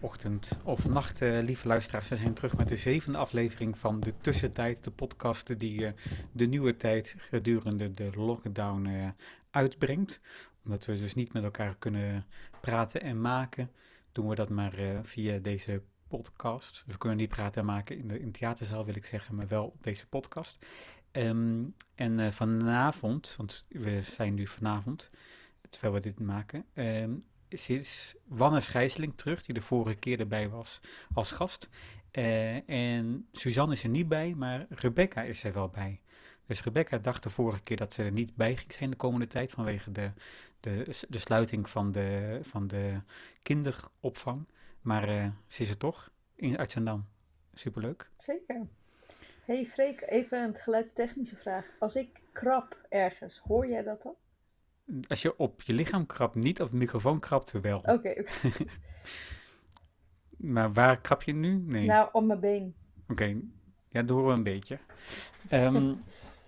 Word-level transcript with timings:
ochtend 0.00 0.58
of 0.64 0.88
nacht, 0.88 1.22
eh, 1.22 1.42
lieve 1.42 1.68
luisteraars. 1.68 2.08
We 2.08 2.16
zijn 2.16 2.34
terug 2.34 2.56
met 2.56 2.68
de 2.68 2.76
zevende 2.76 3.18
aflevering 3.18 3.78
van 3.78 4.00
de 4.00 4.16
Tussentijd, 4.18 4.84
de 4.84 4.90
podcast 4.90 5.58
die 5.58 5.80
uh, 5.80 5.90
de 6.32 6.46
nieuwe 6.46 6.76
tijd 6.76 7.14
gedurende 7.18 7.90
de 7.90 8.10
lockdown 8.14 8.86
uh, 8.86 9.08
uitbrengt. 9.50 10.20
Omdat 10.64 10.84
we 10.84 10.98
dus 10.98 11.14
niet 11.14 11.32
met 11.32 11.42
elkaar 11.42 11.76
kunnen 11.78 12.26
praten 12.60 13.00
en 13.00 13.20
maken, 13.20 13.70
doen 14.12 14.28
we 14.28 14.34
dat 14.34 14.48
maar 14.48 14.74
via 15.02 15.38
deze 15.38 15.82
podcast. 16.08 16.84
We 16.86 16.98
kunnen 16.98 17.18
niet 17.18 17.28
praten 17.28 17.60
en 17.60 17.66
maken 17.66 17.98
in 17.98 18.08
de 18.08 18.20
in 18.20 18.32
theaterzaal, 18.32 18.84
wil 18.84 18.96
ik 18.96 19.04
zeggen, 19.04 19.34
maar 19.34 19.48
wel 19.48 19.64
op 19.64 19.82
deze 19.82 20.06
podcast. 20.06 20.66
Um, 21.12 21.74
en 21.94 22.32
vanavond, 22.32 23.34
want 23.36 23.64
we 23.68 24.02
zijn 24.02 24.34
nu 24.34 24.46
vanavond, 24.46 25.10
terwijl 25.68 25.92
we 25.94 26.00
dit 26.00 26.20
maken, 26.20 26.64
um, 26.74 27.22
is 27.48 28.14
Wanne 28.24 28.60
Schijsling 28.60 29.16
terug, 29.16 29.44
die 29.44 29.54
de 29.54 29.60
vorige 29.60 29.94
keer 29.94 30.20
erbij 30.20 30.48
was 30.48 30.80
als 31.14 31.30
gast. 31.30 31.68
Uh, 32.12 32.68
en 32.68 33.26
Suzanne 33.32 33.72
is 33.72 33.82
er 33.82 33.88
niet 33.88 34.08
bij, 34.08 34.34
maar 34.36 34.66
Rebecca 34.68 35.22
is 35.22 35.44
er 35.44 35.52
wel 35.52 35.68
bij. 35.68 36.00
Dus 36.46 36.62
Rebecca 36.62 36.98
dacht 36.98 37.22
de 37.22 37.30
vorige 37.30 37.60
keer 37.60 37.76
dat 37.76 37.92
ze 37.92 38.02
er 38.02 38.12
niet 38.12 38.36
bij 38.36 38.56
ging 38.56 38.72
zijn 38.72 38.90
de 38.90 38.96
komende 38.96 39.26
tijd 39.26 39.50
vanwege 39.50 39.92
de, 39.92 40.10
de, 40.60 41.04
de 41.08 41.18
sluiting 41.18 41.70
van 41.70 41.92
de, 41.92 42.38
van 42.42 42.66
de 42.66 43.00
kinderopvang. 43.42 44.46
Maar 44.80 45.08
uh, 45.08 45.26
ze 45.46 45.62
is 45.62 45.70
er 45.70 45.76
toch 45.76 46.10
in 46.34 46.58
Artsendam. 46.58 47.06
Superleuk. 47.54 48.10
Zeker. 48.16 48.66
Hey 49.44 49.66
Freek, 49.66 50.02
even 50.06 50.42
een 50.42 50.54
geluidstechnische 50.54 51.36
vraag. 51.36 51.70
Als 51.78 51.96
ik 51.96 52.20
krap 52.32 52.86
ergens, 52.88 53.38
hoor 53.38 53.68
jij 53.68 53.82
dat 53.82 54.02
dan? 54.02 54.14
Als 55.08 55.22
je 55.22 55.36
op 55.36 55.62
je 55.62 55.72
lichaam 55.72 56.06
krabt, 56.06 56.34
niet 56.34 56.60
op 56.60 56.70
de 56.70 56.76
microfoon 56.76 57.20
krabt, 57.20 57.50
wel. 57.50 57.78
Oké, 57.78 58.24
maar 60.54 60.72
waar 60.72 61.00
krap 61.00 61.22
je 61.22 61.32
nu? 61.32 61.62
Nee. 61.66 61.86
Nou, 61.86 62.08
op 62.12 62.24
mijn 62.24 62.40
been. 62.40 62.74
Oké, 63.08 63.36
ja, 63.88 64.02
dat 64.02 64.08
horen 64.08 64.26
we 64.26 64.36
een 64.36 64.42
beetje. 64.42 64.78
Um, 65.50 66.02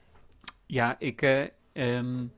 ja, 0.66 0.96
ik, 0.98 1.22
uh, 1.22 1.46
um, 1.72 2.32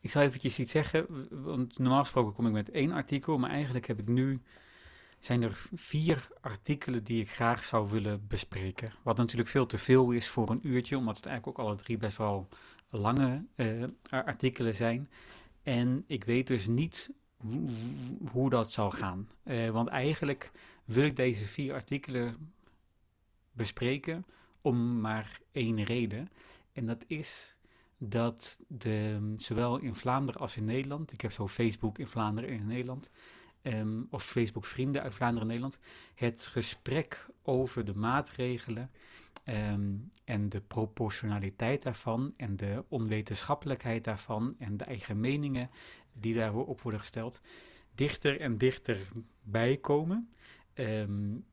ik 0.00 0.10
zal 0.10 0.22
eventjes 0.22 0.58
iets 0.58 0.70
zeggen, 0.70 1.06
want 1.42 1.78
normaal 1.78 2.00
gesproken 2.00 2.32
kom 2.32 2.46
ik 2.46 2.52
met 2.52 2.70
één 2.70 2.92
artikel, 2.92 3.38
maar 3.38 3.50
eigenlijk 3.50 3.86
heb 3.86 3.98
ik 3.98 4.08
nu, 4.08 4.40
zijn 5.18 5.42
er 5.42 5.66
vier 5.74 6.28
artikelen 6.40 7.04
die 7.04 7.20
ik 7.20 7.30
graag 7.30 7.64
zou 7.64 7.90
willen 7.90 8.26
bespreken. 8.28 8.92
Wat 9.02 9.16
natuurlijk 9.16 9.48
veel 9.48 9.66
te 9.66 9.78
veel 9.78 10.10
is 10.10 10.28
voor 10.28 10.50
een 10.50 10.68
uurtje, 10.68 10.96
omdat 10.96 11.16
het 11.16 11.26
eigenlijk 11.26 11.58
ook 11.58 11.66
alle 11.66 11.76
drie 11.76 11.96
best 11.96 12.16
wel 12.16 12.48
lange 12.96 13.44
uh, 13.56 13.84
artikelen 14.10 14.74
zijn. 14.74 15.10
En 15.62 16.04
ik 16.06 16.24
weet 16.24 16.46
dus 16.46 16.66
niet 16.66 17.10
hoe 18.30 18.50
dat 18.50 18.72
zal 18.72 18.90
gaan. 18.90 19.28
Uh, 19.44 19.70
want 19.70 19.88
eigenlijk 19.88 20.50
wil 20.84 21.04
ik 21.04 21.16
deze 21.16 21.46
vier 21.46 21.74
artikelen 21.74 22.52
bespreken 23.52 24.26
om 24.60 25.00
maar 25.00 25.38
één 25.52 25.82
reden. 25.82 26.28
En 26.72 26.86
dat 26.86 27.04
is 27.06 27.56
dat 27.98 28.60
de, 28.68 29.34
zowel 29.36 29.78
in 29.78 29.94
Vlaanderen 29.94 30.40
als 30.40 30.56
in 30.56 30.64
Nederland, 30.64 31.12
ik 31.12 31.20
heb 31.20 31.32
zo 31.32 31.48
Facebook 31.48 31.98
in 31.98 32.08
Vlaanderen 32.08 32.50
en 32.50 32.56
in 32.56 32.66
Nederland, 32.66 33.10
um, 33.62 34.06
of 34.10 34.24
Facebook 34.24 34.64
vrienden 34.64 35.02
uit 35.02 35.14
Vlaanderen 35.14 35.42
en 35.42 35.54
Nederland, 35.54 35.80
het 36.14 36.46
gesprek 36.46 37.26
over 37.42 37.84
de 37.84 37.94
maatregelen 37.94 38.90
Ehm, 39.44 39.92
en 40.24 40.48
de 40.48 40.60
proportionaliteit 40.60 41.82
daarvan 41.82 42.34
en 42.36 42.56
de 42.56 42.84
onwetenschappelijkheid 42.88 44.04
daarvan 44.04 44.54
en 44.58 44.76
de 44.76 44.84
eigen 44.84 45.20
meningen 45.20 45.70
die 46.12 46.34
daarop 46.34 46.80
worden 46.80 47.00
gesteld, 47.00 47.40
dichter 47.94 48.40
en 48.40 48.58
dichter 48.58 48.98
bijkomen. 49.42 50.28
Um, 50.74 51.44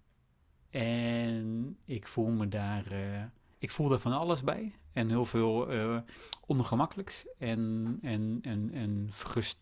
en 0.70 1.78
ik 1.86 2.08
voel 2.08 2.30
me 2.30 2.48
daar, 2.48 2.94
uh, 2.94 3.24
ik 3.58 3.72
voel 3.72 3.98
van 3.98 4.12
alles 4.12 4.44
bij 4.44 4.76
en 4.94 5.10
heel 5.10 5.26
veel 5.26 5.74
uh, 5.74 6.00
ongemakkelijks 6.46 7.26
en, 7.38 7.98
en, 8.02 8.40
en, 8.42 8.72
en 8.74 9.10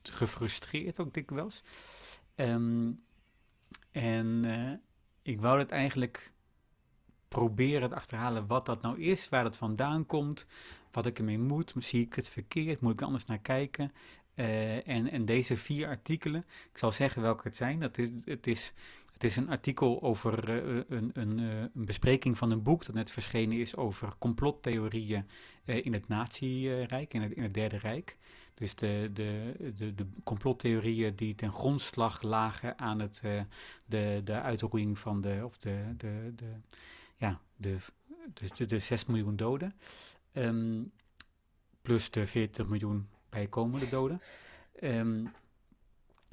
gefrustreerd 0.01 0.99
ook 0.99 1.13
dikwijls. 1.13 1.63
Um, 2.35 3.03
en 3.91 4.43
uh, 4.45 4.71
ik 5.21 5.41
wou 5.41 5.59
het 5.59 5.71
eigenlijk 5.71 6.33
proberen 7.29 7.89
te 7.89 7.95
achterhalen 7.95 8.47
wat 8.47 8.65
dat 8.65 8.81
nou 8.81 8.99
is, 8.99 9.29
waar 9.29 9.43
het 9.43 9.57
vandaan 9.57 10.05
komt, 10.05 10.45
wat 10.91 11.05
ik 11.05 11.17
ermee 11.17 11.39
moet. 11.39 11.73
Zie 11.77 12.05
ik 12.05 12.13
het 12.13 12.29
verkeerd? 12.29 12.81
Moet 12.81 12.93
ik 12.93 12.99
er 12.99 13.05
anders 13.05 13.25
naar 13.25 13.39
kijken? 13.39 13.91
Uh, 14.35 14.87
en, 14.87 15.11
en 15.11 15.25
deze 15.25 15.57
vier 15.57 15.87
artikelen, 15.87 16.45
ik 16.71 16.77
zal 16.77 16.91
zeggen 16.91 17.21
welke 17.21 17.47
het 17.47 17.55
zijn. 17.55 17.79
Dat 17.79 17.97
is, 17.97 18.09
het, 18.25 18.47
is, 18.47 18.73
het 19.13 19.23
is 19.23 19.35
een 19.35 19.49
artikel 19.49 20.01
over 20.01 20.49
uh, 20.49 20.83
een, 20.89 21.09
een, 21.13 21.37
uh, 21.39 21.59
een, 21.59 21.85
bespreking 21.85 22.37
van 22.37 22.51
een 22.51 22.63
boek 22.63 22.85
dat 22.85 22.95
net 22.95 23.11
verschenen 23.11 23.57
is 23.57 23.75
over 23.75 24.13
complottheorieën 24.17 25.27
in 25.65 25.93
het 25.93 26.07
Nazi-rijk, 26.07 27.13
in 27.13 27.21
het, 27.21 27.31
in 27.31 27.43
het 27.43 27.53
Derde 27.53 27.77
Rijk. 27.77 28.17
Dus 28.53 28.75
de, 28.75 29.09
de, 29.13 29.53
de, 29.75 29.95
de 29.95 30.05
complottheorieën 30.23 31.15
die 31.15 31.35
ten 31.35 31.51
grondslag 31.51 32.21
lagen 32.21 32.77
aan 32.77 32.99
het, 32.99 33.21
de, 33.85 34.21
de 34.23 34.41
uitroeiing 34.41 34.99
van 34.99 35.21
de, 35.21 35.41
of 35.43 35.57
de, 35.57 35.93
de, 35.97 36.33
de 36.35 36.51
ja, 37.19 37.39
de, 37.55 37.77
de, 38.55 38.65
de 38.65 38.79
6 38.79 39.05
miljoen 39.05 39.35
doden. 39.35 39.73
Um, 40.33 40.91
plus 41.81 42.11
de 42.11 42.27
40 42.27 42.67
miljoen 42.67 43.09
bijkomende 43.29 43.89
doden. 43.89 44.21
Um, 44.83 45.31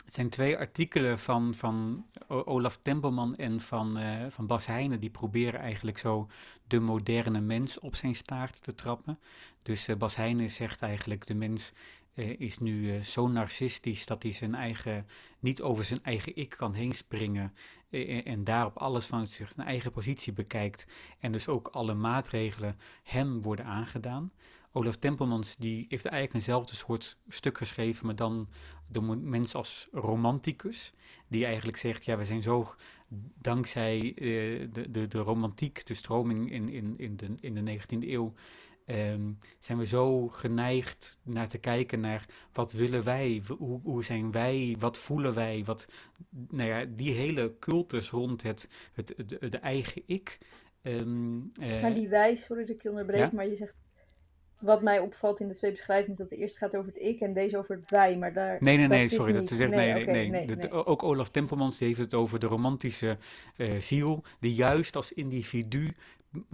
het 0.05 0.15
zijn 0.15 0.29
twee 0.29 0.57
artikelen 0.59 1.19
van, 1.19 1.55
van 1.55 2.07
Olaf 2.29 2.77
Tempelman 2.77 3.35
en 3.35 3.61
van, 3.61 3.99
uh, 3.99 4.27
van 4.29 4.47
Bas 4.47 4.67
Heijnen. 4.67 5.01
Die 5.01 5.11
proberen 5.11 5.61
eigenlijk 5.61 5.99
zo 5.99 6.29
de 6.67 6.81
moderne 6.81 7.41
mens 7.41 7.79
op 7.79 7.97
zijn 7.97 8.15
staart 8.15 8.63
te 8.63 8.75
trappen. 8.75 9.19
Dus 9.63 9.89
uh, 9.89 9.97
Bas 9.97 10.17
Heijnen 10.17 10.51
zegt 10.51 10.83
eigenlijk: 10.83 11.27
de 11.27 11.35
mens 11.35 11.73
uh, 12.17 12.41
is 12.41 12.59
nu 12.59 13.05
zo 13.05 13.29
narcistisch 13.29 14.07
dat 14.07 14.23
hij 14.23 14.33
zijn 14.33 14.55
eigen, 14.55 15.07
niet 15.41 15.63
over 15.63 15.85
zijn 15.85 16.03
eigen 16.03 16.37
ik 16.37 16.49
kan 16.49 16.73
heen 16.73 16.93
springen. 16.93 17.55
en 18.25 18.45
daarop 18.45 18.77
alles 18.77 19.07
van 19.07 19.27
zich, 19.27 19.53
zijn 19.55 19.67
eigen 19.67 19.93
positie 19.93 20.33
bekijkt. 20.33 20.87
En 21.19 21.33
dus 21.33 21.49
ook 21.49 21.69
alle 21.69 21.95
maatregelen 21.95 22.77
hem 23.03 23.43
worden 23.43 23.65
aangedaan. 23.65 24.33
Olaf 24.77 24.97
Tempelmans 24.97 25.57
die 25.57 25.87
heeft 25.89 26.05
eigenlijk 26.05 26.35
eenzelfde 26.35 26.77
soort 26.77 27.17
stuk 27.29 27.59
geschreven, 27.59 28.07
maar 28.07 28.17
dan 28.17 28.49
de 28.87 29.01
mens 29.01 29.55
als 29.55 29.89
romanticus. 29.93 30.93
Die 31.29 31.45
eigenlijk 31.45 31.77
zegt, 31.77 32.05
ja, 32.05 32.17
we 32.17 32.25
zijn 32.25 32.43
zo 32.43 32.75
dankzij 33.41 34.13
de, 34.73 34.87
de, 34.91 35.07
de 35.07 35.19
romantiek, 35.19 35.87
de 35.87 35.95
stroming 35.95 36.53
in, 36.53 36.69
in, 36.69 36.99
in, 36.99 37.17
de, 37.17 37.35
in 37.41 37.55
de 37.55 37.79
19e 37.79 38.09
eeuw, 38.09 38.35
um, 38.87 39.39
zijn 39.59 39.79
we 39.79 39.87
zo 39.87 40.29
geneigd 40.29 41.19
naar 41.23 41.49
te 41.49 41.59
kijken 41.59 42.01
naar 42.01 42.27
wat 42.53 42.73
willen 42.73 43.05
wij, 43.05 43.43
hoe, 43.59 43.81
hoe 43.83 44.05
zijn 44.05 44.33
wij, 44.33 44.77
wat 44.79 44.99
voelen 44.99 45.35
wij, 45.35 45.63
wat, 45.65 45.89
nou 46.49 46.69
ja, 46.69 46.85
die 46.89 47.13
hele 47.13 47.55
cultus 47.59 48.11
rond 48.11 48.43
het, 48.43 48.69
het, 48.93 49.15
de, 49.27 49.49
de 49.49 49.59
eigen 49.59 50.03
ik. 50.07 50.39
Um, 50.83 51.53
uh, 51.61 51.83
maar 51.83 51.95
die 51.95 52.09
wij, 52.09 52.37
sorry 52.37 52.65
dat 52.65 52.77
ik 52.77 52.83
je 52.83 52.91
onderbreek, 52.91 53.21
ja? 53.21 53.31
maar 53.33 53.49
je 53.49 53.57
zegt 53.57 53.75
wat 54.61 54.83
mij 54.83 54.99
opvalt 54.99 55.41
in 55.41 55.49
de 55.49 55.55
twee 55.55 55.71
beschrijvingen 55.71 56.13
is 56.13 56.19
dat 56.19 56.29
de 56.29 56.37
eerste 56.37 56.59
gaat 56.59 56.77
over 56.77 56.93
het 56.93 57.03
ik 57.03 57.21
en 57.21 57.33
deze 57.33 57.59
over 57.59 57.77
het 57.77 57.91
wij, 57.91 58.17
maar 58.17 58.33
daar... 58.33 58.57
Nee, 58.61 58.77
nee, 58.77 58.87
nee, 58.87 59.09
sorry, 59.09 59.33
dat 59.33 59.49
zegt, 59.49 59.71
nee, 59.71 59.93
nee, 59.93 60.03
okay, 60.03 60.15
nee, 60.15 60.31
nee, 60.31 60.47
de, 60.47 60.55
nee. 60.55 60.71
Ook 60.71 61.03
Olaf 61.03 61.29
Tempelmans 61.29 61.79
heeft 61.79 61.99
het 61.99 62.15
over 62.15 62.39
de 62.39 62.47
romantische 62.47 63.17
uh, 63.57 63.81
ziel, 63.81 64.25
die 64.41 64.55
juist 64.55 64.97
als 64.97 65.13
individu 65.13 65.95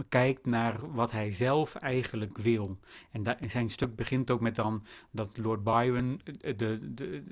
kijkt 0.09 0.45
naar 0.45 0.93
wat 0.93 1.11
hij 1.11 1.31
zelf 1.31 1.75
eigenlijk 1.75 2.37
wil. 2.37 2.77
En, 3.11 3.49
zijn 3.49 3.69
stuk 3.69 3.95
begint 3.95 4.31
ook 4.31 4.41
met 4.41 4.55
dan 4.55 4.85
dat 5.11 5.37
Lord 5.37 5.63
Byron 5.63 6.21
de, 6.23 6.55
de, 6.55 6.93
de, 6.93 7.23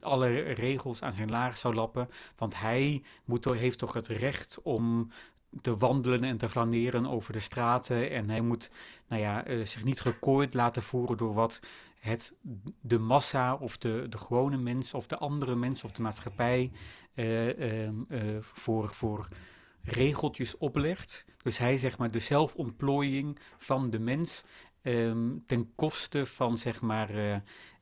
alle 0.00 0.40
regels 0.40 1.02
aan 1.02 1.12
zijn 1.12 1.30
laag 1.30 1.56
zou 1.56 1.74
lappen, 1.74 2.08
want 2.36 2.60
hij 2.60 3.02
moet, 3.24 3.44
heeft 3.44 3.78
toch 3.78 3.92
het 3.92 4.06
recht 4.06 4.58
om 4.62 5.10
te 5.60 5.76
wandelen 5.76 6.24
en 6.24 6.36
te 6.36 6.48
flaneren 6.48 7.06
over 7.06 7.32
de 7.32 7.40
straten. 7.40 8.10
En 8.10 8.30
hij 8.30 8.40
moet 8.40 8.70
nou 9.08 9.22
ja, 9.22 9.48
uh, 9.48 9.64
zich 9.64 9.84
niet 9.84 10.00
gekooid 10.00 10.54
laten 10.54 10.82
voeren 10.82 11.16
door 11.16 11.34
wat 11.34 11.60
het, 11.98 12.34
de 12.80 12.98
massa 12.98 13.54
of 13.54 13.78
de, 13.78 14.06
de 14.08 14.18
gewone 14.18 14.56
mens 14.56 14.94
of 14.94 15.06
de 15.06 15.16
andere 15.16 15.54
mens 15.54 15.84
of 15.84 15.92
de 15.92 16.02
maatschappij 16.02 16.70
uh, 17.14 17.58
uh, 17.58 17.88
voor, 18.40 18.88
voor 18.94 19.28
regeltjes 19.86 20.58
oplegt. 20.58 21.24
Dus 21.42 21.58
hij 21.58 21.78
zeg 21.78 21.98
maar 21.98 22.10
de 22.10 22.18
zelfontplooiing 22.18 23.38
van 23.58 23.90
de 23.90 23.98
mens 23.98 24.44
um, 24.82 25.42
ten 25.46 25.74
koste 25.74 26.26
van 26.26 26.58
zeg 26.58 26.80
maar. 26.80 27.10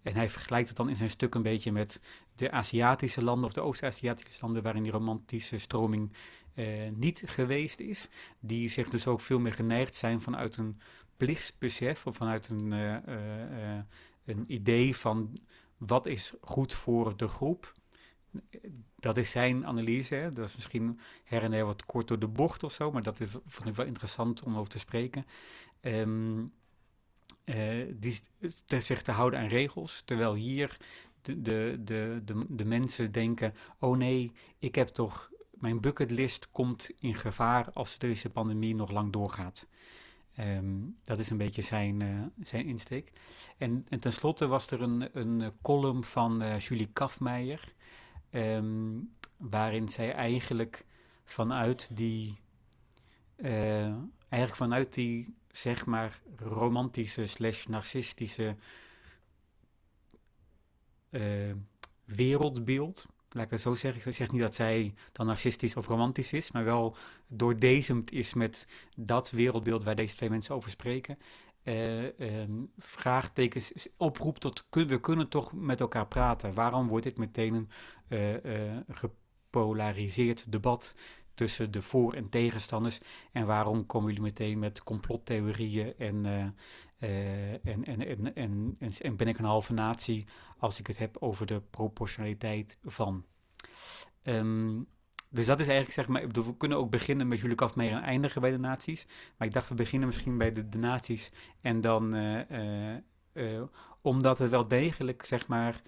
en 0.03 0.15
hij 0.15 0.31
vergelijkt 0.31 0.69
het 0.69 0.77
dan 0.77 0.89
in 0.89 0.97
zijn 0.97 1.11
stuk 1.11 1.35
een 1.35 1.43
beetje 1.43 1.73
met 1.73 2.01
de 2.35 2.51
Aziatische 2.51 3.25
landen 3.25 3.45
of 3.45 3.53
de 3.53 3.61
Oost-Aziatische 3.61 4.39
landen 4.41 4.63
waarin 4.63 4.83
die 4.83 4.93
romantische 4.93 5.59
stroming 5.59 6.13
uh, 6.55 6.91
niet 6.91 7.23
geweest 7.27 7.81
is. 7.81 8.09
Die 8.41 8.69
zich 8.69 8.89
dus 8.89 9.07
ook 9.07 9.21
veel 9.21 9.39
meer 9.39 9.53
geneigd 9.53 9.95
zijn 9.95 10.21
vanuit 10.21 10.57
een 10.57 10.81
plichtsbesef 11.17 12.07
of 12.07 12.17
vanuit 12.17 12.49
een, 12.49 12.73
uh, 12.73 13.79
een 14.25 14.45
idee 14.47 14.97
van 14.97 15.39
wat 15.77 16.07
is 16.07 16.33
goed 16.41 16.73
voor 16.73 17.17
de 17.17 17.29
groep. 17.29 17.73
Dat 19.05 19.17
is 19.17 19.31
zijn 19.31 19.67
analyse. 19.67 20.15
Hè. 20.15 20.33
Dat 20.33 20.49
is 20.49 20.55
misschien 20.55 21.01
her 21.25 21.43
en 21.43 21.51
der 21.51 21.65
wat 21.65 21.87
kort 21.87 22.09
door 22.09 22.19
de 22.19 22.29
bocht 22.29 22.63
of 22.63 22.73
zo, 22.73 22.91
maar 22.91 23.03
dat 23.03 23.21
is, 23.21 23.29
vond 23.47 23.69
ik 23.69 23.75
wel 23.75 23.87
interessant 23.87 24.43
om 24.43 24.57
over 24.57 24.71
te 24.71 24.79
spreken. 24.79 25.27
Um, 25.81 26.53
uh, 27.45 27.87
die 27.97 28.21
zich 28.81 29.03
te 29.03 29.13
houden 29.13 29.41
aan 29.41 29.47
regels, 29.47 30.03
terwijl 30.05 30.35
hier 30.35 30.77
de, 31.23 31.41
de, 31.41 31.81
de, 32.25 32.45
de, 32.49 32.65
mensen 32.65 33.13
denken: 33.13 33.55
oh 33.79 33.97
nee, 33.97 34.33
ik 34.59 34.75
heb 34.75 34.89
toch, 34.89 35.31
mijn 35.51 35.81
bucketlist 35.81 36.51
komt 36.51 36.91
in 37.01 37.15
gevaar 37.15 37.71
als 37.73 37.99
deze 37.99 38.31
pandemie 38.31 38.75
nog 38.75 38.91
lang 38.91 39.13
doorgaat. 39.13 39.67
Um, 40.41 40.97
dat 41.03 41.19
is 41.19 41.31
een 41.31 41.37
beetje 41.37 41.63
zijn, 41.63 42.01
uh, 42.01 42.21
zijn 42.43 42.67
insteek. 42.67 43.13
En, 43.59 43.87
en 43.89 44.01
tenslotte 44.01 44.47
was 44.47 44.71
er 44.71 44.83
een, 44.83 45.09
een 45.13 45.53
column 45.63 46.05
van 46.05 46.43
uh, 46.43 46.59
Julie 46.59 46.89
Kafmeijer, 46.93 47.75
um, 48.35 49.15
waarin 49.37 49.89
zij 49.89 50.13
eigenlijk 50.13 50.85
vanuit 51.25 51.97
die, 51.97 52.39
uh, 53.37 53.95
eigenlijk 54.29 54.55
vanuit 54.55 54.93
die 54.93 55.35
zeg 55.51 55.87
maar 55.87 56.21
romantische 56.37 57.27
slash 57.27 57.67
narcistische 57.67 58.57
wereldbeeld 62.05 63.07
laat 63.35 63.45
ik 63.45 63.51
het 63.51 63.61
zo 63.61 63.75
zeggen. 63.75 64.09
Ik 64.11 64.17
zeg 64.17 64.31
niet 64.31 64.41
dat 64.41 64.55
zij 64.55 64.95
dan 65.13 65.27
narcistisch 65.27 65.77
of 65.77 65.87
romantisch 65.87 66.33
is, 66.33 66.53
maar 66.53 66.65
wel 66.65 66.97
doordezemd 67.27 68.13
is 68.13 68.35
met 68.35 68.67
dat 68.97 69.31
wereldbeeld 69.31 69.83
waar 69.85 69.97
deze 69.97 70.17
twee 70.17 70.31
mensen 70.31 70.55
over 70.55 70.71
spreken. 70.71 71.19
Uh, 71.65 72.09
vraagtekens 72.79 73.89
oproept 73.97 74.41
tot 74.41 74.67
we 74.71 75.01
kunnen 75.01 75.29
toch 75.29 75.53
met 75.53 75.81
elkaar 75.81 76.07
praten. 76.07 76.55
Waarom 76.55 76.89
wordt 76.89 77.05
dit 77.05 77.19
meteen 77.19 77.55
een 77.55 77.69
uh, 78.09 78.45
uh, 78.45 78.77
gepolariseerd 78.89 80.53
debat 80.53 80.95
tussen 81.35 81.71
de 81.71 81.83
voor- 81.83 82.13
en 82.13 82.29
tegenstanders? 82.29 83.01
En 83.33 83.47
waarom 83.47 83.87
komen 83.87 84.09
jullie 84.09 84.23
meteen 84.23 84.59
met 84.59 84.83
complottheorieën 84.83 85.95
en, 85.99 86.27
en, 86.99 87.85
en, 87.85 87.85
en, 87.85 88.35
en, 88.35 88.77
en, 88.99 89.17
ben 89.17 89.29
ik 89.29 89.39
een 89.39 89.45
halve 89.45 89.73
natie 89.73 90.27
als 90.59 90.79
ik 90.79 90.87
het 90.87 90.99
heb 90.99 91.17
over 91.21 91.47
de 91.47 91.61
proportionaliteit 91.71 92.79
van? 92.83 93.25
Um, 94.23 94.87
dus 95.35 95.47
dat 95.47 95.61
is 95.61 95.67
eigenlijk, 95.67 95.95
zeg 95.95 96.09
maar, 96.09 96.21
ik 96.21 96.27
bedoel, 96.27 96.47
we 96.47 96.57
kunnen 96.57 96.79
ook 96.79 96.91
beginnen 96.91 97.29
met 97.29 97.41
Julie 97.41 97.57
Kafmeijer 97.57 97.97
en 97.97 98.03
eindigen 98.03 98.41
bij 98.41 98.51
de 98.51 98.59
naties. 98.59 99.07
Maar 99.37 99.47
ik 99.49 99.55
dacht, 99.55 99.69
we 99.69 99.75
beginnen 99.75 100.09
misschien 100.09 100.39
bij 100.39 100.53
de, 100.53 100.69
de 100.69 100.79
naties 100.79 101.33
en 101.61 101.81
dan, 101.81 102.15
uh, 102.15 102.97
uh, 103.33 103.63
omdat 104.01 104.39
het 104.39 104.51
wel 104.51 104.69
degelijk, 104.69 105.25
zeg 105.25 105.47
maar, 105.47 105.83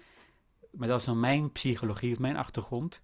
maar 0.71 0.87
dat 0.87 0.99
is 0.99 1.05
dan 1.05 1.19
mijn 1.19 1.51
psychologie 1.51 2.11
of 2.11 2.19
mijn 2.19 2.37
achtergrond, 2.37 3.01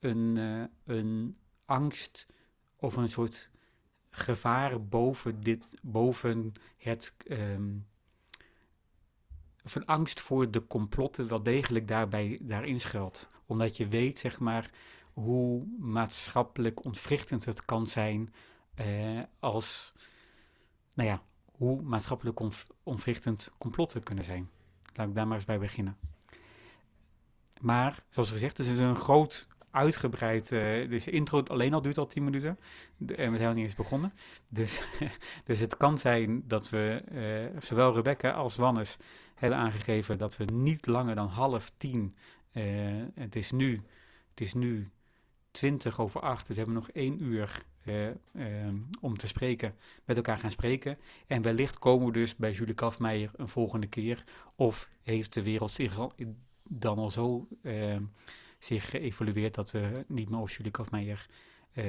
een, 0.00 0.38
een 0.84 1.36
angst 1.64 2.26
of 2.76 2.96
een 2.96 3.08
soort 3.08 3.50
gevaar 4.10 4.84
boven 4.84 5.40
dit, 5.40 5.78
boven 5.82 6.52
het, 6.76 7.14
um, 7.28 7.86
of 9.64 9.74
een 9.74 9.86
angst 9.86 10.20
voor 10.20 10.50
de 10.50 10.66
complotten 10.66 11.28
wel 11.28 11.42
degelijk 11.42 11.88
daarbij, 11.88 12.38
daarin 12.42 12.80
schuilt. 12.80 13.28
Omdat 13.46 13.76
je 13.76 13.88
weet, 13.88 14.18
zeg 14.18 14.40
maar, 14.40 14.70
hoe 15.14 15.66
maatschappelijk 15.78 16.84
ontwrichtend 16.84 17.44
het 17.44 17.64
kan 17.64 17.86
zijn 17.86 18.34
eh, 18.74 19.20
als, 19.38 19.92
nou 20.92 21.08
ja, 21.08 21.22
hoe 21.52 21.82
maatschappelijk 21.82 22.40
ontwrichtend 22.82 23.50
complotten 23.58 24.02
kunnen 24.02 24.24
zijn. 24.24 24.50
Laat 24.94 25.08
ik 25.08 25.14
daar 25.14 25.26
maar 25.26 25.36
eens 25.36 25.46
bij 25.46 25.58
beginnen. 25.58 25.96
Maar, 27.60 28.04
zoals 28.10 28.30
gezegd, 28.30 28.58
het 28.58 28.66
is 28.66 28.78
een 28.78 28.96
groot, 28.96 29.46
uitgebreid. 29.74 30.50
Uh, 30.50 30.88
dus 30.88 31.06
intro 31.06 31.42
alleen 31.42 31.74
al 31.74 31.82
duurt 31.82 31.98
al 31.98 32.06
10 32.06 32.24
minuten. 32.24 32.58
en 32.98 33.30
we 33.30 33.36
zijn 33.36 33.48
nog 33.48 33.54
niet 33.54 33.64
eens 33.64 33.74
begonnen. 33.74 34.12
Dus, 34.48 34.80
dus 35.44 35.58
het 35.58 35.76
kan 35.76 35.98
zijn 35.98 36.42
dat 36.46 36.70
we, 36.70 37.02
uh, 37.52 37.60
zowel 37.60 37.94
Rebecca 37.94 38.30
als 38.30 38.56
Wannes, 38.56 38.96
hebben 39.34 39.58
aangegeven 39.58 40.18
dat 40.18 40.36
we 40.36 40.44
niet 40.44 40.86
langer 40.86 41.14
dan 41.14 41.28
half 41.28 41.72
tien. 41.76 42.16
Het, 43.14 43.36
is 43.36 43.50
nu, 43.50 43.82
het 44.30 44.40
is 44.40 44.54
nu 44.54 44.90
20 45.54 46.00
over 46.00 46.20
8, 46.20 46.46
dus 46.46 46.56
we 46.56 46.62
hebben 46.62 46.74
nog 46.74 46.90
één 46.90 47.22
uur 47.22 47.62
uh, 47.84 48.06
uh, 48.06 48.14
om 49.00 49.16
te 49.16 49.26
spreken, 49.26 49.74
met 50.04 50.16
elkaar 50.16 50.38
gaan 50.38 50.50
spreken. 50.50 50.98
En 51.26 51.42
wellicht 51.42 51.78
komen 51.78 52.06
we 52.06 52.12
dus 52.12 52.36
bij 52.36 52.52
Julie 52.52 52.74
Kafmeijer 52.74 53.30
een 53.36 53.48
volgende 53.48 53.86
keer. 53.86 54.24
Of 54.54 54.88
heeft 55.02 55.34
de 55.34 55.42
wereld 55.42 55.70
zich 55.70 56.08
dan 56.62 56.98
al 56.98 57.10
zo 57.10 57.48
uh, 57.62 57.96
zich 58.58 58.90
geëvolueerd 58.90 59.54
dat 59.54 59.70
we 59.70 60.04
niet 60.08 60.28
meer 60.28 60.40
over 60.40 60.56
Julie 60.56 60.70
Kafmeijer 60.70 61.26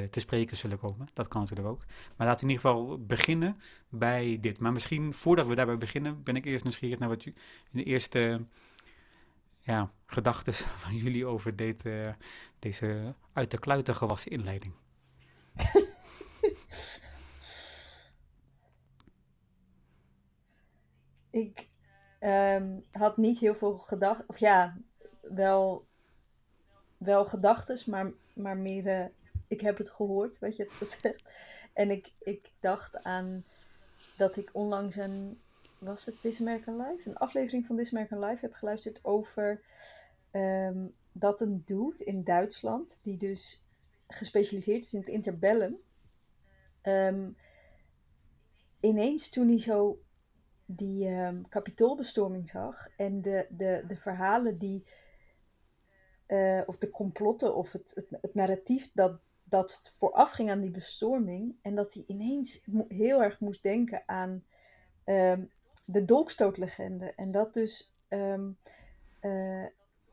te 0.09 0.19
spreken 0.19 0.57
zullen 0.57 0.79
komen. 0.79 1.07
Dat 1.13 1.27
kan 1.27 1.41
natuurlijk 1.41 1.67
ook. 1.67 1.83
Maar 2.15 2.27
laten 2.27 2.45
we 2.45 2.51
in 2.51 2.57
ieder 2.57 2.71
geval 2.71 3.05
beginnen 3.05 3.57
bij 3.89 4.37
dit. 4.41 4.59
Maar 4.59 4.71
misschien 4.71 5.13
voordat 5.13 5.47
we 5.47 5.55
daarbij 5.55 5.77
beginnen, 5.77 6.23
ben 6.23 6.35
ik 6.35 6.45
eerst 6.45 6.63
nieuwsgierig 6.63 6.99
naar 6.99 7.09
wat 7.09 7.25
u 7.25 7.33
in 7.71 7.77
de 7.77 7.83
eerste 7.83 8.45
ja, 9.65 9.91
gedachten 10.05 10.53
van 10.83 10.95
jullie 10.95 11.25
over 11.25 11.55
dit, 11.55 11.85
uh, 11.85 12.13
deze 12.59 13.13
uit 13.33 13.51
de 13.51 13.59
kluiten 13.59 13.95
gewassen 13.95 14.31
inleiding. 14.31 14.73
ik 21.29 21.67
um, 22.19 22.85
had 22.91 23.17
niet 23.17 23.39
heel 23.39 23.55
veel 23.55 23.77
gedachten, 23.77 24.29
of 24.29 24.37
ja, 24.37 24.77
wel, 25.21 25.87
wel 26.97 27.25
gedachten, 27.25 27.91
maar, 27.91 28.11
maar 28.33 28.57
meer, 28.57 28.85
uh, 28.85 29.05
ik 29.47 29.61
heb 29.61 29.77
het 29.77 29.89
gehoord 29.89 30.39
wat 30.39 30.55
je 30.55 30.63
hebt 30.63 30.75
gezegd. 30.75 31.23
En 31.73 31.91
ik, 31.91 32.11
ik 32.19 32.51
dacht 32.59 33.03
aan 33.03 33.45
dat 34.17 34.37
ik 34.37 34.49
onlangs 34.53 34.95
een 34.95 35.41
was 35.79 36.05
het 36.05 36.21
This 36.21 36.41
American 36.41 36.77
Life? 36.77 37.09
Een 37.09 37.17
aflevering 37.17 37.65
van 37.65 37.75
This 37.77 37.93
American 37.93 38.19
Life 38.19 38.45
heb 38.45 38.53
geluisterd 38.53 38.99
over 39.03 39.61
um, 40.31 40.93
dat 41.11 41.41
een 41.41 41.61
dude 41.65 42.03
in 42.03 42.23
Duitsland, 42.23 42.97
die 43.01 43.17
dus 43.17 43.65
gespecialiseerd 44.07 44.83
is 44.85 44.93
in 44.93 44.99
het 44.99 45.09
interbellum, 45.09 45.77
um, 46.83 47.37
ineens 48.79 49.29
toen 49.29 49.47
hij 49.47 49.59
zo 49.59 49.99
die 50.65 51.07
um, 51.07 51.47
kapitoolbestorming 51.49 52.49
zag 52.49 52.87
en 52.97 53.21
de, 53.21 53.45
de, 53.49 53.83
de 53.87 53.95
verhalen 53.95 54.57
die, 54.57 54.85
uh, 56.27 56.61
of 56.65 56.77
de 56.77 56.89
complotten 56.89 57.55
of 57.55 57.71
het, 57.71 58.07
het, 58.21 58.33
narratief 58.33 58.91
dat, 58.93 59.19
dat 59.43 59.91
voorafging 59.93 60.49
aan 60.49 60.61
die 60.61 60.71
bestorming, 60.71 61.55
en 61.61 61.75
dat 61.75 61.93
hij 61.93 62.03
ineens 62.07 62.63
heel 62.87 63.23
erg 63.23 63.39
moest 63.39 63.63
denken 63.63 64.03
aan 64.05 64.43
de 65.85 66.05
dolkstootlegende. 66.05 67.13
En 67.15 67.31
dat 67.31 67.53
dus. 67.53 67.93
Um, 68.09 68.57
uh, 69.21 69.65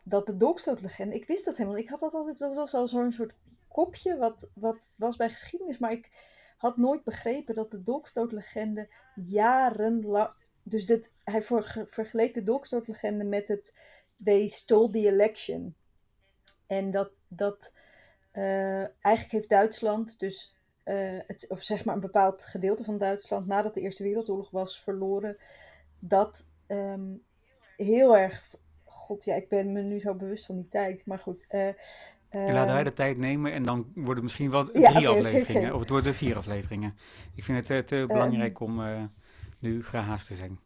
dat 0.02 0.26
de 0.26 0.36
dolkstootlegende. 0.36 1.14
Ik 1.14 1.26
wist 1.26 1.44
dat 1.44 1.56
helemaal. 1.56 1.78
Ik 1.78 1.88
had 1.88 2.00
dat 2.00 2.14
altijd. 2.14 2.38
Dat 2.38 2.54
was 2.54 2.74
al 2.74 2.88
zo'n 2.88 3.12
soort 3.12 3.34
kopje. 3.68 4.16
Wat, 4.16 4.50
wat 4.54 4.94
was 4.98 5.16
bij 5.16 5.30
geschiedenis. 5.30 5.78
Maar 5.78 5.92
ik 5.92 6.10
had 6.56 6.76
nooit 6.76 7.04
begrepen 7.04 7.54
dat 7.54 7.70
de 7.70 7.82
dolkstootlegende 7.82 8.88
jarenlang. 9.14 10.30
Dus 10.62 10.86
dit, 10.86 11.10
hij 11.24 11.42
vergeleek 11.86 12.34
de 12.34 12.42
dolkstootlegende 12.42 13.24
met 13.24 13.48
het. 13.48 13.78
They 14.24 14.46
stole 14.46 14.90
the 14.90 15.06
election. 15.06 15.74
En 16.66 16.90
dat. 16.90 17.10
dat 17.28 17.74
uh, 18.32 18.80
eigenlijk 18.80 19.30
heeft 19.30 19.48
Duitsland 19.48 20.18
dus 20.18 20.56
uh, 20.84 21.18
het, 21.26 21.46
of 21.48 21.62
zeg 21.62 21.84
maar 21.84 21.94
een 21.94 22.00
bepaald 22.00 22.44
gedeelte 22.44 22.84
van 22.84 22.98
Duitsland 22.98 23.46
nadat 23.46 23.74
de 23.74 23.80
Eerste 23.80 24.02
Wereldoorlog 24.02 24.50
was 24.50 24.80
verloren, 24.80 25.36
dat 25.98 26.44
um, 26.68 27.22
heel 27.76 28.16
erg. 28.16 28.54
God, 28.84 29.24
ja, 29.24 29.34
ik 29.34 29.48
ben 29.48 29.72
me 29.72 29.82
nu 29.82 29.98
zo 29.98 30.14
bewust 30.14 30.46
van 30.46 30.56
die 30.56 30.68
tijd, 30.68 31.06
maar 31.06 31.18
goed. 31.18 31.46
Uh, 31.50 31.66
uh, 31.66 31.74
laten 32.30 32.74
wij 32.74 32.84
de 32.84 32.92
tijd 32.92 33.18
nemen 33.18 33.52
en 33.52 33.62
dan 33.62 33.92
worden 33.94 34.14
het 34.14 34.22
misschien 34.22 34.50
wel 34.50 34.64
drie 34.64 34.80
ja, 34.80 34.90
okay, 34.90 35.04
afleveringen, 35.04 35.62
okay, 35.62 35.74
of 35.74 35.80
het 35.80 35.90
worden 35.90 36.14
vier 36.14 36.36
afleveringen. 36.36 36.96
Ik 37.34 37.44
vind 37.44 37.58
het 37.58 37.70
uh, 37.70 37.78
te 37.78 38.04
belangrijk 38.06 38.60
um, 38.60 38.66
om 38.66 39.10
nu 39.60 39.84
gehaast 39.84 40.26
te 40.26 40.34
zijn. 40.34 40.58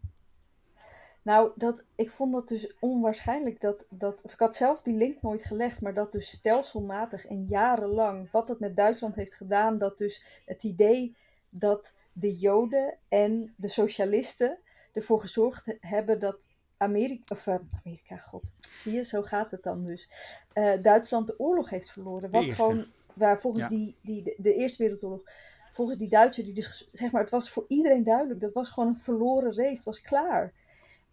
Nou, 1.27 1.51
dat, 1.55 1.85
ik 1.95 2.11
vond 2.11 2.33
dat 2.33 2.49
dus 2.49 2.73
onwaarschijnlijk 2.81 3.61
dat, 3.61 3.87
dat, 3.89 4.23
of 4.23 4.33
ik 4.33 4.39
had 4.39 4.57
zelf 4.57 4.83
die 4.83 4.95
link 4.95 5.23
nooit 5.23 5.45
gelegd, 5.45 5.81
maar 5.81 5.95
dat 5.95 6.13
dus 6.13 6.29
stelselmatig 6.29 7.27
en 7.27 7.47
jarenlang, 7.49 8.31
wat 8.31 8.47
dat 8.47 8.61
met 8.61 8.77
Duitsland 8.77 9.15
heeft 9.15 9.35
gedaan, 9.35 9.79
dat 9.79 9.99
dus 9.99 10.43
het 10.45 10.65
idee 10.65 11.17
dat 11.49 11.97
de 12.13 12.37
Joden 12.37 12.95
en 13.09 13.55
de 13.57 13.69
socialisten 13.69 14.59
ervoor 14.93 15.21
gezorgd 15.21 15.77
hebben 15.81 16.19
dat 16.19 16.49
Amerika, 16.77 17.35
of 17.35 17.47
uh, 17.47 17.55
Amerika, 17.85 18.17
god, 18.17 18.55
zie 18.61 18.93
je, 18.93 19.05
zo 19.05 19.23
gaat 19.23 19.51
het 19.51 19.63
dan 19.63 19.85
dus, 19.85 20.11
uh, 20.55 20.83
Duitsland 20.83 21.27
de 21.27 21.39
oorlog 21.39 21.71
heeft 21.71 21.91
verloren. 21.91 22.31
Wat 22.31 22.51
gewoon, 22.51 22.87
waar 23.15 23.41
volgens 23.41 23.63
ja. 23.63 23.69
die, 23.69 23.97
die, 24.03 24.23
de, 24.23 24.35
de 24.39 24.55
Eerste 24.55 24.83
Wereldoorlog, 24.83 25.31
volgens 25.73 25.99
die 25.99 26.09
Duitsers, 26.09 26.47
die 26.47 26.55
dus, 26.55 26.89
zeg 26.93 27.11
maar, 27.11 27.21
het 27.21 27.31
was 27.31 27.51
voor 27.51 27.65
iedereen 27.69 28.05
duidelijk, 28.05 28.41
dat 28.41 28.53
was 28.53 28.69
gewoon 28.69 28.89
een 28.89 28.99
verloren 28.99 29.55
race, 29.55 29.77
het 29.77 29.85
was 29.85 30.01
klaar. 30.01 30.53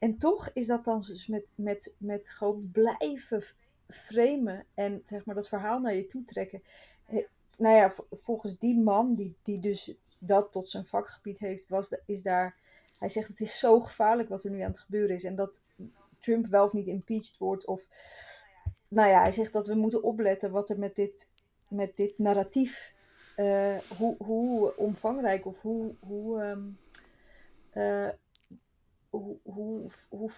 En 0.03 0.17
toch 0.17 0.49
is 0.53 0.67
dat 0.67 0.83
dan 0.83 1.01
dus 1.01 1.27
met, 1.27 1.51
met, 1.55 1.93
met 1.97 2.29
gewoon 2.29 2.69
blijven 2.71 3.43
framen 3.87 4.65
en 4.73 5.01
zeg 5.05 5.25
maar 5.25 5.35
dat 5.35 5.47
verhaal 5.47 5.79
naar 5.79 5.95
je 5.95 6.05
toe 6.05 6.23
trekken. 6.23 6.63
nou 7.57 7.75
ja, 7.75 7.93
volgens 8.11 8.57
die 8.57 8.79
man, 8.79 9.15
die, 9.15 9.35
die 9.43 9.59
dus 9.59 9.93
dat 10.17 10.51
tot 10.51 10.69
zijn 10.69 10.85
vakgebied 10.85 11.39
heeft, 11.39 11.67
was 11.67 11.89
de, 11.89 12.01
is 12.05 12.21
daar. 12.21 12.55
Hij 12.99 13.09
zegt 13.09 13.27
het 13.27 13.39
is 13.39 13.59
zo 13.59 13.79
gevaarlijk 13.79 14.29
wat 14.29 14.43
er 14.43 14.51
nu 14.51 14.59
aan 14.59 14.71
het 14.71 14.79
gebeuren 14.79 15.15
is. 15.15 15.23
En 15.23 15.35
dat 15.35 15.61
Trump 16.19 16.45
wel 16.45 16.63
of 16.63 16.73
niet 16.73 16.87
impeached 16.87 17.37
wordt. 17.37 17.65
Of 17.65 17.85
nou 18.87 19.09
ja, 19.09 19.21
hij 19.21 19.31
zegt 19.31 19.53
dat 19.53 19.67
we 19.67 19.75
moeten 19.75 20.03
opletten 20.03 20.51
wat 20.51 20.69
er 20.69 20.79
met 20.79 20.95
dit, 20.95 21.27
met 21.67 21.95
dit 21.95 22.17
narratief. 22.17 22.93
Uh, 23.37 23.77
hoe, 23.97 24.15
hoe 24.17 24.75
omvangrijk 24.77 25.45
of 25.45 25.61
hoe, 25.61 25.95
hoe, 25.99 26.43
um, 26.43 26.77
uh, 27.73 28.09
hoe, 29.17 29.37
hoe, 29.43 29.91
hoe, 30.09 30.31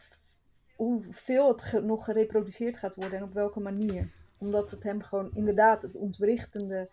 hoeveel 0.75 1.47
het 1.47 1.83
nog 1.83 2.05
gereproduceerd 2.05 2.77
gaat 2.77 2.95
worden 2.95 3.17
en 3.17 3.23
op 3.23 3.33
welke 3.33 3.59
manier. 3.59 4.11
Omdat 4.37 4.71
het 4.71 4.83
hem 4.83 5.01
gewoon 5.01 5.31
inderdaad 5.33 5.81
het 5.81 5.95
ontwrichtende 5.95 6.89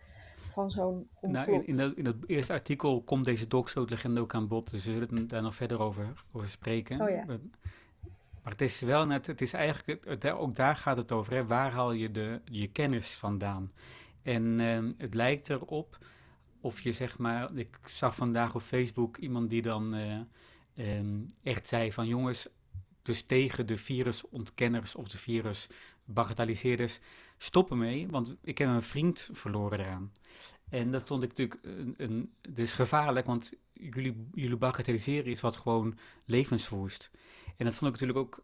van 0.51 0.71
zo'n 0.71 1.09
Nou, 1.21 1.51
in, 1.51 1.67
in, 1.67 1.77
dat, 1.77 1.93
in 1.95 2.03
dat 2.03 2.15
eerste 2.27 2.53
artikel 2.53 3.01
komt 3.01 3.25
deze 3.25 3.47
legende 3.85 4.19
ook 4.19 4.33
aan 4.33 4.47
bod, 4.47 4.71
dus 4.71 4.85
we 4.85 4.91
zullen 4.91 5.27
daar 5.27 5.41
nog 5.41 5.55
verder 5.55 5.79
over, 5.79 6.25
over 6.31 6.49
spreken. 6.49 7.01
Oh, 7.01 7.09
ja. 7.09 7.25
Maar 8.43 8.51
het 8.51 8.61
is 8.61 8.79
wel 8.79 9.05
net, 9.05 9.27
het 9.27 9.41
is 9.41 9.53
eigenlijk, 9.53 10.05
het, 10.05 10.29
ook 10.29 10.55
daar 10.55 10.75
gaat 10.75 10.97
het 10.97 11.11
over, 11.11 11.33
hè, 11.33 11.45
waar 11.45 11.71
haal 11.71 11.91
je 11.91 12.11
de, 12.11 12.41
je 12.45 12.67
kennis 12.67 13.15
vandaan? 13.15 13.71
En 14.21 14.61
uh, 14.61 14.91
het 14.97 15.13
lijkt 15.13 15.49
erop 15.49 15.97
of 16.61 16.81
je 16.81 16.91
zeg 16.91 17.17
maar, 17.17 17.53
ik 17.55 17.79
zag 17.85 18.15
vandaag 18.15 18.55
op 18.55 18.61
Facebook 18.61 19.17
iemand 19.17 19.49
die 19.49 19.61
dan 19.61 19.95
uh, 19.95 20.19
um, 20.77 21.25
echt 21.43 21.67
zei 21.67 21.91
van 21.91 22.07
jongens, 22.07 22.47
dus 23.01 23.21
tegen 23.21 23.65
de 23.65 23.77
virusontkenners 23.77 24.95
of 24.95 25.07
de 25.07 25.17
virusbagatelliseerders, 25.17 26.99
stoppen 27.37 27.77
mee, 27.77 28.07
want 28.07 28.35
ik 28.41 28.57
heb 28.57 28.67
een 28.69 28.81
vriend 28.81 29.29
verloren 29.31 29.79
eraan. 29.79 30.11
En 30.69 30.91
dat 30.91 31.07
vond 31.07 31.23
ik 31.23 31.29
natuurlijk 31.29 31.59
een, 31.63 31.93
een 31.97 32.33
is 32.55 32.73
gevaarlijk, 32.73 33.25
want 33.25 33.53
jullie, 33.73 34.27
jullie 34.33 34.57
bagatelliseren 34.57 35.31
is 35.31 35.41
wat 35.41 35.57
gewoon 35.57 35.97
levensverwoest. 36.25 37.11
En 37.57 37.65
dat 37.65 37.75
vond 37.75 37.95
ik 37.95 38.01
natuurlijk 38.01 38.19
ook 38.19 38.43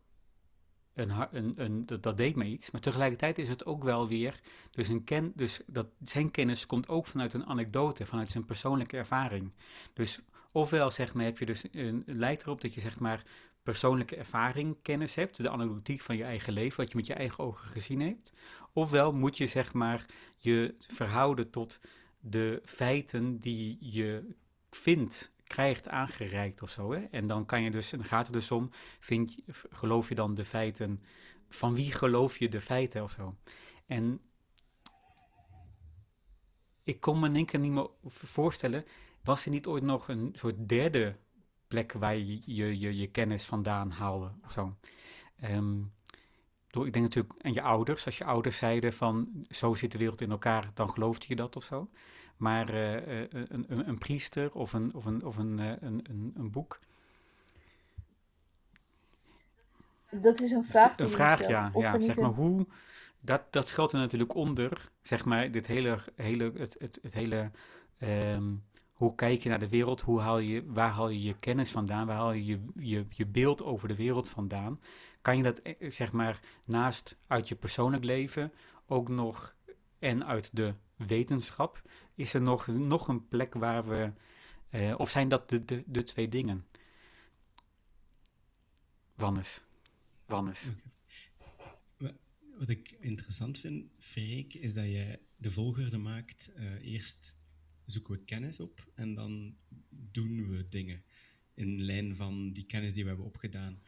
een, 0.93 1.11
een, 1.31 1.53
een, 1.55 1.85
dat, 1.85 2.17
deed 2.17 2.35
me 2.35 2.45
iets. 2.45 2.71
Maar 2.71 2.81
tegelijkertijd 2.81 3.37
is 3.37 3.49
het 3.49 3.65
ook 3.65 3.83
wel 3.83 4.07
weer. 4.07 4.39
Dus, 4.71 4.87
een 4.87 5.03
ken, 5.03 5.31
dus 5.35 5.59
dat, 5.65 5.87
zijn 6.03 6.31
kennis 6.31 6.65
komt 6.65 6.87
ook 6.87 7.07
vanuit 7.07 7.33
een 7.33 7.45
anekdote, 7.45 8.05
vanuit 8.05 8.31
zijn 8.31 8.45
persoonlijke 8.45 8.97
ervaring. 8.97 9.51
Dus 9.93 10.19
ofwel 10.51 10.91
zeg 10.91 11.13
maar, 11.13 11.25
heb 11.25 11.37
je 11.37 11.45
dus 11.45 11.63
een, 11.71 12.03
leidt 12.05 12.41
erop 12.41 12.61
dat 12.61 12.73
je 12.73 12.81
zeg 12.81 12.99
maar 12.99 13.23
persoonlijke 13.63 14.15
ervaring, 14.15 14.77
kennis 14.81 15.15
hebt, 15.15 15.37
de 15.37 15.49
anekdotiek 15.49 16.01
van 16.01 16.17
je 16.17 16.23
eigen 16.23 16.53
leven, 16.53 16.77
wat 16.77 16.91
je 16.91 16.97
met 16.97 17.07
je 17.07 17.13
eigen 17.13 17.43
ogen 17.43 17.67
gezien 17.67 18.01
hebt. 18.01 18.31
Ofwel 18.73 19.13
moet 19.13 19.37
je 19.37 19.47
zeg 19.47 19.73
maar 19.73 20.05
je 20.37 20.75
verhouden 20.79 21.49
tot 21.49 21.79
de 22.19 22.61
feiten 22.65 23.39
die 23.39 23.77
je 23.79 24.35
vindt, 24.69 25.31
krijgt 25.43 25.87
aangereikt 25.87 26.61
of 26.61 26.69
zo. 26.69 26.91
Hè? 26.91 26.99
En 26.99 27.27
dan 27.27 27.45
kan 27.45 27.61
je 27.61 27.71
dus, 27.71 27.91
en 27.91 28.03
gaat 28.03 28.25
het 28.25 28.33
dus 28.33 28.51
om, 28.51 28.69
vind 28.99 29.37
geloof 29.69 30.09
je 30.09 30.15
dan 30.15 30.33
de 30.33 30.45
feiten, 30.45 31.03
van 31.49 31.75
wie 31.75 31.91
geloof 31.91 32.37
je 32.37 32.49
de 32.49 32.61
feiten 32.61 33.03
of 33.03 33.11
zo. 33.11 33.35
En 33.87 34.21
ik 36.83 36.99
kon 36.99 37.19
me 37.19 37.27
in 37.27 37.35
één 37.35 37.45
keer 37.45 37.59
niet 37.59 37.71
meer 37.71 37.89
voorstellen, 38.05 38.85
was 39.29 39.45
er 39.45 39.51
niet 39.51 39.67
ooit 39.67 39.83
nog 39.83 40.07
een 40.07 40.31
soort 40.33 40.69
derde 40.69 41.15
plek 41.67 41.91
waar 41.91 42.17
je 42.17 42.41
je, 42.45 42.79
je, 42.79 42.97
je 42.97 43.07
kennis 43.07 43.45
vandaan 43.45 43.91
haalde 43.91 44.31
of 44.43 44.51
zo? 44.51 44.73
Um, 45.43 45.91
door, 46.67 46.87
ik 46.87 46.93
denk 46.93 47.05
natuurlijk 47.05 47.33
aan 47.41 47.53
je 47.53 47.61
ouders. 47.61 48.05
Als 48.05 48.17
je 48.17 48.23
ouders 48.25 48.57
zeiden 48.57 48.93
van 48.93 49.45
zo 49.49 49.73
zit 49.73 49.91
de 49.91 49.97
wereld 49.97 50.21
in 50.21 50.31
elkaar, 50.31 50.71
dan 50.73 50.89
geloofde 50.89 51.25
je 51.27 51.35
dat 51.35 51.55
of 51.55 51.63
zo. 51.63 51.89
Maar 52.37 52.73
uh, 52.73 52.93
een, 52.93 53.65
een, 53.67 53.87
een, 53.87 53.97
priester 53.97 54.53
of 54.53 54.73
een, 54.73 54.93
of 54.93 55.05
een, 55.05 55.25
of 55.25 55.37
een, 55.37 55.57
een, 55.57 55.99
een, 56.09 56.33
een 56.35 56.51
boek. 56.51 56.79
Dat 60.11 60.39
is 60.39 60.51
een 60.51 60.65
vraag. 60.65 60.95
Die 60.95 61.05
een 61.05 61.11
vraag, 61.11 61.47
ja. 61.47 61.71
ja 61.73 61.99
zeg 61.99 62.15
maar 62.15 62.29
hoe. 62.29 62.67
Dat, 63.19 63.43
dat 63.49 63.67
schuilt 63.67 63.91
er 63.91 63.99
natuurlijk 63.99 64.35
onder, 64.35 64.91
zeg 65.01 65.25
maar, 65.25 65.51
dit 65.51 65.67
hele, 65.67 65.97
hele, 66.15 66.51
het, 66.55 66.75
het, 66.79 66.99
het 67.01 67.13
hele 67.13 67.51
um, 67.99 68.63
hoe 68.99 69.15
kijk 69.15 69.43
je 69.43 69.49
naar 69.49 69.59
de 69.59 69.69
wereld? 69.69 70.01
Hoe 70.01 70.19
haal 70.19 70.39
je, 70.39 70.65
waar 70.65 70.89
haal 70.89 71.09
je 71.09 71.21
je 71.21 71.39
kennis 71.39 71.71
vandaan? 71.71 72.07
Waar 72.07 72.15
haal 72.15 72.31
je 72.31 72.45
je, 72.45 72.59
je, 72.75 73.05
je 73.09 73.25
beeld 73.25 73.63
over 73.63 73.87
de 73.87 73.95
wereld 73.95 74.29
vandaan? 74.29 74.79
Kan 75.21 75.37
je 75.37 75.43
dat, 75.43 75.59
eh, 75.59 75.91
zeg 75.91 76.11
maar, 76.11 76.39
naast 76.65 77.17
uit 77.27 77.47
je 77.47 77.55
persoonlijk 77.55 78.03
leven 78.03 78.53
ook 78.85 79.09
nog 79.09 79.55
en 79.99 80.25
uit 80.25 80.55
de 80.55 80.73
wetenschap? 80.95 81.81
Is 82.15 82.33
er 82.33 82.41
nog, 82.41 82.67
nog 82.67 83.07
een 83.07 83.27
plek 83.27 83.53
waar 83.53 83.87
we, 83.87 84.11
eh, 84.69 84.93
of 84.97 85.09
zijn 85.09 85.27
dat 85.27 85.49
de, 85.49 85.65
de, 85.65 85.83
de 85.85 86.03
twee 86.03 86.29
dingen? 86.29 86.65
Wannes. 89.15 89.61
Wannes. 90.25 90.71
Wat 92.57 92.69
ik 92.69 92.91
interessant 92.99 93.59
vind, 93.59 93.85
Freek, 93.97 94.53
is 94.53 94.73
dat 94.73 94.85
je 94.85 95.19
de 95.35 95.51
volgorde 95.51 95.97
maakt. 95.97 96.53
Uh, 96.57 96.91
eerst 96.91 97.38
zoeken 97.91 98.13
we 98.13 98.23
kennis 98.25 98.59
op 98.59 98.91
en 98.95 99.13
dan 99.13 99.55
doen 100.11 100.49
we 100.49 100.67
dingen 100.69 101.03
in 101.53 101.81
lijn 101.81 102.15
van 102.15 102.53
die 102.53 102.65
kennis 102.65 102.93
die 102.93 103.03
we 103.03 103.09
hebben 103.09 103.27
opgedaan. 103.27 103.81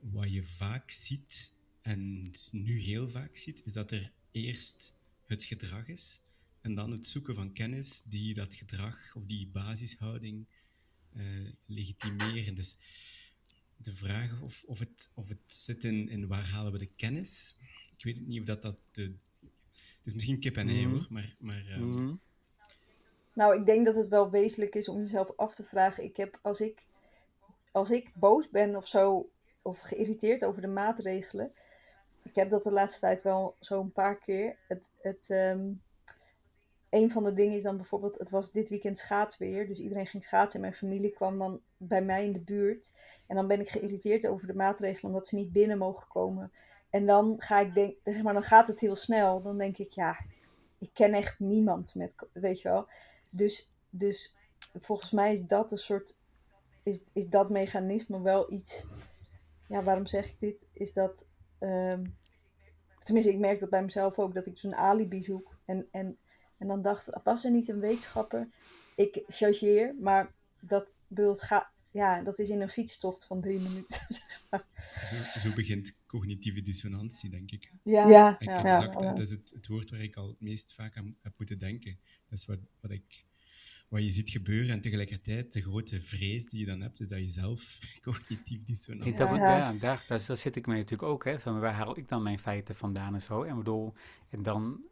Wat 0.00 0.32
je 0.32 0.44
vaak 0.44 0.90
ziet, 0.90 1.52
en 1.82 2.30
nu 2.52 2.78
heel 2.78 3.08
vaak 3.08 3.36
ziet, 3.36 3.62
is 3.64 3.72
dat 3.72 3.90
er 3.90 4.12
eerst 4.32 4.94
het 5.24 5.44
gedrag 5.44 5.88
is 5.88 6.20
en 6.60 6.74
dan 6.74 6.90
het 6.90 7.06
zoeken 7.06 7.34
van 7.34 7.52
kennis 7.52 8.02
die 8.02 8.34
dat 8.34 8.54
gedrag 8.54 9.14
of 9.16 9.26
die 9.26 9.48
basishouding 9.48 10.46
uh, 11.16 11.50
legitimeren. 11.66 12.54
Dus 12.54 12.76
de 13.76 13.94
vraag 13.94 14.40
of, 14.40 14.62
of, 14.66 14.78
het, 14.78 15.10
of 15.14 15.28
het 15.28 15.40
zit 15.46 15.84
in, 15.84 16.08
in 16.08 16.26
waar 16.26 16.48
halen 16.48 16.72
we 16.72 16.78
de 16.78 16.92
kennis. 16.96 17.56
Ik 17.96 18.04
weet 18.04 18.26
niet 18.26 18.40
of 18.40 18.46
dat 18.46 18.62
dat 18.62 18.78
de. 18.90 19.02
Het 19.70 20.08
is 20.08 20.14
misschien 20.14 20.38
kip 20.38 20.56
en 20.56 20.68
ei 20.68 20.86
mm 20.86 20.92
hoor, 20.92 21.06
maar. 21.10 21.36
maar 21.38 21.80
mm 21.80 22.20
nou, 23.40 23.54
ik 23.54 23.66
denk 23.66 23.84
dat 23.84 23.94
het 23.94 24.08
wel 24.08 24.30
wezenlijk 24.30 24.74
is 24.74 24.88
om 24.88 25.00
jezelf 25.00 25.32
af 25.36 25.54
te 25.54 25.64
vragen. 25.64 26.04
Ik 26.04 26.16
heb, 26.16 26.38
als 26.42 26.60
ik, 26.60 26.86
als 27.72 27.90
ik 27.90 28.12
boos 28.14 28.50
ben 28.50 28.76
of 28.76 28.86
zo, 28.86 29.30
of 29.62 29.80
geïrriteerd 29.80 30.44
over 30.44 30.60
de 30.60 30.68
maatregelen. 30.68 31.52
Ik 32.22 32.34
heb 32.34 32.50
dat 32.50 32.62
de 32.62 32.70
laatste 32.70 33.00
tijd 33.00 33.22
wel 33.22 33.56
zo 33.60 33.80
een 33.80 33.92
paar 33.92 34.18
keer. 34.18 34.56
Het, 34.68 34.90
het, 35.00 35.28
um, 35.30 35.82
een 36.90 37.10
van 37.10 37.24
de 37.24 37.32
dingen 37.32 37.56
is 37.56 37.62
dan 37.62 37.76
bijvoorbeeld, 37.76 38.18
het 38.18 38.30
was 38.30 38.52
dit 38.52 38.68
weekend 38.68 38.98
schaatsweer. 38.98 39.66
Dus 39.66 39.78
iedereen 39.78 40.06
ging 40.06 40.24
schaatsen 40.24 40.54
en 40.54 40.60
mijn 40.60 40.78
familie 40.78 41.10
kwam 41.10 41.38
dan 41.38 41.60
bij 41.76 42.02
mij 42.02 42.24
in 42.24 42.32
de 42.32 42.38
buurt. 42.38 42.92
En 43.26 43.36
dan 43.36 43.46
ben 43.46 43.60
ik 43.60 43.68
geïrriteerd 43.68 44.26
over 44.26 44.46
de 44.46 44.54
maatregelen 44.54 45.12
omdat 45.12 45.26
ze 45.26 45.36
niet 45.36 45.52
binnen 45.52 45.78
mogen 45.78 46.08
komen. 46.08 46.52
En 46.90 47.06
dan 47.06 47.34
ga 47.38 47.60
ik 47.60 47.74
denk, 47.74 47.96
zeg 48.04 48.22
maar, 48.22 48.32
dan 48.32 48.42
gaat 48.42 48.66
het 48.66 48.80
heel 48.80 48.96
snel. 48.96 49.42
Dan 49.42 49.58
denk 49.58 49.78
ik, 49.78 49.92
ja, 49.92 50.18
ik 50.78 50.90
ken 50.92 51.12
echt 51.12 51.38
niemand 51.38 51.94
met, 51.94 52.14
weet 52.32 52.60
je 52.60 52.68
wel. 52.68 52.86
Dus, 53.30 53.72
dus 53.90 54.36
volgens 54.74 55.10
mij 55.10 55.32
is 55.32 55.46
dat 55.46 55.72
een 55.72 55.78
soort, 55.78 56.18
is, 56.82 57.04
is 57.12 57.28
dat 57.28 57.50
mechanisme 57.50 58.20
wel 58.20 58.52
iets, 58.52 58.86
ja, 59.68 59.82
waarom 59.82 60.06
zeg 60.06 60.28
ik 60.28 60.36
dit? 60.40 60.66
Is 60.72 60.92
dat, 60.92 61.26
um, 61.60 62.16
tenminste, 62.98 63.32
ik 63.32 63.38
merk 63.38 63.60
dat 63.60 63.70
bij 63.70 63.82
mezelf 63.82 64.18
ook, 64.18 64.34
dat 64.34 64.46
ik 64.46 64.58
zo'n 64.58 64.70
dus 64.70 64.78
alibi 64.78 65.22
zoek. 65.22 65.56
En, 65.64 65.88
en, 65.90 66.18
en 66.58 66.66
dan 66.66 66.82
dacht, 66.82 67.22
pas 67.22 67.44
er 67.44 67.50
niet 67.50 67.68
een 67.68 67.80
wetenschapper? 67.80 68.48
Ik 68.96 69.22
chargeer, 69.26 69.94
maar 70.00 70.32
dat 70.60 70.86
bedoelt, 71.06 71.42
ga, 71.42 71.70
ja, 71.90 72.22
dat 72.22 72.38
is 72.38 72.50
in 72.50 72.60
een 72.60 72.68
fietstocht 72.68 73.24
van 73.24 73.40
drie 73.40 73.60
minuten. 73.60 74.00
Zeg 74.14 74.40
maar. 74.50 74.64
Zo, 75.04 75.16
zo 75.38 75.52
begint 75.52 75.96
cognitieve 76.06 76.62
dissonantie, 76.62 77.30
denk 77.30 77.50
ik. 77.50 77.72
Ja, 77.82 78.08
ja, 78.08 78.36
ja, 78.38 78.64
exact, 78.64 79.00
Dat 79.00 79.18
is 79.18 79.30
het, 79.30 79.50
het 79.54 79.66
woord 79.66 79.90
waar 79.90 80.00
ik 80.00 80.16
al 80.16 80.28
het 80.28 80.40
meest 80.40 80.74
vaak 80.74 80.96
aan 80.96 81.16
heb 81.22 81.32
moeten 81.36 81.58
denken. 81.58 81.98
Dat 82.28 82.38
is 82.38 82.46
wat, 82.46 82.58
wat, 82.80 82.90
ik, 82.90 83.26
wat 83.88 84.02
je 84.02 84.10
ziet 84.10 84.30
gebeuren 84.30 84.70
en 84.70 84.80
tegelijkertijd 84.80 85.52
de 85.52 85.62
grote 85.62 86.00
vrees 86.00 86.46
die 86.46 86.60
je 86.60 86.66
dan 86.66 86.80
hebt, 86.80 87.00
is 87.00 87.08
dat 87.08 87.18
je 87.18 87.28
zelf 87.28 87.78
cognitief 88.02 88.62
dissonant 88.62 89.18
ja, 89.18 89.34
ja, 89.34 89.72
daar, 89.72 90.04
daar, 90.08 90.36
zit 90.36 90.56
ik 90.56 90.66
mee 90.66 90.76
natuurlijk 90.76 91.10
ook. 91.10 91.24
Hè. 91.24 91.38
waar 91.38 91.74
haal 91.74 91.98
ik 91.98 92.08
dan 92.08 92.22
mijn 92.22 92.38
feiten 92.38 92.76
vandaan 92.76 93.14
en 93.14 93.22
zo? 93.22 93.42
En 93.42 93.56
bedoel, 93.56 93.94
en 94.30 94.42
dan... 94.42 94.84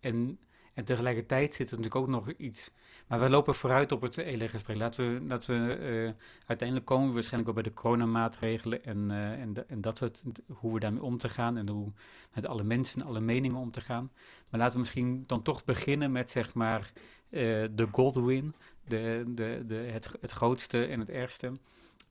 En 0.00 0.38
en 0.80 0.86
tegelijkertijd 0.86 1.54
zit 1.54 1.70
er 1.70 1.76
natuurlijk 1.76 1.94
ook 1.94 2.14
nog 2.14 2.30
iets. 2.30 2.70
Maar 3.06 3.20
we 3.20 3.30
lopen 3.30 3.54
vooruit 3.54 3.92
op 3.92 4.00
het 4.00 4.16
hele 4.16 4.48
gesprek. 4.48 4.76
Laten 4.76 5.14
we, 5.14 5.28
laten 5.28 5.66
we 5.66 5.78
uh, 5.78 6.12
uiteindelijk 6.46 6.88
komen 6.88 7.08
we 7.08 7.14
waarschijnlijk 7.14 7.48
ook 7.48 7.62
bij 7.62 7.72
de 7.72 7.80
coronamaatregelen 7.80 8.84
en, 8.84 9.08
uh, 9.10 9.32
en, 9.32 9.68
en 9.68 9.80
dat 9.80 9.98
soort, 9.98 10.22
hoe 10.46 10.74
we 10.74 10.80
daarmee 10.80 11.02
om 11.02 11.18
te 11.18 11.28
gaan 11.28 11.56
en 11.56 11.68
hoe 11.68 11.92
met 12.34 12.46
alle 12.46 12.62
mensen, 12.62 13.02
alle 13.02 13.20
meningen 13.20 13.58
om 13.58 13.70
te 13.70 13.80
gaan. 13.80 14.10
Maar 14.48 14.60
laten 14.60 14.72
we 14.72 14.80
misschien 14.80 15.24
dan 15.26 15.42
toch 15.42 15.64
beginnen 15.64 16.12
met 16.12 16.30
zeg 16.30 16.54
maar 16.54 16.92
uh, 17.30 17.40
de 17.70 17.88
Godwin, 17.90 18.54
de, 18.84 19.24
de, 19.26 19.62
de, 19.66 19.74
het, 19.74 20.16
het 20.20 20.30
grootste 20.30 20.86
en 20.86 21.00
het 21.00 21.10
ergste. 21.10 21.52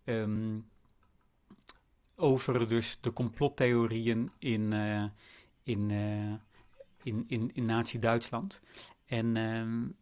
Um, 0.06 0.66
over 2.16 2.68
dus 2.68 2.98
de 3.02 3.14
complottheorieën 3.14 4.32
in, 4.40 4.74
in, 5.64 5.92
in, 7.04 7.24
in, 7.28 7.54
in 7.54 7.66
Nazi-Duitsland. 7.66 8.62
En, 9.06 9.38
um, 9.38 9.96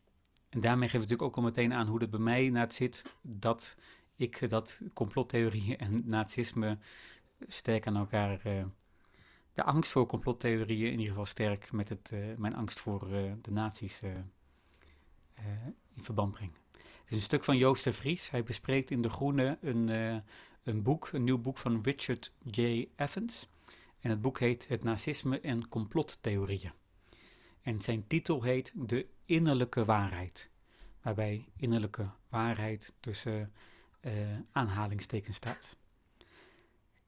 en 0.50 0.60
daarmee 0.60 0.90
geef 0.90 1.02
ik 1.02 1.10
natuurlijk 1.10 1.30
ook 1.30 1.36
al 1.36 1.50
meteen 1.50 1.74
aan 1.74 1.88
hoe 1.88 2.02
het 2.02 2.10
bij 2.10 2.20
mij 2.20 2.50
naar 2.50 2.72
zit 2.72 3.04
dat 3.22 3.78
ik 4.16 4.50
dat 4.50 4.82
complottheorieën 4.94 5.78
en 5.88 6.04
nazisme 6.06 6.78
sterk 7.48 7.88
aan 7.88 7.96
elkaar. 7.96 8.42
Uh, 8.48 8.64
de 9.54 9.64
angst 9.64 9.92
voor 9.92 10.06
complottheorieën 10.06 10.86
in 10.86 10.92
ieder 10.92 11.08
geval 11.08 11.26
sterk 11.26 11.72
met 11.72 11.90
het, 11.90 12.12
mijn 12.36 12.56
angst 12.56 12.80
voor 12.80 13.08
de 13.42 13.52
nazi's 13.52 14.02
in 15.96 16.04
verband 16.04 16.32
breng. 16.32 16.52
Het 16.72 17.16
is 17.16 17.16
een 17.16 17.22
stuk 17.22 17.44
van 17.44 17.58
Joost 17.58 17.84
de 17.84 17.94
Vries. 17.94 18.30
Hij 18.30 18.44
bespreekt 18.44 18.92
in 18.92 19.02
De 19.02 19.10
Groene 19.10 19.58
een, 19.62 19.88
een 20.64 20.84
boek, 20.84 21.10
een 21.12 21.24
nieuw 21.24 21.38
boek 21.38 21.58
van 21.58 21.82
Richard 21.84 22.34
J. 22.44 22.88
Evans. 22.96 23.48
En 24.00 24.10
het 24.10 24.22
boek 24.22 24.40
heet 24.40 24.68
Het 24.68 24.84
Nazisme 24.84 25.40
en 25.40 25.68
Complottheorieën. 25.68 26.72
En 27.68 27.82
zijn 27.82 28.08
titel 28.08 28.44
heet 28.44 28.74
De 28.76 29.08
Innerlijke 29.26 29.86
Waarheid. 29.86 30.52
Waarbij 31.02 31.50
innerlijke 31.56 32.06
waarheid 32.30 32.94
tussen 33.00 33.54
uh, 34.02 34.12
aanhalingstekens 34.52 35.36
staat. 35.36 35.78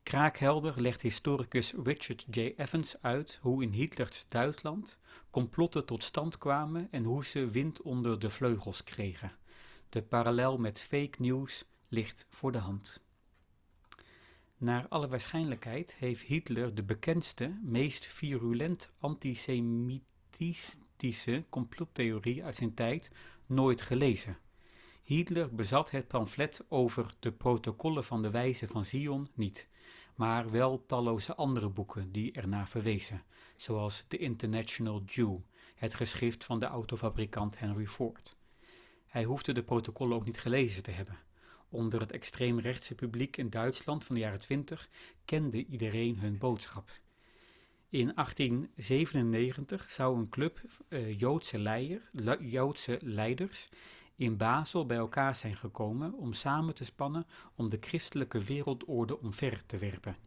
Kraakhelder 0.04 0.82
legt 0.82 1.01
historicus 1.01 1.74
Richard 1.84 2.25
J. 2.32 2.54
Evans 2.58 3.01
uit 3.01 3.39
hoe 3.42 3.63
in 3.63 3.72
Hitlers 3.72 4.25
Duitsland 4.28 5.00
complotten 5.30 5.86
tot 5.86 6.04
stand 6.04 6.38
kwamen 6.38 6.88
en 6.92 7.04
hoe 7.04 7.25
ze 7.25 7.48
wind 7.48 7.82
onder 7.82 8.20
de 8.20 8.30
vleugels 8.30 8.84
kregen. 8.84 9.32
De 9.89 10.01
parallel 10.01 10.58
met 10.58 10.82
fake 10.82 11.22
news 11.22 11.66
ligt 11.88 12.25
voor 12.30 12.51
de 12.51 12.58
hand. 12.58 13.04
Naar 14.58 14.88
alle 14.88 15.08
waarschijnlijkheid 15.08 15.96
heeft 15.96 16.22
Hitler 16.24 16.75
de 16.75 16.84
bekendste, 16.84 17.60
meest 17.63 18.06
virulent 18.06 18.92
antisemitische 20.39 21.46
complottheorie 21.50 22.43
uit 22.43 22.55
zijn 22.55 22.74
tijd 22.74 23.12
nooit 23.46 23.81
gelezen. 23.81 24.38
Hitler 25.03 25.55
bezat 25.55 25.91
het 25.91 26.08
pamflet 26.08 26.65
over 26.69 27.13
de 27.19 27.31
protocollen 27.31 28.03
van 28.03 28.22
de 28.22 28.29
wijze 28.29 28.67
van 28.67 28.86
Zion 28.86 29.27
niet, 29.34 29.69
maar 30.15 30.51
wel 30.51 30.86
talloze 30.86 31.36
andere 31.36 31.69
boeken 31.69 32.12
die 32.12 32.31
ernaar 32.31 32.67
verwezen, 32.67 33.24
zoals 33.55 34.05
The 34.08 34.17
International 34.17 35.01
Jew, 35.03 35.38
het 35.75 35.93
geschrift 35.93 36.43
van 36.43 36.60
de 36.60 36.65
autofabrikant 36.65 37.60
Henry 37.60 37.88
Ford. 37.88 38.36
Hij 39.08 39.24
hoefde 39.24 39.51
de 39.51 39.63
protocollen 39.63 40.15
ook 40.15 40.25
niet 40.25 40.39
gelezen 40.39 40.84
te 40.84 40.91
hebben. 40.91 41.17
Onder 41.69 42.00
het 42.00 42.12
extreemrechtse 42.12 42.96
publiek 42.96 43.38
in 43.38 43.50
Duitsland 43.50 44.03
van 44.03 44.15
de 44.15 44.22
jaren 44.22 44.39
20 44.39 44.89
kende 45.25 45.65
iedereen 45.65 46.19
hun 46.19 46.38
boodschap. 46.38 46.91
In 47.89 48.12
1897 48.15 49.91
zou 49.91 50.17
een 50.17 50.29
club 50.29 50.62
uh, 50.89 51.19
Joodse, 51.19 52.01
Joodse 52.39 52.98
leiders 53.01 53.69
in 54.15 54.38
Basel 54.38 54.86
bij 54.86 54.98
elkaar 54.98 55.36
zijn 55.36 55.55
gekomen 55.55 56.13
om 56.13 56.34
samen 56.34 56.75
te 56.75 56.86
spannen 56.86 57.25
om 57.55 57.69
de 57.69 57.77
christelijke 57.81 58.39
wereldorde 58.39 59.19
omver 59.19 59.65
te 59.65 59.77
werpen. 59.77 60.17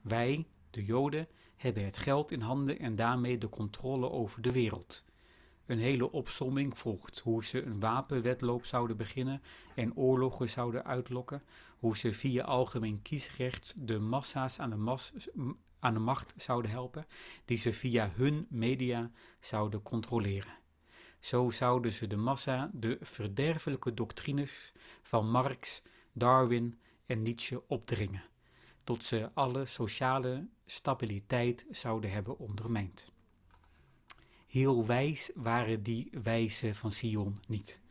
Wij, 0.00 0.46
de 0.70 0.84
Joden, 0.84 1.28
hebben 1.56 1.84
het 1.84 1.98
geld 1.98 2.32
in 2.32 2.40
handen 2.40 2.78
en 2.78 2.96
daarmee 2.96 3.38
de 3.38 3.48
controle 3.48 4.10
over 4.10 4.42
de 4.42 4.52
wereld. 4.52 5.04
Een 5.66 5.78
hele 5.78 6.12
opsomming 6.12 6.78
volgt 6.78 7.18
hoe 7.18 7.44
ze 7.44 7.62
een 7.62 7.80
wapenwedloop 7.80 8.66
zouden 8.66 8.96
beginnen 8.96 9.42
en 9.74 9.96
oorlogen 9.96 10.48
zouden 10.48 10.84
uitlokken, 10.84 11.42
hoe 11.78 11.96
ze 11.96 12.12
via 12.12 12.44
algemeen 12.44 13.02
kiesrecht 13.02 13.74
de 13.86 13.98
massa's 13.98 14.58
aan 14.58 14.70
de, 14.70 14.76
mas 14.76 15.12
aan 15.82 15.94
de 15.94 16.00
macht 16.00 16.34
zouden 16.36 16.70
helpen, 16.70 17.06
die 17.44 17.56
ze 17.56 17.72
via 17.72 18.10
hun 18.14 18.46
media 18.50 19.10
zouden 19.40 19.82
controleren. 19.82 20.58
Zo 21.20 21.50
zouden 21.50 21.92
ze 21.92 22.06
de 22.06 22.16
massa 22.16 22.70
de 22.72 22.98
verderfelijke 23.00 23.94
doctrines 23.94 24.72
van 25.02 25.30
Marx, 25.30 25.82
Darwin 26.12 26.78
en 27.06 27.22
Nietzsche 27.22 27.62
opdringen, 27.66 28.22
tot 28.84 29.04
ze 29.04 29.30
alle 29.34 29.64
sociale 29.64 30.48
stabiliteit 30.66 31.66
zouden 31.70 32.10
hebben 32.10 32.38
ondermijnd. 32.38 33.10
Heel 34.46 34.86
wijs 34.86 35.30
waren 35.34 35.82
die 35.82 36.10
wijzen 36.22 36.74
van 36.74 36.92
Sion 36.92 37.38
niet. 37.48 37.81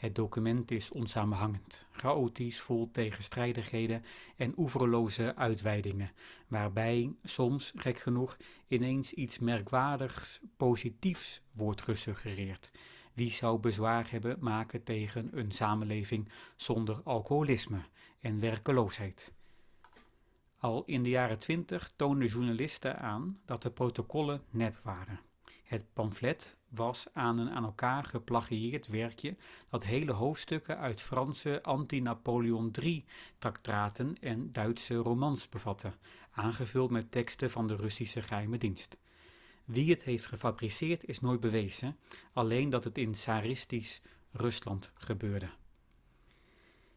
Het 0.00 0.14
document 0.14 0.70
is 0.70 0.90
onsamenhangend, 0.90 1.86
chaotisch, 1.90 2.60
vol 2.60 2.90
tegenstrijdigheden 2.90 4.04
en 4.36 4.52
oeverloze 4.56 5.36
uitweidingen, 5.36 6.10
waarbij 6.48 7.14
soms, 7.24 7.72
gek 7.76 7.98
genoeg, 7.98 8.36
ineens 8.68 9.12
iets 9.12 9.38
merkwaardigs 9.38 10.40
positiefs 10.56 11.40
wordt 11.52 11.82
gesuggereerd. 11.82 12.70
Wie 13.12 13.30
zou 13.30 13.58
bezwaar 13.58 14.10
hebben 14.10 14.36
maken 14.40 14.82
tegen 14.82 15.38
een 15.38 15.52
samenleving 15.52 16.28
zonder 16.56 17.00
alcoholisme 17.04 17.80
en 18.20 18.40
werkeloosheid? 18.40 19.34
Al 20.58 20.82
in 20.86 21.02
de 21.02 21.08
jaren 21.08 21.38
twintig 21.38 21.92
toonden 21.96 22.28
journalisten 22.28 22.98
aan 22.98 23.40
dat 23.44 23.62
de 23.62 23.70
protocollen 23.70 24.42
nep 24.50 24.80
waren. 24.82 25.20
Het 25.70 25.84
pamflet 25.92 26.56
was 26.68 27.06
aan 27.12 27.38
een 27.38 27.50
aan 27.50 27.64
elkaar 27.64 28.04
geplagieerd 28.04 28.86
werkje 28.86 29.36
dat 29.68 29.84
hele 29.84 30.12
hoofdstukken 30.12 30.78
uit 30.78 31.02
Franse 31.02 31.62
anti-Napoleon 31.62 32.70
III-traktaten 32.80 34.16
en 34.20 34.52
Duitse 34.52 34.94
romans 34.94 35.48
bevatte, 35.48 35.92
aangevuld 36.30 36.90
met 36.90 37.12
teksten 37.12 37.50
van 37.50 37.66
de 37.66 37.76
Russische 37.76 38.22
geheime 38.22 38.58
dienst. 38.58 38.98
Wie 39.64 39.90
het 39.90 40.02
heeft 40.02 40.26
gefabriceerd 40.26 41.04
is 41.04 41.20
nooit 41.20 41.40
bewezen, 41.40 41.96
alleen 42.32 42.70
dat 42.70 42.84
het 42.84 42.98
in 42.98 43.12
tsaristisch 43.12 44.00
Rusland 44.30 44.90
gebeurde. 44.94 45.50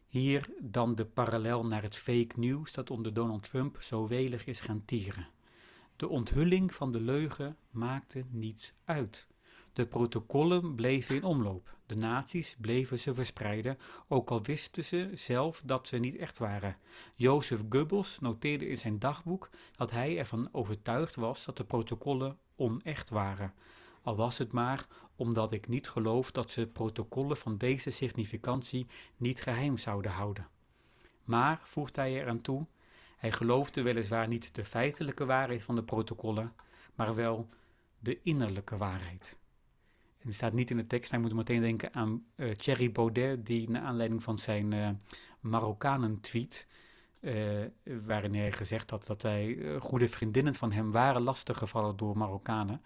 Hier 0.06 0.48
dan 0.60 0.94
de 0.94 1.04
parallel 1.04 1.66
naar 1.66 1.82
het 1.82 1.96
fake 1.96 2.38
news 2.38 2.72
dat 2.72 2.90
onder 2.90 3.14
Donald 3.14 3.42
Trump 3.50 3.82
zo 3.82 4.06
welig 4.06 4.46
is 4.46 4.60
gaan 4.60 4.84
tieren. 4.84 5.33
De 5.96 6.08
onthulling 6.08 6.74
van 6.74 6.92
de 6.92 7.00
leugen 7.00 7.56
maakte 7.70 8.24
niets 8.30 8.72
uit. 8.84 9.28
De 9.72 9.86
protocollen 9.86 10.74
bleven 10.74 11.14
in 11.14 11.24
omloop. 11.24 11.76
De 11.86 11.94
naties 11.94 12.56
bleven 12.60 12.98
ze 12.98 13.14
verspreiden, 13.14 13.78
ook 14.08 14.30
al 14.30 14.42
wisten 14.42 14.84
ze 14.84 15.10
zelf 15.14 15.62
dat 15.64 15.86
ze 15.86 15.96
niet 15.96 16.16
echt 16.16 16.38
waren. 16.38 16.76
Jozef 17.14 17.60
Goebbels 17.68 18.18
noteerde 18.20 18.68
in 18.68 18.78
zijn 18.78 18.98
dagboek 18.98 19.50
dat 19.76 19.90
hij 19.90 20.18
ervan 20.18 20.48
overtuigd 20.52 21.14
was 21.14 21.44
dat 21.44 21.56
de 21.56 21.64
protocollen 21.64 22.38
onecht 22.56 23.10
waren. 23.10 23.54
Al 24.02 24.16
was 24.16 24.38
het 24.38 24.52
maar 24.52 24.86
omdat 25.16 25.52
ik 25.52 25.68
niet 25.68 25.88
geloof 25.88 26.30
dat 26.30 26.50
ze 26.50 26.66
protocollen 26.66 27.36
van 27.36 27.58
deze 27.58 27.90
significantie 27.90 28.86
niet 29.16 29.42
geheim 29.42 29.76
zouden 29.76 30.10
houden. 30.10 30.48
Maar, 31.24 31.60
voegt 31.62 31.96
hij 31.96 32.20
eraan 32.20 32.40
toe, 32.40 32.66
hij 33.24 33.32
geloofde 33.32 33.82
weliswaar 33.82 34.28
niet 34.28 34.54
de 34.54 34.64
feitelijke 34.64 35.24
waarheid 35.24 35.62
van 35.62 35.74
de 35.74 35.82
protocollen, 35.82 36.52
maar 36.94 37.14
wel 37.14 37.48
de 37.98 38.18
innerlijke 38.22 38.76
waarheid. 38.76 39.38
En 40.18 40.34
staat 40.34 40.52
niet 40.52 40.70
in 40.70 40.76
de 40.76 40.86
tekst, 40.86 41.10
maar 41.10 41.20
je 41.20 41.26
moet 41.26 41.36
meteen 41.36 41.60
denken 41.60 41.94
aan 41.94 42.24
uh, 42.36 42.50
Thierry 42.50 42.92
Baudet, 42.92 43.46
die 43.46 43.70
naar 43.70 43.82
aanleiding 43.82 44.22
van 44.22 44.38
zijn 44.38 44.74
uh, 44.74 44.88
Marokkanen-tweet, 45.40 46.66
uh, 47.20 47.64
waarin 48.06 48.34
hij 48.34 48.52
gezegd 48.52 48.90
had 48.90 49.06
dat 49.06 49.22
hij 49.22 49.58
goede 49.78 50.08
vriendinnen 50.08 50.54
van 50.54 50.72
hem 50.72 50.90
waren 50.90 51.22
lastiggevallen 51.22 51.96
door 51.96 52.18
Marokkanen, 52.18 52.82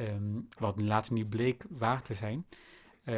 um, 0.00 0.48
wat 0.58 0.80
laatst 0.80 1.10
niet 1.10 1.28
bleek 1.28 1.64
waar 1.68 2.02
te 2.02 2.14
zijn, 2.14 2.46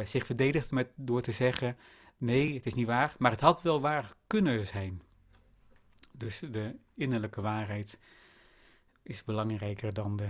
zich 0.03 0.25
verdedigd 0.25 0.71
met, 0.71 0.89
door 0.95 1.21
te 1.21 1.31
zeggen, 1.31 1.77
nee, 2.17 2.53
het 2.53 2.65
is 2.65 2.73
niet 2.73 2.87
waar, 2.87 3.15
maar 3.17 3.31
het 3.31 3.41
had 3.41 3.61
wel 3.61 3.81
waar 3.81 4.13
kunnen 4.27 4.65
zijn. 4.65 5.01
Dus 6.19 6.39
de 6.39 6.75
innerlijke 6.93 7.41
waarheid 7.41 7.99
is 9.03 9.23
belangrijker 9.23 9.93
dan 9.93 10.15
de 10.15 10.29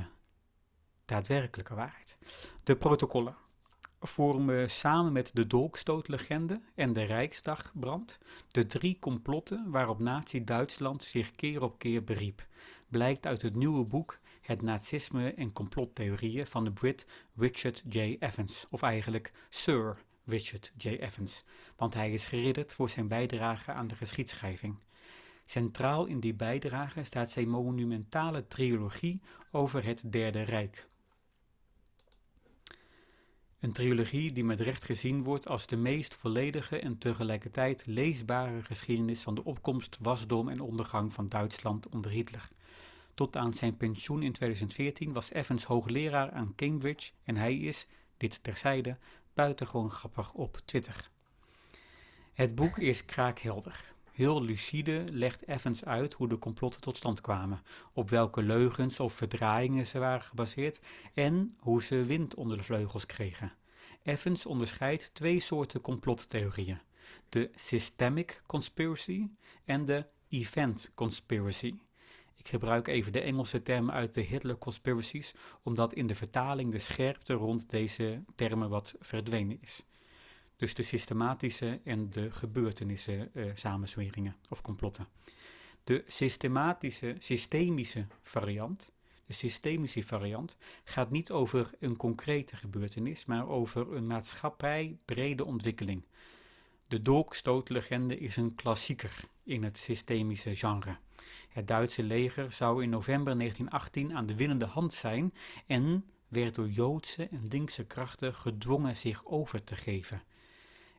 daadwerkelijke 1.05 1.75
waarheid. 1.75 2.17
De 2.63 2.75
protocollen 2.75 3.35
vormen 3.99 4.69
samen 4.69 5.11
met 5.11 5.31
de 5.33 5.47
dolkstootlegende 5.47 6.61
en 6.75 6.93
de 6.93 7.03
Rijksdagbrand 7.03 8.19
de 8.47 8.65
drie 8.65 8.99
complotten 8.99 9.71
waarop 9.71 9.99
Nazi-Duitsland 9.99 11.03
zich 11.03 11.31
keer 11.31 11.63
op 11.63 11.79
keer 11.79 12.03
beriep. 12.03 12.47
Blijkt 12.87 13.25
uit 13.25 13.41
het 13.41 13.55
nieuwe 13.55 13.83
boek 13.83 14.19
Het 14.41 14.61
Nazisme 14.61 15.33
en 15.33 15.53
complottheorieën 15.53 16.47
van 16.47 16.63
de 16.63 16.71
Brit 16.71 17.07
Richard 17.35 17.83
J. 17.89 18.17
Evans, 18.19 18.65
of 18.69 18.81
eigenlijk 18.81 19.31
Sir 19.49 19.97
Richard 20.25 20.73
J. 20.77 20.87
Evans, 20.87 21.43
want 21.75 21.93
hij 21.93 22.13
is 22.13 22.27
geridderd 22.27 22.73
voor 22.73 22.89
zijn 22.89 23.07
bijdrage 23.07 23.71
aan 23.71 23.87
de 23.87 23.95
geschiedschrijving. 23.95 24.79
Centraal 25.49 26.05
in 26.05 26.19
die 26.19 26.33
bijdrage 26.33 27.03
staat 27.03 27.31
zijn 27.31 27.49
monumentale 27.49 28.47
trilogie 28.47 29.21
over 29.51 29.85
het 29.85 30.11
Derde 30.11 30.41
Rijk. 30.41 30.87
Een 33.59 33.71
trilogie 33.71 34.31
die 34.31 34.43
met 34.43 34.59
recht 34.59 34.83
gezien 34.83 35.23
wordt 35.23 35.47
als 35.47 35.67
de 35.67 35.75
meest 35.75 36.15
volledige 36.15 36.79
en 36.79 36.97
tegelijkertijd 36.97 37.85
leesbare 37.85 38.63
geschiedenis 38.63 39.21
van 39.21 39.35
de 39.35 39.43
opkomst, 39.43 39.97
wasdom 40.01 40.49
en 40.49 40.61
ondergang 40.61 41.13
van 41.13 41.29
Duitsland 41.29 41.89
onder 41.89 42.11
Hitler. 42.11 42.49
Tot 43.13 43.35
aan 43.35 43.53
zijn 43.53 43.77
pensioen 43.77 44.23
in 44.23 44.31
2014 44.31 45.13
was 45.13 45.31
Evans 45.31 45.63
hoogleraar 45.63 46.31
aan 46.31 46.53
Cambridge 46.55 47.11
en 47.23 47.37
hij 47.37 47.57
is, 47.57 47.87
dit 48.17 48.43
terzijde, 48.43 48.97
buitengewoon 49.33 49.91
grappig 49.91 50.33
op 50.33 50.61
Twitter. 50.65 51.09
Het 52.33 52.55
boek 52.55 52.77
is 52.77 53.05
kraakhelder. 53.05 53.97
Heel 54.19 54.43
lucide 54.43 55.03
legt 55.11 55.47
Evans 55.47 55.85
uit 55.85 56.13
hoe 56.13 56.27
de 56.27 56.37
complotten 56.37 56.81
tot 56.81 56.97
stand 56.97 57.21
kwamen, 57.21 57.61
op 57.93 58.09
welke 58.09 58.41
leugens 58.41 58.99
of 58.99 59.13
verdraaiingen 59.13 59.85
ze 59.85 59.99
waren 59.99 60.21
gebaseerd 60.21 60.79
en 61.13 61.55
hoe 61.59 61.83
ze 61.83 62.05
wind 62.05 62.35
onder 62.35 62.57
de 62.57 62.63
vleugels 62.63 63.05
kregen. 63.05 63.53
Evans 64.03 64.45
onderscheidt 64.45 65.13
twee 65.13 65.39
soorten 65.39 65.81
complottheorieën: 65.81 66.79
de 67.29 67.49
systemic 67.55 68.41
conspiracy 68.45 69.27
en 69.65 69.85
de 69.85 70.05
event 70.29 70.91
conspiracy. 70.95 71.75
Ik 72.35 72.47
gebruik 72.47 72.87
even 72.87 73.11
de 73.11 73.21
Engelse 73.21 73.61
termen 73.61 73.93
uit 73.93 74.13
de 74.13 74.21
Hitler 74.21 74.57
conspiracies, 74.57 75.33
omdat 75.63 75.93
in 75.93 76.07
de 76.07 76.15
vertaling 76.15 76.71
de 76.71 76.79
scherpte 76.79 77.33
rond 77.33 77.69
deze 77.69 78.23
termen 78.35 78.69
wat 78.69 78.95
verdwenen 78.99 79.57
is. 79.61 79.83
Dus 80.59 80.73
de 80.73 80.83
systematische 80.83 81.79
en 81.83 82.09
de 82.09 82.31
gebeurtenissen 82.31 83.29
uh, 83.33 83.51
samensweringen 83.53 84.35
of 84.49 84.61
complotten. 84.61 85.07
De 85.83 86.03
systematische, 86.07 87.15
systemische 87.19 88.07
variant, 88.21 88.91
de 89.25 89.33
systemische 89.33 90.03
variant, 90.03 90.57
gaat 90.83 91.11
niet 91.11 91.31
over 91.31 91.69
een 91.79 91.97
concrete 91.97 92.55
gebeurtenis, 92.55 93.25
maar 93.25 93.47
over 93.47 93.95
een 93.95 94.07
maatschappij 94.07 94.97
brede 95.05 95.45
ontwikkeling. 95.45 96.03
De 96.87 97.01
dolkstootlegende 97.01 98.17
is 98.17 98.37
een 98.37 98.55
klassieker 98.55 99.23
in 99.43 99.63
het 99.63 99.77
systemische 99.77 100.55
genre. 100.55 100.97
Het 101.49 101.67
Duitse 101.67 102.03
leger 102.03 102.51
zou 102.51 102.83
in 102.83 102.89
november 102.89 103.37
1918 103.37 104.15
aan 104.15 104.25
de 104.25 104.35
winnende 104.35 104.65
hand 104.65 104.93
zijn 104.93 105.33
en 105.67 106.05
werd 106.27 106.55
door 106.55 106.69
Joodse 106.69 107.27
en 107.27 107.47
linkse 107.49 107.85
krachten 107.85 108.35
gedwongen 108.35 108.97
zich 108.97 109.25
over 109.25 109.63
te 109.63 109.75
geven. 109.75 110.21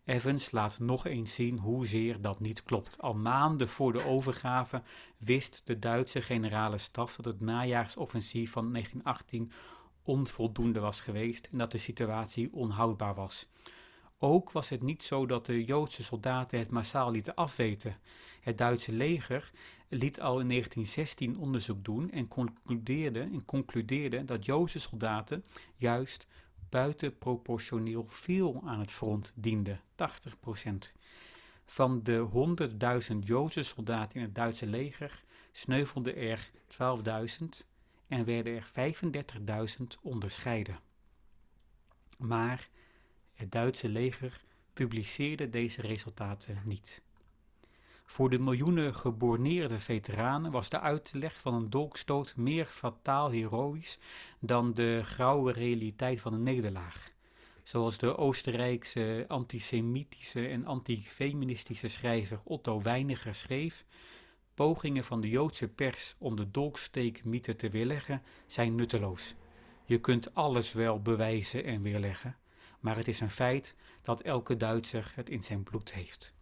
Evans 0.05 0.51
laat 0.51 0.79
nog 0.79 1.07
eens 1.07 1.35
zien 1.35 1.59
hoezeer 1.59 2.21
dat 2.21 2.41
niet 2.41 2.63
klopt. 2.63 3.01
Al 3.01 3.15
maanden 3.15 3.69
voor 3.69 3.93
de 3.93 4.05
overgave 4.05 4.83
wist 5.17 5.63
de 5.65 5.79
Duitse 5.79 6.23
generale 6.23 6.79
staf 6.79 7.17
dat 7.17 7.25
het 7.25 7.41
najaarsoffensief 7.41 8.51
van 8.51 8.73
1918 8.73 9.53
onvoldoende 10.03 10.81
was 10.81 11.01
geweest 11.01 11.49
en 11.53 11.59
dat 11.59 11.71
de 11.71 11.79
situatie 11.79 12.53
onhoudbaar 12.53 13.15
was. 13.15 13.49
Ook 14.19 14.53
was 14.53 14.69
het 14.69 14.83
niet 14.83 15.03
zo 15.03 15.27
dat 15.27 15.47
de 15.47 15.65
Joodse 15.65 16.03
soldaten 16.03 16.59
het 16.59 16.71
massaal 16.71 17.11
lieten 17.11 17.35
afweten. 17.35 17.97
Het 18.41 18.59
Duitse 18.59 18.93
leger 18.93 19.51
liet 19.89 20.21
al 20.21 20.41
in 20.41 20.49
1916 20.49 21.39
onderzoek 21.39 21.85
doen 21.85 22.11
en 22.11 22.29
concludeerde, 22.29 23.21
en 23.21 23.45
concludeerde 23.45 24.25
dat 24.25 24.45
Joodse 24.45 24.79
soldaten 24.79 25.45
juist 25.77 26.27
buitenproportioneel 26.71 28.07
veel 28.09 28.63
aan 28.65 28.81
het 28.81 28.91
front 28.91 29.33
dienden, 29.35 29.81
80%. 29.81 30.93
Van 31.65 32.03
de 32.03 32.29
100.000 33.13 33.17
Joodse 33.19 33.63
soldaten 33.63 34.19
in 34.19 34.25
het 34.25 34.35
Duitse 34.35 34.67
leger 34.67 35.25
sneuvelden 35.53 36.17
er 36.17 36.51
12.000 37.39 37.47
en 38.09 38.25
werden 38.25 38.55
er 38.57 38.71
35.000 39.79 39.87
onderscheiden. 40.03 40.79
Maar 42.19 42.69
het 43.35 43.53
Duitse 43.53 43.89
leger 43.89 44.41
publiceerde 44.73 45.49
deze 45.49 45.81
resultaten 45.81 46.63
niet. 46.65 47.03
Voor 48.11 48.31
de 48.31 48.39
miljoenen 48.39 48.95
geborneerde 48.95 49.79
veteranen 49.79 50.51
was 50.51 50.69
de 50.69 50.81
uitleg 50.81 51.41
van 51.41 51.55
een 51.55 51.71
dolkstoot 51.71 52.37
meer 52.37 52.65
fataal 52.65 53.31
heroïs 53.31 53.99
dan 54.41 54.73
de 54.73 55.01
grauwe 55.05 55.53
realiteit 55.53 56.21
van 56.21 56.33
een 56.33 56.43
nederlaag. 56.43 57.11
Zoals 57.63 57.99
de 57.99 58.17
Oostenrijkse 58.17 59.25
antisemitische 59.29 60.47
en 60.47 60.67
antifeministische 60.67 61.89
schrijver 61.89 62.41
Otto 62.45 62.83
Weiniger 62.83 63.35
schreef: 63.35 63.85
Pogingen 64.55 65.05
van 65.05 65.21
de 65.21 65.29
Joodse 65.29 65.69
pers 65.69 66.15
om 66.19 66.37
de 66.37 66.51
dolksteekmythe 66.51 67.57
te 67.57 67.69
weerleggen 67.69 68.23
zijn 68.47 68.75
nutteloos. 68.75 69.35
Je 69.85 70.01
kunt 70.01 70.35
alles 70.35 70.73
wel 70.73 71.03
bewijzen 71.03 71.65
en 71.65 71.83
weerleggen, 71.83 72.37
maar 72.81 72.97
het 72.97 73.09
is 73.09 73.21
een 73.21 73.31
feit 73.31 73.77
dat 74.03 74.21
elke 74.21 74.57
Duitser 74.57 75.13
het 75.15 75.31
in 75.31 75.45
zijn 75.45 75.63
bloed 75.63 75.93
heeft. 75.93 76.39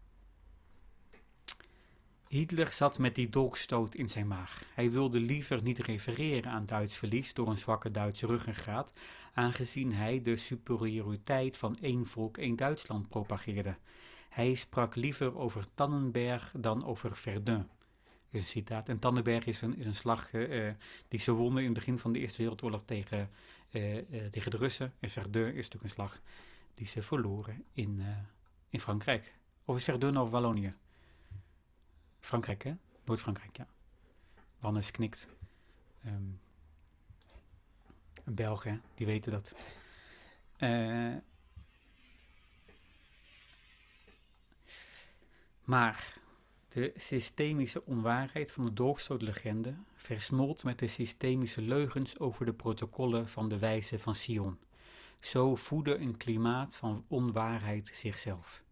Hitler 2.28 2.68
zat 2.68 2.98
met 2.98 3.14
die 3.14 3.28
dolkstoot 3.28 3.94
in 3.94 4.08
zijn 4.08 4.26
maag. 4.26 4.64
Hij 4.74 4.90
wilde 4.90 5.20
liever 5.20 5.62
niet 5.62 5.78
refereren 5.78 6.50
aan 6.50 6.66
Duits 6.66 6.96
verlies 6.96 7.34
door 7.34 7.48
een 7.48 7.58
zwakke 7.58 7.90
Duitse 7.90 8.26
ruggengraat, 8.26 8.92
aangezien 9.32 9.92
hij 9.92 10.20
de 10.20 10.36
superioriteit 10.36 11.56
van 11.56 11.76
één 11.80 12.06
volk, 12.06 12.36
één 12.36 12.56
Duitsland 12.56 13.08
propageerde. 13.08 13.76
Hij 14.28 14.54
sprak 14.54 14.94
liever 14.94 15.38
over 15.38 15.64
Tannenberg 15.74 16.52
dan 16.56 16.84
over 16.84 17.16
Verdun. 17.16 17.68
is 18.30 18.40
een 18.40 18.46
citaat. 18.46 18.88
En 18.88 18.98
Tannenberg 18.98 19.46
is 19.46 19.60
een, 19.60 19.76
is 19.76 19.86
een 19.86 19.94
slag 19.94 20.32
uh, 20.32 20.70
die 21.08 21.20
ze 21.20 21.32
wonnen 21.32 21.62
in 21.62 21.68
het 21.68 21.78
begin 21.78 21.98
van 21.98 22.12
de 22.12 22.18
Eerste 22.18 22.38
Wereldoorlog 22.38 22.82
tegen, 22.84 23.30
uh, 23.70 23.98
tegen 24.30 24.50
de 24.50 24.56
Russen. 24.56 24.92
En 25.00 25.10
Verdun 25.10 25.46
is 25.46 25.54
natuurlijk 25.54 25.82
een 25.82 25.90
slag 25.90 26.20
die 26.74 26.86
ze 26.86 27.02
verloren 27.02 27.64
in, 27.72 28.02
in 28.68 28.80
Frankrijk. 28.80 29.34
Of 29.64 29.82
Verdun 29.82 30.18
of 30.18 30.30
Wallonië? 30.30 30.74
Frankrijk, 32.20 32.64
hè? 32.64 32.74
Noord-Frankrijk, 33.04 33.56
ja. 33.56 33.66
Wannes 34.58 34.90
knikt. 34.90 35.28
Um, 36.06 36.40
een 38.24 38.34
Belg, 38.34 38.64
hè? 38.64 38.78
Die 38.94 39.06
weten 39.06 39.32
dat. 39.32 39.54
Uh, 40.58 41.16
maar 45.64 46.18
de 46.68 46.92
systemische 46.96 47.84
onwaarheid 47.84 48.52
van 48.52 48.64
de 48.64 48.72
dolkstootlegende 48.72 49.74
versmolt 49.94 50.64
met 50.64 50.78
de 50.78 50.86
systemische 50.86 51.60
leugens 51.60 52.18
over 52.18 52.46
de 52.46 52.54
protocollen 52.54 53.28
van 53.28 53.48
de 53.48 53.58
wijze 53.58 53.98
van 53.98 54.14
Sion. 54.14 54.58
Zo 55.20 55.56
voedde 55.56 55.98
een 55.98 56.16
klimaat 56.16 56.76
van 56.76 57.04
onwaarheid 57.08 57.90
zichzelf. 57.92 58.62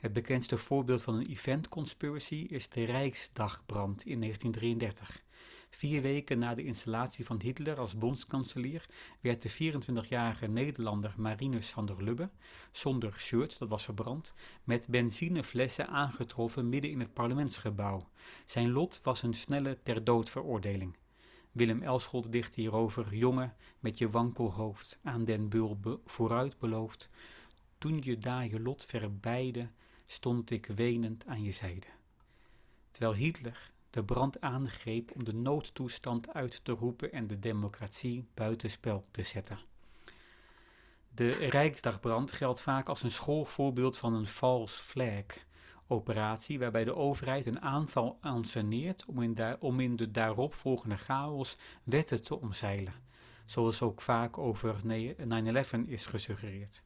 Het 0.00 0.12
bekendste 0.12 0.56
voorbeeld 0.56 1.02
van 1.02 1.14
een 1.14 1.26
event 1.26 1.68
conspiracy 1.68 2.46
is 2.48 2.68
de 2.68 2.84
Rijksdagbrand 2.84 4.06
in 4.06 4.20
1933. 4.20 5.22
Vier 5.70 6.02
weken 6.02 6.38
na 6.38 6.54
de 6.54 6.64
installatie 6.64 7.24
van 7.24 7.40
Hitler 7.40 7.78
als 7.78 7.98
bondskanselier 7.98 8.86
werd 9.20 9.42
de 9.42 9.74
24-jarige 9.74 10.46
Nederlander 10.46 11.14
Marinus 11.16 11.70
van 11.70 11.86
der 11.86 12.02
Lubbe, 12.02 12.30
zonder 12.72 13.12
shirt, 13.12 13.58
dat 13.58 13.68
was 13.68 13.84
verbrand, 13.84 14.34
met 14.64 14.88
benzineflessen 14.88 15.88
aangetroffen 15.88 16.68
midden 16.68 16.90
in 16.90 17.00
het 17.00 17.14
parlementsgebouw. 17.14 18.08
Zijn 18.44 18.70
lot 18.70 19.00
was 19.02 19.22
een 19.22 19.34
snelle 19.34 19.78
ter 19.82 20.04
dood 20.04 20.30
veroordeling. 20.30 20.96
Willem 21.52 21.82
Elschot 21.82 22.32
dicht 22.32 22.54
hierover: 22.54 23.14
Jongen, 23.14 23.54
met 23.80 23.98
je 23.98 24.10
wankelhoofd 24.10 24.98
aan 25.02 25.24
den 25.24 25.48
bul 25.48 25.78
vooruit 26.04 26.58
beloofd, 26.58 27.08
toen 27.78 28.00
je 28.04 28.18
daar 28.18 28.46
je 28.46 28.60
lot 28.60 28.84
verbeide, 28.84 29.68
stond 30.10 30.50
ik 30.50 30.66
wenend 30.66 31.26
aan 31.26 31.42
je 31.42 31.52
zijde. 31.52 31.86
Terwijl 32.90 33.14
Hitler 33.14 33.70
de 33.90 34.04
brand 34.04 34.40
aangreep 34.40 35.10
om 35.14 35.24
de 35.24 35.34
noodtoestand 35.34 36.34
uit 36.34 36.64
te 36.64 36.72
roepen 36.72 37.12
en 37.12 37.26
de 37.26 37.38
democratie 37.38 38.26
buitenspel 38.34 39.04
te 39.10 39.22
zetten. 39.22 39.58
De 41.14 41.28
Rijksdagbrand 41.30 42.32
geldt 42.32 42.62
vaak 42.62 42.88
als 42.88 43.02
een 43.02 43.10
schoolvoorbeeld 43.10 43.98
van 43.98 44.14
een 44.14 44.26
false 44.26 44.82
flag 44.82 45.24
operatie 45.86 46.58
waarbij 46.58 46.84
de 46.84 46.94
overheid 46.94 47.46
een 47.46 47.60
aanval 47.60 48.18
anseneert 48.20 49.04
om 49.04 49.34
om 49.60 49.80
in 49.80 49.96
de 49.96 50.10
daaropvolgende 50.10 50.96
chaos 50.96 51.56
wetten 51.82 52.22
te 52.22 52.40
omzeilen, 52.40 52.94
zoals 53.46 53.82
ook 53.82 54.00
vaak 54.00 54.38
over 54.38 54.76
9-11 54.86 55.86
is 55.86 56.06
gesuggereerd. 56.06 56.84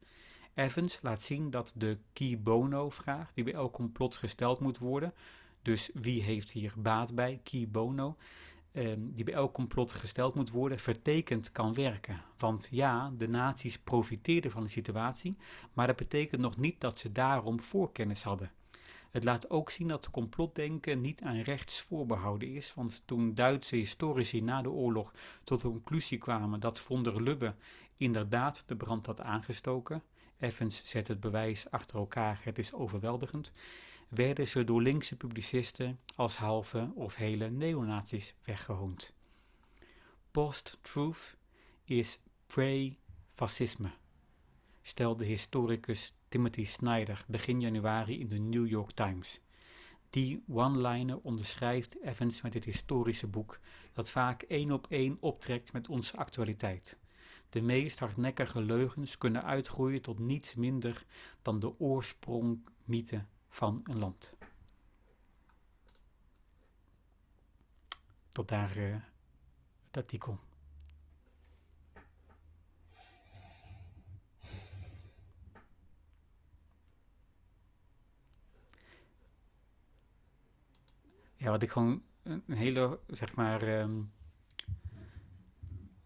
Evans 0.54 0.98
laat 1.02 1.22
zien 1.22 1.50
dat 1.50 1.74
de 1.76 1.98
key 2.12 2.40
bono-vraag, 2.42 3.32
die 3.34 3.44
bij 3.44 3.52
elk 3.52 3.72
complot 3.72 4.16
gesteld 4.16 4.60
moet 4.60 4.78
worden, 4.78 5.14
dus 5.62 5.90
wie 5.94 6.22
heeft 6.22 6.50
hier 6.50 6.72
baat 6.76 7.14
bij, 7.14 7.40
key 7.42 7.68
bono, 7.68 8.16
ehm, 8.72 8.98
die 9.00 9.24
bij 9.24 9.34
elk 9.34 9.52
complot 9.52 9.92
gesteld 9.92 10.34
moet 10.34 10.50
worden, 10.50 10.78
vertekend 10.78 11.52
kan 11.52 11.74
werken. 11.74 12.22
Want 12.38 12.68
ja, 12.70 13.12
de 13.16 13.28
nazi's 13.28 13.78
profiteerden 13.78 14.50
van 14.50 14.62
de 14.62 14.68
situatie, 14.68 15.36
maar 15.72 15.86
dat 15.86 15.96
betekent 15.96 16.40
nog 16.40 16.56
niet 16.56 16.80
dat 16.80 16.98
ze 16.98 17.12
daarom 17.12 17.60
voorkennis 17.60 18.22
hadden. 18.22 18.50
Het 19.10 19.24
laat 19.24 19.50
ook 19.50 19.70
zien 19.70 19.88
dat 19.88 20.10
complotdenken 20.10 21.00
niet 21.00 21.22
aan 21.22 21.40
rechts 21.40 21.80
voorbehouden 21.80 22.54
is, 22.54 22.74
want 22.74 23.02
toen 23.04 23.34
Duitse 23.34 23.76
historici 23.76 24.40
na 24.40 24.62
de 24.62 24.70
oorlog 24.70 25.12
tot 25.44 25.60
de 25.60 25.68
conclusie 25.68 26.18
kwamen 26.18 26.60
dat 26.60 26.80
von 26.80 27.02
der 27.02 27.22
Lubbe 27.22 27.54
inderdaad 27.96 28.62
de 28.66 28.76
brand 28.76 29.06
had 29.06 29.20
aangestoken, 29.20 30.02
Evans 30.38 30.82
zet 30.84 31.08
het 31.08 31.20
bewijs 31.20 31.70
achter 31.70 31.98
elkaar, 31.98 32.40
het 32.42 32.58
is 32.58 32.72
overweldigend, 32.72 33.52
werden 34.08 34.46
ze 34.46 34.64
door 34.64 34.82
linkse 34.82 35.16
publicisten 35.16 36.00
als 36.16 36.36
halve 36.36 36.92
of 36.94 37.14
hele 37.14 37.50
neonazies 37.50 38.34
weggehoond. 38.44 39.14
Post-truth 40.30 41.36
is 41.84 42.18
pre-fascisme, 42.46 43.90
stelde 44.82 45.24
historicus 45.24 46.12
Timothy 46.28 46.64
Snyder 46.64 47.24
begin 47.28 47.60
januari 47.60 48.20
in 48.20 48.28
de 48.28 48.38
New 48.38 48.66
York 48.66 48.90
Times. 48.90 49.40
Die 50.10 50.42
one-liner 50.48 51.18
onderschrijft 51.22 52.02
Evans 52.02 52.42
met 52.42 52.52
dit 52.52 52.64
historische 52.64 53.26
boek, 53.26 53.60
dat 53.92 54.10
vaak 54.10 54.42
één 54.42 54.70
op 54.70 54.86
één 54.88 55.16
optrekt 55.20 55.72
met 55.72 55.88
onze 55.88 56.16
actualiteit. 56.16 56.98
De 57.54 57.62
meest 57.62 57.98
hardnekkige 57.98 58.60
leugens 58.60 59.18
kunnen 59.18 59.44
uitgroeien 59.44 60.02
tot 60.02 60.18
niets 60.18 60.54
minder 60.54 61.04
dan 61.42 61.58
de 61.58 61.80
oorsprongmythe 61.80 63.24
van 63.48 63.80
een 63.84 63.98
land. 63.98 64.34
Tot 68.28 68.48
daar 68.48 68.76
uh, 68.76 68.96
het 69.86 69.96
artikel. 69.96 70.38
Ja, 81.36 81.50
wat 81.50 81.62
ik 81.62 81.70
gewoon 81.70 82.02
een 82.22 82.42
hele, 82.46 83.00
zeg 83.06 83.34
maar, 83.34 83.80
um, 83.80 84.12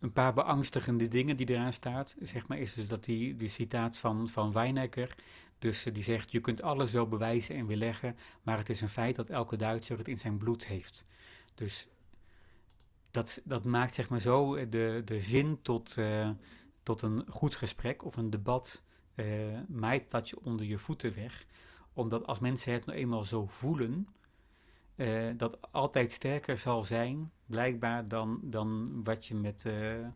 een 0.00 0.12
paar 0.12 0.32
beangstigende 0.32 1.08
dingen 1.08 1.36
die 1.36 1.50
eraan 1.50 1.72
staat, 1.72 2.16
zeg 2.22 2.46
maar, 2.46 2.58
is 2.58 2.74
dus 2.74 2.88
dat 2.88 3.04
die, 3.04 3.36
die 3.36 3.48
citaat 3.48 3.98
van, 3.98 4.28
van 4.28 4.52
Wijnecker, 4.52 5.14
dus 5.58 5.86
die 5.92 6.02
zegt, 6.02 6.32
je 6.32 6.40
kunt 6.40 6.62
alles 6.62 6.92
wel 6.92 7.08
bewijzen 7.08 7.54
en 7.54 7.66
weerleggen, 7.66 8.16
maar 8.42 8.58
het 8.58 8.68
is 8.68 8.80
een 8.80 8.88
feit 8.88 9.16
dat 9.16 9.30
elke 9.30 9.56
Duitser 9.56 9.98
het 9.98 10.08
in 10.08 10.18
zijn 10.18 10.38
bloed 10.38 10.66
heeft. 10.66 11.04
Dus 11.54 11.88
dat, 13.10 13.40
dat 13.44 13.64
maakt 13.64 13.94
zeg 13.94 14.08
maar 14.08 14.20
zo 14.20 14.68
de, 14.68 15.02
de 15.04 15.20
zin 15.20 15.62
tot, 15.62 15.96
uh, 15.96 16.30
tot 16.82 17.02
een 17.02 17.24
goed 17.28 17.56
gesprek 17.56 18.04
of 18.04 18.16
een 18.16 18.30
debat, 18.30 18.82
uh, 19.14 19.26
maait 19.68 20.10
dat 20.10 20.28
je 20.28 20.40
onder 20.42 20.66
je 20.66 20.78
voeten 20.78 21.14
weg. 21.14 21.46
Omdat 21.92 22.26
als 22.26 22.38
mensen 22.38 22.72
het 22.72 22.86
nou 22.86 22.98
eenmaal 22.98 23.24
zo 23.24 23.46
voelen, 23.46 24.08
uh, 24.98 25.30
dat 25.36 25.72
altijd 25.72 26.12
sterker 26.12 26.58
zal 26.58 26.84
zijn, 26.84 27.30
blijkbaar, 27.46 28.08
dan, 28.08 28.40
dan 28.42 29.00
wat 29.04 29.26
je 29.26 29.34
met 29.34 29.64
uh, 29.64 30.06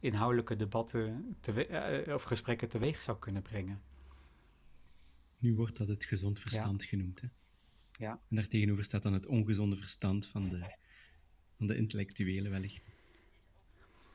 inhoudelijke 0.00 0.56
debatten 0.56 1.36
te, 1.40 1.68
uh, 2.06 2.14
of 2.14 2.22
gesprekken 2.22 2.68
teweeg 2.68 3.02
zou 3.02 3.18
kunnen 3.18 3.42
brengen. 3.42 3.80
Nu 5.38 5.54
wordt 5.54 5.78
dat 5.78 5.88
het 5.88 6.04
gezond 6.04 6.40
verstand 6.40 6.82
ja. 6.82 6.88
genoemd. 6.88 7.20
Hè? 7.20 7.28
Ja. 8.04 8.10
En 8.10 8.36
daartegenover 8.36 8.84
staat 8.84 9.02
dan 9.02 9.12
het 9.12 9.26
ongezonde 9.26 9.76
verstand 9.76 10.26
van 10.26 10.48
de, 10.48 10.76
van 11.56 11.66
de 11.66 11.76
intellectuelen, 11.76 12.50
wellicht. 12.50 12.88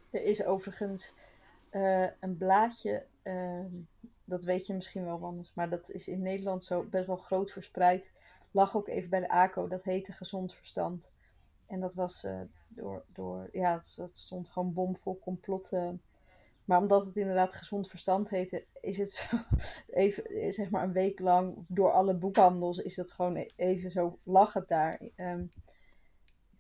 Er 0.10 0.24
is 0.24 0.46
overigens 0.46 1.14
een 2.20 2.38
blaadje, 2.38 3.06
dat 4.26 4.44
weet 4.44 4.68
je 4.68 4.74
misschien 4.74 5.06
wel, 5.06 5.24
anders, 5.24 5.52
maar 5.54 5.70
dat 5.70 5.90
is 5.90 6.08
in 6.08 6.22
Nederland 6.22 6.64
zo 6.64 6.84
best 6.84 7.08
wel 7.08 7.18
groot 7.18 7.52
verspreid 7.52 8.13
lag 8.54 8.76
ook 8.76 8.88
even 8.88 9.10
bij 9.10 9.20
de 9.20 9.30
ACO. 9.30 9.68
Dat 9.68 9.84
heette 9.84 10.12
Gezond 10.12 10.54
Verstand. 10.54 11.12
En 11.68 11.80
dat 11.80 11.94
was 11.94 12.24
uh, 12.24 12.42
door, 12.68 13.04
door, 13.08 13.50
ja, 13.52 13.82
dat 13.96 14.18
stond 14.18 14.50
gewoon 14.50 14.74
bomvol 14.74 15.20
complotten. 15.20 16.02
Maar 16.66 16.78
omdat 16.78 17.06
het 17.06 17.18
inderdaad 17.18 17.54
gezond 17.54 17.90
verstand 17.90 18.30
heette, 18.30 18.66
is 18.82 18.98
het 18.98 19.12
zo, 19.12 19.38
even, 20.04 20.54
zeg 20.54 20.70
maar 20.70 20.84
een 20.84 20.92
week 20.92 21.20
lang 21.20 21.56
door 21.68 21.92
alle 21.92 22.14
boekhandels, 22.14 22.78
is 22.78 22.96
dat 22.96 23.12
gewoon 23.12 23.36
e-, 23.36 23.50
even 23.56 23.92
zo, 23.92 24.20
lag 24.24 24.54
het 24.54 24.68
daar. 24.68 25.02
Um, 25.16 25.52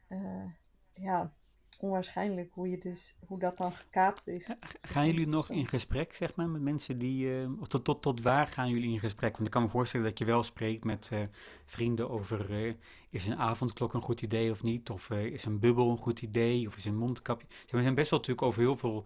uh, 0.07 0.45
ja, 0.93 1.31
onwaarschijnlijk 1.79 2.49
hoe, 2.53 2.69
je 2.69 2.77
dus, 2.77 3.15
hoe 3.27 3.39
dat 3.39 3.57
dan 3.57 3.71
gekaapt 3.73 4.27
is. 4.27 4.49
Gaan 4.81 5.05
jullie 5.05 5.27
nog 5.27 5.49
in 5.49 5.67
gesprek, 5.67 6.13
zeg 6.15 6.35
maar, 6.35 6.49
met 6.49 6.61
mensen 6.61 6.97
die... 6.97 7.25
Uh, 7.25 7.61
of 7.61 7.67
tot, 7.67 7.83
tot, 7.83 8.01
tot 8.01 8.21
waar 8.21 8.47
gaan 8.47 8.69
jullie 8.69 8.91
in 8.91 8.99
gesprek? 8.99 9.31
Want 9.31 9.45
ik 9.45 9.51
kan 9.51 9.61
me 9.61 9.69
voorstellen 9.69 10.05
dat 10.05 10.17
je 10.17 10.25
wel 10.25 10.43
spreekt 10.43 10.83
met 10.83 11.09
uh, 11.13 11.19
vrienden 11.65 12.09
over... 12.09 12.65
Uh, 12.65 12.73
is 13.09 13.27
een 13.27 13.37
avondklok 13.37 13.93
een 13.93 14.01
goed 14.01 14.21
idee 14.21 14.51
of 14.51 14.63
niet? 14.63 14.89
Of 14.89 15.09
is 15.09 15.45
een 15.45 15.59
bubbel 15.59 15.89
een 15.89 15.97
goed 15.97 16.21
idee? 16.21 16.67
Of 16.67 16.75
is 16.75 16.85
een 16.85 16.97
mondkapje... 16.97 17.47
We 17.69 17.81
zijn 17.81 17.95
best 17.95 18.09
wel 18.09 18.19
natuurlijk 18.19 18.47
over 18.47 18.61
heel 18.61 18.77
veel... 18.77 19.05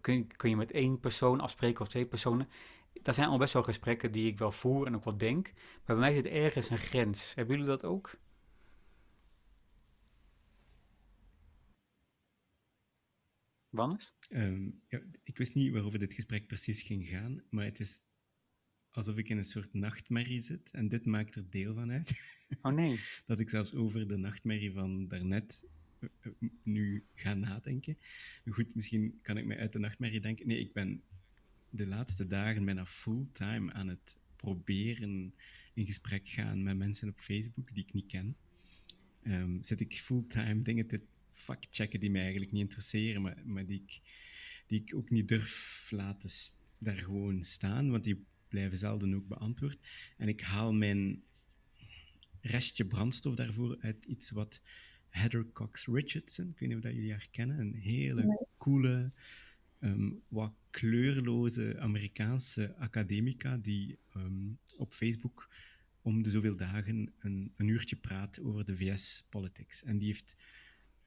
kun, 0.00 0.30
kun 0.36 0.50
je 0.50 0.56
met 0.56 0.72
één 0.72 1.00
persoon 1.00 1.40
afspreken 1.40 1.80
of 1.80 1.88
twee 1.88 2.06
personen? 2.06 2.48
Dat 3.02 3.14
zijn 3.14 3.28
al 3.28 3.38
best 3.38 3.52
wel 3.52 3.62
gesprekken 3.62 4.12
die 4.12 4.30
ik 4.30 4.38
wel 4.38 4.52
voer 4.52 4.86
en 4.86 4.94
ook 4.94 5.04
wat 5.04 5.18
denk. 5.18 5.52
Maar 5.54 5.96
bij 5.96 6.04
mij 6.04 6.12
zit 6.12 6.26
ergens 6.26 6.70
een 6.70 6.78
grens. 6.78 7.34
Hebben 7.34 7.56
jullie 7.56 7.70
dat 7.70 7.84
ook? 7.84 8.14
Um, 14.30 14.80
ja, 14.88 15.00
ik 15.22 15.36
wist 15.36 15.54
niet 15.54 15.72
waarover 15.72 15.98
dit 15.98 16.14
gesprek 16.14 16.46
precies 16.46 16.82
ging 16.82 17.08
gaan, 17.08 17.42
maar 17.50 17.64
het 17.64 17.80
is 17.80 18.00
alsof 18.90 19.16
ik 19.16 19.28
in 19.28 19.36
een 19.36 19.44
soort 19.44 19.74
nachtmerrie 19.74 20.40
zit 20.40 20.70
en 20.70 20.88
dit 20.88 21.06
maakt 21.06 21.34
er 21.34 21.50
deel 21.50 21.74
van 21.74 21.90
uit. 21.90 22.14
Oh 22.62 22.72
nee. 22.72 23.00
dat 23.24 23.40
ik 23.40 23.48
zelfs 23.48 23.74
over 23.74 24.08
de 24.08 24.16
nachtmerrie 24.16 24.72
van 24.72 25.08
daarnet 25.08 25.66
uh, 26.00 26.32
nu 26.62 27.04
ga 27.14 27.34
nadenken. 27.34 27.98
Goed, 28.48 28.74
misschien 28.74 29.18
kan 29.22 29.36
ik 29.36 29.44
mij 29.44 29.58
uit 29.58 29.72
de 29.72 29.78
nachtmerrie 29.78 30.20
denken. 30.20 30.46
Nee, 30.46 30.58
ik 30.58 30.72
ben 30.72 31.02
de 31.70 31.86
laatste 31.86 32.26
dagen 32.26 32.64
bijna 32.64 32.86
fulltime 32.86 33.72
aan 33.72 33.88
het 33.88 34.18
proberen 34.36 35.34
in 35.74 35.86
gesprek 35.86 36.28
gaan 36.28 36.62
met 36.62 36.76
mensen 36.76 37.08
op 37.08 37.18
Facebook 37.18 37.74
die 37.74 37.84
ik 37.84 37.92
niet 37.92 38.06
ken. 38.06 38.36
Um, 39.22 39.62
zit 39.62 39.80
ik 39.80 39.96
fulltime 39.96 40.62
dingen 40.62 40.86
te 40.86 41.00
factchecken 41.36 42.00
die 42.00 42.10
mij 42.10 42.20
eigenlijk 42.20 42.52
niet 42.52 42.60
interesseren, 42.60 43.22
maar, 43.22 43.42
maar 43.44 43.66
die, 43.66 43.82
ik, 43.86 44.00
die 44.66 44.80
ik 44.80 44.94
ook 44.94 45.10
niet 45.10 45.28
durf 45.28 45.88
laten 45.90 46.30
daar 46.78 46.96
gewoon 46.96 47.42
staan, 47.42 47.90
want 47.90 48.04
die 48.04 48.24
blijven 48.48 48.78
zelden 48.78 49.14
ook 49.14 49.28
beantwoord. 49.28 49.78
En 50.16 50.28
ik 50.28 50.40
haal 50.40 50.72
mijn 50.72 51.22
restje 52.40 52.86
brandstof 52.86 53.34
daarvoor 53.34 53.76
uit 53.80 54.04
iets 54.04 54.30
wat 54.30 54.62
Heather 55.08 55.52
Cox 55.52 55.86
Richardson, 55.86 56.48
ik 56.48 56.58
weet 56.58 56.68
niet 56.68 56.78
of 56.78 56.84
dat 56.84 56.94
jullie 56.94 57.10
haar 57.10 57.28
kennen, 57.30 57.58
een 57.58 57.74
hele 57.74 58.24
nee. 58.24 58.36
coole, 58.58 59.12
um, 59.80 60.22
wat 60.28 60.52
kleurloze 60.70 61.78
Amerikaanse 61.78 62.76
academica 62.76 63.56
die 63.56 63.98
um, 64.16 64.58
op 64.76 64.92
Facebook 64.92 65.48
om 66.02 66.22
de 66.22 66.30
zoveel 66.30 66.56
dagen 66.56 67.12
een, 67.18 67.52
een 67.56 67.68
uurtje 67.68 67.96
praat 67.96 68.40
over 68.40 68.64
de 68.64 68.76
VS-politics. 68.76 69.82
En 69.82 69.98
die 69.98 70.06
heeft 70.06 70.36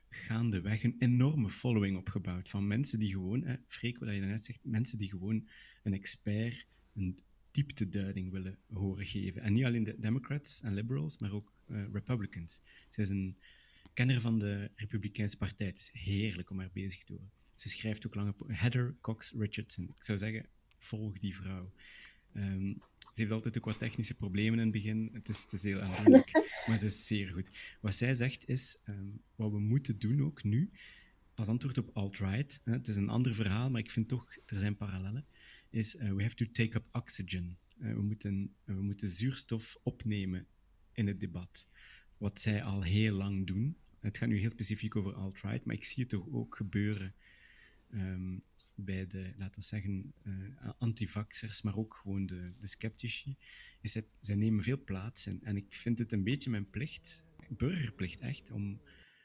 gaandeweg 0.10 0.84
een 0.84 0.96
enorme 1.00 1.50
following 1.50 1.98
opgebouwd 1.98 2.50
van 2.50 2.68
mensen 2.68 3.00
die 3.00 3.12
gewoon, 3.12 3.44
hè, 3.44 3.56
Freek, 3.68 4.00
wat 4.00 4.14
je 4.14 4.20
net 4.20 4.46
zegt, 4.46 4.60
mensen 4.64 4.98
die 4.98 5.10
gewoon 5.10 5.48
een 5.84 5.94
expert 5.94 6.68
een 6.94 7.20
diepteduiding 7.52 8.32
willen 8.32 8.58
horen 8.68 9.06
geven. 9.06 9.42
En 9.42 9.54
niet 9.54 9.64
alleen 9.64 9.84
de 9.84 10.00
Democrats 10.00 10.62
en 10.62 10.74
Liberals, 10.74 11.18
maar 11.18 11.32
ook 11.32 11.54
uh, 11.68 11.84
Republicans. 11.92 12.62
Zij 12.90 13.04
is 13.04 13.10
een 13.10 13.38
kenner 13.94 14.22
van 14.22 14.40
de 14.40 14.72
Republikeinse 14.76 15.38
Partij. 15.38 15.68
Het 15.68 15.78
is 15.78 15.90
heerlijk 15.94 16.50
om 16.50 16.60
haar 16.60 16.72
bezig 16.74 17.04
te 17.04 17.14
horen. 17.14 17.32
Ze 17.56 17.70
schrijft 17.70 18.08
ook 18.08 18.16
lange... 18.16 18.36
Heather 18.48 18.98
Cox 19.02 19.32
Richardson. 19.38 19.94
Ik 19.96 20.04
zou 20.04 20.18
zeggen, 20.18 20.46
volg 20.78 21.20
die 21.20 21.36
vrouw. 21.36 21.74
Um, 22.34 22.78
ze 23.20 23.26
heeft 23.26 23.38
altijd 23.44 23.58
ook 23.58 23.72
wat 23.72 23.80
technische 23.80 24.16
problemen 24.16 24.60
in 24.60 24.64
het 24.64 24.72
begin. 24.72 25.10
Het 25.14 25.30
is, 25.30 25.42
het 25.42 25.54
is 25.54 25.64
heel 25.64 25.80
aandoenlijk, 25.80 26.32
maar 26.68 26.78
ze 26.78 26.86
is 26.86 27.08
zeer 27.08 27.28
goed. 27.28 27.78
Wat 27.82 27.96
zij 27.96 28.14
zegt 28.14 28.48
is, 28.48 28.78
um, 28.90 29.22
wat 29.36 29.52
we 29.52 29.60
moeten 29.60 30.00
doen 30.00 30.22
ook 30.22 30.44
nu, 30.44 30.72
als 31.36 31.48
antwoord 31.48 31.78
op 31.78 31.90
alt-right, 31.94 32.62
het 32.64 32.88
is 32.88 32.96
een 32.96 33.10
ander 33.10 33.34
verhaal, 33.34 33.70
maar 33.70 33.82
ik 33.82 33.92
vind 33.92 34.08
toch, 34.08 34.38
er 34.46 34.60
zijn 34.60 34.76
parallellen, 34.76 35.26
is 35.70 35.96
uh, 35.96 36.14
we 36.14 36.22
have 36.22 36.36
to 36.36 36.46
take 36.52 36.78
up 36.78 36.86
oxygen. 36.92 37.58
Uh, 37.82 37.94
we, 37.94 38.02
moeten, 38.02 38.56
uh, 38.66 38.76
we 38.76 38.82
moeten 38.82 39.08
zuurstof 39.08 39.78
opnemen 39.84 40.48
in 40.94 41.08
het 41.08 41.20
debat. 41.20 41.68
Wat 42.18 42.40
zij 42.42 42.64
al 42.64 42.82
heel 42.82 43.16
lang 43.16 43.48
doen. 43.48 43.78
Het 44.00 44.18
gaat 44.18 44.30
nu 44.30 44.40
heel 44.40 44.50
specifiek 44.50 44.96
over 44.96 45.14
alt-right, 45.14 45.66
maar 45.66 45.76
ik 45.76 45.84
zie 45.84 46.04
het 46.04 46.12
toch 46.12 46.28
ook 46.32 46.56
gebeuren 46.56 47.14
um, 47.94 48.40
bij 48.84 49.08
de, 49.08 49.34
laten 49.38 49.60
we 49.60 49.66
zeggen, 49.66 50.14
uh, 50.24 50.70
antivaxers, 50.78 51.62
maar 51.62 51.78
ook 51.78 51.94
gewoon 51.94 52.26
de, 52.26 52.54
de 52.60 52.68
sceptici, 52.68 53.38
zij 54.22 54.36
nemen 54.36 54.64
veel 54.64 54.84
plaats. 54.84 55.26
En, 55.26 55.40
en 55.44 55.58
ik 55.58 55.76
vind 55.76 56.00
het 56.00 56.12
een 56.12 56.24
beetje 56.24 56.50
mijn 56.50 56.70
plicht, 56.70 57.26
burgerplicht 57.50 58.20
echt, 58.20 58.52
om, 58.52 58.82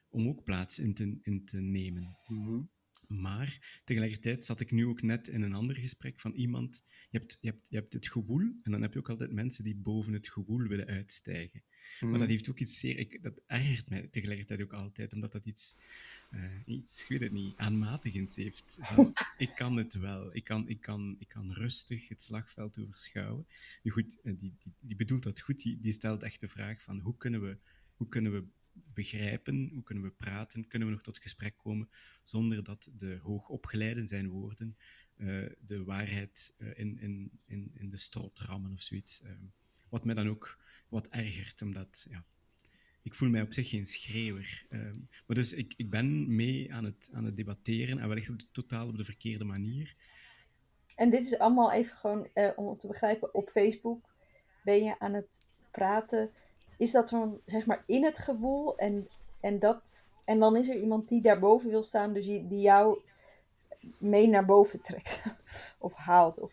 om 0.09 0.29
ook 0.29 0.45
plaats 0.45 0.79
in 0.79 0.95
te, 0.95 1.19
in 1.23 1.45
te 1.45 1.61
nemen. 1.61 2.17
-hmm. 2.25 2.71
Maar 3.09 3.81
tegelijkertijd 3.85 4.45
zat 4.45 4.61
ik 4.61 4.71
nu 4.71 4.87
ook 4.87 5.03
net 5.03 5.29
in 5.29 5.43
een 5.43 5.53
ander 5.55 5.77
gesprek 5.77 6.21
van 6.21 6.33
iemand. 6.33 6.83
Je 7.11 7.19
hebt, 7.19 7.39
je, 7.41 7.49
hebt, 7.49 7.69
je 7.71 7.77
hebt 7.77 7.93
het 7.93 8.09
gewoel 8.09 8.41
en 8.63 8.71
dan 8.71 8.83
heb 8.83 8.93
je 8.93 8.99
ook 8.99 9.09
altijd 9.11 9.33
mensen 9.33 9.65
die 9.65 9.77
boven 9.77 10.13
het 10.13 10.29
gewoel 10.29 10.67
willen 10.69 10.87
uitstijgen. 10.87 11.63
Maar 12.01 12.11
dat 12.11 12.21
Mhm. 12.21 12.31
heeft 12.31 12.51
ook 12.51 12.59
iets 12.59 12.81
zeer. 12.81 12.99
Ik, 12.99 13.23
dat 13.23 13.43
ergert 13.47 13.91
mij 13.91 14.09
tegelijkertijd 14.09 14.63
ook 14.63 14.73
altijd, 14.73 15.13
omdat 15.13 15.33
dat 15.33 15.47
iets, 15.47 15.77
eh, 16.31 16.51
iets 16.65 17.03
ik 17.03 17.09
weet 17.09 17.21
het 17.21 17.33
niet, 17.33 17.57
aanmatigends 17.57 18.37
heeft. 18.37 18.79
Van, 18.81 19.13
ik 19.39 19.55
kan 19.55 19.77
het 19.77 19.95
wel. 19.95 20.35
Ik 20.37 20.45
kan, 20.45 20.69
ik, 20.69 20.81
kan, 20.81 21.17
ik 21.19 21.29
kan 21.29 21.53
rustig 21.53 22.09
het 22.09 22.23
slagveld 22.23 22.79
overschouwen. 22.79 23.47
Nu 23.83 23.91
goed, 23.91 24.21
eh, 24.23 24.33
die, 24.39 24.55
die, 24.59 24.73
die 24.81 24.97
bedoelt 24.97 25.23
dat 25.23 25.41
goed. 25.41 25.63
Die, 25.63 25.79
die 25.79 25.93
stelt 25.93 26.23
echt 26.23 26.41
de 26.41 26.49
vraag 26.49 26.83
van 26.83 26.99
hoe 27.01 27.17
kunnen 27.17 27.43
we, 27.43 27.59
hoe 27.97 28.09
kunnen 28.09 28.33
we 28.33 28.45
begrijpen, 28.75 29.71
hoe 29.73 29.83
kunnen 29.83 30.05
we 30.05 30.11
praten, 30.11 30.67
kunnen 30.67 30.89
we 30.89 30.95
nog 30.95 31.03
tot 31.03 31.19
gesprek 31.19 31.57
komen 31.57 31.89
zonder 32.23 32.65
dat 32.65 32.91
de 32.97 33.19
hoogopgeleiden 33.23 34.09
zijn 34.09 34.29
woorden 34.29 34.77
eh, 35.17 35.27
de 35.61 35.85
waarheid 35.85 36.55
eh, 36.59 36.79
in, 36.79 36.99
in, 36.99 37.41
in, 37.47 37.71
in 37.75 37.89
de 37.89 37.97
strot 37.97 38.41
rammen 38.41 38.73
of 38.73 38.81
zoiets. 38.81 39.23
Eh, 39.23 39.31
wat 39.89 40.05
mij 40.05 40.15
dan 40.15 40.29
ook 40.29 40.61
wat 40.89 41.09
ergert, 41.09 41.63
omdat 41.63 42.07
ja, 42.11 42.25
ik 43.03 43.15
voel 43.15 43.29
mij 43.29 43.43
op 43.43 43.53
zich 43.53 43.69
geen 43.69 43.87
schreeuwer. 43.87 44.67
Maar 45.27 45.37
dus 45.37 45.53
ik, 45.53 45.75
ik 45.77 45.91
ben 45.91 46.35
mee 46.35 46.75
aan 46.75 46.85
het, 46.85 47.11
aan 47.13 47.25
het 47.25 47.37
debatteren 47.37 47.99
en 47.99 48.09
wellicht 48.09 48.31
op 48.31 48.39
de, 48.39 48.51
totaal 48.53 48.89
op 48.89 48.97
de 48.97 49.05
verkeerde 49.05 49.45
manier. 49.45 49.97
En 50.95 51.11
dit 51.11 51.21
is 51.21 51.39
allemaal 51.39 51.73
even 51.73 51.97
gewoon 51.97 52.29
eh, 52.33 52.51
om 52.57 52.79
te 52.79 52.87
begrijpen. 52.87 53.35
Op 53.35 53.51
Facebook 53.51 54.15
ben 54.65 54.85
je 54.85 54.99
aan 54.99 55.15
het 55.15 55.41
praten. 55.71 56.31
Is 56.79 56.91
dat 56.91 57.09
dan 57.09 57.41
zeg 57.47 57.67
maar 57.67 57.83
in 57.87 58.05
het 58.05 58.19
gewoel 58.19 58.77
en, 58.79 59.09
en 59.41 59.59
dat. 59.59 59.93
En 60.25 60.39
dan 60.39 60.57
is 60.57 60.69
er 60.69 60.81
iemand 60.81 61.09
die 61.09 61.21
daarboven 61.21 61.71
wil 61.71 61.83
staan, 61.83 62.13
dus 62.13 62.27
die, 62.27 62.49
die 62.49 62.61
jou 62.61 62.99
mee 63.99 64.29
naar 64.29 64.45
boven 64.45 64.81
trekt. 64.81 65.23
of 65.79 65.95
haalt. 65.95 66.39
Of 66.39 66.53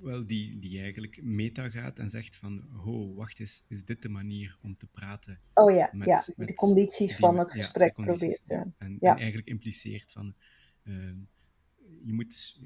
Wel, 0.00 0.26
die, 0.26 0.58
die 0.58 0.80
eigenlijk 0.80 1.22
meta 1.22 1.70
gaat 1.70 1.98
en 1.98 2.10
zegt 2.10 2.36
van, 2.36 2.64
ho, 2.72 3.14
wacht 3.14 3.40
eens, 3.40 3.64
is 3.68 3.84
dit 3.84 4.02
de 4.02 4.08
manier 4.08 4.58
om 4.62 4.74
te 4.74 4.86
praten? 4.86 5.40
oh 5.54 5.74
ja, 5.74 5.90
Met- 5.92 6.06
ja, 6.08 6.24
met 6.36 6.48
de 6.48 6.54
condities 6.54 7.08
die 7.08 7.16
van 7.16 7.38
het 7.38 7.52
ja, 7.52 7.62
gesprek 7.62 7.94
condities, 7.94 8.40
probeert. 8.40 8.66
ja. 8.66 8.86
En, 8.86 8.96
ja. 9.00 9.12
en 9.12 9.18
eigenlijk 9.18 9.48
impliceert 9.48 10.12
van, 10.12 10.34
ehm, 10.84 11.18
je 12.04 12.12
moet, 12.12 12.60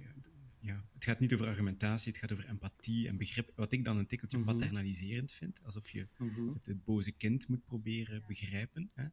ja, 0.64 0.84
het 0.94 1.04
gaat 1.04 1.18
niet 1.18 1.34
over 1.34 1.46
argumentatie, 1.46 2.12
het 2.12 2.20
gaat 2.20 2.32
over 2.32 2.48
empathie 2.48 3.08
en 3.08 3.16
begrip, 3.16 3.52
wat 3.56 3.72
ik 3.72 3.84
dan 3.84 3.96
een 3.98 4.06
tikkeltje 4.06 4.38
Mhm. 4.38 4.46
paternaliserend 4.46 5.32
vind, 5.32 5.60
alsof 5.64 5.90
je 5.90 6.08
Mhm. 6.18 6.48
het, 6.52 6.66
het 6.66 6.84
boze 6.84 7.12
kind 7.12 7.48
moet 7.48 7.64
proberen 7.64 8.24
begrijpen. 8.26 8.90
Hè? 8.94 9.06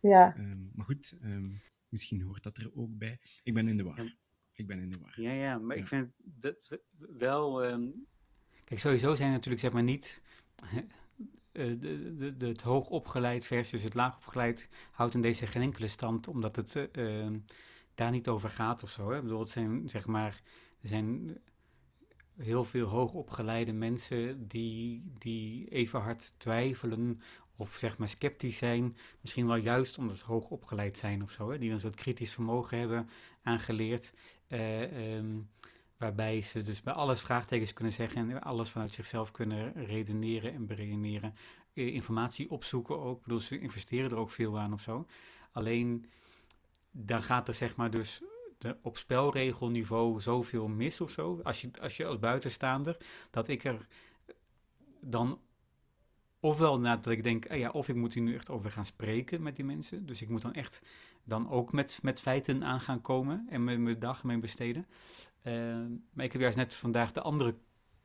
ja. 0.00 0.36
Ehm, 0.36 0.58
maar 0.72 0.84
goed, 0.84 1.18
ehm, 1.22 1.50
misschien 1.88 2.22
hoort 2.22 2.42
dat 2.42 2.58
er 2.58 2.70
ook 2.74 2.98
bij. 2.98 3.18
Ik 3.42 3.54
ben 3.54 3.68
in 3.68 3.76
de 3.76 3.82
war. 3.82 4.02
Ja. 4.02 4.10
Ik 4.52 4.66
ben 4.66 4.78
in 4.78 4.90
de 4.90 4.98
war. 4.98 5.20
Ja, 5.20 5.32
ja, 5.32 5.58
maar 5.58 5.76
Ja. 5.76 5.82
ik 5.82 5.88
vind 5.88 6.10
dat 6.18 6.78
wel. 6.98 7.62
ehm, 7.64 7.88
kijk, 8.64 8.80
sowieso 8.80 9.14
zijn 9.14 9.30
natuurlijk 9.32 9.62
zeg 9.62 9.72
maar 9.72 9.82
niet. 9.82 10.22
eh, 11.52 11.66
de, 11.80 12.14
de, 12.16 12.36
de, 12.36 12.46
het 12.46 12.60
hoogopgeleid 12.62 13.44
versus 13.46 13.82
het 13.82 13.94
laagopgeleid 13.94 14.68
houdt 14.90 15.14
in 15.14 15.22
deze 15.22 15.46
geen 15.46 15.62
enkele 15.62 15.88
stand, 15.88 16.28
omdat 16.28 16.56
het 16.56 16.76
eh, 16.76 17.20
ehm, 17.24 17.38
daar 17.94 18.10
niet 18.10 18.28
over 18.28 18.50
gaat 18.50 18.82
of 18.82 18.90
zo. 18.90 19.10
Hè? 19.10 19.16
Ik 19.16 19.22
bedoel, 19.22 19.40
het 19.40 19.50
zijn 19.50 19.88
zeg 19.88 20.06
maar. 20.06 20.42
Er 20.82 20.88
zijn 20.88 21.38
heel 22.36 22.64
veel 22.64 22.86
hoogopgeleide 22.86 23.72
mensen 23.72 24.48
die, 24.48 25.12
die 25.18 25.68
even 25.68 26.00
hard 26.00 26.34
twijfelen 26.38 27.20
of 27.56 27.74
zeg 27.74 27.98
maar 27.98 28.08
sceptisch 28.08 28.56
zijn. 28.56 28.96
Misschien 29.20 29.46
wel 29.46 29.56
juist 29.56 29.98
omdat 29.98 30.16
ze 30.16 30.24
hoogopgeleid 30.24 30.96
zijn 30.96 31.22
of 31.22 31.30
zo. 31.30 31.50
Hè? 31.50 31.58
Die 31.58 31.70
een 31.70 31.80
soort 31.80 31.96
kritisch 31.96 32.32
vermogen 32.32 32.78
hebben 32.78 33.08
aangeleerd. 33.42 34.12
ehm, 34.48 35.40
waarbij 35.96 36.40
ze 36.40 36.62
dus 36.62 36.82
bij 36.82 36.92
alles 36.92 37.20
vraagtekens 37.20 37.72
kunnen 37.72 37.92
zeggen 37.92 38.30
en 38.30 38.42
alles 38.42 38.70
vanuit 38.70 38.92
zichzelf 38.92 39.30
kunnen 39.30 39.84
redeneren 39.84 40.52
en 40.52 40.66
beredeneren. 40.66 41.34
Eh, 41.74 41.94
informatie 41.94 42.50
opzoeken 42.50 43.00
ook. 43.00 43.16
Ik 43.16 43.22
bedoel, 43.22 43.40
ze 43.40 43.58
investeren 43.58 44.10
er 44.10 44.16
ook 44.16 44.30
veel 44.30 44.58
aan 44.58 44.72
of 44.72 44.80
zo. 44.80 45.06
Alleen 45.52 46.06
dan 46.90 47.22
gaat 47.22 47.48
er 47.48 47.54
zeg 47.54 47.76
maar 47.76 47.90
dus 47.90 48.22
op 48.82 48.96
spelregelniveau 48.96 50.20
zoveel 50.20 50.68
mis 50.68 51.00
of 51.00 51.10
zo. 51.10 51.40
Als 51.42 51.60
je, 51.60 52.06
als 52.06 52.18
buitenstaander, 52.18 52.96
dat 53.30 53.48
ik 53.48 53.64
er 53.64 53.86
dan 55.00 55.40
ofwel 56.40 56.78
nadat 56.78 57.12
ik 57.12 57.22
denk, 57.22 57.46
ah 57.46 57.58
ja, 57.58 57.70
of 57.70 57.88
ik 57.88 57.94
moet 57.94 58.14
hier 58.14 58.22
nu 58.22 58.34
echt 58.34 58.50
over 58.50 58.70
gaan 58.70 58.84
spreken 58.84 59.42
met 59.42 59.56
die 59.56 59.64
mensen. 59.64 60.06
Dus 60.06 60.22
ik 60.22 60.28
moet 60.28 60.42
dan 60.42 60.54
echt 60.54 60.82
dan 61.24 61.50
ook 61.50 61.72
met, 61.72 61.98
met 62.02 62.20
feiten 62.20 62.64
aan 62.64 62.80
gaan 62.80 63.00
komen 63.00 63.46
en 63.48 63.64
mijn, 63.64 63.82
mijn 63.82 63.98
dag 63.98 64.24
mee 64.24 64.38
besteden. 64.38 64.86
Eh, 65.42 65.54
maar 66.12 66.24
ik 66.24 66.32
heb 66.32 66.40
juist 66.40 66.56
net 66.56 66.74
vandaag 66.74 67.12
de 67.12 67.20
andere 67.20 67.54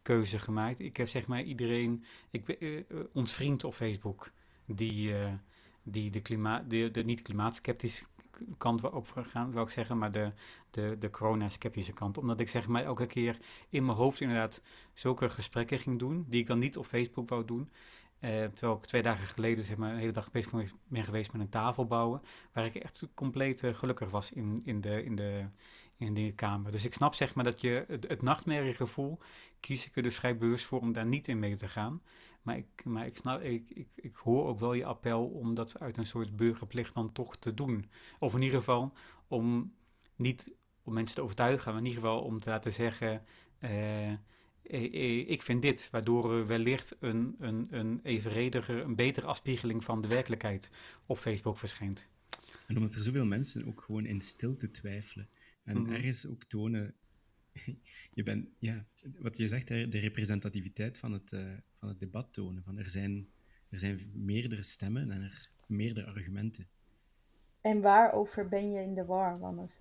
keuze 0.08 0.40
gemaakt. 0.40 0.80
Ik 0.80 0.98
heb 0.98 1.08
zeg 1.08 1.28
maar 1.28 1.44
iedereen, 1.44 2.04
ik 2.30 2.46
ben 2.46 2.60
eh, 2.60 2.78
eh, 2.78 2.84
ons 3.14 3.34
vriend 3.34 3.64
op 3.64 3.74
Facebook, 3.74 4.32
die, 4.66 5.18
eh, 5.18 5.34
die 5.84 6.10
de, 6.10 6.22
klimaat, 6.22 6.70
de, 6.70 7.02
niet 7.06 7.22
klimaatskeptische 7.22 8.06
kant 8.58 8.92
op 8.92 9.14
gaan, 9.16 9.52
wil 9.52 9.64
ik 9.64 9.70
zeggen, 9.70 9.98
maar 9.98 10.12
de, 10.12 10.32
de, 10.72 10.96
de 11.00 11.10
corona-sceptische 11.10 11.94
kant. 11.94 12.18
Omdat 12.18 12.40
ik 12.40 12.50
zeg 12.50 12.68
maar 12.68 12.84
elke 12.84 13.06
keer 13.06 13.38
in 13.70 13.86
mijn 13.86 13.98
hoofd 13.98 14.22
inderdaad 14.22 14.62
zulke 14.94 15.30
gesprekken 15.30 15.80
ging 15.80 16.00
doen, 16.00 16.26
die 16.28 16.42
ik 16.42 16.48
dan 16.48 16.60
niet 16.60 16.78
op 16.78 16.86
Facebook 16.86 17.30
wou 17.30 17.46
doen. 17.46 17.70
Eh, 18.20 18.30
terwijl 18.44 18.78
ik 18.78 18.86
twee 18.86 19.02
dagen 19.02 19.28
geleden 19.28 19.66
zeg 19.66 19.78
maar, 19.78 19.92
een 19.92 19.98
hele 19.98 20.12
dag 20.12 20.32
bezig 20.32 20.52
ben- 20.52 20.70
ben 20.88 21.04
geweest 21.04 21.32
met 21.32 21.42
een 21.42 21.50
tafel 21.50 21.86
bouwen, 21.86 22.22
waar 22.54 22.66
ik 22.66 22.76
echt 22.76 23.08
compleet 23.14 23.64
eh, 23.64 23.74
gelukkig 23.74 24.10
was 24.10 24.32
in, 24.32 24.62
in, 24.66 24.82
de, 24.82 25.04
in, 25.04 25.16
de, 25.16 25.46
in 25.98 26.14
de 26.14 26.32
kamer. 26.32 26.72
Dus 26.72 26.86
ik 26.86 26.94
snap 26.94 27.14
zeg 27.14 27.36
maar 27.36 27.44
dat 27.44 27.62
je 27.62 27.86
het, 27.88 28.08
het 28.08 28.22
nachtmerriegevoel, 28.22 29.20
kies 29.60 29.88
ik 29.88 29.96
er 29.96 30.04
dus 30.04 30.16
vrij 30.16 30.38
bewust 30.38 30.66
voor 30.66 30.80
om 30.80 30.92
daar 30.92 31.06
niet 31.06 31.28
in 31.28 31.40
mee 31.40 31.56
te 31.56 31.68
gaan. 31.68 32.02
Maar 32.48 32.58
ik, 32.58 32.86
maar 32.86 33.06
ik, 33.06 33.18
snap, 33.18 33.42
ik, 33.42 33.70
ik, 33.70 33.88
ik 33.96 34.16
hoor 34.16 34.48
ook 34.48 34.60
wel 34.60 34.74
je 34.74 34.86
appel 34.86 35.26
om 35.26 35.56
dat 35.56 35.80
uit 35.80 35.98
een 35.98 36.08
soort 36.08 36.36
burgerplicht 36.36 36.94
dan 36.94 37.12
toch 37.12 37.36
te 37.38 37.54
doen. 37.54 37.86
Of 38.20 38.34
in 38.36 38.42
ieder 38.42 38.58
geval 38.58 38.94
om 39.28 39.74
niet 40.16 40.52
om 40.84 40.94
mensen 40.94 41.16
te 41.16 41.22
overtuigen, 41.22 41.72
maar 41.72 41.82
in 41.82 41.88
ieder 41.88 42.02
geval 42.02 42.22
om 42.22 42.40
te 42.40 42.50
laten 42.50 42.72
zeggen. 42.74 43.24
eh, 43.60 44.12
eh, 44.12 44.18
eh, 44.64 45.30
ik 45.30 45.42
vind 45.42 45.62
dit, 45.62 45.88
waardoor 45.92 46.34
er 46.34 46.48
wellicht 46.48 46.96
een, 47.00 47.36
een, 47.40 47.68
een 47.70 48.00
evenrediger, 48.04 48.84
een 48.84 48.96
betere 48.96 49.28
afspiegeling 49.28 49.84
van 49.84 50.02
de 50.02 50.08
werkelijkheid 50.08 50.72
op 51.06 51.18
Facebook 51.18 51.58
verschijnt. 51.58 52.08
En 52.68 52.76
omdat 52.76 52.94
er 52.94 53.04
zoveel 53.04 53.26
mensen 53.26 53.66
ook 53.68 53.82
gewoon 53.82 54.06
in 54.06 54.22
stilte 54.22 54.72
twijfelen. 54.72 55.30
En 55.64 55.82
Mhm. 55.82 55.92
ergens 55.92 56.28
ook 56.28 56.44
tonen, 56.44 56.94
je 58.18 58.24
bent, 58.24 58.48
ja, 58.60 58.86
wat 59.20 59.38
je 59.38 59.48
zegt, 59.48 59.70
hè, 59.70 59.88
de 59.88 60.00
representativiteit 60.00 60.98
van 60.98 61.12
het, 61.12 61.34
eh, 61.34 61.54
van 61.74 61.88
het 61.90 62.00
debat 62.00 62.34
tonen. 62.34 62.64
Van 62.64 62.78
er, 62.78 62.90
zijn, 62.90 63.28
er 63.70 63.80
zijn 63.80 64.00
meerdere 64.14 64.62
stemmen 64.64 65.12
en 65.12 65.22
er 65.22 65.48
meerdere 65.68 66.08
argumenten. 66.08 66.68
En 67.62 67.82
waarover 67.82 68.48
ben 68.48 68.72
je 68.72 68.82
in 68.82 68.94
de 68.94 69.06
war, 69.06 69.40
Wannes? 69.40 69.72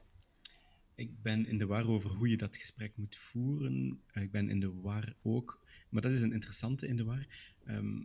Ik 0.94 1.22
ben 1.22 1.46
in 1.46 1.58
de 1.58 1.66
war 1.66 1.88
over 1.88 2.10
hoe 2.10 2.28
je 2.28 2.36
dat 2.36 2.56
gesprek 2.56 2.96
moet 2.96 3.16
voeren. 3.16 4.00
Eh, 4.06 4.22
Ik 4.22 4.30
ben 4.30 4.48
in 4.50 4.60
de 4.60 4.72
war 4.72 5.16
ook, 5.22 5.60
maar 5.88 6.02
dat 6.02 6.12
is 6.12 6.22
een 6.22 6.32
interessante 6.32 6.86
in 6.86 6.96
de 6.96 7.04
war. 7.04 7.26
Ehm, 7.64 7.96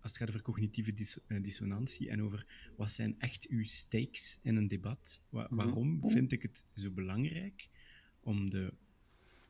als 0.00 0.10
het 0.12 0.16
gaat 0.16 0.28
over 0.28 0.42
cognitieve 0.42 0.92
dis- 0.92 1.20
eh, 1.26 1.42
dissonantie 1.42 2.10
en 2.10 2.22
over 2.22 2.46
wat 2.76 2.90
zijn 2.90 3.14
echt 3.20 3.46
uw 3.48 3.64
stakes 3.64 4.38
in 4.42 4.56
een 4.56 4.68
debat. 4.68 5.20
Wa- 5.28 5.42
Mhm. 5.46 5.54
waarom 5.54 6.10
vind 6.10 6.32
ik 6.32 6.42
het 6.42 6.64
zo 6.74 6.90
belangrijk 6.90 7.68
om 8.20 8.50
de, 8.50 8.72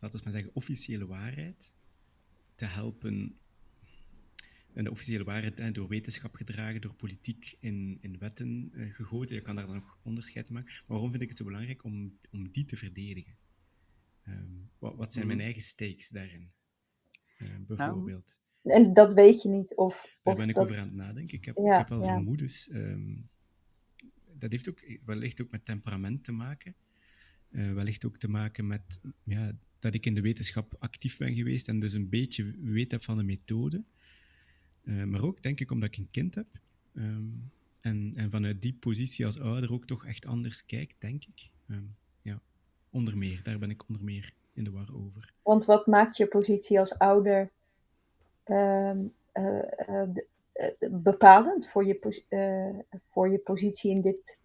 laten 0.02 0.18
we 0.18 0.24
maar 0.24 0.32
zeggen, 0.32 0.54
officiële 0.54 1.06
waarheid 1.06 1.76
te 2.54 2.64
helpen. 2.66 3.36
En 4.72 4.84
de 4.84 4.90
officiële 4.90 5.24
waarheid 5.24 5.74
door 5.74 5.88
wetenschap 5.88 6.34
gedragen, 6.34 6.80
door 6.80 6.94
politiek 6.94 7.56
in, 7.60 7.98
in 8.00 8.18
wetten 8.18 8.70
eh, 8.74 8.92
gegoten. 8.94 9.34
Je 9.34 9.42
kan 9.42 9.56
daar 9.56 9.66
dan 9.66 9.74
nog 9.74 9.98
onderscheid 10.02 10.48
in 10.48 10.54
maken. 10.54 10.70
Maar 10.72 10.84
waarom 10.86 11.10
vind 11.10 11.22
ik 11.22 11.28
het 11.28 11.38
zo 11.38 11.44
belangrijk 11.44 11.84
om, 11.84 12.18
om 12.30 12.50
die 12.50 12.64
te 12.64 12.76
verdedigen? 12.76 13.36
Ehm, 14.22 14.46
wat, 14.78 14.96
wat 14.96 15.12
zijn 15.12 15.26
Mhm. 15.26 15.34
mijn 15.34 15.46
eigen 15.46 15.62
stakes 15.66 16.08
daarin? 16.08 16.50
Eh, 17.38 17.48
bijvoorbeeld. 17.66 18.40
En 18.62 18.94
dat 18.94 19.12
weet 19.12 19.42
je 19.42 19.48
niet 19.48 19.74
of... 19.74 20.18
Daar 20.22 20.34
of 20.34 20.40
ben 20.40 20.48
ik 20.48 20.54
dat... 20.54 20.64
over 20.64 20.78
aan 20.78 20.86
het 20.86 20.96
nadenken. 20.96 21.36
Ik 21.38 21.44
heb, 21.44 21.56
Ja, 21.56 21.72
ik 21.72 21.78
heb 21.78 21.88
wel 21.88 22.02
ja. 22.02 22.14
vermoedens. 22.14 22.68
ehm, 22.68 23.16
dat 24.38 24.50
heeft 24.50 24.68
ook 24.68 24.98
wellicht 25.04 25.42
ook 25.42 25.50
met 25.50 25.64
temperament 25.64 26.24
te 26.24 26.32
maken. 26.32 26.74
Eh, 27.52 27.72
wellicht 27.72 28.06
ook 28.06 28.16
te 28.16 28.28
maken 28.28 28.66
met 28.66 29.00
ja, 29.24 29.52
dat 29.78 29.94
ik 29.94 30.06
in 30.06 30.14
de 30.14 30.20
wetenschap 30.20 30.74
actief 30.78 31.18
ben 31.18 31.34
geweest 31.34 31.68
en 31.68 31.80
dus 31.80 31.92
een 31.92 32.08
beetje 32.08 32.54
weet 32.60 32.90
heb 32.90 33.02
van 33.02 33.16
de 33.16 33.22
methode. 33.22 33.84
Eh, 34.84 35.04
maar 35.04 35.22
ook, 35.22 35.42
denk 35.42 35.60
ik, 35.60 35.70
omdat 35.70 35.88
ik 35.88 35.96
een 35.96 36.10
kind 36.10 36.34
heb. 36.34 36.46
Ehm, 36.94 37.24
en, 37.80 38.12
en 38.16 38.30
vanuit 38.30 38.62
die 38.62 38.74
positie 38.74 39.26
als 39.26 39.40
ouder 39.40 39.72
ook 39.72 39.84
toch 39.84 40.06
echt 40.06 40.26
anders 40.26 40.66
kijk, 40.66 40.94
denk 40.98 41.24
ik. 41.24 41.50
Ehm, 41.68 41.84
ja, 42.22 42.40
onder 42.90 43.18
meer. 43.18 43.40
Daar 43.42 43.58
ben 43.58 43.70
ik 43.70 43.88
onder 43.88 44.04
meer 44.04 44.32
in 44.54 44.64
de 44.64 44.70
war 44.70 44.94
over. 44.94 45.32
Want 45.42 45.64
wat 45.64 45.86
maakt 45.86 46.16
je 46.16 46.26
positie 46.26 46.78
als 46.78 46.98
ouder 46.98 47.50
ehm, 48.44 48.98
eh, 49.32 50.08
bepalend 50.90 51.68
voor 51.68 51.86
je, 51.86 52.84
voor 53.10 53.30
je 53.30 53.38
positie 53.38 53.90
in 53.90 54.00
dit, 54.00 54.36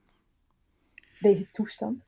deze 1.20 1.52
toestand? 1.52 2.06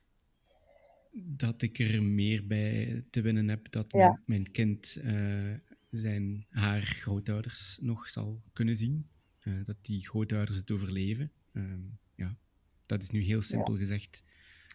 Dat 1.11 1.61
ik 1.61 1.79
er 1.79 2.03
meer 2.03 2.47
bij 2.47 3.03
te 3.09 3.21
winnen 3.21 3.47
heb 3.47 3.71
dat 3.71 3.91
Ja. 3.91 3.97
mijn, 4.07 4.21
mijn 4.25 4.51
kind 4.51 4.99
eh, 5.03 5.53
zijn, 5.89 6.45
haar 6.49 6.81
grootouders 6.81 7.77
nog 7.81 8.09
zal 8.09 8.41
kunnen 8.53 8.75
zien. 8.75 9.07
Eh, 9.39 9.53
dat 9.63 9.77
die 9.81 10.07
grootouders 10.07 10.57
het 10.57 10.71
overleven. 10.71 11.31
Ehm, 11.53 11.79
ja, 12.15 12.37
dat 12.85 13.01
is 13.01 13.09
nu 13.09 13.21
heel 13.21 13.41
simpel 13.41 13.77
gezegd 13.77 14.23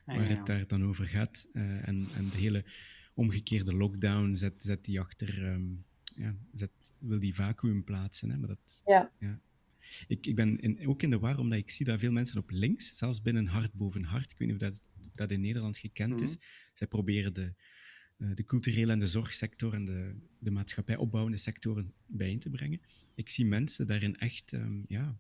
Ja, 0.07 0.14
waar 0.16 0.28
ja. 0.30 0.37
het 0.37 0.47
daar 0.47 0.66
dan 0.66 0.85
over 0.85 1.07
gaat. 1.07 1.49
Eh, 1.53 1.89
en, 1.89 2.09
en 2.14 2.28
de 2.30 2.39
hele 2.39 2.64
omgekeerde 3.14 3.72
lockdown 3.74 4.35
zet, 4.35 4.62
zet 4.62 4.85
die 4.85 5.01
achter, 5.01 5.47
ehm, 5.47 5.74
ja, 6.16 6.37
zet, 6.53 6.93
wil 6.99 7.20
die 7.20 7.35
vacuüm 7.35 7.85
plaatsen. 7.85 8.30
Hè? 8.30 8.37
Maar 8.37 8.49
dat, 8.49 8.82
Ja. 8.87 9.12
Ik, 10.09 10.26
ik 10.26 10.35
ben 10.35 10.59
in, 10.61 10.87
ook 10.89 11.03
in 11.03 11.11
de 11.11 11.18
war, 11.18 11.39
omdat 11.39 11.59
ik 11.59 11.70
zie 11.70 11.87
dat 11.87 12.01
veel 12.01 12.12
mensen 12.12 12.39
op 12.41 12.51
links, 12.51 12.97
zelfs 12.97 13.22
binnen 13.22 13.47
Hart 13.47 13.72
boven 13.72 14.05
Hart, 14.05 14.30
ik 14.32 14.39
weet 14.39 14.49
niet 14.49 14.62
of 14.62 14.68
dat, 14.68 14.80
dat 15.14 15.30
in 15.30 15.40
Nederland 15.40 15.78
gekend 15.78 16.20
is, 16.20 16.38
zij 16.72 16.86
proberen 16.86 17.34
de, 17.34 17.54
eh, 18.16 18.28
de 18.34 18.44
culturele 18.44 18.92
en 18.92 18.98
de 18.98 19.06
zorgsector 19.06 19.74
en 19.74 19.84
de, 19.84 20.16
de 20.38 20.50
maatschappij 20.50 20.96
opbouwende 20.96 21.38
sectoren 21.38 21.92
bijeen 22.06 22.38
te 22.38 22.50
brengen. 22.50 22.80
Ik 23.14 23.28
zie 23.28 23.44
mensen 23.44 23.86
daarin 23.86 24.18
echt, 24.18 24.52
ehm, 24.52 24.82
ja, 24.88 25.18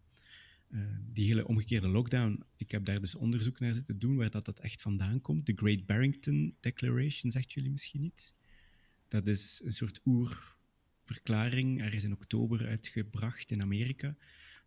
eh, 0.68 0.80
die 1.12 1.26
hele 1.26 1.46
omgekeerde 1.46 1.88
lockdown, 1.88 2.44
ik 2.56 2.70
heb 2.70 2.84
daar 2.84 3.00
dus 3.00 3.14
onderzoek 3.14 3.60
naar 3.60 3.74
zitten 3.74 3.98
doen 3.98 4.16
waar 4.16 4.30
dat, 4.30 4.44
dat 4.44 4.60
echt 4.60 4.82
vandaan 4.82 5.20
komt. 5.20 5.46
De 5.46 5.52
Great 5.56 5.86
Barrington 5.86 6.56
Declaration, 6.60 7.30
zegt 7.30 7.52
jullie 7.52 7.70
misschien 7.70 8.02
iets? 8.02 8.34
Dat 9.08 9.28
is 9.28 9.60
een 9.64 9.72
soort 9.72 10.00
oerverklaring, 10.04 11.82
er 11.82 11.94
is 11.94 12.04
in 12.04 12.12
oktober 12.12 12.66
uitgebracht 12.66 13.50
in 13.50 13.62
Amerika 13.62 14.16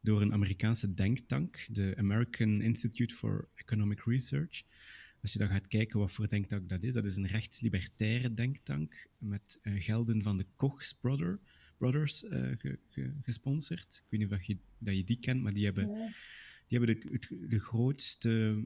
door 0.02 0.22
een 0.22 0.34
Amerikaanse 0.34 0.94
denktank, 0.94 1.66
de 1.72 1.94
American 1.98 2.62
Institute 2.62 3.16
for 3.16 3.50
Economic 3.56 4.04
Research. 4.06 4.64
Als 5.28 5.36
je 5.36 5.42
dan 5.42 5.52
gaat 5.52 5.68
kijken 5.68 6.00
wat 6.00 6.12
voor 6.12 6.28
denktank 6.28 6.70
dat 6.70 6.84
is, 6.84 6.94
dat 6.94 7.06
is 7.06 7.16
een 7.16 7.28
rechtslibertaire 7.28 8.34
denktank 8.34 9.08
met 9.20 9.60
eh, 9.62 9.74
gelden 9.84 10.22
van 10.24 10.38
de 10.38 10.46
Kochs 10.56 10.94
brother, 10.94 11.40
Brothers 11.78 12.24
eh, 12.24 12.52
ge- 12.58 12.80
ge- 12.88 13.14
gesponsord. 13.22 14.02
Ik 14.04 14.10
weet 14.10 14.20
niet 14.20 14.32
of 14.32 14.38
dat 14.38 14.46
je, 14.46 14.58
dat 14.78 14.96
je 14.96 15.04
die 15.04 15.20
kent, 15.20 15.42
maar 15.42 15.54
die 15.54 15.66
hebben, 15.66 15.88
die 16.68 16.78
hebben 16.78 17.00
de, 17.00 17.10
het, 17.12 17.50
de 17.50 17.60
grootste 17.60 18.64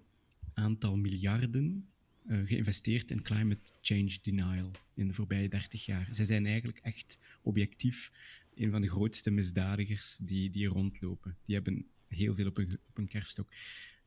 aantal 0.53 0.97
miljarden 0.97 1.89
eh, 2.27 2.39
geïnvesteerd 2.45 3.11
in 3.11 3.21
climate 3.21 3.71
change 3.81 4.17
denial 4.21 4.71
in 4.93 5.07
de 5.07 5.13
voorbije 5.13 5.49
30 5.49 5.85
jaar. 5.85 6.07
Zij 6.11 6.25
zijn 6.25 6.45
eigenlijk 6.45 6.79
echt 6.79 7.19
objectief 7.41 8.11
een 8.55 8.71
van 8.71 8.81
de 8.81 8.89
grootste 8.89 9.31
misdadigers 9.31 10.17
die, 10.17 10.49
die 10.49 10.67
rondlopen. 10.67 11.37
Die 11.43 11.55
hebben 11.55 11.85
heel 12.07 12.33
veel 12.33 12.47
op 12.47 12.57
een, 12.57 12.79
op 12.89 12.97
een 12.97 13.07
kerfstok. 13.07 13.51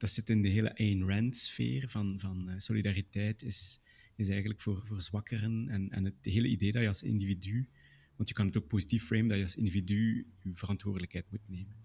Dat 0.04 0.12
zit 0.12 0.30
in 0.30 0.42
de 0.42 0.48
hele 0.48 0.76
Ayn 0.76 1.08
Rand-sfeer 1.08 1.88
van, 1.88 2.20
van 2.20 2.48
eh, 2.48 2.54
solidariteit 2.58 3.42
is, 3.42 3.80
is 4.16 4.28
eigenlijk 4.28 4.60
voor, 4.60 4.84
zwakkeren. 4.96 5.68
En, 5.68 5.90
en 5.90 6.04
het 6.04 6.14
hele 6.22 6.48
idee 6.48 6.72
dat 6.72 6.82
je 6.82 6.88
als 6.88 7.02
individu, 7.02 7.68
want 8.16 8.28
je 8.28 8.34
kan 8.34 8.46
het 8.46 8.56
ook 8.56 8.66
positief 8.66 9.04
framen, 9.04 9.28
dat 9.28 9.36
je 9.36 9.42
als 9.42 9.56
individu 9.56 10.26
je 10.42 10.50
verantwoordelijkheid 10.54 11.30
moet 11.30 11.48
nemen. 11.48 11.76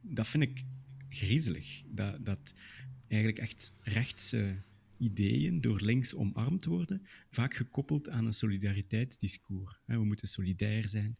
Dat 0.00 0.28
vind 0.28 0.42
ik 0.42 0.62
griezelig. 1.08 1.82
Dat, 1.86 2.24
dat 2.24 2.54
eigenlijk 3.08 3.40
echt 3.40 3.76
rechtse 3.80 4.62
ideeën 4.98 5.60
door 5.60 5.80
links 5.80 6.14
omarmd 6.14 6.64
worden, 6.64 7.02
vaak 7.30 7.54
gekoppeld 7.54 8.08
aan 8.08 8.26
een 8.26 8.32
solidariteitsdiscours. 8.32 9.80
We 9.84 10.04
moeten 10.04 10.28
solidair 10.28 10.88
zijn. 10.88 11.16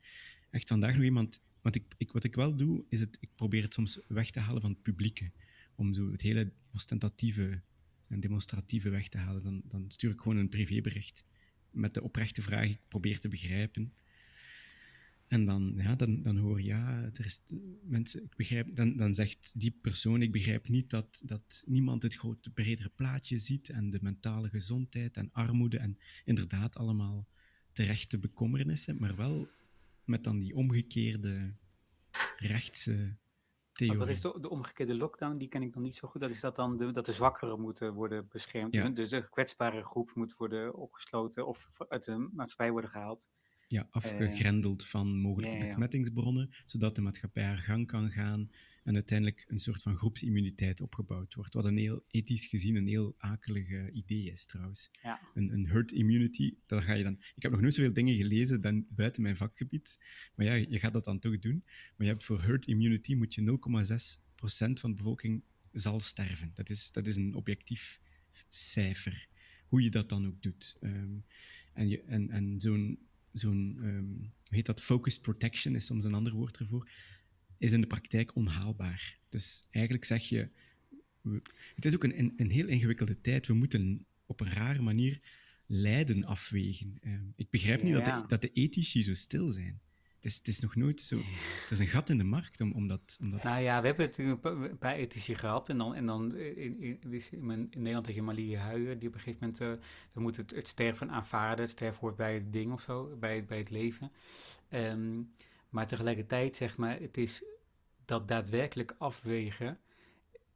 Echt 0.51 0.69
vandaag 0.69 0.95
nog 0.95 1.05
iemand... 1.05 1.43
Want 1.63 1.77
ik, 1.77 1.85
ik, 1.97 2.13
wat 2.13 2.25
ik 2.25 2.35
wel 2.35 2.57
doe, 2.57 2.85
is 2.89 3.01
het, 3.01 3.17
ik 3.21 3.29
probeer 3.35 3.63
het 3.63 3.75
soms 3.75 4.01
weg 4.09 4.31
te 4.31 4.41
halen 4.41 4.61
van 4.61 4.71
het 4.71 4.83
publieke. 4.83 5.31
Om 5.75 5.95
zo 5.95 6.11
het 6.11 6.21
hele 6.21 6.53
ostentatieve 6.73 7.63
en 8.09 8.21
demonstratieve 8.21 8.91
weg 8.91 9.09
te 9.09 9.19
halen. 9.19 9.43
Dan, 9.43 9.63
dan 9.65 9.85
stuur 9.89 10.11
ik 10.11 10.21
gewoon 10.21 10.37
een 10.37 10.49
privébericht 10.49 11.27
met 11.71 11.95
de 11.95 12.03
oprechte 12.03 12.43
vraag, 12.43 12.69
ik 12.69 12.81
probeer 12.89 13.19
te 13.19 13.29
begrijpen. 13.29 13.93
En 15.29 15.45
dan, 15.45 15.75
ja, 15.77 15.97
dan, 15.97 16.23
dan 16.23 16.37
hoor 16.37 16.61
je, 16.61 16.67
ja, 16.67 17.11
er 17.13 17.25
is 17.25 17.41
mensen, 17.83 18.23
ik 18.23 18.37
begrijp, 18.37 18.75
dan, 18.75 18.97
dan 18.97 19.15
zegt 19.15 19.61
die 19.61 19.79
persoon, 19.81 20.23
ik 20.23 20.33
begrijp 20.33 20.69
niet 20.69 20.91
dat, 20.91 21.23
dat 21.25 21.63
niemand 21.67 22.03
het 22.03 22.15
grote, 22.15 22.51
bredere 22.51 22.89
plaatje 22.89 23.37
ziet 23.37 23.69
en 23.69 23.91
de 23.91 23.99
mentale 24.03 24.49
gezondheid 24.49 25.17
en 25.17 25.33
armoede 25.33 25.79
en 25.79 25.99
inderdaad 26.25 26.77
allemaal 26.77 27.29
terechte 27.73 28.19
bekommernissen, 28.19 28.99
maar 28.99 29.17
wel 29.17 29.49
met 30.05 30.25
dan 30.25 30.39
die 30.39 30.55
omgekeerde 30.55 31.55
rechtse 32.37 33.17
Theorie. 33.75 33.99
wat 33.99 34.09
is 34.09 34.21
de, 34.21 34.39
de 34.41 34.51
omgekeerde 34.51 34.95
lockdown? 34.95 35.37
Die 35.37 35.49
ken 35.49 35.63
ik 35.63 35.75
nog 35.75 35.83
niet 35.83 35.95
zo 35.95 36.09
goed. 36.09 36.21
Dat 36.21 36.31
is 36.31 36.41
dat 36.41 36.57
dan 36.57 36.77
de, 36.77 36.91
dat 36.91 37.07
de 37.07 37.13
zwakkeren 37.13 37.61
moeten 37.61 37.93
worden 37.93 38.29
beschermd. 38.29 38.75
Ja. 38.75 38.89
Dus 38.89 39.11
de 39.11 39.31
kwetsbare 39.31 39.85
groep 39.85 40.11
moet 40.15 40.37
worden 40.37 40.75
opgesloten 40.75 41.47
of 41.47 41.69
uit 41.89 42.05
de 42.05 42.29
maatschappij 42.33 42.71
worden 42.71 42.91
gehaald. 42.91 43.31
ja, 43.69 43.89
afgegrendeld 43.91 44.87
van 44.87 45.21
mogelijke 45.21 45.55
ja. 45.55 45.61
besmettingsbronnen, 45.61 46.51
zodat 46.65 46.95
de 46.95 47.03
maatschappij 47.03 47.45
haar 47.45 47.59
gang 47.59 47.87
kan 47.87 48.11
gaan 48.11 48.51
en 48.85 48.95
uiteindelijk 48.95 49.45
een 49.49 49.59
soort 49.59 49.83
van 49.83 49.97
groepsimmuniteit 49.97 50.81
opgebouwd 50.81 51.35
wordt. 51.35 51.55
Wat 51.55 51.65
een 51.65 51.77
heel 51.77 52.05
ethisch 52.11 52.47
gezien 52.47 52.77
een 52.77 52.87
heel 52.87 53.15
akelige 53.19 53.91
idee 53.93 54.31
is 54.31 54.47
trouwens. 54.47 54.91
Ja. 55.03 55.21
Een, 55.35 55.53
een 55.53 55.67
herd 55.67 55.93
immunity, 55.93 56.55
daar 56.67 56.83
ga 56.83 56.93
je 56.93 57.03
dan... 57.03 57.19
Ik 57.35 57.43
heb 57.43 57.51
nog 57.51 57.61
nooit 57.61 57.75
zoveel 57.75 57.93
dingen 57.93 58.17
gelezen 58.17 58.61
dan 58.61 58.87
buiten 58.89 59.23
mijn 59.23 59.37
vakgebied, 59.37 59.99
maar 60.35 60.47
ja, 60.47 60.55
je 60.55 60.79
gaat 60.79 60.93
dat 60.93 61.05
dan 61.05 61.19
toch 61.19 61.39
doen. 61.39 61.63
Maar 61.65 62.07
je 62.07 62.13
hebt 62.13 62.25
voor 62.25 62.43
herd 62.43 62.67
immunity 62.67 63.15
moet 63.15 63.35
je 63.35 63.59
0,6% 64.41 64.73
van 64.73 64.91
de 64.91 64.97
bevolking 64.97 65.43
zal 65.73 66.01
sterven. 66.01 66.51
Dat 66.55 66.71
is, 66.71 66.91
dat 66.91 67.07
is 67.07 67.17
een 67.17 67.35
objectief 67.35 68.01
cijfer, 68.49 69.29
hoe 69.67 69.83
je 69.83 69.91
dat 69.91 70.09
dan 70.09 70.27
ook 70.27 70.43
doet. 70.43 70.77
Ehm, 70.81 71.17
en 71.73 71.89
je, 71.89 72.03
en, 72.03 72.31
en 72.31 72.61
zo'n, 72.61 72.99
zo'n 73.33 73.77
ehm, 73.83 74.15
hoe 74.15 74.57
heet 74.57 74.67
dat, 74.67 74.81
focused 74.81 75.23
protection 75.23 75.75
is 75.75 75.87
soms 75.87 76.05
een 76.05 76.15
ander 76.15 76.33
woord 76.33 76.59
ervoor, 76.59 76.91
is 77.65 77.73
in 77.73 77.81
de 77.81 77.87
praktijk 77.87 78.35
onhaalbaar. 78.37 79.19
Dus 79.29 79.67
eigenlijk 79.71 80.05
zeg 80.05 80.23
je, 80.29 80.49
we- 81.21 81.43
het 81.75 81.85
is 81.85 81.95
ook 81.95 82.05
een, 82.05 82.33
een, 82.37 82.51
heel 82.51 82.67
ingewikkelde 82.67 83.21
tijd. 83.21 83.47
We 83.47 83.55
moeten 83.55 84.07
op 84.27 84.41
een 84.41 84.51
rare 84.53 84.83
manier 84.83 85.21
lijden 85.67 86.25
afwegen. 86.25 86.99
Ehm, 87.01 87.25
ik 87.37 87.51
begrijp 87.51 87.83
niet 87.83 87.93
dat 87.95 88.05
de, 88.05 88.25
dat 88.27 88.41
de 88.41 88.51
ethici 88.53 89.03
zo 89.03 89.15
stil 89.15 89.51
zijn. 89.51 89.81
Het 90.15 90.33
is, 90.33 90.39
het 90.39 90.49
is 90.49 90.61
nog 90.61 90.77
nooit 90.77 91.01
zo... 91.01 91.21
Het 91.61 91.71
is 91.71 91.79
een 91.79 91.87
gat 91.87 92.09
in 92.11 92.19
de 92.19 92.25
markt 92.25 92.61
om, 92.61 92.73
om 92.73 92.89
dat... 92.89 93.19
Om 93.21 93.31
dat 93.31 93.43
Nou 93.43 93.61
ja, 93.63 93.81
we 93.81 93.87
hebben 93.87 94.07
natuurlijk 94.07 94.45
een 94.45 94.59
pa- 94.61 94.69
een 94.69 94.79
paar 94.79 94.95
ethici 94.95 95.35
gehad. 95.35 95.69
En 95.69 95.79
dan, 95.79 95.95
en 95.95 96.07
dan 96.07 96.35
eh, 96.35 96.57
in, 96.57 96.81
in, 96.81 96.99
dus 97.07 97.31
in, 97.31 97.47
mijn- 97.47 97.67
in 97.71 97.79
Nederland 97.79 98.05
tegen 98.07 98.25
Malie 98.25 98.57
Huijen, 98.57 98.99
die 98.99 99.09
op 99.09 99.15
een 99.15 99.21
gegeven 99.21 99.41
moment, 99.41 99.61
eh, 99.61 99.87
we 100.13 100.21
moeten 100.21 100.43
het, 100.43 100.55
het 100.55 100.69
sterven 100.69 101.11
aanvaarden. 101.11 101.65
Het 101.65 101.71
sterven 101.75 102.01
hoort 102.01 102.17
bij 102.17 102.35
het 102.35 102.53
ding 102.53 102.73
of 102.73 102.81
zo, 102.81 103.17
bij, 103.21 103.45
bij 103.45 103.59
het 103.59 103.71
leven. 103.71 104.13
Ehm, 104.69 105.23
maar 105.69 105.87
tegelijkertijd, 105.87 106.57
zeg 106.57 106.77
maar, 106.77 107.01
het 107.01 107.17
is 107.17 107.43
dat 108.05 108.29
daadwerkelijk 108.29 108.95
afwegen 108.99 109.79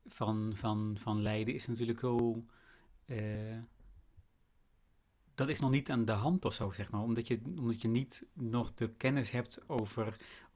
van, 0.07 0.53
van, 0.55 0.97
van 0.99 1.23
lijden 1.23 1.55
is 1.55 1.67
natuurlijk 1.67 2.01
heel... 2.01 2.45
eh, 3.05 3.59
dat 5.35 5.49
is 5.49 5.61
nog 5.61 5.71
niet 5.71 5.91
aan 5.91 6.05
de 6.05 6.13
hand 6.13 6.45
of 6.45 6.55
zo, 6.55 6.71
zeg 6.71 6.91
maar. 6.91 7.01
Omdat 7.01 7.27
je, 7.29 7.41
omdat 7.59 7.83
je 7.83 7.89
niet 7.89 8.27
nog 8.33 8.75
de 8.75 8.91
kennis 8.97 9.31
hebt 9.31 9.69
over, 9.69 10.07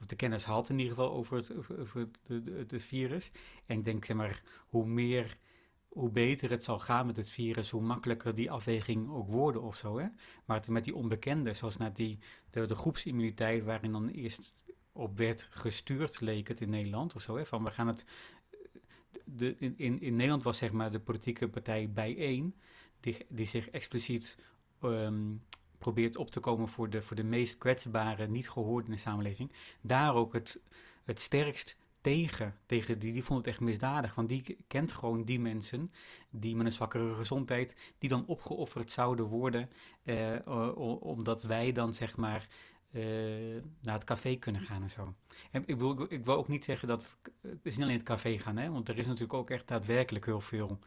of 0.01 0.07
de 0.07 0.17
kennis 0.17 0.45
had 0.45 0.69
in 0.69 0.79
ieder 0.79 0.95
geval 0.95 1.13
over 1.13 1.37
het, 1.37 1.57
over, 1.79 2.09
het, 2.27 2.71
het 2.71 2.85
virus. 2.85 3.31
En 3.67 3.79
ik 3.79 3.85
denk, 3.85 4.05
zeg 4.05 4.17
maar, 4.17 4.43
hoe 4.67 4.87
meer, 4.87 5.37
hoe 5.89 6.11
beter 6.11 6.51
het 6.51 6.65
zal 6.65 6.79
gaan 6.79 7.07
met 7.07 7.17
het 7.17 7.31
virus, 7.31 7.71
hoe 7.71 7.83
makkelijker 7.83 8.35
die 8.35 8.51
afweging 8.51 9.11
ook 9.11 9.29
worden 9.29 9.63
of 9.63 9.77
zo, 9.77 9.99
hè. 9.99 10.07
Maar 10.45 10.65
met 10.69 10.85
die 10.85 10.95
onbekende, 10.95 11.53
zoals 11.53 11.77
net 11.77 11.97
die, 11.97 12.19
de, 12.51 12.67
de 12.67 12.77
groepsimmuniteit, 12.77 13.65
waarin 13.65 13.93
dan 13.93 14.09
eerst 14.09 14.65
op 14.93 15.17
werd 15.17 15.49
gestuurd, 15.51 16.21
leek 16.21 16.49
het 16.49 16.61
in 16.61 16.71
Nederland 16.71 17.15
of 17.15 17.23
zo, 17.23 17.37
hè. 17.37 17.47
Van 17.47 17.65
we 17.65 17.71
gaan 17.71 17.87
het, 17.87 18.05
de, 19.25 19.57
in, 19.59 19.75
in, 19.77 20.01
in 20.01 20.15
Nederland 20.17 20.43
was 20.43 20.59
zeg 20.59 20.73
maar 20.73 20.91
de 20.91 21.01
politieke 21.01 21.49
partij 21.49 21.91
bijeen, 21.93 22.55
die, 23.01 23.17
die 23.29 23.47
zich 23.47 23.71
expliciet 23.71 24.39
ehm, 24.81 25.35
probeert 25.79 26.17
op 26.17 26.31
te 26.31 26.41
komen 26.41 26.69
voor 26.69 26.91
de, 26.91 27.03
voor 27.03 27.17
de 27.17 27.25
meest 27.25 27.59
kwetsbare, 27.59 28.29
niet 28.29 28.51
gehoord 28.51 28.85
in 28.85 28.93
de 28.93 28.97
samenleving, 28.99 29.53
daar 29.81 30.15
ook 30.15 30.33
het, 30.33 30.61
het 31.05 31.21
sterkst 31.21 31.77
tegen. 32.01 32.57
tegen 32.67 32.99
die, 32.99 33.13
die 33.13 33.25
vond 33.25 33.39
het 33.39 33.49
echt 33.49 33.61
misdadig, 33.61 34.15
want 34.15 34.29
die 34.29 34.57
kent 34.67 34.93
gewoon 34.93 35.25
die 35.25 35.41
mensen 35.41 35.93
die 36.31 36.57
met 36.57 36.67
een 36.67 36.73
zwakkere 36.73 37.15
gezondheid, 37.15 37.77
die 37.99 38.09
dan 38.09 38.27
opgeofferd 38.27 38.91
zouden 38.91 39.25
worden, 39.25 39.71
eh, 40.03 40.37
omdat 41.01 41.43
wij 41.43 41.73
dan 41.73 41.95
zeg 41.95 42.17
maar 42.17 42.41
eh, 42.41 42.72
naar 43.81 43.95
het 43.95 44.05
café 44.05 44.35
kunnen 44.35 44.63
gaan 44.63 44.83
en 44.83 44.91
zo. 44.91 45.15
En 45.51 45.63
ik, 45.67 45.77
wil, 45.77 46.07
ik 46.09 46.29
ook 46.29 46.49
niet 46.49 46.65
zeggen 46.65 46.89
dat 46.89 47.17
het 47.41 47.59
is 47.63 47.75
niet 47.75 47.83
alleen 47.83 47.97
het 47.97 48.07
café 48.07 48.39
gaan, 48.39 48.57
hè, 48.57 48.71
want 48.71 48.89
er 48.89 48.99
is 48.99 49.07
natuurlijk 49.07 49.33
ook 49.33 49.51
echt 49.51 49.69
daadwerkelijk 49.69 50.25
heel 50.25 50.41
veel 50.41 50.79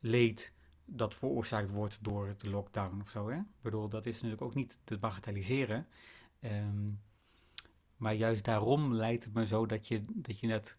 leed 0.00 0.52
dat 0.84 1.14
veroorzaakt 1.14 1.70
wordt 1.70 2.04
door 2.04 2.34
de 2.38 2.48
lockdown 2.50 3.00
of 3.00 3.10
zo. 3.10 3.28
Hè? 3.28 3.36
Ik 3.36 3.60
bedoel, 3.60 3.88
dat 3.88 4.06
is 4.06 4.14
natuurlijk 4.14 4.42
ook 4.42 4.54
niet 4.54 4.78
te 4.84 4.98
bagatelliseren. 4.98 5.86
Ehm, 6.40 6.90
maar 7.96 8.14
juist 8.14 8.44
daarom 8.44 8.94
lijkt 8.94 9.24
het 9.24 9.34
me 9.34 9.46
zo 9.46 9.66
dat 9.66 9.88
je, 9.88 10.00
dat 10.14 10.40
je 10.40 10.46
net 10.46 10.78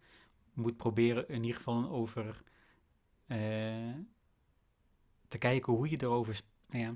moet 0.53 0.78
proberen 0.78 1.28
in 1.28 1.41
ieder 1.41 1.55
geval 1.55 1.89
over 1.89 2.43
eh, 3.28 3.95
te 5.28 5.38
kijken 5.38 5.74
hoe 5.74 5.89
je 5.89 6.01
erover 6.01 6.41
nou 6.68 6.84
ja, 6.84 6.95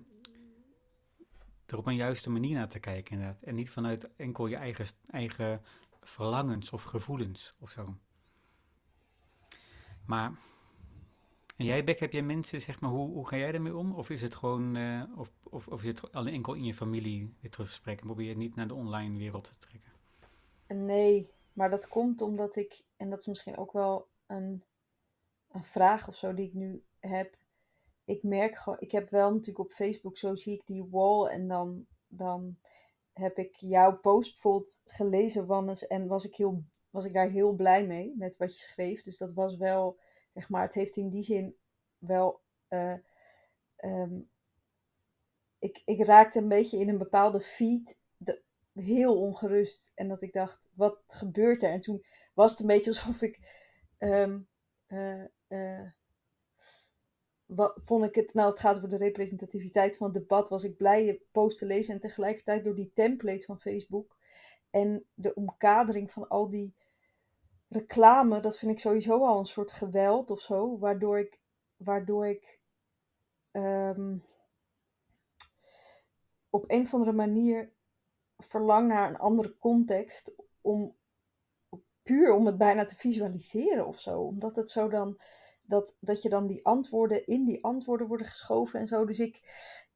er 1.71 1.77
op 1.77 1.87
een 1.87 1.95
juiste 1.95 2.29
manier 2.29 2.55
naar 2.55 2.69
te 2.69 2.79
kijken 2.79 3.11
inderdaad. 3.11 3.41
En 3.41 3.55
niet 3.55 3.71
vanuit 3.71 4.15
enkel 4.15 4.47
je 4.47 4.55
eigen, 4.55 4.85
eigen 5.09 5.61
verlangens 6.01 6.71
of 6.71 6.83
gevoelens 6.83 7.55
of 7.59 7.69
zo. 7.69 7.95
Maar, 10.05 10.31
jij 11.55 11.83
Beck, 11.83 11.99
heb 11.99 12.11
jij 12.11 12.21
mensen, 12.21 12.61
zeg 12.61 12.79
maar, 12.79 12.89
hoe, 12.89 13.09
hoe 13.09 13.27
ga 13.27 13.37
jij 13.37 13.53
ermee 13.53 13.75
om? 13.75 13.93
Of 13.93 14.09
is 14.09 14.21
het 14.21 14.35
gewoon, 14.35 14.75
uh, 14.75 15.03
of, 15.15 15.31
of, 15.43 15.67
of 15.67 15.81
is 15.81 15.87
het 15.87 16.11
alleen 16.11 16.33
enkel 16.33 16.53
in 16.53 16.63
je 16.63 16.73
familie 16.73 17.33
dit 17.41 17.55
gesprek 17.55 17.99
en 17.99 18.05
probeer 18.05 18.27
je 18.27 18.37
niet 18.37 18.55
naar 18.55 18.67
de 18.67 18.73
online 18.73 19.17
wereld 19.17 19.43
te 19.43 19.57
trekken? 19.57 19.91
Nee, 20.67 21.29
maar 21.53 21.69
dat 21.69 21.87
komt 21.87 22.21
omdat 22.21 22.55
ik, 22.55 22.81
en 22.97 23.09
dat 23.09 23.19
is 23.19 23.25
misschien 23.25 23.57
ook 23.57 23.71
wel 23.71 24.07
een, 24.25 24.63
een 25.51 25.63
vraag 25.63 26.07
of 26.07 26.15
zo 26.15 26.33
die 26.33 26.45
ik 26.45 26.53
nu 26.53 26.83
heb. 26.99 27.37
Ik 28.09 28.23
merk 28.23 28.55
gewoon, 28.55 28.79
ik 28.79 28.91
heb 28.91 29.09
wel 29.09 29.31
natuurlijk 29.31 29.59
op 29.59 29.71
Facebook, 29.71 30.17
zo 30.17 30.35
zie 30.35 30.53
ik 30.53 30.65
die 30.65 30.87
wall 30.89 31.27
en 31.27 31.47
dan, 31.47 31.85
dan 32.07 32.57
heb 33.13 33.37
ik 33.37 33.55
jouw 33.55 33.97
post 33.97 34.31
bijvoorbeeld 34.31 34.81
gelezen, 34.85 35.45
Wannes, 35.45 35.87
en 35.87 36.07
was 36.07 36.25
ik, 36.25 36.35
heel, 36.35 36.63
was 36.89 37.05
ik 37.05 37.13
daar 37.13 37.29
heel 37.29 37.53
blij 37.53 37.85
mee 37.85 38.13
met 38.17 38.37
wat 38.37 38.57
je 38.57 38.63
schreef. 38.63 39.03
Dus 39.03 39.17
dat 39.17 39.33
was 39.33 39.57
wel, 39.57 39.99
zeg 40.33 40.49
maar, 40.49 40.61
het 40.61 40.73
heeft 40.73 40.95
in 40.95 41.09
die 41.09 41.21
zin 41.21 41.55
wel. 41.97 42.41
Uh, 42.69 42.93
um, 43.83 44.29
ik, 45.59 45.81
ik 45.85 46.05
raakte 46.05 46.39
een 46.39 46.47
beetje 46.47 46.79
in 46.79 46.89
een 46.89 46.97
bepaalde 46.97 47.41
feed 47.41 47.97
de, 48.17 48.41
heel 48.73 49.21
ongerust. 49.21 49.91
En 49.95 50.07
dat 50.07 50.21
ik 50.21 50.33
dacht, 50.33 50.69
wat 50.73 51.03
gebeurt 51.07 51.63
er? 51.63 51.71
En 51.71 51.81
toen 51.81 52.03
was 52.33 52.51
het 52.51 52.59
een 52.59 52.67
beetje 52.67 52.89
alsof 52.89 53.21
ik. 53.21 53.39
Um, 53.97 54.47
wat, 57.49 57.79
vond 57.83 58.03
ik 58.05 58.15
het, 58.15 58.33
nou 58.33 58.49
het 58.49 58.59
gaat 58.59 58.75
over 58.75 58.89
de 58.89 58.97
representativiteit 58.97 59.97
van 59.97 60.07
het 60.07 60.15
debat, 60.15 60.49
was 60.49 60.63
ik 60.63 60.77
blij 60.77 61.05
je 61.05 61.21
post 61.31 61.57
te 61.57 61.65
lezen 61.65 61.93
en 61.93 61.99
tegelijkertijd 61.99 62.63
door 62.63 62.75
die 62.75 62.91
template 62.93 63.45
van 63.45 63.59
Facebook 63.59 64.17
en 64.69 65.05
de 65.13 65.33
omkadering 65.33 66.11
van 66.11 66.27
al 66.27 66.49
die 66.49 66.75
reclame, 67.67 68.39
dat 68.39 68.57
vind 68.57 68.71
ik 68.71 68.79
sowieso 68.79 69.25
al 69.25 69.39
een 69.39 69.45
soort 69.45 69.71
geweld 69.71 70.31
of 70.31 70.39
zo, 70.39 70.77
waardoor 70.77 71.19
ik, 71.19 71.39
waardoor 71.77 72.27
ik 72.27 72.59
um, 73.51 74.23
op 76.49 76.63
een 76.67 76.81
of 76.81 76.93
andere 76.93 77.11
manier 77.11 77.71
verlang 78.37 78.87
naar 78.87 79.09
een 79.09 79.17
andere 79.17 79.57
context 79.57 80.33
om 80.61 80.95
puur 82.03 82.33
om 82.33 82.45
het 82.45 82.57
bijna 82.57 82.85
te 82.85 82.95
visualiseren 82.95 83.87
of 83.87 83.99
zo, 83.99 84.21
omdat 84.21 84.55
het 84.55 84.69
zo 84.69 84.87
dan 84.89 85.19
dat, 85.69 85.97
dat 85.99 86.21
je 86.21 86.29
dan 86.29 86.47
die 86.47 86.65
antwoorden 86.65 87.25
in 87.25 87.45
die 87.45 87.63
antwoorden 87.63 88.07
worden 88.07 88.27
geschoven 88.27 88.79
en 88.79 88.87
zo. 88.87 89.05
Dus 89.05 89.19
ik, 89.19 89.41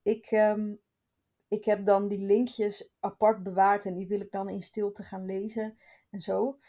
ik, 0.02 0.32
um, 0.32 0.80
ik 1.48 1.66
heb 1.66 1.86
dan 1.86 2.08
die 2.08 2.26
linkjes 2.26 2.94
apart 3.00 3.44
bewaard 3.44 3.86
en 3.86 3.94
die 3.94 4.08
wil 4.08 4.22
ik 4.22 4.32
dan 4.32 4.50
in 4.50 4.62
stilte 4.62 5.04
gaan 5.04 5.26
lezen 5.26 5.78
en 6.10 6.22
zo. 6.22 6.60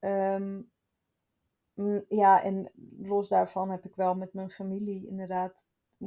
Um, 0.00 0.70
ja, 2.08 2.42
en 2.42 2.72
los 2.98 3.28
daarvan 3.28 3.70
heb 3.70 3.84
ik 3.84 3.94
wel 3.94 4.14
met 4.14 4.32
mijn 4.32 4.50
familie 4.50 5.06
inderdaad 5.06 5.66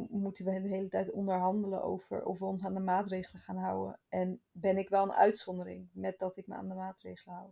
moeten 0.10 0.46
we 0.46 0.62
de 0.62 0.68
hele 0.68 0.88
tijd 0.90 1.12
onderhandelen 1.12 1.84
over 1.84 2.26
of 2.26 2.40
we 2.40 2.46
ons 2.46 2.66
aan 2.66 2.74
de 2.74 2.80
maatregelen 2.80 3.42
gaan 3.42 3.58
houden. 3.58 4.00
En 4.10 4.42
ben 4.52 4.78
ik 4.78 4.90
wel 4.90 5.04
een 5.04 5.14
uitzondering 5.14 5.90
met 5.92 6.20
dat 6.20 6.38
ik 6.38 6.48
me 6.48 6.56
aan 6.56 6.68
de 6.68 6.76
maatregelen 6.76 7.36
hou. 7.36 7.52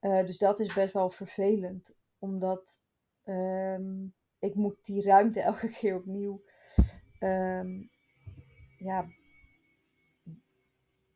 Uh, 0.00 0.26
dus 0.26 0.38
dat 0.38 0.60
is 0.60 0.74
best 0.74 0.92
wel 0.92 1.10
vervelend, 1.10 1.94
omdat 2.18 2.80
Um, 3.24 4.14
ik 4.38 4.54
moet 4.54 4.84
die 4.84 5.02
ruimte 5.02 5.40
elke 5.40 5.68
keer 5.68 5.96
opnieuw. 5.96 6.44
Um, 7.20 7.90
ja, 8.78 9.06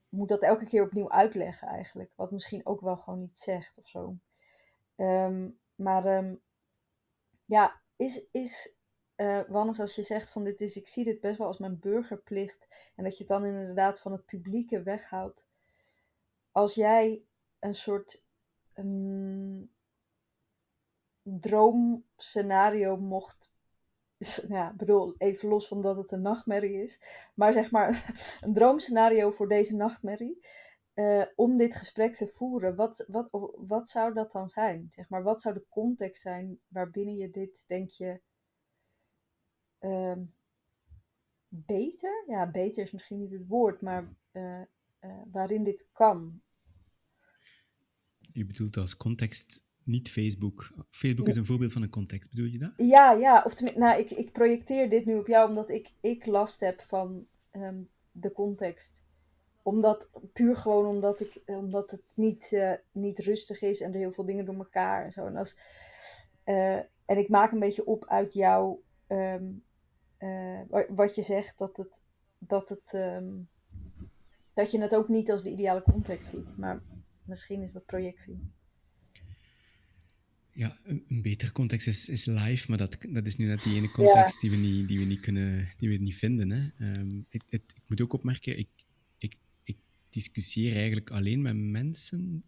moet 0.08 0.28
dat 0.28 0.42
elke 0.42 0.66
keer 0.66 0.82
opnieuw 0.82 1.10
uitleggen 1.10 1.68
eigenlijk. 1.68 2.12
Wat 2.14 2.30
misschien 2.30 2.66
ook 2.66 2.80
wel 2.80 2.96
gewoon 2.96 3.20
niet 3.20 3.38
zegt 3.38 3.78
of 3.78 3.88
zo. 3.88 4.16
Um, 4.96 5.58
maar 5.74 6.36
ja, 7.44 7.80
is, 7.96 8.28
is 8.30 8.76
uh, 9.16 9.78
als 9.78 9.94
je 9.94 10.02
zegt 10.02 10.30
van 10.30 10.44
dit 10.44 10.60
is, 10.60 10.76
ik 10.76 10.88
zie 10.88 11.04
dit 11.04 11.20
best 11.20 11.38
wel 11.38 11.46
als 11.46 11.58
mijn 11.58 11.78
burgerplicht. 11.78 12.68
En 12.94 13.04
dat 13.04 13.12
je 13.12 13.18
het 13.18 13.28
dan 13.28 13.44
inderdaad 13.44 14.00
van 14.00 14.12
het 14.12 14.24
publieke 14.24 14.82
weghoudt. 14.82 15.46
Als 16.52 16.74
jij 16.74 17.22
een 17.58 17.74
soort 17.74 18.26
droomscenario 21.40 22.96
mocht. 22.96 23.52
Ja, 24.48 24.74
bedoel, 24.76 25.14
even 25.18 25.48
los 25.48 25.68
van 25.68 25.82
dat 25.82 25.96
het 25.96 26.12
een 26.12 26.22
nachtmerrie 26.22 26.82
is. 26.82 27.02
Maar 27.34 27.52
zeg 27.52 27.70
maar, 27.70 28.14
een 28.40 28.54
droomscenario 28.54 29.30
voor 29.30 29.48
deze 29.48 29.76
nachtmerrie. 29.76 30.46
Uh, 30.94 31.24
om 31.34 31.56
dit 31.56 31.74
gesprek 31.74 32.14
te 32.14 32.28
voeren, 32.28 32.74
wat, 32.74 33.04
wat, 33.08 33.28
wat 33.56 33.88
zou 33.88 34.14
dat 34.14 34.32
dan 34.32 34.48
zijn? 34.48 34.86
Zeg 34.90 35.08
maar, 35.08 35.22
wat 35.22 35.40
zou 35.40 35.54
de 35.54 35.64
context 35.68 36.22
zijn 36.22 36.60
waarbinnen 36.68 37.16
je 37.16 37.30
dit, 37.30 37.64
denk 37.66 37.90
je, 37.90 38.20
uh, 39.80 40.16
beter? 41.48 42.24
Ja, 42.26 42.50
beter 42.50 42.84
is 42.84 42.90
misschien 42.90 43.18
niet 43.18 43.32
het 43.32 43.46
woord, 43.46 43.80
maar 43.80 44.14
uh, 44.32 44.62
waarin 45.30 45.64
dit 45.64 45.86
kan. 45.92 46.40
Je 48.32 48.46
bedoelt 48.46 48.76
als 48.76 48.96
context 48.96 49.67
niet 49.88 50.10
Facebook. 50.10 50.72
Facebook 50.90 51.28
is 51.28 51.36
een 51.36 51.44
voorbeeld 51.44 51.72
van 51.72 51.82
een 51.82 51.90
context, 51.90 52.30
bedoel 52.30 52.46
je 52.46 52.58
dat? 52.58 52.74
Ja, 52.76 53.12
ja. 53.12 53.42
Of 53.46 53.74
nou, 53.76 54.00
ik, 54.00 54.10
ik 54.10 54.32
projecteer 54.32 54.90
dit 54.90 55.04
nu 55.04 55.18
op 55.18 55.26
jou 55.26 55.48
omdat 55.48 55.68
ik, 55.68 55.92
ik 56.00 56.26
last 56.26 56.60
heb 56.60 56.80
van 56.80 57.26
um, 57.52 57.88
de 58.12 58.32
context. 58.32 59.04
Omdat, 59.62 60.08
puur 60.32 60.56
gewoon 60.56 60.86
omdat, 60.86 61.20
ik, 61.20 61.42
omdat 61.46 61.90
het 61.90 62.02
niet, 62.14 62.50
uh, 62.52 62.72
niet 62.92 63.18
rustig 63.18 63.62
is 63.62 63.80
en 63.80 63.92
er 63.92 63.98
heel 63.98 64.12
veel 64.12 64.24
dingen 64.24 64.44
door 64.44 64.54
elkaar 64.54 65.04
en 65.04 65.12
zo. 65.12 65.26
En, 65.26 65.36
als, 65.36 65.58
uh, 66.44 66.76
en 67.04 67.18
ik 67.18 67.28
maak 67.28 67.52
een 67.52 67.58
beetje 67.58 67.86
op 67.86 68.04
uit 68.06 68.32
jou, 68.32 68.78
um, 69.08 69.64
uh, 70.18 70.60
wat 70.88 71.14
je 71.14 71.22
zegt, 71.22 71.58
dat 71.58 71.76
het, 71.76 72.00
dat 72.38 72.68
het, 72.68 72.92
um, 72.92 73.48
dat 74.54 74.70
je 74.70 74.80
het 74.80 74.94
ook 74.94 75.08
niet 75.08 75.30
als 75.30 75.42
de 75.42 75.50
ideale 75.50 75.82
context 75.82 76.28
ziet. 76.28 76.56
Maar 76.56 76.82
misschien 77.24 77.62
is 77.62 77.72
dat 77.72 77.86
projectie. 77.86 78.56
Ja, 80.58 80.76
een, 80.84 81.04
een 81.08 81.22
betere 81.22 81.52
context 81.52 81.86
is, 81.86 82.08
is 82.08 82.24
live, 82.24 82.64
maar 82.68 82.78
dat, 82.78 82.98
dat 83.08 83.26
is 83.26 83.36
nu 83.36 83.46
net 83.46 83.62
die 83.62 83.74
ene 83.74 83.90
context 83.90 84.40
die, 84.40 84.50
we 84.50 84.56
niet, 84.56 84.88
die 84.88 84.98
we 84.98 85.04
niet 85.04 85.20
kunnen, 85.20 85.68
die 85.78 85.88
we 85.88 85.96
niet 85.96 86.16
vinden. 86.16 86.50
Hè. 86.50 86.94
Um, 86.98 87.26
het, 87.28 87.42
het, 87.48 87.62
ik 87.74 87.82
moet 87.88 88.00
ook 88.00 88.12
opmerken, 88.12 88.58
ik, 88.58 88.68
ik, 89.18 89.36
ik 89.64 89.76
discussieer 90.08 90.76
eigenlijk 90.76 91.10
alleen 91.10 91.42
met 91.42 91.56
mensen 91.56 92.44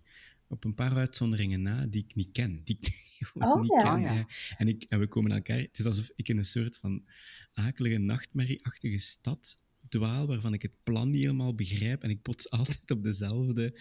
op 0.46 0.64
een 0.64 0.74
paar 0.74 0.96
uitzonderingen 0.96 1.62
na 1.62 1.86
die 1.86 2.04
ik 2.04 2.14
niet 2.14 2.32
ken. 2.32 2.60
Die 2.64 2.78
ik 2.80 3.30
oh, 3.44 3.60
niet 3.60 3.82
ja. 3.82 3.94
ken. 3.94 4.02
Ja. 4.02 4.26
En, 4.56 4.68
ik, 4.68 4.82
en 4.88 4.98
we 4.98 5.08
komen 5.08 5.32
elkaar... 5.32 5.58
Het 5.58 5.78
is 5.78 5.84
alsof 5.84 6.10
ik 6.16 6.28
in 6.28 6.36
een 6.36 6.44
soort 6.44 6.76
van 6.76 7.04
akelige, 7.52 7.98
nachtmerrieachtige 7.98 8.98
stad 8.98 9.62
dwaal, 9.88 10.26
waarvan 10.26 10.54
ik 10.54 10.62
het 10.62 10.82
plan 10.82 11.10
niet 11.10 11.22
helemaal 11.22 11.54
begrijp 11.54 12.02
en 12.02 12.10
ik 12.10 12.22
pots 12.22 12.50
altijd 12.58 12.90
op 12.90 13.04
dezelfde 13.04 13.80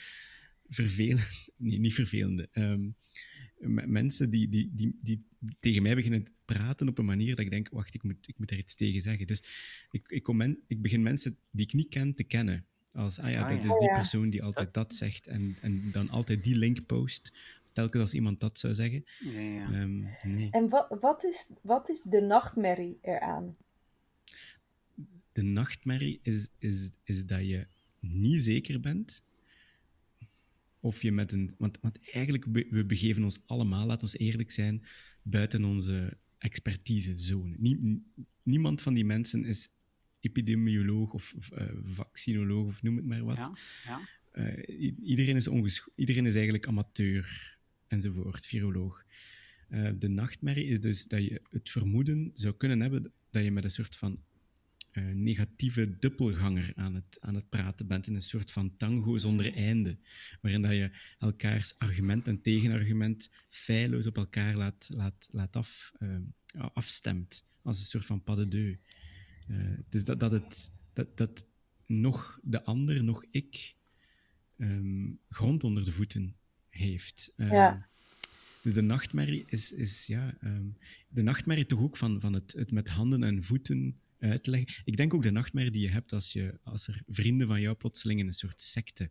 vervelende... 0.68 1.24
Nee, 1.58 1.80
niet 1.80 1.94
vervelende. 1.94 2.50
Um, 2.54 2.96
mensen 3.68 4.30
die, 4.30 4.49
die, 4.49 4.72
die, 4.74 4.99
die 5.01 5.26
tegen 5.60 5.84
mij 5.84 5.95
beginnen 5.95 6.24
te 6.24 6.32
praten 6.45 6.88
op 6.88 6.97
een 6.97 7.05
manier 7.05 7.36
dat 7.36 7.45
ik 7.45 7.51
denk, 7.51 7.70
wacht, 7.70 7.93
ik 7.93 8.03
moet, 8.03 8.28
ik 8.28 8.38
moet 8.38 8.49
daar 8.49 8.57
iets 8.57 8.76
tegen 8.76 9.01
zeggen. 9.01 9.28
Dus 9.28 9.43
ik, 9.91 10.10
ik, 10.10 10.24
kom 10.24 10.38
men, 10.38 10.60
ik 10.68 10.82
begin 10.82 11.01
mensen 11.01 11.38
die 11.51 11.66
ik 11.66 11.74
niet 11.74 11.89
ken 11.89 12.14
te 12.14 12.24
kennen. 12.24 12.66
Als, 12.91 13.20
ah 13.20 13.32
ja, 13.32 13.41
ah, 13.41 13.49
dat 13.49 13.66
is 13.66 13.78
die 13.78 13.91
persoon 13.91 14.30
die 14.30 14.43
altijd 14.43 14.74
dat 14.74 14.93
zegt 14.93 15.28
en, 15.28 15.57
en 15.62 15.91
dan 15.91 16.10
altijd 16.10 16.43
die 16.43 16.55
link 16.55 16.86
post, 16.86 17.34
telkens 17.74 18.01
als 18.01 18.14
iemand 18.14 18.39
dat 18.39 18.60
zou 18.60 18.74
zeggen. 18.74 19.05
Ja, 19.20 19.39
ja. 19.39 19.82
Um, 19.82 20.07
nee. 20.24 20.47
En 20.51 20.70
wat, 20.70 20.97
wat, 20.99 21.24
is, 21.24 21.49
wat 21.62 21.89
is 21.89 22.01
de 22.01 22.22
nachtmerrie 22.22 22.97
eraan? 23.01 23.55
De 25.32 25.41
nachtmerrie 25.41 26.20
is, 26.22 26.47
is, 26.57 26.89
is 27.03 27.26
dat 27.26 27.47
je 27.47 27.68
niet 27.99 28.41
zeker 28.41 28.80
bent 28.80 29.24
of 30.80 31.02
je 31.02 31.12
met 31.12 31.32
een. 31.32 31.52
Want, 31.58 31.78
want 31.82 32.12
eigenlijk, 32.14 32.46
we 32.70 32.86
begeven 32.86 33.24
ons 33.24 33.42
allemaal, 33.46 33.86
laat 33.86 34.02
ons 34.02 34.18
eerlijk 34.18 34.52
zijn, 34.52 34.86
buiten 35.22 35.64
onze 35.64 36.18
expertisezone. 36.38 37.56
Nie, 37.58 38.04
niemand 38.44 38.82
van 38.82 38.94
die 38.94 39.06
mensen 39.06 39.46
is 39.46 39.70
epidemioloog 40.20 41.14
of, 41.14 41.34
of 41.38 41.52
uh, 41.52 41.68
vaccinoloog 41.84 42.68
of 42.68 42.84
noem 42.84 42.96
het 42.96 43.06
maar 43.06 43.24
wat. 43.24 43.36
Ja, 43.36 43.54
ja. 43.86 44.08
Uh, 44.34 44.96
iedereen, 45.02 45.36
is 45.36 45.48
iedereen 45.96 46.26
is 46.26 46.36
eigenlijk 46.36 46.68
amateur 46.68 47.58
enzovoort, 47.88 48.46
viroloog. 48.46 49.04
Uh, 49.70 49.90
de 49.98 50.08
nachtmerrie 50.08 50.66
is 50.66 50.80
dus 50.80 51.08
dat 51.08 51.24
je 51.24 51.42
het 51.50 51.70
vermoeden 51.70 52.32
zou 52.34 52.56
kunnen 52.56 52.82
hebben 52.82 53.12
dat 53.32 53.44
je 53.44 53.52
met 53.52 53.64
een 53.64 53.72
soort 53.72 53.98
van 53.98 54.24
uh, 54.92 55.14
negatieve 55.14 56.00
dubbelganger 56.00 56.72
aan 56.76 56.96
het, 56.96 57.18
aan 57.22 57.36
het 57.36 57.50
praten 57.50 57.88
bent. 57.88 58.08
In 58.08 58.16
een 58.16 58.22
soort 58.22 58.52
van 58.52 58.78
tango 58.78 59.18
zonder 59.18 59.56
einde. 59.56 59.98
Waarin 60.42 60.62
dat 60.62 60.72
je 60.72 60.92
elkaars 61.20 61.78
argument 61.78 62.28
en 62.28 62.42
tegenargument 62.42 63.32
feilloos 63.50 64.08
op 64.08 64.18
elkaar 64.18 64.56
laat, 64.56 64.90
laat, 64.94 65.30
laat 65.32 65.56
af, 65.56 65.92
uh, 66.00 66.18
afstemt. 66.74 67.46
Als 67.62 67.80
een 67.80 67.86
soort 67.86 68.06
van 68.06 68.24
pas 68.24 68.38
de 68.38 68.48
deux. 68.48 68.78
Eh, 69.50 69.58
dus 69.90 70.06
dat, 70.06 70.20
dat, 70.20 70.32
het, 70.32 70.72
dat, 70.94 71.18
dat 71.18 71.48
nog 71.86 72.40
de 72.44 72.64
ander, 72.64 73.04
nog 73.04 73.26
ik, 73.32 73.76
ehm, 74.58 75.12
grond 75.30 75.64
onder 75.64 75.86
de 75.86 75.92
voeten 75.92 76.36
heeft. 76.70 77.34
Ehm, 77.36 77.54
Ja. 77.54 77.88
Dus 78.62 78.74
de 78.74 78.82
nachtmerrie 78.82 79.44
is, 79.48 79.72
is 79.72 80.06
ja, 80.06 80.38
ehm, 80.42 80.68
de 81.08 81.22
nachtmerrie 81.22 81.66
toch 81.66 81.80
ook 81.80 81.98
van, 81.98 82.22
van 82.22 82.34
het, 82.34 82.54
het 82.54 82.72
met 82.72 82.90
handen 82.90 83.24
en 83.24 83.44
voeten 83.44 84.00
uitleggen. 84.20 84.82
Ik 84.84 84.97
denk 84.97 85.13
ook 85.13 85.22
de 85.22 85.32
nachtmerrie 85.32 85.72
die 85.72 85.82
je 85.82 85.89
hebt 85.89 86.13
als, 86.13 86.34
je, 86.34 86.59
als 86.63 86.88
er 86.88 87.01
vrienden 87.07 87.47
van 87.47 87.61
jou 87.61 87.76
plotseling 87.76 88.20
in 88.20 88.28
een 88.28 88.34
soort 88.34 88.61
secte 88.61 89.09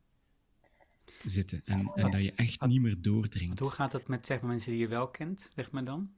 zitten 1.25 1.63
en, 1.65 1.91
en 1.95 2.11
dat 2.11 2.23
je 2.23 2.33
echt 2.33 2.67
niet 2.67 2.81
meer 2.81 2.97
doordringt. 3.01 3.59
Hoe 3.59 3.71
gaat 3.71 3.93
het 3.93 4.09
met 4.09 4.27
zeg 4.27 4.41
maar, 4.41 4.51
mensen 4.51 4.73
die 4.73 4.81
je 4.81 4.89
wel 4.89 5.09
kent, 5.09 5.51
zeg 5.55 5.71
maar 5.71 5.85
dan? 5.85 6.17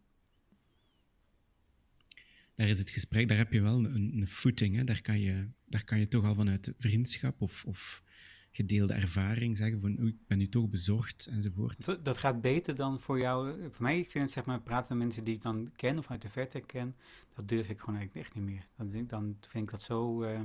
daar 2.61 2.69
is 2.69 2.79
het 2.79 2.91
gesprek, 2.91 3.29
daar 3.29 3.39
heb 3.39 3.53
je 3.53 3.63
wel 3.63 3.85
een, 3.85 4.17
een 4.17 4.29
footing. 4.29 4.77
Hè? 4.77 4.85
Daar, 4.85 5.01
kan 5.01 5.21
je, 5.21 5.49
daar 5.67 5.85
kan 5.85 5.99
je 5.99 6.09
toch 6.09 6.25
al 6.25 6.35
vanuit 6.35 6.73
vriendschap 6.79 7.41
of, 7.41 7.65
of 7.65 8.03
gedeelde 8.51 8.95
ervaring 8.95 9.57
zeggen 9.57 9.81
van 9.81 9.99
oei, 10.01 10.09
ik 10.11 10.27
ben 10.27 10.39
nu 10.39 10.49
toch 10.49 10.69
bezorgd 10.69 11.27
enzovoort. 11.27 11.85
Dat, 11.85 12.05
dat 12.05 12.17
gaat 12.17 12.41
beter 12.41 12.75
dan 12.75 13.01
voor 13.01 13.19
jou. 13.19 13.63
Voor 13.71 13.83
mij, 13.83 13.99
ik 13.99 14.11
vind 14.11 14.25
het 14.25 14.33
zeg 14.33 14.45
maar, 14.45 14.61
praten 14.63 14.97
met 14.97 15.07
mensen 15.07 15.25
die 15.25 15.35
ik 15.35 15.43
dan 15.43 15.73
ken 15.77 15.99
of 15.99 16.11
uit 16.11 16.23
de 16.23 16.29
verte 16.31 16.61
ken, 16.61 16.97
dat 17.35 17.49
durf 17.49 17.69
ik 17.69 17.79
gewoon 17.81 17.97
eigenlijk 17.97 18.27
echt 18.27 18.35
niet 18.37 18.45
meer. 18.45 18.69
Dan, 18.77 18.91
denk- 18.91 19.09
dan 19.09 19.37
vind 19.49 19.65
ik 19.65 19.71
dat 19.71 19.83
zo, 19.83 20.23
eh, 20.23 20.43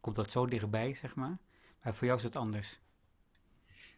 komt 0.00 0.16
dat 0.16 0.30
zo 0.30 0.46
dichtbij, 0.46 0.94
zeg 0.94 1.14
maar. 1.14 1.38
Maar 1.82 1.94
voor 1.94 2.06
jou 2.06 2.18
is 2.18 2.24
het 2.24 2.36
anders. 2.36 2.80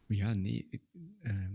Maar 0.07 0.17
ja, 0.17 0.35
nee. 0.35 0.67
ik- 0.71 0.83
ehm, 1.23 1.53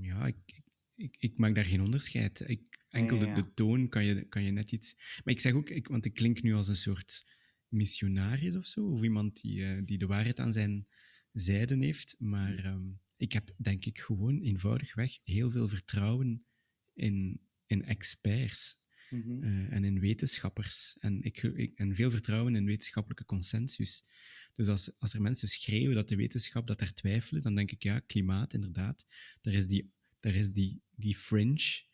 ja, 0.00 0.26
ik, 0.26 0.62
ik, 0.94 1.16
ik 1.18 1.38
maak 1.38 1.54
daar 1.54 1.64
geen 1.64 1.80
onderscheid. 1.82 2.44
Ik, 2.48 2.60
enkel 2.88 3.16
ja, 3.16 3.34
de 3.34 3.54
toon 3.54 3.88
kan 3.88 4.04
je, 4.04 4.22
kan 4.24 4.42
je 4.42 4.50
net 4.50 4.72
iets... 4.72 4.94
Maar 5.24 5.34
ik 5.34 5.40
zeg 5.40 5.52
ook, 5.52 5.70
ik, 5.70 5.88
want 5.88 6.04
ik 6.04 6.14
klink 6.14 6.42
nu 6.42 6.54
als 6.54 6.68
een 6.68 6.76
soort 6.76 7.26
missionaris 7.68 8.56
of 8.56 8.66
zo, 8.66 8.86
of 8.86 9.02
iemand 9.02 9.40
die, 9.40 9.64
eh, 9.64 9.82
die 9.84 9.98
de 9.98 10.06
waarheid 10.06 10.40
aan 10.40 10.52
zijn 10.52 10.86
zijde 11.32 11.76
heeft. 11.76 12.16
Maar 12.18 12.64
ehm, 12.64 12.88
ik 13.16 13.32
heb 13.32 13.54
denk 13.56 13.84
ik 13.84 14.00
gewoon 14.00 14.40
eenvoudigweg 14.40 15.18
heel 15.24 15.50
veel 15.50 15.68
vertrouwen 15.68 16.46
in, 16.94 17.40
in 17.66 17.84
experts. 17.84 18.84
Mhm. 19.10 19.42
eh, 19.42 19.72
en 19.72 19.84
in 19.84 20.00
wetenschappers. 20.00 20.96
En, 20.98 21.22
ik, 21.22 21.42
ik, 21.42 21.78
en 21.78 21.94
veel 21.94 22.10
vertrouwen 22.10 22.56
in 22.56 22.64
wetenschappelijke 22.64 23.24
consensus. 23.24 24.04
Dus 24.54 24.68
als, 24.68 24.98
als 24.98 25.14
er 25.14 25.22
mensen 25.22 25.48
schreeuwen 25.48 25.94
dat 25.94 26.08
de 26.08 26.16
wetenschap 26.16 26.66
dat 26.66 26.78
daar 26.78 26.92
twijfel 26.92 27.36
is, 27.36 27.42
dan 27.42 27.54
denk 27.54 27.70
ik, 27.70 27.82
ja, 27.82 27.98
klimaat, 27.98 28.52
inderdaad. 28.54 29.06
Daar 29.40 29.54
is 29.54 29.66
die, 29.66 29.92
daar 30.20 30.34
is 30.34 30.52
die, 30.52 30.82
die 30.90 31.16
fringe. 31.16 31.84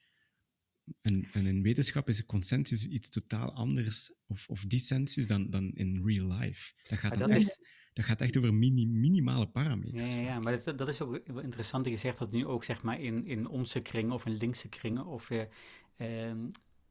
En, 1.01 1.29
en 1.33 1.47
in 1.47 1.63
wetenschap 1.63 2.09
is 2.09 2.19
een 2.19 2.27
consensus 2.27 2.87
iets 2.87 3.09
totaal 3.09 3.53
anders, 3.53 4.13
of, 4.27 4.49
of 4.49 4.65
dissensus, 4.65 5.27
dan, 5.27 5.51
dan 5.51 5.73
in 5.75 6.03
real 6.05 6.39
life. 6.39 6.73
Dat 6.89 6.99
gaat, 6.99 7.19
dan 7.19 7.29
dat 7.29 7.39
echt, 7.39 7.69
dat 7.93 8.05
gaat 8.05 8.21
echt 8.21 8.37
over 8.37 8.55
mini, 8.55 8.87
minimale 8.87 9.49
parameters. 9.49 10.15
ja, 10.15 10.21
ja, 10.21 10.39
maar 10.39 10.63
dat, 10.65 10.79
dat 10.79 10.89
is 10.89 11.01
ook 11.01 11.17
interessant 11.27 11.99
zegt 11.99 12.19
dat 12.19 12.33
nu 12.33 12.47
ook 12.47 12.65
zeg 12.65 12.83
maar 12.83 13.01
in, 13.01 13.27
in 13.27 13.49
onze 13.49 13.81
kringen 13.81 14.13
of 14.13 14.27
in 14.27 14.37
linkse 14.37 14.69
kringen 14.69 15.07
of 15.07 15.31
eh, 15.31 15.41
ehm, 15.97 16.39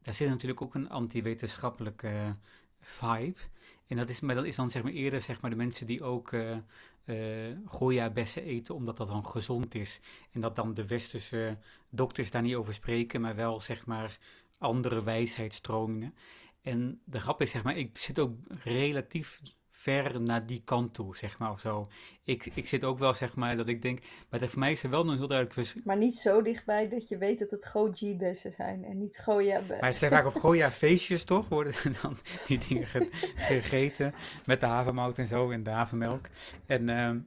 daar 0.02 0.14
zit 0.14 0.28
natuurlijk 0.28 0.62
ook 0.62 0.74
een 0.74 0.88
anti-wetenschappelijke 0.88 2.36
vibe. 2.80 3.40
En 3.86 3.96
dat 3.96 4.08
is, 4.08 4.20
maar 4.20 4.34
dat 4.34 4.44
is 4.44 4.56
dan 4.56 4.70
zeg 4.70 4.82
maar 4.82 4.92
eerder 4.92 5.22
zeg 5.22 5.40
maar 5.40 5.50
de 5.50 5.56
mensen 5.56 5.86
die 5.86 6.02
ook 6.02 6.32
eh 6.32 6.56
eh 7.04 7.16
Goya-bessen 7.64 8.42
eten 8.42 8.74
omdat 8.74 8.96
dat 8.96 9.08
dan 9.08 9.26
gezond 9.26 9.74
is. 9.74 10.00
En 10.30 10.40
dat 10.40 10.56
dan 10.56 10.74
de 10.74 10.86
westerse 10.86 11.58
dokters 11.90 12.30
daar 12.30 12.42
niet 12.42 12.54
over 12.54 12.74
spreken, 12.74 13.20
maar 13.20 13.36
wel 13.36 13.60
zeg 13.60 13.86
maar 13.86 14.18
andere 14.58 15.02
wijsheidsstromingen. 15.02 16.14
En 16.62 17.00
de 17.04 17.20
grap 17.20 17.40
is 17.40 17.50
zeg 17.50 17.62
maar, 17.62 17.76
ik 17.76 17.98
zit 17.98 18.18
ook 18.18 18.36
relatief 18.48 19.40
ver 19.82 20.20
naar 20.20 20.46
die 20.46 20.62
kant 20.64 20.94
toe, 20.94 21.16
zeg 21.16 21.38
maar, 21.38 21.50
of 21.50 21.60
zo. 21.60 21.88
Ik, 22.24 22.46
ik 22.54 22.66
zit 22.68 22.84
ook 22.84 22.98
wel, 22.98 23.14
zeg 23.14 23.34
maar, 23.34 23.56
dat 23.56 23.68
ik 23.68 23.82
denk... 23.82 23.98
Maar 24.30 24.40
dat 24.40 24.50
voor 24.50 24.58
mij 24.58 24.72
is 24.72 24.82
er 24.82 24.90
wel 24.90 25.00
een 25.00 25.16
heel 25.16 25.26
duidelijk 25.26 25.52
verschil. 25.52 25.82
Maar 25.84 25.96
niet 25.96 26.14
zo 26.18 26.42
dichtbij 26.42 26.88
dat 26.88 27.08
je 27.08 27.18
weet 27.18 27.38
dat 27.38 27.50
het 27.50 27.66
Goji-bessen 27.66 28.52
zijn 28.52 28.84
en 28.84 28.98
niet 28.98 29.20
Goya-bessen. 29.24 29.76
Maar 29.80 29.88
het 29.88 29.94
zijn 29.94 30.10
vaak 30.10 30.26
op 30.26 30.34
Goya-feestjes, 30.34 31.24
toch? 31.24 31.48
Worden 31.48 31.74
dan 32.02 32.16
die 32.46 32.58
dingen 32.68 32.86
ge- 32.86 33.08
gegeten 33.36 34.14
met 34.44 34.60
de 34.60 34.66
havermout 34.66 35.18
en 35.18 35.26
zo 35.26 35.50
en 35.50 35.62
de 35.62 35.70
havermelk. 35.70 36.26
En, 36.66 36.88
ehm, 36.88 37.18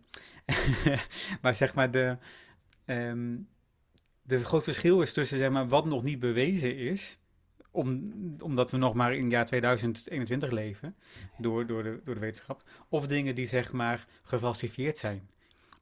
maar 1.42 1.56
zeg 1.56 1.76
maar, 1.76 1.92
de, 1.92 2.18
ehm 2.86 3.36
de 4.22 4.44
groot 4.44 4.64
verschil 4.64 5.02
is 5.02 5.14
tussen, 5.14 5.38
zeg 5.40 5.50
maar, 5.50 5.68
wat 5.68 5.86
nog 5.86 6.04
niet 6.04 6.20
bewezen 6.20 6.78
is... 6.78 7.18
Om, 7.76 8.14
omdat 8.40 8.72
we 8.72 8.78
nog 8.78 8.94
maar 8.94 9.16
in 9.16 9.24
het 9.24 9.32
jaar 9.32 9.46
2021 9.46 10.52
leven, 10.52 10.96
door, 11.38 11.68
door, 11.68 11.84
de, 11.84 12.02
door 12.04 12.14
de 12.14 12.20
wetenschap. 12.20 12.64
Of 12.90 13.08
dingen 13.08 13.36
die, 13.36 13.48
zeg 13.48 13.72
maar, 13.72 14.08
gefalsifieerd 14.24 14.98
zijn. 14.98 15.30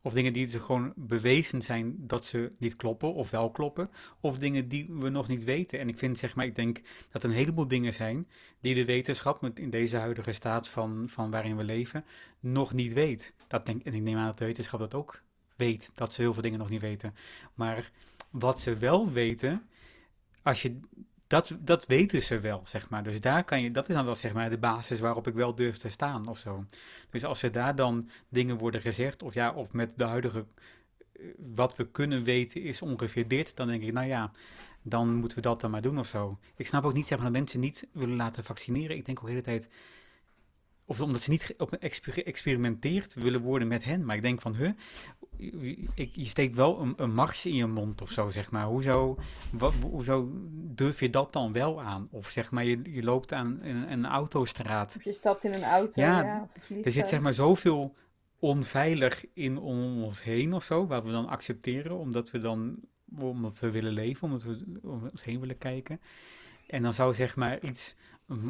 Of 0.06 0.14
dingen 0.14 0.34
die 0.34 0.48
ze 0.48 0.60
gewoon 0.60 0.94
bewezen 0.96 1.62
zijn 1.62 1.96
dat 1.98 2.26
ze 2.26 2.52
niet 2.58 2.76
kloppen 2.76 3.14
of 3.14 3.30
wel 3.30 3.52
kloppen. 3.52 3.90
Of 4.20 4.40
dingen 4.40 4.68
die 4.68 4.88
we 4.90 5.10
nog 5.10 5.28
niet 5.28 5.44
weten. 5.44 5.80
En 5.80 5.88
ik 5.88 5.98
vind, 5.98 6.18
zeg 6.18 6.36
maar, 6.36 6.46
ik 6.46 6.56
denk 6.56 6.82
dat 7.12 7.24
een 7.24 7.32
heleboel 7.32 7.68
dingen 7.68 7.94
zijn 7.94 8.28
die 8.60 8.76
de 8.76 8.86
wetenschap 8.86 9.42
met 9.42 9.60
in 9.60 9.70
deze 9.70 9.98
huidige 9.98 10.32
staat 10.32 10.68
van, 10.68 11.06
van 11.10 11.32
waarin 11.32 11.58
we 11.58 11.64
leven 11.64 12.06
nog 12.40 12.74
niet 12.74 12.94
weet. 12.94 13.34
Dat 13.48 13.66
denk, 13.66 13.84
en 13.84 13.94
ik 13.94 14.02
neem 14.02 14.18
aan 14.18 14.26
dat 14.26 14.38
de 14.38 14.46
wetenschap 14.46 14.80
dat 14.80 14.94
ook 14.94 15.22
weet, 15.56 15.92
dat 15.96 16.14
ze 16.14 16.22
heel 16.22 16.34
veel 16.34 16.42
dingen 16.42 16.60
nog 16.60 16.70
niet 16.70 16.82
weten. 16.82 17.16
Maar 17.54 17.92
wat 18.30 18.60
ze 18.60 18.78
wel 18.78 19.12
weten, 19.12 19.68
als 20.42 20.62
je, 20.62 20.80
dat, 21.34 21.56
dat 21.60 21.86
weten 21.86 22.22
ze 22.22 22.40
wel, 22.40 22.62
zeg 22.66 22.90
maar. 22.90 23.04
Dus 23.04 23.22
daar 23.22 23.44
kan 23.44 23.62
je, 23.62 23.72
dat 23.72 23.90
is 23.90 23.96
dan 23.96 24.06
wel, 24.06 24.16
zeg 24.16 24.34
maar, 24.34 24.50
de 24.50 24.58
basis 24.58 25.00
waarop 25.00 25.28
ik 25.28 25.34
wel 25.34 25.56
durf 25.56 25.78
te 25.78 25.90
staan 25.90 26.28
of 26.28 26.38
zo. 26.38 26.66
Dus 27.10 27.26
als 27.26 27.44
er 27.44 27.52
daar 27.52 27.76
dan 27.76 28.10
dingen 28.30 28.58
worden 28.58 28.82
gezegd, 28.82 29.24
of 29.24 29.34
ja, 29.34 29.54
of 29.54 29.74
met 29.74 29.98
de 29.98 30.04
huidige, 30.04 30.46
eh, 31.14 31.26
wat 31.38 31.76
we 31.76 31.92
kunnen 31.92 32.24
weten 32.24 32.62
is 32.62 32.82
ongeveer 32.82 33.28
dit, 33.28 33.56
dan 33.56 33.68
denk 33.68 33.84
ik, 33.84 33.94
nou 33.94 34.08
ja, 34.08 34.32
dan 34.82 35.14
moeten 35.16 35.38
we 35.38 35.44
dat 35.44 35.62
dan 35.62 35.72
maar 35.72 35.82
doen 35.82 36.00
of 36.00 36.08
zo. 36.08 36.40
Ik 36.56 36.68
snap 36.68 36.84
ook 36.84 36.94
niet, 36.94 37.08
zeg 37.08 37.18
maar, 37.18 37.28
dat 37.28 37.36
mensen 37.36 37.60
niet 37.60 37.88
willen 37.92 38.16
laten 38.16 38.44
vaccineren. 38.44 38.98
Ik 38.98 39.06
denk 39.06 39.18
ook 39.18 39.26
de 39.26 39.32
hele 39.32 39.44
tijd, 39.44 39.68
of 40.86 41.02
omdat 41.02 41.22
ze 41.22 41.30
niet 41.30 41.56
geëxperimenteerd 41.58 43.14
willen 43.14 43.42
worden 43.42 43.68
met 43.68 43.84
hen. 43.84 44.06
Maar 44.06 44.16
ik 44.16 44.22
denk 44.22 44.42
van, 44.42 44.56
huh, 44.56 44.72
ik- 45.96 46.16
je 46.16 46.26
steekt 46.26 46.56
wel 46.56 46.80
een, 46.80 46.94
een 46.98 47.14
mars 47.14 47.46
in 47.46 47.56
je 47.56 47.66
mond 47.68 48.02
of 48.02 48.12
zo, 48.12 48.30
zeg 48.30 48.52
maar. 48.52 48.66
Hoezo, 48.66 49.18
wa- 49.52 49.72
hoezo 49.82 50.30
durf 50.52 51.00
je 51.00 51.10
dat 51.10 51.34
dan 51.34 51.52
wel 51.54 51.82
aan? 51.82 52.08
Of 52.12 52.30
zeg 52.30 52.52
maar, 52.52 52.64
je, 52.64 52.80
je 52.94 53.04
loopt 53.04 53.34
aan 53.34 53.60
een, 53.62 53.92
een 53.92 54.06
autostraat 54.06 54.96
Of 54.98 55.04
je 55.04 55.14
stapt 55.14 55.44
in 55.44 55.54
een 55.54 55.64
auto, 55.64 56.02
Ja, 56.02 56.48
of 56.58 56.70
er 56.70 56.92
zit 56.92 57.08
zeg 57.08 57.20
maar 57.22 57.34
zoveel 57.34 57.96
onveilig 58.40 59.26
in 59.34 59.58
om 59.58 60.04
ons 60.04 60.24
heen 60.24 60.54
of 60.54 60.64
zo, 60.64 60.88
waar 60.88 61.04
we 61.04 61.12
dan 61.12 61.28
accepteren, 61.28 61.98
omdat 61.98 62.32
we 62.32 62.40
dan, 62.40 62.76
omdat 63.18 63.60
we 63.60 63.72
willen 63.72 63.92
leven, 63.94 64.28
omdat 64.28 64.44
we 64.44 64.80
om 64.84 65.10
ons 65.12 65.24
heen 65.24 65.40
willen 65.40 65.58
kijken. 65.58 66.02
En 66.68 66.84
dan 66.84 66.94
zou 66.94 67.14
zeg 67.14 67.36
maar 67.36 67.62
iets 67.62 67.96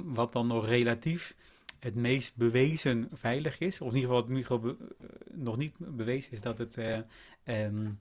wat 0.04 0.32
dan 0.34 0.48
nog 0.48 0.66
relatief 0.66 1.36
het 1.84 1.96
meest 1.96 2.36
bewezen 2.36 3.08
veilig 3.12 3.60
is, 3.60 3.82
of 3.82 3.94
in 3.94 4.00
ieder 4.00 4.16
geval, 4.16 4.46
wat 4.48 4.62
be- 4.62 4.78
eh, 5.00 5.38
nog 5.38 5.58
niet 5.58 5.76
bewezen 5.78 6.32
is 6.32 6.42
dat 6.42 6.58
het 6.58 6.78
eh, 6.78 7.00
ehm, 7.44 7.92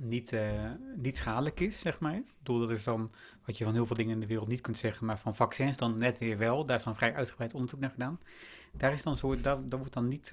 niet, 0.00 0.32
eh, 0.32 0.72
niet 0.96 1.16
schadelijk 1.16 1.60
is, 1.60 1.80
zeg 1.80 2.00
maar. 2.00 2.22
Doordat 2.42 2.70
is 2.70 2.84
dan, 2.84 3.10
wat 3.46 3.58
je 3.58 3.64
van 3.64 3.72
heel 3.72 3.86
veel 3.86 3.96
dingen 3.96 4.14
in 4.14 4.20
de 4.20 4.26
wereld 4.26 4.48
niet 4.48 4.60
kunt 4.60 4.76
zeggen, 4.76 5.06
maar 5.06 5.18
van 5.18 5.34
vaccins 5.34 5.76
dan 5.76 5.98
net 5.98 6.18
weer 6.18 6.38
wel. 6.38 6.64
Daar 6.64 6.76
is 6.76 6.82
dan 6.82 6.96
vrij 6.96 7.14
uitgebreid 7.14 7.54
onderzoek 7.54 7.80
naar 7.80 7.90
gedaan. 7.90 8.20
Daar 8.72 8.92
is 8.92 9.02
dan 9.02 9.16
zo, 9.16 9.40
daar, 9.40 9.68
daar 9.68 9.78
wordt 9.78 9.94
dan 9.94 10.08
niet, 10.08 10.30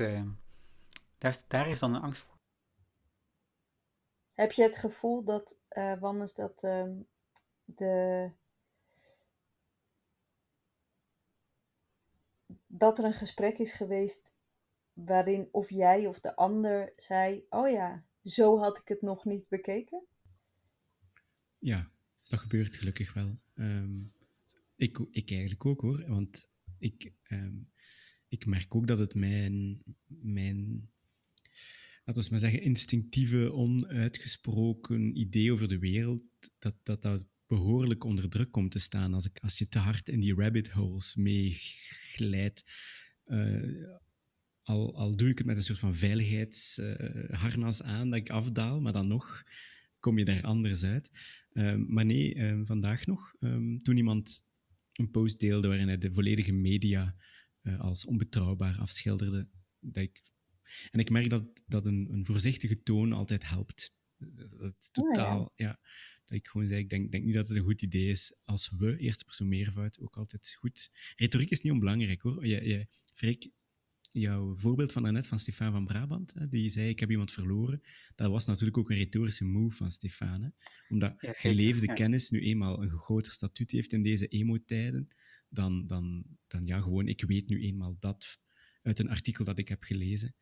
daar, 1.18 1.32
is, 1.32 1.44
daar 1.48 1.70
is 1.70 1.80
dan 1.80 1.96
een 1.96 2.02
angst 2.02 2.22
voor. 2.22 2.38
Heb 4.34 4.52
je 4.52 4.64
het 4.64 4.78
gevoel 4.78 5.24
dat, 5.24 5.60
eh 5.68 6.00
Wannes, 6.00 6.34
dat 6.34 6.64
ehm, 6.64 6.94
de... 7.66 8.32
dat 12.72 12.98
er 12.98 13.06
een 13.06 13.14
gesprek 13.14 13.58
is 13.58 13.72
geweest 13.72 14.34
waarin 14.94 15.48
of 15.52 15.70
jij 15.70 16.08
of 16.08 16.20
de 16.20 16.36
ander 16.36 16.94
zei, 16.98 17.46
oh 17.50 17.70
ja, 17.70 18.06
zo 18.24 18.58
had 18.58 18.78
ik 18.78 18.88
het 18.88 19.02
nog 19.02 19.26
niet 19.26 19.48
bekeken? 19.50 20.06
Ja, 21.60 21.92
dat 22.24 22.40
gebeurt 22.40 22.76
gelukkig 22.76 23.14
wel. 23.14 23.38
Ehm, 23.54 24.04
ik, 24.76 25.00
ik 25.12 25.32
eigenlijk 25.32 25.66
ook 25.66 25.82
hoor, 25.82 26.06
want 26.08 26.52
ik, 26.78 27.14
ehm, 27.24 27.56
ik 28.28 28.46
merk 28.46 28.76
ook 28.76 28.88
dat 28.88 29.00
het 29.00 29.16
mijn, 29.16 29.84
mijn, 30.08 30.90
laten 32.06 32.24
we 32.24 32.30
maar 32.30 32.40
zeggen, 32.40 32.62
instinctieve, 32.62 33.52
onuitgesproken 33.54 35.20
idee 35.20 35.52
over 35.52 35.68
de 35.68 35.80
wereld, 35.80 36.24
dat 36.60 36.76
dat, 36.84 37.02
dat 37.02 37.26
behoorlijk 37.48 38.04
onder 38.04 38.30
druk 38.30 38.52
komt 38.52 38.72
te 38.72 38.80
staan 38.80 39.14
als, 39.14 39.26
ik, 39.26 39.40
als 39.40 39.58
je 39.58 39.68
te 39.68 39.80
hard 39.80 40.10
in 40.10 40.20
die 40.20 40.36
rabbit 40.36 40.70
holes 40.70 41.16
meeglijdt. 42.20 42.64
Eh, 43.24 44.00
al, 44.62 44.96
al 44.96 45.16
doe 45.16 45.30
ik 45.30 45.38
het 45.38 45.48
met 45.48 45.58
een 45.58 45.64
soort 45.64 45.80
van 45.80 45.96
veiligheidsharnas 45.96 47.84
aan, 47.84 48.10
dat 48.10 48.20
ik 48.20 48.30
afdaal, 48.30 48.82
maar 48.82 48.94
dan 48.94 49.08
nog 49.08 49.44
kom 50.00 50.18
je 50.18 50.26
daar 50.26 50.44
anders 50.44 50.84
uit. 50.84 51.20
Ehm, 51.52 51.94
maar 51.94 52.06
nee, 52.06 52.36
ehm, 52.36 52.66
vandaag 52.66 53.06
nog, 53.06 53.36
ehm, 53.40 53.78
toen 53.78 53.98
iemand 53.98 54.46
een 54.92 55.12
post 55.12 55.40
deelde 55.40 55.68
waarin 55.68 55.88
hij 55.88 55.98
de 55.98 56.14
volledige 56.14 56.52
media 56.52 57.16
eh, 57.62 57.80
als 57.80 58.06
onbetrouwbaar 58.06 58.78
afschilderde. 58.78 59.50
Dat 59.80 60.04
ik, 60.04 60.22
en 60.92 61.00
ik 61.00 61.10
merk 61.10 61.30
dat, 61.30 61.64
dat 61.68 61.86
een, 61.88 62.08
een 62.12 62.26
voorzichtige 62.26 62.82
toon 62.82 63.14
altijd 63.14 63.48
helpt. 63.48 63.96
Dat 64.18 64.52
het 64.52 64.60
Oh, 64.60 65.08
ja. 65.08 65.14
totaal, 65.14 65.54
ja. 65.56 65.80
Dat 66.32 66.40
ik 66.40 66.48
gewoon 66.48 66.68
zei, 66.68 66.80
ik 66.80 66.90
denk, 66.90 67.12
denk 67.12 67.24
niet 67.24 67.34
dat 67.34 67.48
het 67.48 67.58
een 67.58 67.64
goed 67.64 67.82
idee 67.82 68.10
is 68.10 68.38
als 68.44 68.74
we, 68.78 68.98
eerste 68.98 69.26
persoon 69.26 69.48
meervoud, 69.48 70.00
ook 70.00 70.18
altijd 70.18 70.56
goed. 70.58 70.92
Retoriek 71.16 71.50
is 71.50 71.62
niet 71.62 71.72
onbelangrijk 71.72 72.22
hoor. 72.22 72.48
Je, 72.48 72.68
je, 72.68 72.88
Freek, 73.14 73.50
jouw 74.12 74.58
voorbeeld 74.58 74.92
van 74.92 75.04
daarnet 75.04 75.28
van 75.28 75.40
Stefan 75.40 75.72
van 75.72 75.86
Brabant, 75.86 76.34
hè, 76.34 76.48
die 76.48 76.70
zei 76.70 76.90
ik 76.90 77.00
heb 77.00 77.10
iemand 77.10 77.32
verloren, 77.32 77.82
dat 78.16 78.30
was 78.30 78.46
natuurlijk 78.46 78.78
ook 78.78 78.90
een 78.90 78.98
retorische 78.98 79.46
move 79.46 79.76
van 79.76 79.92
Stefan. 79.92 80.42
Hè, 80.42 80.50
omdat 80.90 81.14
Ja, 81.18 81.34
geleefde 81.34 81.86
ja. 81.86 81.94
kennis 81.94 82.30
nu 82.30 82.40
eenmaal 82.40 82.82
een 82.82 82.90
groter 82.90 83.34
statuut 83.34 83.72
heeft 83.72 83.94
in 83.94 84.04
deze 84.04 84.28
emo-tijden, 84.28 85.08
dan, 85.50 85.88
dan, 85.88 86.26
dan 86.48 86.66
ja, 86.66 86.82
gewoon 86.82 87.08
ik 87.08 87.22
weet 87.22 87.50
nu 87.50 87.62
eenmaal 87.62 87.96
dat 88.00 88.40
uit 88.82 89.00
een 89.00 89.10
artikel 89.10 89.46
dat 89.46 89.58
ik 89.58 89.68
heb 89.68 89.84
gelezen. 89.84 90.36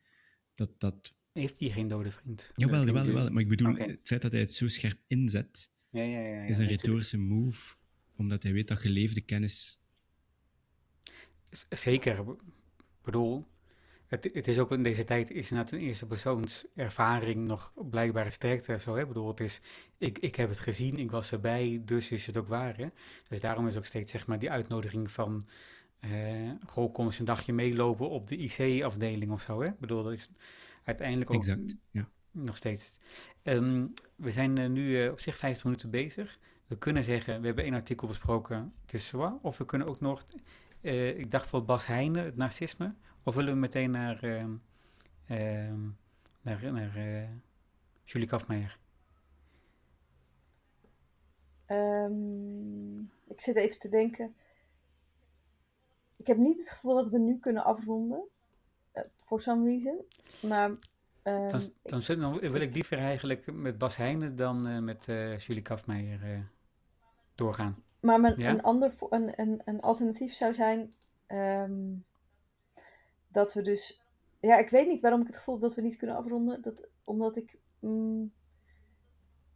Dat, 0.54 0.80
dat, 0.80 1.16
Heeft 1.32 1.60
hij 1.60 1.70
geen 1.70 1.88
dode 1.88 2.12
vriend? 2.12 2.52
jawel, 2.56 2.86
jawel, 2.86 3.06
jawel, 3.06 3.30
maar 3.30 3.42
ik 3.42 3.50
bedoel, 3.50 3.76
het 3.76 4.08
feit 4.08 4.22
dat 4.22 4.32
hij 4.32 4.42
het 4.42 4.54
zo 4.54 4.68
scherp 4.68 5.00
inzet, 5.08 5.72
Ja, 5.90 6.04
ja, 6.04 6.20
ja. 6.20 6.42
ja, 6.42 6.42
is 6.42 6.58
een 6.58 6.68
retorische 6.68 7.18
move, 7.18 7.76
omdat 8.16 8.44
hij 8.44 8.54
weet 8.54 8.68
dat 8.68 8.80
geleefde 8.80 9.22
kennis... 9.22 9.82
Zeker. 11.70 12.20
Ik 12.20 13.06
bedoel, 13.06 13.46
het, 14.10 14.30
het 14.34 14.48
is 14.48 14.60
ook 14.60 14.72
in 14.72 14.84
deze 14.84 15.04
tijd 15.04 15.32
is 15.32 15.50
inderdaad 15.50 15.74
een 15.74 15.80
eerste 15.80 16.06
persoons 16.06 16.66
ervaring 16.76 17.48
nog 17.48 17.74
blijkbaar 17.90 18.24
het 18.24 18.34
sterkte. 18.34 18.80
Zo, 18.80 18.96
hè? 18.96 19.02
Ik 19.02 19.08
bedoel, 19.08 19.28
het 19.28 19.40
is, 19.40 19.62
ik, 19.98 20.20
ik 20.20 20.36
heb 20.36 20.50
het 20.50 20.60
gezien, 20.60 21.00
ik 21.00 21.12
was 21.12 21.32
erbij, 21.32 21.82
dus 21.86 22.10
is 22.10 22.26
het 22.26 22.38
ook 22.38 22.48
waar. 22.48 22.78
Hè? 22.78 22.88
Dus 23.28 23.40
daarom 23.40 23.68
is 23.68 23.78
ook 23.78 23.86
steeds 23.86 24.12
zeg 24.12 24.28
maar 24.28 24.40
die 24.40 24.52
uitnodiging 24.52 25.12
van, 25.12 25.48
eh 26.00 26.52
goh, 26.66 26.94
kom 26.94 27.06
eens 27.06 27.20
een 27.20 27.26
dagje 27.26 27.54
meelopen 27.54 28.10
op 28.10 28.28
de 28.28 28.38
IC-afdeling 28.38 29.32
of 29.32 29.42
zo. 29.42 29.62
Hè? 29.62 29.68
Ik 29.68 29.80
bedoel, 29.80 30.04
dat 30.04 30.14
is 30.14 30.30
uiteindelijk 30.84 31.30
ook 31.30 31.36
Exact, 31.36 31.76
ja. 31.92 32.10
Nog 32.32 32.58
steeds. 32.58 33.00
Ehm, 33.44 33.88
we 34.16 34.32
zijn 34.32 34.58
eh, 34.58 34.70
nu 34.70 35.04
eh, 35.06 35.12
op 35.12 35.20
zich 35.20 35.36
50 35.38 35.64
minuten 35.64 35.90
bezig. 35.90 36.40
We 36.68 36.78
kunnen 36.78 37.04
zeggen, 37.04 37.40
we 37.40 37.46
hebben 37.46 37.64
één 37.64 37.74
artikel 37.74 38.08
besproken, 38.08 38.74
het 38.82 38.94
is 38.94 39.08
zwaar. 39.08 39.34
Of 39.42 39.58
we 39.58 39.66
kunnen 39.66 39.88
ook 39.88 40.00
nog, 40.00 40.24
eh, 40.82 41.18
ik 41.18 41.32
dacht 41.32 41.50
voor 41.50 41.66
Bas 41.66 41.86
Heijnen, 41.86 42.26
het 42.26 42.36
narcisme. 42.36 42.94
Of 43.24 43.36
willen 43.36 43.54
we 43.54 43.60
meteen 43.60 43.92
naar, 43.92 44.24
ehm, 44.24 44.52
ehm, 45.26 45.88
naar, 46.42 46.72
naar 46.74 47.30
Julie 48.04 48.28
Kafmeijer? 48.28 48.78
Ik 53.28 53.42
zit 53.42 53.56
even 53.56 53.80
te 53.80 53.90
denken. 53.90 54.36
Ik 56.16 56.28
heb 56.28 56.38
niet 56.38 56.58
het 56.58 56.70
gevoel 56.70 56.96
dat 56.96 57.10
we 57.10 57.20
nu 57.20 57.40
kunnen 57.40 57.64
afronden. 57.64 58.24
eh, 58.92 59.04
For 59.14 59.42
some 59.42 59.66
reason. 59.66 60.06
Maar 60.42 60.72
Dan, 61.24 61.62
dan, 61.84 62.02
zul- 62.02 62.20
dan 62.20 62.40
wil 62.40 62.62
ik 62.62 62.74
liever 62.74 62.98
eigenlijk 62.98 63.52
met 63.52 63.78
Bas 63.78 63.96
Heijnen 63.96 64.36
dan 64.36 64.68
eh, 64.68 64.80
met 64.80 65.08
eh, 65.08 65.38
Julie 65.38 65.62
Kafmeijer 65.62 66.24
eh, 66.24 66.40
doorgaan. 67.36 67.84
Maar 68.00 68.20
mijn, 68.20 68.34
Ja? 68.38 68.50
een, 68.50 68.62
ander, 68.64 68.94
een, 69.10 69.40
een, 69.40 69.62
een 69.66 69.82
alternatief 69.82 70.34
zou 70.34 70.54
zijn 70.54 70.94
ehm, 71.26 71.94
dat 73.28 73.54
we 73.54 73.62
dus. 73.62 74.02
Ja, 74.40 74.58
ik 74.58 74.70
weet 74.70 74.88
niet 74.88 75.02
waarom 75.02 75.22
ik 75.22 75.28
het 75.28 75.38
gevoel 75.38 75.54
heb 75.56 75.64
dat 75.64 75.76
we 75.76 75.82
niet 75.82 75.96
kunnen 75.98 76.16
afronden. 76.16 76.62
Dat, 76.62 76.88
omdat 77.04 77.36
ik 77.38 77.58
mm, 77.80 78.34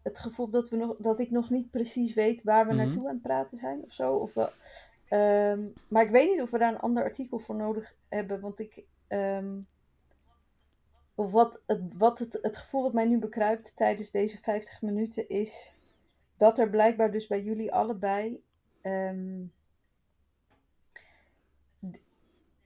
het 0.01 0.19
gevoel 0.19 0.45
heb 0.45 0.53
dat, 0.53 0.69
we 0.69 0.75
nog, 0.75 0.95
dat 0.97 1.19
ik 1.19 1.31
nog 1.31 1.49
niet 1.49 1.71
precies 1.71 2.13
weet 2.13 2.43
waar 2.43 2.67
we 2.67 2.73
Mhm. 2.73 2.83
naartoe 2.83 3.07
aan 3.07 3.13
het 3.13 3.21
praten 3.21 3.57
zijn 3.57 3.81
of 3.83 3.91
zo. 3.93 4.15
Of 4.15 4.33
wel, 4.33 4.49
Ehm, 5.07 5.61
maar 5.87 6.03
ik 6.03 6.09
weet 6.09 6.29
niet 6.29 6.41
of 6.41 6.51
we 6.51 6.57
daar 6.57 6.73
een 6.73 6.79
ander 6.79 7.03
artikel 7.03 7.39
voor 7.39 7.55
nodig 7.55 7.95
hebben. 8.09 8.39
Want 8.39 8.59
ik. 8.59 8.83
ehm, 9.07 9.59
of 11.15 11.31
wat, 11.31 11.61
het, 11.65 11.97
wat 11.97 12.19
het, 12.19 12.39
het 12.41 12.57
gevoel 12.57 12.81
wat 12.81 12.93
mij 12.93 13.05
nu 13.05 13.19
bekruipt 13.19 13.75
tijdens 13.75 14.11
deze 14.11 14.37
50 14.37 14.81
minuten 14.81 15.29
is 15.29 15.73
dat 16.37 16.59
er 16.59 16.69
blijkbaar 16.69 17.11
dus 17.11 17.27
bij 17.27 17.41
jullie 17.41 17.73
allebei 17.73 18.43
ehm, 18.81 19.41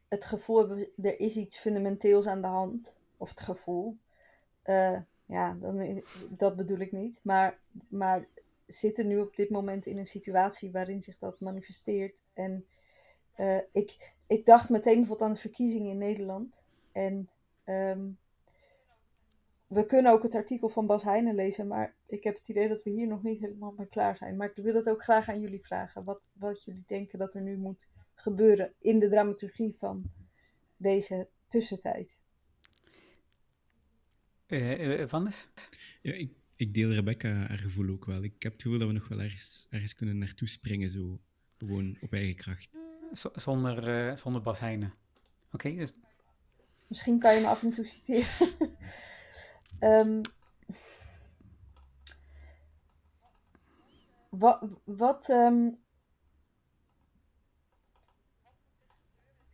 het 0.07 0.25
gevoel 0.25 0.57
hebben, 0.57 0.87
er 1.01 1.19
is 1.19 1.35
iets 1.35 1.57
fundamenteels 1.57 2.27
aan 2.27 2.41
de 2.41 2.47
hand. 2.47 2.95
Of 3.17 3.29
het 3.29 3.39
gevoel. 3.39 3.97
Eh, 4.61 4.99
ja, 5.25 5.57
dat 6.29 6.55
bedoel 6.55 6.79
ik 6.79 6.91
niet. 6.91 7.19
Maar, 7.23 7.59
maar 7.87 8.27
zitten 8.65 9.07
nu 9.07 9.19
op 9.19 9.35
dit 9.35 9.49
moment 9.49 9.85
in 9.85 9.97
een 9.97 10.05
situatie 10.05 10.71
waarin 10.71 11.01
zich 11.01 11.17
dat 11.17 11.39
manifesteert. 11.39 12.21
En 12.33 12.65
eh, 13.33 13.57
ik, 13.71 14.13
ik 14.27 14.45
dacht 14.45 14.69
meteen 14.69 14.97
bijvoorbeeld 14.97 15.29
aan 15.29 15.33
de 15.33 15.39
verkiezingen 15.39 15.91
in 15.91 15.97
Nederland. 15.97 16.61
En 16.91 17.29
ehm, 17.63 18.09
we 19.67 19.85
kunnen 19.85 20.11
ook 20.11 20.23
het 20.23 20.35
artikel 20.35 20.69
van 20.69 20.85
Bas 20.85 21.03
Heijnen 21.03 21.35
lezen, 21.35 21.67
maar 21.67 21.95
ik 22.05 22.23
heb 22.23 22.35
het 22.35 22.47
idee 22.47 22.67
dat 22.67 22.83
we 22.83 22.89
hier 22.89 23.07
nog 23.07 23.23
niet 23.23 23.39
helemaal 23.39 23.73
mee 23.77 23.87
klaar 23.87 24.17
zijn. 24.17 24.37
Maar 24.37 24.49
ik 24.55 24.63
wil 24.63 24.75
het 24.75 24.89
ook 24.89 25.03
graag 25.03 25.29
aan 25.29 25.41
jullie 25.41 25.65
vragen, 25.65 26.03
wat, 26.03 26.31
wat 26.33 26.63
jullie 26.63 26.83
denken 26.87 27.19
dat 27.19 27.35
er 27.35 27.41
nu 27.41 27.57
moet 27.57 27.87
gebeuren 28.13 28.73
in 28.79 28.99
de 28.99 29.09
dramaturgie 29.09 29.75
van 29.77 30.11
deze 30.77 31.27
tussentijd. 31.47 32.15
Eh 34.45 35.01
eh, 35.01 35.09
Wannes? 35.09 35.47
Ja, 36.01 36.13
ik, 36.13 36.31
ik 36.55 36.73
deel 36.73 36.91
Rebecca 36.91 37.29
haar 37.29 37.57
gevoel 37.57 37.93
ook 37.93 38.05
wel. 38.05 38.23
Ik 38.23 38.43
heb 38.43 38.51
het 38.51 38.61
gevoel 38.61 38.79
dat 38.79 38.87
we 38.87 38.93
nog 38.93 39.07
wel 39.07 39.21
ergens, 39.21 39.67
ergens 39.69 39.95
kunnen 39.95 40.17
naartoe 40.17 40.47
springen, 40.47 40.89
zo 40.89 41.19
gewoon 41.57 41.97
op 42.01 42.13
eigen 42.13 42.35
kracht. 42.35 42.79
Z- 43.13 43.25
zonder, 43.33 44.07
eh, 44.07 44.17
zonder 44.17 44.41
Bas 44.41 44.59
Heijnen. 44.59 44.93
Oké, 45.51 45.75
dus 45.75 45.93
Misschien 46.87 47.19
kan 47.19 47.35
je 47.35 47.41
me 47.41 47.47
af 47.47 47.63
en 47.63 47.71
toe 47.71 47.85
citeren. 47.85 48.27
Ehm, 49.79 50.21
wat, 54.29 54.63
wat, 54.83 55.29
ehm, 55.29 55.69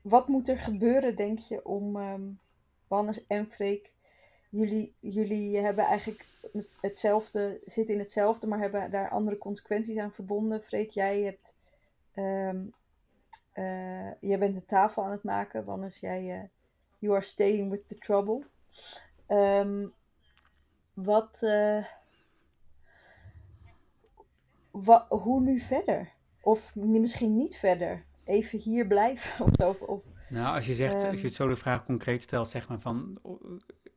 wat 0.01 0.28
moet 0.28 0.47
er 0.47 0.57
gebeuren, 0.57 1.15
denk 1.15 1.39
je, 1.39 1.65
om 1.65 1.97
ehm 1.97 2.30
Wannes 2.88 3.28
en 3.28 3.51
Freek? 3.51 3.91
Jullie, 4.49 4.95
jullie 4.99 5.57
hebben 5.57 5.86
eigenlijk 5.86 6.26
het, 6.53 6.78
hetzelfde, 6.82 7.61
zitten 7.65 7.93
in 7.93 7.99
hetzelfde, 7.99 8.47
maar 8.47 8.59
hebben 8.59 8.91
daar 8.91 9.09
andere 9.09 9.38
consequenties 9.38 9.97
aan 9.97 10.11
verbonden. 10.11 10.63
Freek, 10.63 10.91
jij 10.91 11.21
hebt, 11.21 11.53
eh, 13.53 14.11
jij 14.19 14.39
bent 14.39 14.55
de 14.55 14.65
tafel 14.65 15.03
aan 15.03 15.11
het 15.11 15.24
maken. 15.24 15.65
Wannes, 15.65 15.99
jij, 15.99 16.39
eh, 16.39 16.49
you 16.99 17.13
are 17.13 17.24
staying 17.24 17.71
with 17.71 17.88
the 17.88 17.97
trouble. 17.97 18.43
Ehm, 19.28 19.88
wat, 20.94 21.39
eh, 21.44 21.86
wa- 24.72 25.06
hoe 25.10 25.41
nu 25.41 25.60
verder? 25.60 26.12
Of 26.41 26.76
misschien 26.76 27.36
niet 27.38 27.56
verder? 27.58 28.06
Even 28.26 28.60
hier 28.60 28.88
blijven 28.88 29.32
of 29.46 29.50
zo? 29.58 29.76
Of, 29.80 30.02
Nou, 30.30 30.56
als 30.56 30.66
je 30.66 30.74
zegt, 30.74 30.94
als 30.94 31.04
Ehm. 31.04 31.16
je 31.16 31.22
het 31.26 31.34
zo 31.34 31.48
de 31.48 31.56
vraag 31.56 31.86
concreet 31.86 32.24
stelt, 32.24 32.50
zeg 32.50 32.68
maar 32.68 32.80
van, 32.80 33.20
oh, 33.22 33.41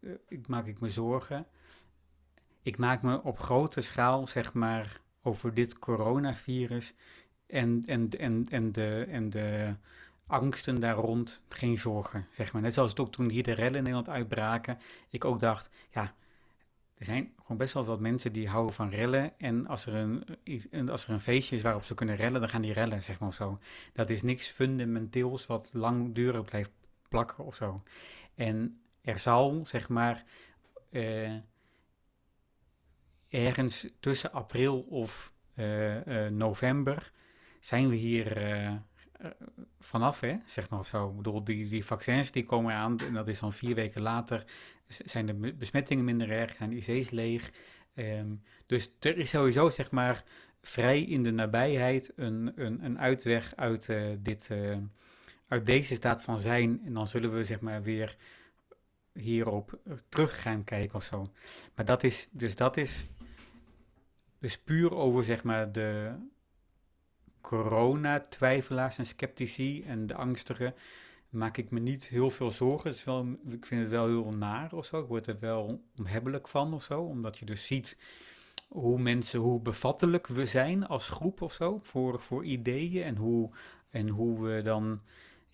eh, 0.00 0.10
ik 0.28 0.48
maak 0.48 0.66
ik 0.66 0.80
me 0.80 0.88
zorgen. 0.88 1.46
Ik 2.62 2.78
maak 2.78 3.02
me 3.02 3.22
op 3.22 3.38
grote 3.38 3.80
schaal, 3.80 4.26
zeg 4.26 4.52
maar, 4.54 5.00
over 5.22 5.54
dit 5.54 5.78
coronavirus 5.78 6.94
en, 7.46 7.80
en, 7.86 8.08
en, 8.08 8.44
en, 8.50 8.72
de, 8.72 9.06
en 9.10 9.30
de 9.30 9.74
angsten 10.26 10.80
daar 10.80 10.94
rond 10.94 11.42
geen 11.48 11.78
zorgen, 11.78 12.26
zeg 12.30 12.52
maar. 12.52 12.62
Net 12.62 12.74
zoals 12.74 12.90
het 12.90 13.00
ook 13.00 13.12
toen 13.12 13.30
hier 13.30 13.42
de 13.42 13.52
rellen 13.52 13.74
in 13.74 13.82
Nederland 13.82 14.08
uitbraken, 14.08 14.78
ik 15.08 15.24
ook 15.24 15.40
dacht, 15.40 15.68
ja, 15.90 16.12
er 16.98 17.04
zijn 17.04 17.32
gewoon 17.40 17.56
best 17.56 17.74
wel 17.74 17.84
wat 17.84 18.00
mensen 18.00 18.32
die 18.32 18.48
houden 18.48 18.74
van 18.74 18.90
rellen. 18.90 19.38
En 19.38 19.66
als 19.66 19.86
er 19.86 19.94
een, 19.94 20.90
als 20.90 21.04
er 21.04 21.10
een 21.10 21.20
feestje 21.20 21.56
is 21.56 21.62
waarop 21.62 21.84
ze 21.84 21.94
kunnen 21.94 22.16
rellen, 22.16 22.40
dan 22.40 22.48
gaan 22.48 22.62
die 22.62 22.72
rellen, 22.72 23.02
zeg 23.02 23.20
maar 23.20 23.28
of 23.28 23.34
zo. 23.34 23.58
Dat 23.92 24.10
is 24.10 24.22
niks 24.22 24.48
fundamenteels 24.50 25.46
wat 25.46 25.70
langdurig 25.72 26.44
blijft 26.44 26.70
plakken 27.08 27.44
of 27.44 27.54
zo. 27.54 27.82
En 28.34 28.80
er 29.00 29.18
zal, 29.18 29.66
zeg 29.66 29.88
maar, 29.88 30.24
eh, 30.90 31.34
ergens 33.28 33.88
tussen 34.00 34.32
april 34.32 34.80
of 34.80 35.32
eh, 35.54 36.26
eh, 36.26 36.32
november 36.32 37.12
zijn 37.60 37.88
we 37.88 37.96
hier 37.96 38.36
vanaf, 39.80 40.20
hè, 40.20 40.34
zeg 40.44 40.70
maar 40.70 40.84
zo. 40.84 41.08
Ik 41.08 41.16
bedoel, 41.16 41.44
die, 41.44 41.68
die 41.68 41.84
vaccins 41.84 42.30
die 42.30 42.44
komen 42.44 42.74
aan 42.74 42.98
en 42.98 43.12
dat 43.12 43.28
is 43.28 43.40
dan 43.40 43.52
vier 43.52 43.74
weken 43.74 44.02
later. 44.02 44.44
Zijn 44.88 45.26
de 45.26 45.34
be- 45.34 45.54
besmettingen 45.54 46.04
minder 46.04 46.30
erg, 46.30 46.56
zijn 46.56 46.70
de 46.70 46.76
IC's 46.76 47.10
leeg. 47.10 47.52
Ehm, 47.94 48.34
dus 48.66 48.92
er 49.00 49.18
is 49.18 49.30
sowieso, 49.30 49.68
zeg 49.68 49.90
maar, 49.90 50.24
vrij 50.62 51.02
in 51.02 51.22
de 51.22 51.30
nabijheid 51.30 52.12
een, 52.16 52.52
een, 52.56 52.84
een 52.84 52.98
uitweg 52.98 53.56
uit, 53.56 53.88
eh, 53.88 54.02
dit, 54.18 54.50
eh, 54.50 54.76
uit 55.48 55.66
deze 55.66 55.94
staat 55.94 56.22
van 56.22 56.38
zijn. 56.38 56.80
En 56.84 56.92
dan 56.92 57.06
zullen 57.06 57.32
we, 57.32 57.44
zeg 57.44 57.60
maar, 57.60 57.82
weer 57.82 58.16
hierop 59.12 59.78
eh, 59.84 59.92
terug 60.08 60.42
gaan 60.42 60.64
kijken 60.64 60.96
of 60.96 61.04
zo. 61.04 61.32
Maar 61.74 61.84
dat 61.84 62.02
is, 62.02 62.28
dus 62.30 62.56
dat 62.56 62.76
is 62.76 63.06
dus 64.38 64.58
puur 64.58 64.94
over, 64.94 65.22
zeg 65.22 65.44
maar, 65.44 65.72
de 65.72 66.12
corona-twijfelaars 67.46 68.98
en 68.98 69.06
sceptici 69.06 69.82
en 69.82 70.06
de 70.06 70.14
angstigen 70.14 70.74
maak 71.28 71.56
ik 71.56 71.70
me 71.70 71.80
niet 71.80 72.08
heel 72.08 72.30
veel 72.30 72.50
zorgen. 72.50 72.90
Het 72.90 72.98
is 72.98 73.04
wel, 73.04 73.26
ik 73.50 73.66
vind 73.66 73.80
het 73.80 73.90
wel 73.90 74.06
heel 74.06 74.32
naar 74.32 74.72
of 74.72 74.84
zo. 74.84 75.00
Ik 75.00 75.08
word 75.08 75.26
er 75.26 75.38
wel 75.40 75.82
onhebbelijk 75.98 76.48
van 76.48 76.74
of 76.74 76.82
zo. 76.82 77.02
Omdat 77.02 77.38
je 77.38 77.44
dus 77.44 77.66
ziet 77.66 77.98
hoe 78.68 78.98
mensen, 78.98 79.40
hoe 79.40 79.60
bevattelijk 79.60 80.26
we 80.26 80.46
zijn 80.46 80.86
als 80.86 81.08
groep 81.08 81.40
of 81.40 81.52
zo. 81.52 81.78
Voor, 81.82 82.20
voor 82.20 82.44
ideeën 82.44 83.02
en 83.02 83.16
hoe, 83.16 83.50
en 83.90 84.08
hoe 84.08 84.40
we 84.40 84.62
dan 84.62 85.00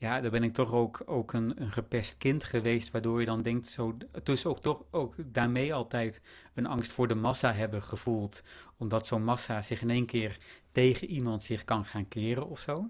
ja, 0.02 0.20
daar 0.20 0.30
ben 0.30 0.42
ik 0.42 0.52
toch 0.52 0.72
ook, 0.72 1.02
ook 1.06 1.32
een, 1.32 1.62
een 1.62 1.72
gepest 1.72 2.18
kind 2.18 2.44
geweest, 2.44 2.90
waardoor 2.90 3.20
je 3.20 3.26
dan 3.26 3.42
denkt, 3.42 3.66
zo, 3.66 3.96
dus 4.22 4.46
ook 4.46 4.60
toch 4.60 4.84
ook 4.90 5.14
daarmee 5.18 5.74
altijd 5.74 6.22
een 6.54 6.66
angst 6.66 6.92
voor 6.92 7.08
de 7.08 7.14
massa 7.14 7.52
hebben 7.52 7.82
gevoeld, 7.82 8.42
omdat 8.76 9.06
zo'n 9.06 9.24
massa 9.24 9.62
zich 9.62 9.82
in 9.82 9.90
één 9.90 10.06
keer 10.06 10.38
tegen 10.72 11.08
iemand 11.08 11.44
zich 11.44 11.64
kan 11.64 11.84
gaan 11.84 12.08
keren 12.08 12.48
of 12.48 12.60
zo. 12.60 12.86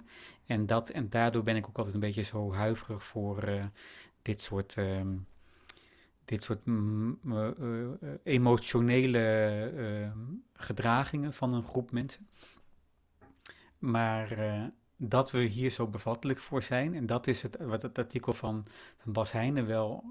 En, 0.46 0.66
dat, 0.66 0.90
en 0.90 1.08
daardoor 1.08 1.42
ben 1.42 1.56
ik 1.56 1.68
ook 1.68 1.76
altijd 1.76 1.94
een 1.94 2.00
beetje 2.00 2.22
zo 2.22 2.52
huiverig 2.52 3.04
voor 3.04 3.48
uh, 3.48 3.64
dit 4.22 4.40
soort, 4.40 4.76
uh, 4.76 5.00
dit 6.24 6.44
soort 6.44 6.64
mm, 6.64 7.18
uh, 7.24 7.48
emotionele 8.22 9.18
ehm, 9.76 10.18
gedragingen 10.54 11.32
van 11.32 11.54
een 11.54 11.64
groep 11.64 11.90
mensen. 11.90 12.28
Maar 13.78 14.38
dat 15.08 15.30
we 15.30 15.42
hier 15.42 15.70
zo 15.70 15.86
bevattelijk 15.86 16.38
voor 16.38 16.62
zijn. 16.62 16.94
En 16.94 17.06
dat 17.06 17.26
is 17.26 17.42
het, 17.42 17.56
wat 17.60 17.82
het 17.82 17.98
artikel 17.98 18.32
van, 18.32 18.66
van 18.98 19.12
Bas 19.12 19.32
Heijnen 19.32 19.66
wel 19.66 20.04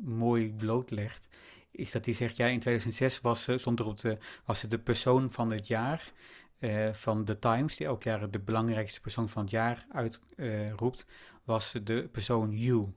mooi 0.00 0.52
blootlegt. 0.52 1.28
Is 1.70 1.90
dat 1.90 2.04
hij 2.04 2.14
zegt, 2.14 2.36
ja, 2.36 2.46
in 2.46 2.60
2006 2.60 3.20
was, 3.20 3.48
stond 3.56 3.80
er 3.80 3.86
op 3.86 4.00
de, 4.00 4.16
was 4.44 4.62
het 4.62 4.70
de 4.70 4.78
persoon 4.78 5.30
van 5.32 5.50
het 5.50 5.66
jaar 5.66 6.12
uh, 6.58 6.92
van 6.92 7.24
The 7.24 7.38
Times, 7.38 7.76
die 7.76 7.86
elk 7.86 8.02
jaar 8.02 8.30
de 8.30 8.38
belangrijkste 8.38 9.00
persoon 9.00 9.28
van 9.28 9.42
het 9.42 9.50
jaar 9.50 9.86
uitroept, 9.90 11.06
uh, 11.08 11.14
was 11.44 11.74
de 11.84 12.08
persoon 12.12 12.50
you. 12.56 12.92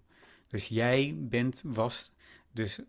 Dus 0.48 0.68
jij 0.68 1.16
bent, 1.18 1.62
was 1.66 2.12
dus 2.52 2.80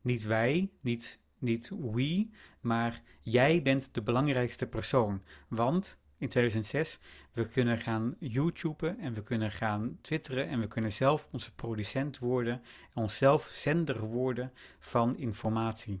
niet 0.00 0.22
wij, 0.22 0.70
niet, 0.80 1.20
niet 1.38 1.68
we, 1.68 2.28
maar 2.60 3.02
jij 3.20 3.62
bent 3.62 3.94
de 3.94 4.02
belangrijkste 4.02 4.66
persoon. 4.66 5.22
Want 5.48 6.00
in 6.22 6.28
2006. 6.28 6.98
We 7.32 7.48
kunnen 7.48 7.78
gaan 7.78 8.16
YouTuben 8.18 8.98
en 8.98 9.14
we 9.14 9.22
kunnen 9.22 9.50
gaan 9.50 9.98
twitteren 10.00 10.48
en 10.48 10.60
we 10.60 10.66
kunnen 10.66 10.92
zelf 10.92 11.28
onze 11.30 11.54
producent 11.54 12.18
worden 12.18 12.62
en 12.94 13.02
onszelf 13.02 13.42
zender 13.42 14.00
worden 14.00 14.52
van 14.78 15.16
informatie. 15.16 16.00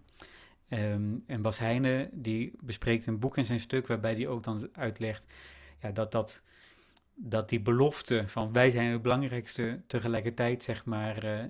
Um, 0.68 1.24
en 1.26 1.42
Bas 1.42 1.58
Heijnen 1.58 2.08
die 2.12 2.52
bespreekt 2.60 3.06
een 3.06 3.18
boek 3.18 3.36
in 3.36 3.44
zijn 3.44 3.60
stuk 3.60 3.86
waarbij 3.86 4.14
hij 4.14 4.26
ook 4.26 4.44
dan 4.44 4.68
uitlegt 4.72 5.34
ja, 5.78 5.90
dat, 5.90 6.12
dat, 6.12 6.42
dat 7.14 7.48
die 7.48 7.60
belofte 7.60 8.24
van 8.26 8.52
wij 8.52 8.70
zijn 8.70 8.92
het 8.92 9.02
belangrijkste 9.02 9.80
tegelijkertijd 9.86 10.62
zeg 10.62 10.84
maar 10.84 11.24
uh, 11.24 11.44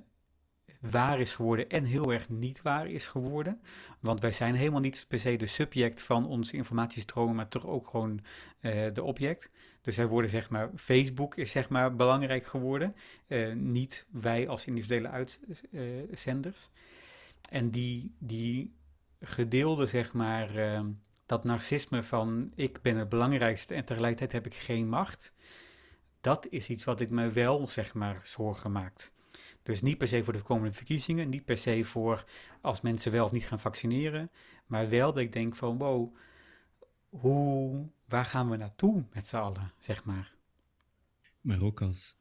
waar 0.90 1.20
is 1.20 1.34
geworden 1.34 1.68
en 1.68 1.84
heel 1.84 2.12
erg 2.12 2.28
niet 2.28 2.62
waar 2.62 2.86
is 2.86 3.06
geworden. 3.06 3.60
Want 4.00 4.20
wij 4.20 4.32
zijn 4.32 4.54
helemaal 4.54 4.80
niet 4.80 5.04
per 5.08 5.18
se 5.18 5.36
de 5.36 5.46
subject 5.46 6.02
van 6.02 6.26
onze 6.26 6.56
informatiestromen, 6.56 7.34
maar 7.34 7.48
toch 7.48 7.66
ook 7.66 7.88
gewoon 7.88 8.20
uh, 8.60 8.86
de 8.92 9.02
object. 9.02 9.50
Dus 9.80 9.96
wij 9.96 10.06
worden 10.06 10.30
zeg 10.30 10.50
maar, 10.50 10.70
Facebook 10.76 11.36
is 11.36 11.50
zeg 11.50 11.68
maar 11.68 11.96
belangrijk 11.96 12.46
geworden, 12.46 12.94
uh, 13.26 13.54
niet 13.54 14.06
wij 14.10 14.48
als 14.48 14.66
individuele 14.66 15.08
uitzenders. 15.08 16.68
en 17.50 17.70
die, 17.70 18.14
die 18.18 18.74
gedeelde 19.20 19.86
zeg 19.86 20.12
maar, 20.12 20.56
uh, 20.56 20.80
dat 21.26 21.44
narcisme 21.44 22.02
van 22.02 22.52
ik 22.54 22.82
ben 22.82 22.96
het 22.96 23.08
belangrijkste 23.08 23.74
en 23.74 23.84
tegelijkertijd 23.84 24.32
heb 24.32 24.46
ik 24.46 24.54
geen 24.54 24.88
macht. 24.88 25.34
Dat 26.20 26.46
is 26.50 26.68
iets 26.68 26.84
wat 26.84 27.00
ik 27.00 27.10
me 27.10 27.28
wel 27.28 27.68
zeg 27.68 27.94
maar 27.94 28.20
zorgen 28.22 28.72
maakt. 28.72 29.12
Dus 29.62 29.82
niet 29.82 29.98
per 29.98 30.08
se 30.08 30.24
voor 30.24 30.32
de 30.32 30.42
komende 30.42 30.72
verkiezingen, 30.72 31.28
niet 31.28 31.44
per 31.44 31.58
se 31.58 31.84
voor 31.84 32.24
als 32.60 32.80
mensen 32.80 33.12
wel 33.12 33.24
of 33.24 33.32
niet 33.32 33.44
gaan 33.44 33.60
vaccineren, 33.60 34.30
maar 34.66 34.88
wel 34.88 35.12
dat 35.12 35.22
ik 35.22 35.32
denk 35.32 35.56
van 35.56 35.78
wow, 35.78 36.14
hoe, 37.08 37.88
waar 38.08 38.24
gaan 38.24 38.50
we 38.50 38.56
naartoe 38.56 39.04
met 39.12 39.26
z'n 39.26 39.36
allen, 39.36 39.72
zeg 39.78 40.04
maar. 40.04 40.34
Maar 41.40 41.62
ook 41.62 41.82
als, 41.82 42.14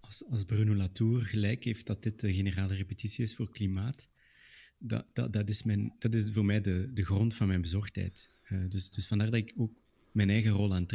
als, 0.00 0.24
als 0.30 0.44
Bruno 0.44 0.74
Latour 0.74 1.20
gelijk 1.20 1.64
heeft 1.64 1.86
dat 1.86 2.02
dit 2.02 2.20
de 2.20 2.34
generale 2.34 2.74
repetitie 2.74 3.24
is 3.24 3.36
voor 3.36 3.50
klimaat, 3.50 4.10
dat, 4.78 5.06
dat, 5.12 5.32
dat, 5.32 5.48
is, 5.48 5.62
mijn, 5.62 5.94
dat 5.98 6.14
is 6.14 6.32
voor 6.32 6.44
mij 6.44 6.60
de, 6.60 6.90
de 6.92 7.04
grond 7.04 7.34
van 7.34 7.46
mijn 7.46 7.60
bezorgdheid. 7.60 8.30
Uh, 8.48 8.68
dus, 8.68 8.90
dus 8.90 9.06
vandaar 9.06 9.30
dat 9.30 9.40
ik 9.40 9.52
ook 9.56 9.72
mijn 10.12 10.30
eigen 10.30 10.50
rol 10.50 10.74
aan 10.74 10.82
het 10.82 10.92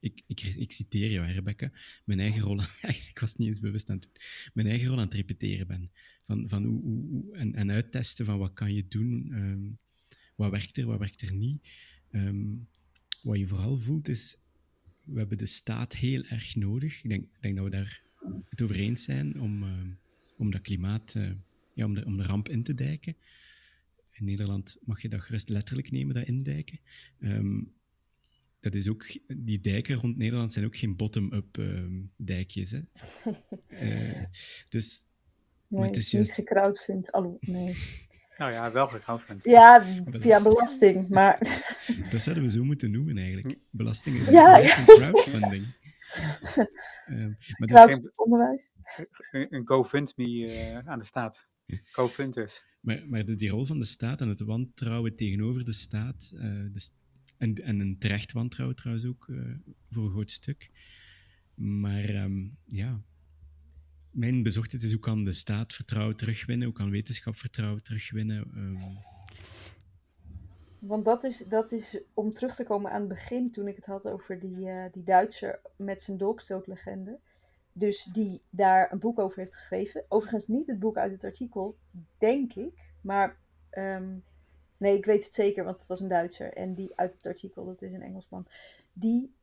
ik, 0.00 0.22
ik, 0.26 0.72
citeer 0.72 1.10
jou, 1.10 1.32
Rebecca, 1.32 1.72
mijn 2.04 2.20
eigen 2.20 2.42
rol, 2.42 2.60
ik 3.12 3.18
was 3.20 3.34
niet 3.34 3.48
eens 3.48 3.60
bewust 3.60 3.90
aan 3.90 3.96
het 3.96 4.08
mijn 4.54 4.66
eigen 4.66 4.88
rol 4.88 4.98
aan 4.98 5.04
het 5.04 5.14
repeteren 5.14 5.66
ben. 5.66 5.90
Van, 6.24 6.48
van 6.48 6.64
hoe, 6.64 6.82
hoe, 6.82 7.36
en, 7.36 7.54
en 7.54 7.70
uittesten 7.70 8.24
van 8.24 8.38
wat 8.38 8.52
kan 8.52 8.74
je 8.74 8.88
doen, 8.88 9.32
um, 9.32 9.78
wat 10.36 10.50
werkt 10.50 10.78
er, 10.78 10.86
wat 10.86 10.98
werkt 10.98 11.22
er 11.22 11.34
niet. 11.34 11.68
Um, 12.12 12.68
wat 13.22 13.38
je 13.38 13.46
vooral 13.46 13.78
voelt 13.78 14.08
is, 14.08 14.36
we 15.04 15.18
hebben 15.18 15.38
de 15.38 15.46
staat 15.46 15.96
heel 15.96 16.24
erg 16.24 16.56
nodig. 16.56 17.02
Ik 17.02 17.10
denk, 17.10 17.26
denk 17.40 17.56
dat 17.56 17.64
we 17.64 17.70
daar 17.70 18.02
het 18.48 18.62
over 18.62 18.76
eens 18.76 19.04
zijn 19.04 19.40
om, 19.40 19.62
uh, 19.62 19.82
om 20.36 20.50
dat 20.50 20.60
klimaat, 20.60 21.14
uh, 21.14 21.30
ja, 21.74 21.84
om 21.84 21.94
de, 21.94 22.04
om 22.04 22.16
de 22.16 22.22
ramp 22.22 22.48
in 22.48 22.62
te 22.62 22.74
dijken. 22.74 23.16
In 24.12 24.24
Nederland 24.24 24.78
mag 24.84 25.02
je 25.02 25.08
dat 25.08 25.20
gerust 25.20 25.48
letterlijk 25.48 25.90
nemen, 25.90 26.14
dat 26.14 26.26
indijken. 26.26 26.80
Um, 27.20 27.72
dat 28.60 28.74
is 28.74 28.88
ook, 28.88 29.06
die 29.26 29.60
dijken 29.60 29.96
rond 29.96 30.16
Nederland 30.16 30.52
zijn 30.52 30.64
ook 30.64 30.76
geen 30.76 30.96
bottom-up 30.96 31.56
uh, 31.58 32.02
dijkjes. 32.16 32.70
Hè? 32.70 32.80
uh, 33.68 34.24
dus, 34.68 35.06
nee, 35.68 35.80
maar 35.80 35.88
het 35.88 35.96
is 35.96 36.10
juist... 36.10 36.38
niet 36.38 36.48
gecrowdfund. 36.48 37.12
Allo, 37.12 37.38
nee. 37.40 37.76
nou 38.38 38.52
ja, 38.52 38.72
wel 38.72 38.86
gecrowdfund. 38.86 39.44
Ja, 39.44 39.82
via 40.04 40.42
belasting, 40.42 41.08
maar... 41.08 41.38
dat 42.10 42.22
zouden 42.22 42.44
we 42.44 42.50
zo 42.50 42.64
moeten 42.64 42.90
noemen 42.90 43.16
eigenlijk. 43.16 43.58
Belasting 43.70 44.16
is 44.16 44.28
ja, 44.28 44.56
ja. 44.56 44.78
een 44.78 44.84
crowdfunding. 44.84 45.74
um, 47.08 47.36
maar 47.58 47.86
dus... 47.86 47.98
onderwijs. 48.14 48.72
Een, 49.30 49.46
een 49.54 49.66
GoFundMe 49.66 50.24
uh, 50.24 50.78
aan 50.78 50.98
de 50.98 51.04
staat. 51.04 51.48
GoFunders. 51.92 52.62
Maar, 52.80 53.08
maar 53.08 53.24
de, 53.24 53.34
die 53.34 53.50
rol 53.50 53.64
van 53.64 53.78
de 53.78 53.84
staat 53.84 54.20
en 54.20 54.28
het 54.28 54.40
wantrouwen 54.40 55.16
tegenover 55.16 55.64
de 55.64 55.72
staat, 55.72 56.32
uh, 56.34 56.42
de, 56.72 56.90
en, 57.40 57.54
en 57.54 57.80
een 57.80 57.98
terecht 57.98 58.32
wantrouwen 58.32 58.76
trouwens 58.76 59.06
ook, 59.06 59.26
uh, 59.26 59.54
voor 59.90 60.04
een 60.04 60.10
groot 60.10 60.30
stuk. 60.30 60.70
Maar 61.54 62.08
um, 62.08 62.56
ja, 62.64 63.00
mijn 64.10 64.42
bezorgdheid 64.42 64.82
is 64.82 64.92
hoe 64.92 65.00
kan 65.00 65.24
de 65.24 65.32
staat 65.32 65.72
vertrouwen 65.72 66.16
terugwinnen, 66.16 66.66
hoe 66.66 66.76
kan 66.76 66.90
wetenschap 66.90 67.36
vertrouwen 67.36 67.82
terugwinnen. 67.82 68.50
Um... 68.56 68.98
Want 70.78 71.04
dat 71.04 71.24
is, 71.24 71.38
dat 71.38 71.72
is, 71.72 72.02
om 72.14 72.32
terug 72.32 72.54
te 72.54 72.64
komen 72.64 72.90
aan 72.90 73.00
het 73.00 73.08
begin, 73.08 73.50
toen 73.50 73.68
ik 73.68 73.76
het 73.76 73.86
had 73.86 74.06
over 74.06 74.38
die, 74.38 74.56
uh, 74.56 74.84
die 74.92 75.04
Duitser 75.04 75.60
met 75.76 76.02
zijn 76.02 76.16
dolkstootlegende. 76.16 77.18
Dus 77.72 78.04
die 78.04 78.42
daar 78.50 78.92
een 78.92 78.98
boek 78.98 79.18
over 79.18 79.38
heeft 79.38 79.54
geschreven. 79.54 80.04
Overigens 80.08 80.46
niet 80.46 80.66
het 80.66 80.78
boek 80.78 80.96
uit 80.96 81.12
het 81.12 81.24
artikel, 81.24 81.78
denk 82.18 82.54
ik. 82.54 82.72
Maar 83.00 83.36
um, 83.78 84.22
Nee, 84.80 84.96
ik 84.96 85.04
weet 85.04 85.24
het 85.24 85.34
zeker, 85.34 85.64
want 85.64 85.76
het 85.76 85.86
was 85.86 86.00
een 86.00 86.08
Duitser. 86.08 86.52
En 86.52 86.74
die 86.74 86.92
uit 86.94 87.14
het 87.14 87.26
artikel, 87.26 87.64
dat 87.64 87.82
is 87.82 87.92
een 87.92 88.02
Engelsman. 88.02 88.46
Die, 88.92 89.34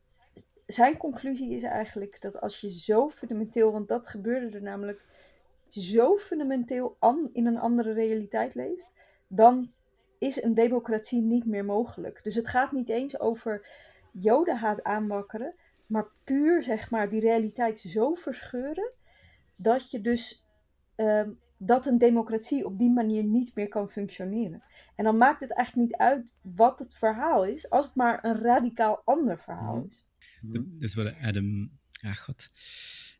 zijn 0.65 0.97
conclusie 0.97 1.53
is 1.53 1.63
eigenlijk 1.63 2.21
dat 2.21 2.41
als 2.41 2.61
je 2.61 2.69
zo 2.69 3.09
fundamenteel, 3.09 3.71
want 3.71 3.87
dat 3.87 4.07
gebeurde 4.07 4.55
er 4.55 4.61
namelijk, 4.61 5.05
zo 5.67 6.17
fundamenteel 6.17 6.97
in 7.33 7.45
een 7.45 7.57
andere 7.57 7.93
realiteit 7.93 8.55
leeft, 8.55 8.89
dan 9.27 9.71
is 10.19 10.43
een 10.43 10.53
democratie 10.53 11.21
niet 11.21 11.45
meer 11.45 11.65
mogelijk. 11.65 12.23
Dus 12.23 12.35
het 12.35 12.47
gaat 12.47 12.71
niet 12.71 12.89
eens 12.89 13.19
over 13.19 13.67
jodenhaat 14.11 14.83
aanwakkeren, 14.83 15.55
maar 15.85 16.07
puur 16.23 16.63
zeg 16.63 16.91
maar 16.91 17.09
die 17.09 17.19
realiteit 17.19 17.79
zo 17.79 18.13
verscheuren 18.13 18.91
dat 19.55 19.91
je 19.91 20.01
dus 20.01 20.45
um, 20.95 21.39
dat 21.57 21.85
een 21.85 21.97
democratie 21.97 22.65
op 22.65 22.79
die 22.79 22.91
manier 22.91 23.23
niet 23.23 23.55
meer 23.55 23.67
kan 23.67 23.89
functioneren. 23.89 24.63
En 24.95 25.03
dan 25.03 25.17
maakt 25.17 25.39
het 25.39 25.53
eigenlijk 25.53 25.89
niet 25.89 25.99
uit 25.99 26.33
wat 26.41 26.79
het 26.79 26.95
verhaal 26.95 27.45
is, 27.45 27.69
als 27.69 27.85
het 27.85 27.95
maar 27.95 28.25
een 28.25 28.35
radicaal 28.35 29.01
ander 29.05 29.39
verhaal 29.39 29.75
mhm. 29.75 29.85
is. 29.87 30.05
Dat 30.41 30.63
is 30.79 30.95
wat 30.95 31.13
Adam, 31.21 31.71
ja 31.89 32.13
god, 32.13 32.49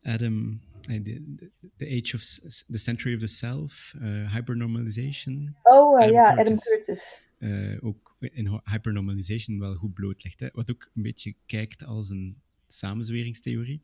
Adam, 0.02 0.60
the, 0.82 1.86
age 1.86 2.16
of, 2.16 2.22
the 2.68 2.78
century 2.78 3.14
of 3.14 3.20
the 3.20 3.28
self, 3.28 3.94
uh, 4.02 4.34
hypernormalization. 4.34 5.56
Oh 5.64 6.02
uh, 6.02 6.10
ja, 6.10 6.30
Adam 6.30 6.58
Curtis. 6.58 7.26
Uh, 7.40 7.78
ook 7.84 8.16
in 8.20 8.62
hypernormalization 8.64 9.60
wel 9.60 9.76
goed 9.76 9.94
blootlegt. 9.94 10.40
Hè? 10.40 10.50
Wat 10.54 10.72
ook 10.72 10.92
een 10.94 11.02
beetje 11.02 11.36
kijkt 11.46 11.86
als 11.86 12.10
een 12.10 12.42
samenzweringstheorie 12.68 13.82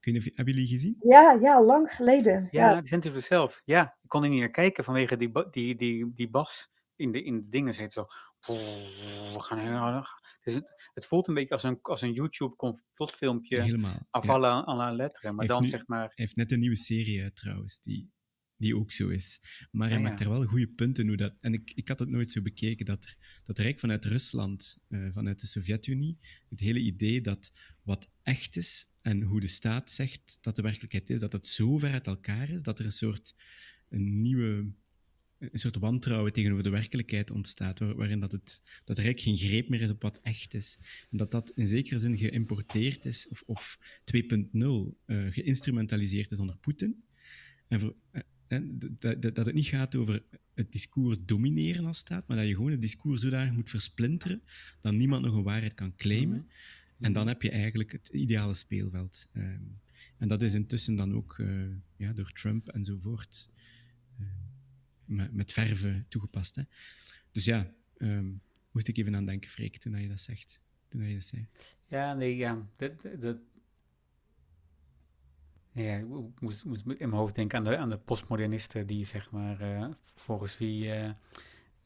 hebben 0.00 0.54
jullie 0.54 0.66
gezien? 0.66 0.96
Ja, 1.00 1.38
ja, 1.42 1.64
lang 1.64 1.90
geleden. 1.90 2.48
Ja, 2.50 2.70
ja. 2.70 2.80
Center 2.84 3.16
of 3.16 3.22
zelf. 3.24 3.62
Ja, 3.64 3.96
ik 4.02 4.08
kon 4.08 4.22
er 4.22 4.28
niet 4.30 4.38
naar 4.40 4.50
kijken 4.50 4.84
vanwege 4.84 5.16
die, 5.16 5.30
die, 5.50 5.76
die, 5.76 6.12
die 6.14 6.30
bas 6.30 6.68
in 6.96 7.12
de, 7.12 7.22
in 7.22 7.36
de 7.40 7.48
dingen. 7.48 7.74
Zit 7.74 7.92
zo. 7.92 8.06
We 8.46 9.34
gaan 9.38 9.58
heel 9.58 9.94
Het 9.96 10.06
Dus 10.42 10.54
het, 10.54 10.90
het 10.94 11.06
voelt 11.06 11.28
een 11.28 11.34
beetje 11.34 11.54
als 11.54 11.62
een, 11.62 11.78
als 11.82 12.02
een 12.02 12.12
YouTube-complotfilmpje, 12.12 13.60
Helemaal. 13.60 14.06
af 14.10 14.24
ja. 14.24 14.32
alle, 14.32 14.48
alle 14.64 14.92
letteren. 14.96 15.30
Maar 15.34 15.44
Heeft 15.44 15.54
dan 15.54 15.62
nu- 15.62 15.68
zeg 15.68 15.86
maar, 15.86 16.00
Hij 16.00 16.12
heeft 16.14 16.36
net 16.36 16.52
een 16.52 16.58
nieuwe 16.58 16.76
serie 16.76 17.22
uit 17.22 17.36
trouwens, 17.36 17.80
die, 17.80 18.10
die 18.56 18.76
ook 18.76 18.92
zo 18.92 19.08
is. 19.08 19.40
Maar 19.70 19.88
hij 19.88 19.96
Ah, 19.96 20.02
ja. 20.02 20.08
maakt 20.08 20.20
er 20.20 20.28
wel 20.30 20.44
goede 20.44 20.68
punten 20.68 21.06
hoe 21.06 21.16
dat. 21.16 21.34
En 21.40 21.52
ik, 21.52 21.72
ik 21.74 21.88
had 21.88 21.98
het 21.98 22.08
nooit 22.08 22.30
zo 22.30 22.42
bekeken 22.42 22.84
dat 22.86 23.04
er, 23.04 23.16
dat 23.42 23.58
er 23.58 23.64
eigenlijk 23.64 23.80
vanuit 23.80 24.04
Rusland, 24.04 24.78
eh, 24.88 25.08
vanuit 25.12 25.40
de 25.40 25.46
Sovjet-Unie, 25.46 26.18
het 26.48 26.60
hele 26.60 26.80
idee 26.80 27.20
dat 27.20 27.50
wat 27.82 28.10
echt 28.22 28.56
is 28.56 28.96
en 29.08 29.22
hoe 29.22 29.40
de 29.40 29.46
staat 29.46 29.90
zegt 29.90 30.38
dat 30.40 30.56
de 30.56 30.62
werkelijkheid 30.62 31.10
is, 31.10 31.20
dat 31.20 31.32
het 31.32 31.46
zo 31.46 31.78
ver 31.78 31.92
uit 31.92 32.06
elkaar 32.06 32.50
is 32.50 32.62
dat 32.62 32.78
er 32.78 32.84
een 32.84 32.90
soort 32.90 33.34
een 33.88 34.22
nieuwe 34.22 34.72
een 35.38 35.58
soort 35.58 35.76
wantrouwen 35.76 36.32
tegenover 36.32 36.62
de 36.62 36.70
werkelijkheid 36.70 37.30
ontstaat, 37.30 37.78
waar- 37.78 37.94
waarin 37.94 38.20
dat, 38.20 38.32
het, 38.32 38.62
dat 38.84 38.98
er 38.98 39.04
eigenlijk 39.04 39.20
geen 39.20 39.48
greep 39.48 39.68
meer 39.68 39.80
is 39.80 39.90
op 39.90 40.02
wat 40.02 40.20
echt 40.20 40.54
is. 40.54 40.78
En 41.10 41.16
dat 41.16 41.30
dat 41.30 41.52
in 41.54 41.66
zekere 41.66 41.98
zin 41.98 42.16
geïmporteerd 42.16 43.04
is, 43.04 43.28
of, 43.28 43.42
of 43.46 43.78
2.0 44.04 44.18
eh, 45.04 45.26
geïnstrumentaliseerd 45.30 46.30
is 46.30 46.38
onder 46.38 46.58
Poetin. 46.58 47.04
En 47.68 47.80
voor, 47.80 47.94
eh, 48.10 48.22
dat, 48.98 49.22
dat, 49.22 49.46
het 49.46 49.54
niet 49.54 49.66
gaat 49.66 49.96
over 49.96 50.22
het 50.54 50.72
discours 50.72 51.16
domineren 51.24 51.84
als 51.84 51.98
staat, 51.98 52.28
maar 52.28 52.36
dat 52.36 52.46
je 52.46 52.54
gewoon 52.54 52.70
het 52.70 52.82
discours 52.82 53.20
zodanig 53.20 53.52
moet 53.52 53.70
versplinteren 53.70 54.42
dat 54.80 54.92
niemand 54.92 55.24
nog 55.24 55.34
een 55.34 55.42
waarheid 55.42 55.74
kan 55.74 55.94
claimen. 55.96 56.48
En 57.00 57.12
dan 57.12 57.28
heb 57.28 57.42
je 57.42 57.50
eigenlijk 57.50 57.92
het 57.92 58.08
ideale 58.08 58.54
speelveld. 58.54 59.28
Ehm, 59.32 59.62
en 60.18 60.28
dat 60.28 60.42
is 60.42 60.54
intussen 60.54 60.96
dan 60.96 61.14
ook 61.14 61.38
eh, 61.38 61.48
ja, 61.96 62.12
door 62.12 62.32
Trump 62.32 62.68
enzovoort 62.68 63.50
eh, 64.18 64.26
met, 65.04 65.32
met 65.32 65.52
verve 65.52 66.04
toegepast. 66.08 66.56
Hè. 66.56 66.62
Dus 67.32 67.44
ja, 67.44 67.74
ehm, 67.96 68.30
moest 68.70 68.88
ik 68.88 68.96
even 68.96 69.16
aan 69.16 69.26
denken, 69.26 69.50
Freek, 69.50 69.78
toen 69.78 70.00
je 70.00 70.08
dat 70.08 70.20
zegt. 70.20 70.60
Toen 70.88 71.06
je 71.06 71.14
dat 71.14 71.24
zei. 71.24 71.48
ja, 71.86 72.14
nee, 72.14 72.36
ja, 72.36 72.68
dat, 72.76 73.38
ja, 75.82 75.96
ik 75.96 76.06
moest, 76.40 76.64
moest 76.64 76.82
in 76.86 76.96
mijn 76.96 77.12
hoofd 77.12 77.34
denken 77.34 77.58
aan 77.58 77.64
de, 77.64 77.76
aan 77.76 77.90
de 77.90 77.98
postmodernisten 77.98 78.86
die 78.86 79.04
zeg 79.04 79.30
maar, 79.30 79.60
eh, 79.60 79.88
volgens 80.14 80.58
wie, 80.58 80.90
eh, 80.90 81.08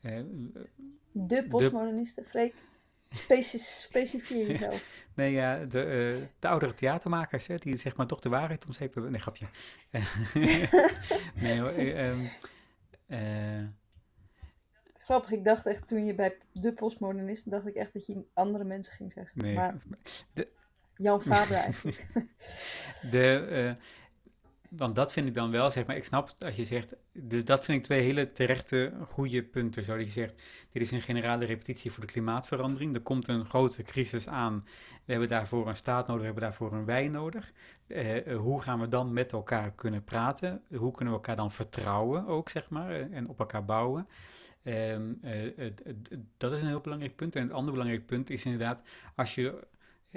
eh, 0.01 0.25
De 1.13 1.47
postmodernisten, 1.49 2.25
Freek. 2.25 2.55
Speci 3.13 3.59
specifieer 3.59 4.47
jezelf. 4.47 4.85
nee, 5.15 5.33
ja, 5.33 5.65
de, 5.65 5.83
eh, 5.83 6.29
de 6.39 6.49
oudere 6.49 6.75
theatermakers, 6.75 7.47
hè, 7.47 7.57
die 7.57 7.77
zeg 7.77 7.97
maar 7.97 8.07
toch 8.07 8.21
de 8.21 8.29
waarheid 8.29 8.67
om 8.67 8.73
zeep 8.73 8.95
hebben. 8.95 9.13
Nee, 9.13 9.21
grapje. 9.21 9.47
nee, 11.43 11.61
hoor, 11.61 11.71
eh, 11.71 12.09
ehm, 12.09 12.19
eh, 13.07 13.67
Grappig, 14.99 15.31
ik 15.33 15.45
dacht 15.45 15.67
echt 15.67 15.89
toen 15.89 16.05
je 16.05 16.15
bij 16.15 16.37
de 16.53 16.73
postmodernisten, 16.73 17.51
dacht 17.51 17.67
ik 17.67 17.75
echt 17.75 17.93
dat 17.93 18.07
je 18.07 18.25
andere 18.35 18.65
mensen 18.65 18.93
ging 18.93 19.13
zeggen. 19.13 19.43
nee, 19.43 19.55
Maar 19.55 19.75
de, 20.33 20.49
Jan 20.97 21.23
Faber 21.23 21.57
eigenlijk. 21.57 22.07
De, 23.11 23.77
want 24.77 24.95
dat 24.95 25.13
vind 25.13 25.29
ik 25.29 25.35
dan 25.35 25.51
wel, 25.51 25.71
zeg 25.71 25.87
maar, 25.87 25.97
ik 25.97 26.05
snap 26.05 26.35
als 26.39 26.57
je 26.57 26.65
zegt, 26.65 26.95
dus 27.13 27.45
dat 27.45 27.65
vind 27.65 27.79
ik 27.79 27.85
twee 27.85 28.03
hele 28.03 28.33
terechte, 28.33 28.93
goede 29.09 29.43
punten. 29.43 29.85
Zo 29.85 29.97
dat 29.97 30.07
je 30.07 30.13
zegt, 30.13 30.43
dit 30.73 30.83
is 30.83 30.91
een 30.91 31.01
generale 31.01 31.45
repetitie 31.45 31.93
voor 31.93 32.07
de 32.07 32.13
klimaatverandering. 32.13 32.95
Er 32.95 33.01
komt 33.01 33.29
een 33.29 33.45
grote 33.45 33.83
crisis 33.83 34.29
aan. 34.29 34.65
We 35.05 35.13
hebben 35.13 35.29
daarvoor 35.29 35.69
een 35.69 35.77
staat 35.77 36.07
nodig, 36.07 36.21
we 36.21 36.27
hebben 36.27 36.43
daarvoor 36.43 36.73
een 36.73 36.85
wij 36.85 37.09
nodig. 37.09 37.53
Eh, 37.87 38.27
eh, 38.27 38.39
hoe 38.39 38.63
gaan 38.63 38.81
we 38.81 38.89
dan 38.89 39.13
met 39.13 39.33
elkaar 39.33 39.73
kunnen 39.73 40.05
praten? 40.05 40.63
Hoe 40.69 40.93
kunnen 40.93 41.15
we 41.15 41.21
elkaar 41.21 41.37
dan 41.37 41.53
vertrouwen 41.53 42.27
ook, 42.27 42.49
zeg 42.49 42.71
maar, 42.71 43.01
en 43.11 43.29
op 43.29 43.39
elkaar 43.39 43.65
bouwen? 43.65 44.09
Ehm, 44.63 45.13
eh, 45.23 45.73
dat 46.37 46.53
is 46.53 46.61
een 46.61 46.69
heel 46.69 46.81
belangrijk 46.81 47.17
punt. 47.17 47.37
En 47.37 47.43
het 47.43 47.53
andere 47.53 47.73
belangrijk 47.73 48.07
punt 48.07 48.31
is 48.31 48.45
inderdaad, 48.45 48.83
als 49.15 49.35
je 49.35 49.67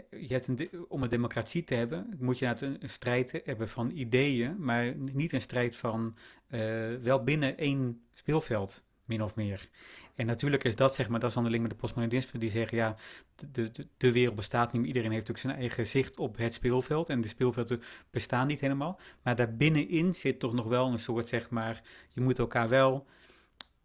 je 0.09 0.27
hebt 0.33 0.49
om 0.87 1.03
een 1.03 1.09
democratie 1.09 1.63
te 1.63 1.75
hebben, 1.75 2.15
moet 2.19 2.39
je 2.39 2.55
een, 2.59 2.89
strijd 2.89 3.41
hebben 3.43 3.69
van 3.69 3.91
ideeën, 3.91 4.55
maar 4.59 4.95
niet 4.95 5.33
een 5.33 5.41
strijd 5.41 5.75
van 5.75 6.15
eh, 6.47 6.59
wel 7.01 7.23
binnen 7.23 7.57
één 7.57 8.01
speelveld, 8.13 8.83
min 9.05 9.23
of 9.23 9.35
meer. 9.35 9.69
En 10.15 10.25
natuurlijk 10.25 10.63
is 10.63 10.75
dat, 10.75 10.95
zeg 10.95 11.09
maar, 11.09 11.19
dat 11.19 11.29
is 11.29 11.35
dan 11.35 11.43
de 11.43 11.49
link 11.49 11.61
met 11.61 11.71
de 11.71 11.77
postmodernisme, 11.77 12.39
die 12.39 12.49
zeggen, 12.49 12.77
ja, 12.77 12.97
de, 13.35 13.71
de, 13.71 13.87
de 13.97 14.11
wereld 14.11 14.35
bestaat 14.35 14.73
niet. 14.73 14.85
Iedereen 14.85 15.11
heeft 15.11 15.29
ook 15.29 15.37
zijn 15.37 15.55
eigen 15.55 15.87
zicht 15.87 16.17
op 16.17 16.37
het 16.37 16.53
speelveld 16.53 17.09
en 17.09 17.21
de 17.21 17.27
speelvelden 17.27 17.81
bestaan 18.11 18.47
niet 18.47 18.59
helemaal. 18.59 18.99
Maar 19.21 19.35
daarbinnenin 19.35 20.13
zit 20.13 20.39
toch 20.39 20.53
nog 20.53 20.65
wel 20.65 20.87
een 20.87 20.99
soort, 20.99 21.27
zeg 21.27 21.49
maar, 21.49 21.83
je 22.13 22.21
moet 22.21 22.39
elkaar 22.39 22.69
wel... 22.69 23.05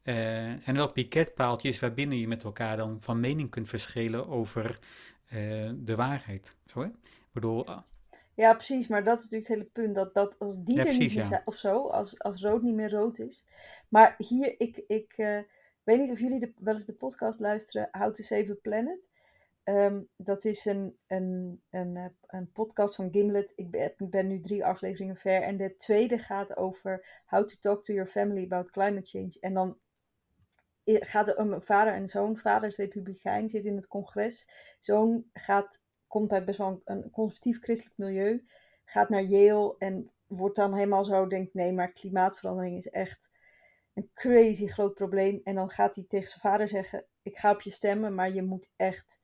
eh, 0.03 0.15
zijn 0.15 0.63
er 0.67 0.75
wel 0.75 0.93
piketpaaltjes 0.93 1.81
waarbinnen 1.81 2.19
je 2.19 2.29
met 2.29 2.45
elkaar 2.45 2.77
dan 2.77 2.97
van 3.01 3.21
mening 3.21 3.51
kunt 3.51 3.69
verschillen 3.69 4.29
over 4.29 4.79
eh, 5.31 5.71
de 5.77 5.95
waarheid. 5.95 6.57
Zo, 6.67 6.81
hè? 6.81 6.87
Ik 6.87 7.31
bedoel, 7.33 7.67
ah, 7.67 7.83
Ja, 8.35 8.55
precies, 8.55 8.89
maar 8.89 9.05
dat 9.05 9.19
is 9.21 9.23
natuurlijk 9.23 9.49
het 9.51 9.59
hele 9.59 9.71
punt. 9.73 9.95
Dat, 9.95 10.15
dat 10.15 10.39
als 10.39 10.63
die 10.65 10.77
Ja, 10.77 10.87
er 10.87 10.99
niet 10.99 10.99
meer 10.99 11.23
ja. 11.23 11.27
zijn, 11.27 11.43
of 11.45 11.55
zo, 11.57 11.87
als, 11.87 12.19
als 12.19 12.43
rood 12.43 12.63
niet 12.63 12.75
meer 12.75 12.91
rood 12.91 13.19
is. 13.19 13.45
Maar 13.89 14.15
hier, 14.19 14.55
ik, 14.59 14.83
ik 14.87 15.13
eh, 15.17 15.39
weet 15.83 15.99
niet 16.01 16.11
of 16.11 16.21
jullie 16.21 16.39
de, 16.39 16.53
wel 16.59 16.75
eens 16.75 16.85
de 16.85 16.95
podcast 16.95 17.41
luisteren, 17.41 17.89
How 17.91 18.15
to 18.15 18.23
Save 18.23 18.51
a 18.51 18.57
Planet. 18.63 19.09
Ehm, 19.63 20.01
dat 20.17 20.45
is 20.45 20.65
een, 20.65 20.97
een, 21.07 21.61
een, 21.71 21.97
eh, 21.97 22.05
een 22.27 22.53
podcast 22.53 22.95
van 22.95 23.09
Gimlet. 23.13 23.53
Ik 23.57 23.71
ben, 23.71 23.93
ik 23.97 24.11
ben 24.11 24.27
nu 24.27 24.41
drie 24.41 24.65
afleveringen 24.65 25.17
ver. 25.17 25.43
En 25.43 25.57
de 25.57 25.77
tweede 25.77 26.19
gaat 26.19 26.57
over 26.57 27.23
how 27.27 27.49
to 27.49 27.57
talk 27.61 27.85
to 27.85 27.93
your 27.93 28.11
family 28.11 28.45
about 28.45 28.71
climate 28.71 29.07
change. 29.07 29.37
En 29.41 29.55
dan 29.55 29.79
gaat 31.01 31.39
een 31.39 31.63
vader 31.63 31.95
en 31.95 32.09
zoon. 32.09 32.37
Vader 32.37 32.69
is 32.69 32.77
republikein, 32.77 33.49
zit 33.49 33.65
in 33.65 33.77
het 33.77 33.87
congres. 33.87 34.49
Zoon 34.79 35.25
gaat, 35.33 35.83
komt 36.07 36.33
uit 36.33 36.45
best 36.45 36.59
wel 36.59 36.83
een, 36.85 37.11
conservatief 37.11 37.61
christelijk 37.61 37.99
milieu. 37.99 38.47
Gaat 38.85 39.09
naar 39.09 39.23
Yale 39.23 39.75
en 39.79 40.11
wordt 40.27 40.57
dan 40.57 40.75
helemaal 40.75 41.05
zo, 41.05 41.27
denkt 41.27 41.55
nee, 41.55 41.73
maar 41.73 41.93
klimaatverandering 41.93 42.77
is 42.77 42.91
echt 42.91 43.31
een 43.95 44.11
crazy 44.15 44.67
groot 44.67 44.95
probleem. 44.95 45.41
En 45.45 45.55
dan 45.55 45.71
gaat 45.71 45.95
hij 45.95 46.05
tegen 46.09 46.29
zijn 46.29 46.41
vader 46.41 46.69
zeggen, 46.69 47.05
ik 47.23 47.39
ga 47.39 47.51
op 47.51 47.61
je 47.61 47.71
stemmen, 47.71 48.15
maar 48.15 48.33
je 48.33 48.43
moet 48.43 48.71
echt 48.77 49.21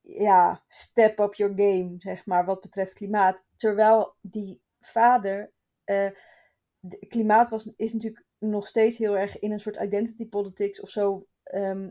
ja, 0.00 0.62
step 0.68 1.18
up 1.18 1.34
your 1.34 1.52
game, 1.56 1.94
zeg 1.98 2.26
maar, 2.26 2.44
wat 2.44 2.60
betreft 2.60 2.92
klimaat. 2.92 3.42
Terwijl 3.56 4.14
die 4.20 4.60
vader, 4.80 5.52
eh, 5.84 6.10
klimaat 7.08 7.48
was, 7.48 7.72
is 7.76 7.92
natuurlijk 7.92 8.24
nog 8.38 8.68
steeds 8.68 8.98
heel 8.98 9.18
erg 9.18 9.38
in 9.38 9.52
een 9.52 9.60
soort 9.60 9.76
identity 9.76 10.28
politics 10.28 10.80
of 10.80 10.90
zo, 10.90 11.26
ehm, 11.42 11.88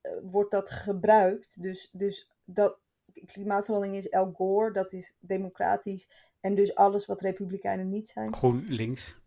eh, 0.00 0.12
wordt 0.22 0.50
dat 0.50 0.70
gebruikt. 0.70 1.62
Dus, 1.62 1.90
dus 1.92 2.30
dat, 2.44 2.78
klimaatverandering 3.26 3.96
is 3.96 4.12
Al 4.12 4.32
Gore, 4.32 4.72
dat 4.72 4.92
is 4.92 5.16
democratisch. 5.20 6.10
En 6.40 6.54
dus 6.54 6.74
alles 6.74 7.06
wat 7.06 7.20
republikeinen 7.20 7.88
niet 7.88 8.08
zijn. 8.08 8.34
groen 8.34 8.64
links. 8.68 9.20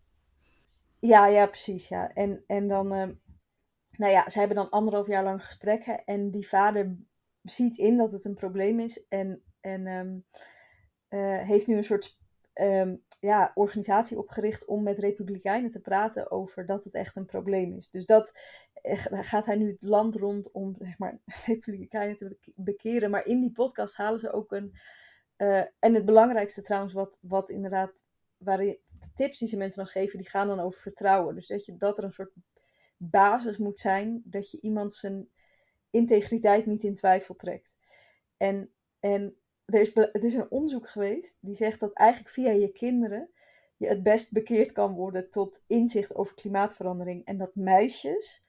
Ja, 0.98 1.26
ja, 1.26 1.46
precies. 1.46 1.88
Ja. 1.88 2.12
En, 2.12 2.44
en 2.46 2.68
dan, 2.68 2.92
ehm, 2.92 3.12
nou 3.90 4.12
ja, 4.12 4.28
ze 4.28 4.38
hebben 4.38 4.56
dan 4.56 4.70
anderhalf 4.70 5.06
jaar 5.06 5.24
lang 5.24 5.44
gesprekken. 5.44 6.04
En 6.04 6.30
die 6.30 6.48
vader 6.48 6.96
ziet 7.42 7.76
in 7.76 7.96
dat 7.96 8.12
het 8.12 8.24
een 8.24 8.34
probleem 8.34 8.80
is. 8.80 9.06
En, 9.08 9.42
en 9.60 9.86
ehm, 9.86 10.18
eh, 11.08 11.46
heeft 11.46 11.66
nu 11.66 11.76
een 11.76 11.84
soort 11.84 12.18
ehm, 12.56 12.96
ja, 13.20 13.52
organisatie 13.54 14.18
opgericht 14.18 14.64
om 14.66 14.82
met 14.82 14.98
republikeinen 14.98 15.70
te 15.70 15.80
praten 15.80 16.30
over 16.30 16.66
dat 16.66 16.84
het 16.84 16.94
echt 16.94 17.16
een 17.16 17.26
probleem 17.26 17.72
is. 17.74 17.90
Dus 17.90 18.06
dat 18.06 18.38
eh, 18.82 18.98
gaat 19.10 19.46
hij 19.46 19.56
nu 19.56 19.70
het 19.70 19.82
land 19.82 20.14
rond 20.16 20.50
om 20.52 20.74
zeg 20.78 20.98
maar, 20.98 21.18
republikeinen 21.46 22.16
te 22.16 22.28
beke- 22.28 22.52
bekeren. 22.54 23.10
Maar 23.10 23.26
in 23.26 23.40
die 23.40 23.52
podcast 23.52 23.96
halen 23.96 24.20
ze 24.20 24.32
ook 24.32 24.52
een. 24.52 24.74
eh, 25.36 25.58
en 25.78 25.94
het 25.94 26.04
belangrijkste 26.04 26.62
trouwens, 26.62 26.92
wat, 26.92 27.18
wat 27.20 27.50
inderdaad, 27.50 28.04
waarin 28.36 28.78
de 28.98 29.08
tips 29.14 29.38
die 29.38 29.48
ze 29.48 29.56
mensen 29.56 29.82
dan 29.84 29.92
geven, 29.92 30.18
die 30.18 30.28
gaan 30.28 30.48
dan 30.48 30.60
over 30.60 30.80
vertrouwen. 30.80 31.34
Dus 31.34 31.46
dat, 31.46 31.64
je, 31.64 31.76
dat 31.76 31.98
er 31.98 32.04
een 32.04 32.12
soort 32.12 32.32
basis 32.96 33.58
moet 33.58 33.78
zijn, 33.78 34.22
dat 34.24 34.50
je 34.50 34.60
iemand 34.60 34.94
zijn 34.94 35.28
integriteit 35.90 36.66
niet 36.66 36.82
in 36.84 36.94
twijfel 36.94 37.36
trekt. 37.36 37.74
En, 38.36 38.70
en 39.00 39.36
er 39.66 39.80
is, 39.80 39.90
het 39.94 40.24
is 40.24 40.34
een 40.34 40.50
onderzoek 40.50 40.88
geweest 40.88 41.38
die 41.40 41.54
zegt 41.54 41.80
dat 41.80 41.92
eigenlijk 41.92 42.34
via 42.34 42.50
je 42.50 42.72
kinderen 42.72 43.30
je 43.76 43.86
het 43.86 44.02
best 44.02 44.32
bekeerd 44.32 44.72
kan 44.72 44.94
worden 44.94 45.30
tot 45.30 45.64
inzicht 45.66 46.14
over 46.14 46.34
klimaatverandering. 46.34 47.24
En 47.24 47.38
dat 47.38 47.54
meisjes 47.54 48.44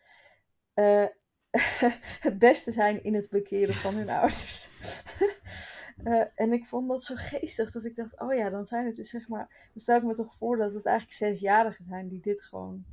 eh, 0.74 1.05
het 2.28 2.39
beste 2.39 2.72
zijn 2.72 3.03
in 3.03 3.13
het 3.13 3.30
bekeren 3.30 3.74
van 3.74 3.95
hun 3.95 4.09
ouders. 4.09 4.70
Eh, 6.03 6.24
en 6.36 6.51
ik 6.51 6.65
vond 6.65 6.88
dat 6.88 7.03
zo 7.03 7.13
geestig 7.18 7.72
dat 7.72 7.86
ik 7.86 7.95
dacht, 7.95 8.20
oh 8.20 8.34
ja, 8.34 8.49
dan 8.49 8.65
zijn 8.65 8.86
het 8.86 8.95
dus 8.95 9.09
zeg 9.09 9.28
maar, 9.28 9.70
dan 9.74 9.82
stel 9.82 9.97
ik 9.97 10.03
me 10.03 10.15
toch 10.15 10.36
voor 10.38 10.57
dat 10.57 10.74
het 10.74 10.86
eigenlijk 10.86 11.18
zesjarigen 11.18 11.86
zijn 11.86 12.07
die 12.07 12.20
dit 12.20 12.41
gewoon 12.41 12.86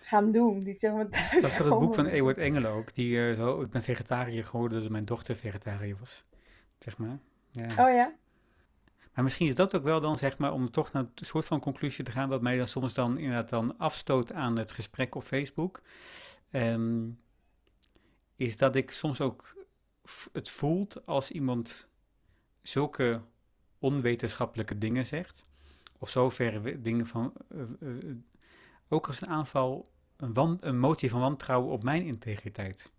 gaan 0.00 0.32
doen. 0.32 0.58
Die 0.58 0.76
zeg 0.76 0.92
maar 0.92 1.08
thuis 1.08 1.42
Dat 1.42 1.50
is 1.50 1.56
het 1.56 1.68
boek 1.68 1.94
van. 1.94 2.06
Ewart 2.06 2.38
Engelen 2.38 2.70
ook. 2.70 2.94
Die, 2.94 3.28
eh, 3.28 3.36
zo, 3.36 3.60
ik 3.60 3.70
ben 3.70 3.82
vegetariër 3.82 4.44
geworden 4.44 4.72
doordat 4.72 4.90
mijn 4.90 5.04
dochter 5.04 5.36
vegetariër 5.36 5.96
was. 5.98 6.24
Zeg 6.80 6.98
maar. 6.98 7.18
Ja. 7.50 7.64
Oh 7.64 7.94
ja? 7.94 8.14
Maar 9.14 9.24
misschien 9.24 9.46
is 9.48 9.54
dat 9.54 9.76
ook 9.76 9.82
wel 9.82 10.00
dan, 10.00 10.16
zeg 10.16 10.38
maar, 10.38 10.52
om 10.52 10.70
toch 10.70 10.92
naar 10.92 11.02
een 11.02 11.26
soort 11.26 11.44
van 11.44 11.60
conclusie 11.60 12.04
te 12.04 12.10
gaan, 12.10 12.28
wat 12.28 12.42
mij 12.42 12.56
dan 12.56 12.68
soms 12.68 12.94
dan 12.94 13.18
inderdaad 13.18 13.48
dan 13.48 13.78
afstoot 13.78 14.32
aan 14.32 14.56
het 14.56 14.72
gesprek 14.72 15.14
op 15.14 15.22
Facebook. 15.22 15.82
Ehm, 16.50 17.08
is 18.36 18.56
dat 18.56 18.76
ik 18.76 18.90
soms 18.90 19.20
ook 19.20 19.56
het 20.32 20.50
voelt 20.50 21.06
als 21.06 21.30
iemand 21.30 21.88
zulke 22.62 23.22
onwetenschappelijke 23.78 24.78
dingen 24.78 25.06
zegt, 25.06 25.44
of 25.98 26.10
zover 26.10 26.82
dingen 26.82 27.06
van, 27.06 27.32
uh, 27.80 28.14
ook 28.88 29.06
als 29.06 29.20
een 29.20 29.28
aanval, 29.28 29.90
een, 30.16 30.34
wan, 30.34 30.58
een 30.60 30.78
motie 30.78 31.10
van 31.10 31.20
wantrouwen 31.20 31.72
op 31.72 31.82
mijn 31.82 32.04
integriteit. 32.04 32.92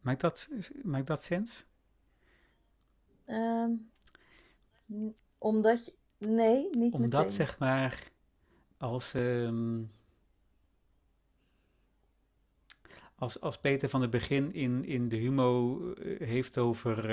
Maakt 0.00 0.20
dat, 0.20 0.50
maakt 0.82 1.06
dat 1.06 1.22
sens? 1.22 1.66
Um, 3.26 3.90
omdat 5.38 5.84
je, 5.84 5.94
nee, 6.28 6.68
niet 6.70 6.92
Omdat, 6.92 7.10
meteen. 7.10 7.30
zeg 7.30 7.58
maar, 7.58 8.10
als... 8.76 9.14
Um, 9.14 9.94
als, 13.18 13.40
als 13.40 13.58
Peter 13.58 13.88
van 13.88 14.00
het 14.00 14.10
begin 14.10 14.54
in, 14.54 14.84
in 14.84 15.08
de 15.08 15.16
humo 15.16 15.80
eh, 15.92 16.26
heeft 16.26 16.58
over, 16.58 17.10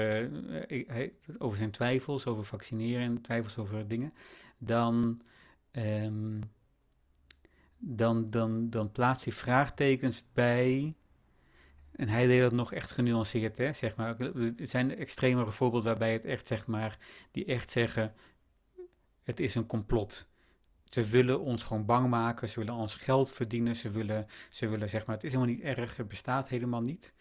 uh, 0.87 1.09
over 1.37 1.57
zijn 1.57 1.71
twijfels, 1.71 2.25
over 2.25 2.43
vaccineren 2.43 3.01
en 3.01 3.21
twijfels 3.21 3.57
over 3.57 3.87
dingen, 3.87 4.13
dan, 4.57 5.21
um, 5.71 6.39
dan, 7.77 8.29
dan, 8.29 8.69
dan 8.69 8.91
plaatst 8.91 9.23
hij 9.23 9.33
vraagtekens 9.33 10.23
bij. 10.33 10.95
En 11.95 12.07
hij 12.07 12.27
deed 12.27 12.41
dat 12.41 12.51
nog 12.51 12.73
echt 12.73 12.91
genuanceerd, 12.91 13.57
hè, 13.57 13.73
zeg 13.73 13.95
maar. 13.95 14.19
Er 14.19 14.53
zijn 14.57 14.97
extremere 14.97 15.51
voorbeelden 15.51 15.89
waarbij 15.89 16.13
het 16.13 16.25
echt, 16.25 16.47
zeg 16.47 16.67
maar, 16.67 16.97
die 17.31 17.45
echt 17.45 17.69
zeggen, 17.69 18.11
het 19.23 19.39
is 19.39 19.55
een 19.55 19.65
complot. 19.65 20.31
Ze 20.89 21.03
willen 21.03 21.39
ons 21.39 21.63
gewoon 21.63 21.85
bang 21.85 22.09
maken, 22.09 22.49
ze 22.49 22.59
willen 22.59 22.75
ons 22.75 22.95
geld 22.95 23.31
verdienen, 23.31 23.75
ze 23.75 23.89
willen, 23.89 24.25
ze 24.49 24.67
willen 24.67 24.89
zeg 24.89 25.05
maar, 25.05 25.15
het 25.15 25.25
is 25.25 25.33
helemaal 25.33 25.55
niet 25.55 25.63
erg, 25.63 25.95
het 25.95 26.07
bestaat 26.07 26.47
helemaal 26.47 26.81
niet. 26.81 27.13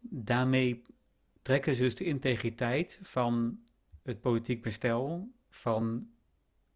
Daarmee 0.00 0.82
trekken 1.42 1.74
ze 1.74 1.82
dus 1.82 1.94
de 1.94 2.04
integriteit 2.04 2.98
van 3.02 3.60
het 4.02 4.20
politiek 4.20 4.62
bestel, 4.62 5.30
van 5.48 6.10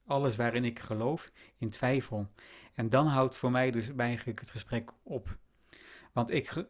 alles 0.07 0.37
waarin 0.37 0.65
ik 0.65 0.79
geloof, 0.79 1.33
in 1.59 1.71
twijfel. 1.71 2.29
En 2.75 2.89
dan 2.89 3.07
houdt 3.07 3.37
voor 3.37 3.51
mij 3.51 3.71
dus 3.71 3.91
eigenlijk 3.97 4.41
het 4.41 4.51
gesprek 4.51 4.91
op. 5.03 5.37
Want 6.13 6.31
ik. 6.31 6.65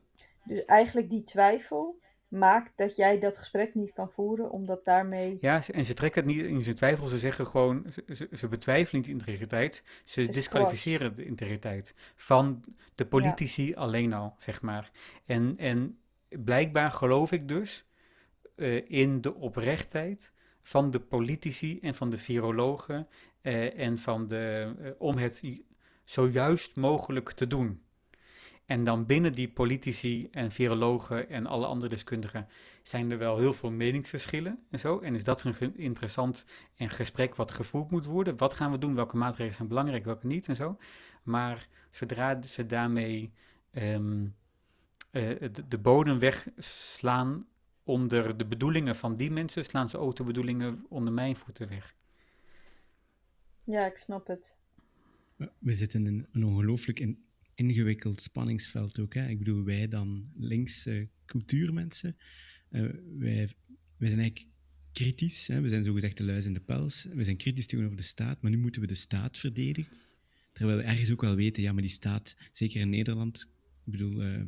Dus 0.45 0.65
eigenlijk 0.65 1.11
die 1.11 1.23
twijfel, 1.23 2.03
maakt 2.29 2.73
dat 2.77 2.97
jij 2.97 3.19
dat 3.19 3.39
gesprek 3.39 3.75
niet 3.75 3.93
kan 3.93 4.11
voeren, 4.11 4.51
omdat 4.51 4.85
daarmee... 4.85 5.39
Ja, 5.41 5.63
en 5.73 5.85
ze 5.85 5.95
trekken 5.95 6.23
het 6.23 6.35
niet 6.35 6.45
in 6.45 6.63
zijn 6.63 6.77
twijfel, 6.77 7.07
ze 7.07 7.19
zeggen 7.19 7.47
gewoon, 7.47 7.87
ze, 8.13 8.29
ze 8.33 8.49
betwijfelen 8.49 8.97
niet 8.97 9.05
de 9.05 9.11
integriteit, 9.11 9.85
ze 10.05 10.27
disqualificeren 10.27 11.15
de 11.15 11.25
integriteit 11.25 11.95
van 12.17 12.65
de 12.95 13.07
politici 13.07 13.75
alleen 13.75 14.13
al, 14.13 14.35
zeg 14.39 14.63
maar. 14.63 14.91
En, 15.27 15.57
en 15.57 15.99
blijkbaar 16.29 16.91
geloof 16.91 17.33
ik 17.33 17.49
dus 17.49 17.85
uh, 18.57 18.91
in 18.91 19.21
de 19.21 19.35
oprechtheid 19.35 20.33
van 20.63 20.91
de 20.91 21.01
politici 21.01 21.81
en 21.81 21.95
van 21.95 22.11
de 22.11 22.19
virologen 22.19 23.07
uh, 23.43 23.79
en 23.79 23.99
van 23.99 24.29
de, 24.29 24.75
uh, 24.81 24.91
om 24.99 25.17
het 25.17 25.43
zo 26.05 26.29
juist 26.29 26.77
mogelijk 26.77 27.31
te 27.31 27.47
doen. 27.47 27.84
En 28.67 28.85
dan 28.85 29.07
binnen 29.07 29.33
die 29.33 29.49
politici 29.49 30.29
en 30.31 30.51
virologen 30.51 31.29
en 31.29 31.47
alle 31.47 31.67
andere 31.67 31.89
deskundigen 31.89 32.49
zijn 32.83 33.11
er 33.11 33.19
wel 33.19 33.39
heel 33.39 33.53
veel 33.53 33.71
meningsverschillen 33.71 34.59
en 34.71 34.79
zo. 34.79 34.99
En 34.99 35.15
is 35.15 35.25
dat 35.25 35.43
een 35.43 35.77
interessant 35.77 36.47
en 36.75 36.91
gesprek 36.91 37.35
wat 37.35 37.53
gevoerd 37.53 37.91
moet 37.91 38.05
worden? 38.05 38.37
Wat 38.37 38.55
gaan 38.55 38.71
we 38.71 38.79
doen? 38.79 38.95
Welke 38.95 39.17
maatregelen 39.17 39.55
zijn 39.55 39.69
belangrijk, 39.69 40.05
welke 40.05 40.27
niet 40.27 40.49
en 40.49 40.57
zo. 40.57 40.79
Maar 41.23 41.69
zodra 41.91 42.43
ze 42.43 42.67
daarmee 42.67 43.33
um, 43.73 44.35
uh, 45.11 45.39
de, 45.41 45.69
de 45.69 45.79
bodem 45.79 46.19
wegslaan 46.19 47.47
onder 47.83 48.37
de 48.37 48.47
bedoelingen 48.47 48.97
van 48.97 49.17
die 49.17 49.31
mensen, 49.31 49.65
slaan 49.65 49.89
ze 49.89 49.99
ook 49.99 50.17
de 50.17 50.25
bedoelingen 50.25 50.87
onder 50.89 51.13
mijn 51.13 51.37
voeten 51.37 51.69
weg. 51.69 51.95
Ja, 53.65 53.87
ik 53.87 53.97
snap 53.97 54.27
het. 54.27 54.57
We 55.59 55.73
zitten 55.73 56.07
in 56.07 56.29
een 56.33 56.45
ongelooflijk 56.45 57.01
in 57.01 57.25
ingewikkeld 57.55 58.23
spanningsveld 58.23 59.01
ook. 59.01 59.15
Hè. 59.15 59.29
Ik 59.29 59.39
bedoel, 59.39 59.65
wij 59.65 59.89
dan 59.89 60.25
linkse 60.37 61.09
cultuurmensen, 61.27 62.17
uh, 62.71 62.81
wij, 63.19 63.49
wij 63.97 64.09
zijn 64.09 64.21
eigenlijk 64.21 64.47
kritisch. 64.93 65.47
Hè. 65.47 65.61
We 65.61 65.69
zijn 65.69 65.85
zogezegd 65.85 66.17
de 66.17 66.25
luis 66.25 66.47
in 66.47 66.53
de 66.53 66.61
pels. 66.61 67.07
We 67.15 67.25
zijn 67.25 67.37
kritisch 67.37 67.67
tegenover 67.67 67.97
de 67.97 68.03
staat, 68.03 68.43
maar 68.43 68.51
nu 68.51 68.57
moeten 68.57 68.81
we 68.81 68.87
de 68.87 68.95
staat 68.95 69.39
verdedigen. 69.39 69.93
Terwijl 70.53 70.79
we 70.79 70.85
ergens 70.85 71.13
ook 71.13 71.21
wel 71.21 71.35
weten, 71.35 71.63
ja, 71.63 71.73
maar 71.73 71.83
die 71.83 71.91
staat, 71.91 72.37
zeker 72.53 72.81
in 72.81 72.91
Nederland, 72.91 73.51
ik 73.85 73.93
bedoel, 73.93 74.25
uh, 74.25 74.43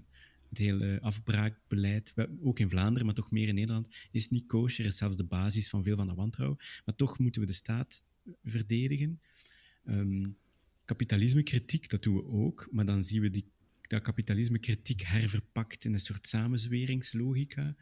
het 0.48 0.58
hele 0.58 0.98
afbraakbeleid, 1.00 2.14
ook 2.42 2.58
in 2.58 2.70
Vlaanderen, 2.70 3.06
maar 3.06 3.14
toch 3.14 3.30
meer 3.30 3.48
in 3.48 3.54
Nederland, 3.54 3.88
is 4.10 4.28
niet 4.28 4.46
kosher, 4.46 4.84
is 4.84 4.96
zelfs 4.96 5.16
de 5.16 5.24
basis 5.24 5.68
van 5.68 5.84
veel 5.84 5.96
van 5.96 6.06
dat 6.06 6.16
wantrouwen. 6.16 6.58
Maar 6.84 6.94
toch 6.94 7.18
moeten 7.18 7.40
we 7.40 7.46
de 7.46 7.52
staat 7.52 8.04
verdedigen. 8.42 9.20
Um, 9.84 10.36
kapitalisme-kritiek, 10.86 11.88
dat 11.88 12.02
doen 12.02 12.14
we 12.14 12.26
ook, 12.26 12.68
maar 12.70 12.86
dan 12.86 13.04
zien 13.04 13.20
we 13.20 13.30
die, 13.30 13.44
dat 13.80 14.02
kapitalisme-kritiek 14.02 15.02
herverpakt 15.02 15.84
in 15.84 15.92
een 15.92 16.00
soort 16.00 16.28
samenzweringslogica. 16.28 17.76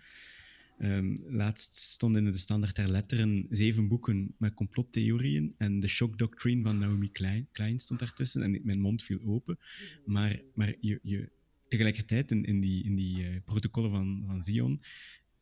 Um, 0.79 1.25
laatst 1.27 1.75
stonden 1.75 2.27
in 2.27 2.33
de 2.33 2.39
standaard 2.39 2.75
ter 2.75 2.89
letteren 2.89 3.47
zeven 3.51 3.89
boeken 3.89 4.35
met 4.39 4.55
complottheorieën 4.55 5.55
en 5.59 5.81
de 5.81 5.89
shock 5.89 6.19
doctrine 6.19 6.63
van 6.63 6.79
Naomi 6.79 7.11
Klein, 7.11 7.49
Klein 7.53 7.79
stond 7.79 8.01
daartussen 8.01 8.43
en 8.43 8.61
mijn 8.65 8.81
mond 8.81 9.03
viel 9.03 9.21
open. 9.23 9.59
Maar, 10.05 10.41
maar 10.55 10.75
je, 10.81 10.99
je, 11.03 11.31
tegelijkertijd 11.69 12.31
in, 12.31 12.45
in 12.45 12.61
die, 12.61 12.85
in 12.85 12.95
die 12.95 13.23
uh, 13.23 13.37
protocollen 13.45 13.91
van, 13.91 14.25
van 14.27 14.43
Zion 14.43 14.83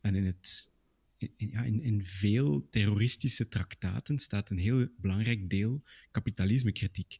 en 0.01 0.15
in 0.15 0.25
het 0.25 0.71
ja, 1.37 1.63
in, 1.63 1.81
in, 1.81 2.05
veel 2.05 2.67
terroristische 2.69 3.47
traktaten 3.47 4.19
staat 4.19 4.49
een 4.49 4.57
heel 4.57 4.87
belangrijk 4.97 5.49
deel 5.49 5.83
kapitalisme-kritiek 6.11 7.19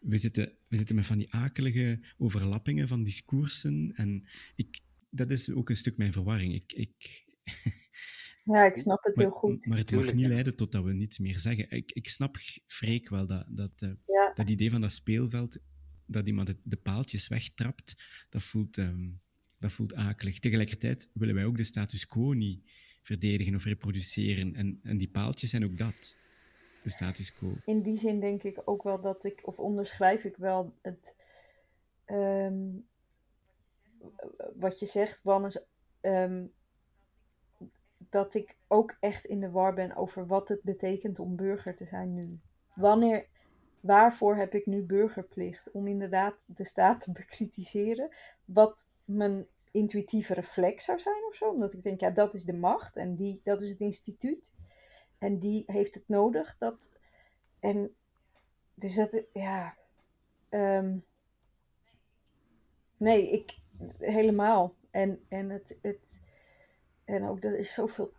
we 0.00 0.16
zitten, 0.16 0.52
we 0.68 0.76
zitten 0.76 0.96
met 0.96 1.06
van 1.06 1.18
die 1.18 1.32
akelige 1.32 2.00
overlappingen 2.18 2.88
van 2.88 3.02
discoursen. 3.02 3.92
En 3.94 4.24
ik, 4.56 4.80
dat 5.10 5.30
is 5.30 5.50
ook 5.50 5.68
een 5.68 5.76
stuk 5.76 5.96
mijn 5.96 6.12
verwarring. 6.12 6.54
Ik, 6.54 6.72
ik, 6.72 7.24
ja, 8.52 8.64
ik 8.64 8.76
snap 8.76 9.04
het 9.04 9.16
heel 9.16 9.30
goed. 9.30 9.66
Maar 9.66 9.78
het 9.78 9.90
mag 9.90 10.14
niet 10.14 10.26
leiden 10.26 10.56
tot 10.56 10.72
dat 10.72 10.84
we 10.84 10.92
niets 10.92 11.18
meer 11.18 11.38
zeggen. 11.38 11.70
Ik, 11.70 11.92
ik 11.92 12.08
snap 12.08 12.36
Freek 12.66 13.08
wel 13.08 13.26
dat, 13.26 13.46
dat, 13.48 13.82
uh, 13.82 13.90
dat 14.34 14.50
idee 14.50 14.70
van 14.70 14.80
dat 14.80 14.92
speelveld, 14.92 15.58
dat 16.06 16.26
iemand 16.26 16.54
de 16.62 16.76
paaltjes 16.76 17.28
wegtrapt, 17.28 18.02
dat 18.28 18.42
voelt, 18.42 18.76
um, 18.76 19.20
dat 19.58 19.72
voelt 19.72 19.94
akelig. 19.94 20.38
Tegelijkertijd 20.38 21.10
willen 21.12 21.34
wij 21.34 21.44
ook 21.44 21.56
de 21.56 21.64
status 21.64 22.06
quo 22.06 22.32
niet 22.32 22.70
verdedigen 23.02 23.54
of 23.54 23.64
reproduceren. 23.64 24.54
En, 24.54 24.80
en 24.82 24.96
die 24.96 25.08
paaltjes 25.08 25.50
zijn 25.50 25.64
ook 25.64 25.78
dat 25.78 26.16
In 27.64 27.82
die 27.82 27.96
zin 27.96 28.20
denk 28.20 28.42
ik 28.42 28.62
ook 28.64 28.82
wel 28.82 29.00
dat 29.00 29.24
ik, 29.24 29.40
of 29.44 29.58
onderschrijf 29.58 30.24
ik 30.24 30.36
wel 30.36 30.74
het. 30.82 31.14
Um, 32.06 32.86
wat 34.54 34.78
je 34.78 34.86
zegt, 34.86 35.22
Wannes, 35.22 35.64
um, 36.00 36.52
dat 37.96 38.34
ik 38.34 38.56
ook 38.68 38.96
echt 39.00 39.24
in 39.24 39.40
de 39.40 39.50
war 39.50 39.74
ben 39.74 39.96
over 39.96 40.26
wat 40.26 40.48
het 40.48 40.62
betekent 40.62 41.18
om 41.18 41.36
burger 41.36 41.76
te 41.76 41.84
zijn 41.84 42.14
nu. 42.14 42.40
Wanneer, 42.74 43.26
waarvoor 43.80 44.36
heb 44.36 44.54
ik 44.54 44.66
nu 44.66 44.82
burgerplicht? 44.82 45.70
Om 45.70 45.86
inderdaad 45.86 46.44
de 46.46 46.64
staat 46.64 47.00
te 47.00 47.12
bekritiseren. 47.12 48.14
Wat 48.44 48.86
mijn 49.04 49.46
intuïtieve 49.70 50.34
reflex 50.34 50.84
zou 50.84 50.98
zijn 50.98 51.24
of 51.28 51.34
zo. 51.34 51.50
Omdat 51.50 51.72
ik 51.72 51.82
denk, 51.82 52.00
ja, 52.00 52.10
dat 52.10 52.34
is 52.34 52.44
de 52.44 52.56
macht 52.56 52.96
en 52.96 53.14
die, 53.14 53.40
dat 53.44 53.62
is 53.62 53.70
het 53.70 53.80
instituut. 53.80 54.52
En 55.22 55.38
die 55.38 55.64
heeft 55.66 55.94
het 55.94 56.08
nodig. 56.08 56.56
Dat, 56.58 56.90
en 57.60 57.94
dus 58.74 58.94
dat, 58.94 59.24
ja. 59.32 59.74
Um, 60.50 61.04
nee, 62.96 63.30
ik 63.30 63.58
helemaal. 63.98 64.74
En, 64.90 65.24
en, 65.28 65.50
het, 65.50 65.76
het, 65.82 66.20
en 67.04 67.28
ook 67.28 67.42
er 67.42 67.58
is 67.58 67.72
zoveel 67.72 68.12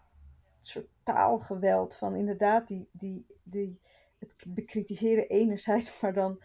soort 0.59 0.87
taalgeweld 1.03 1.95
van 1.95 2.15
inderdaad 2.15 2.67
die, 2.67 2.89
die, 2.91 3.25
die, 3.43 3.79
het 4.19 4.35
bekritiseren 4.47 5.27
enerzijds, 5.27 5.99
maar 6.01 6.13
dan 6.13 6.41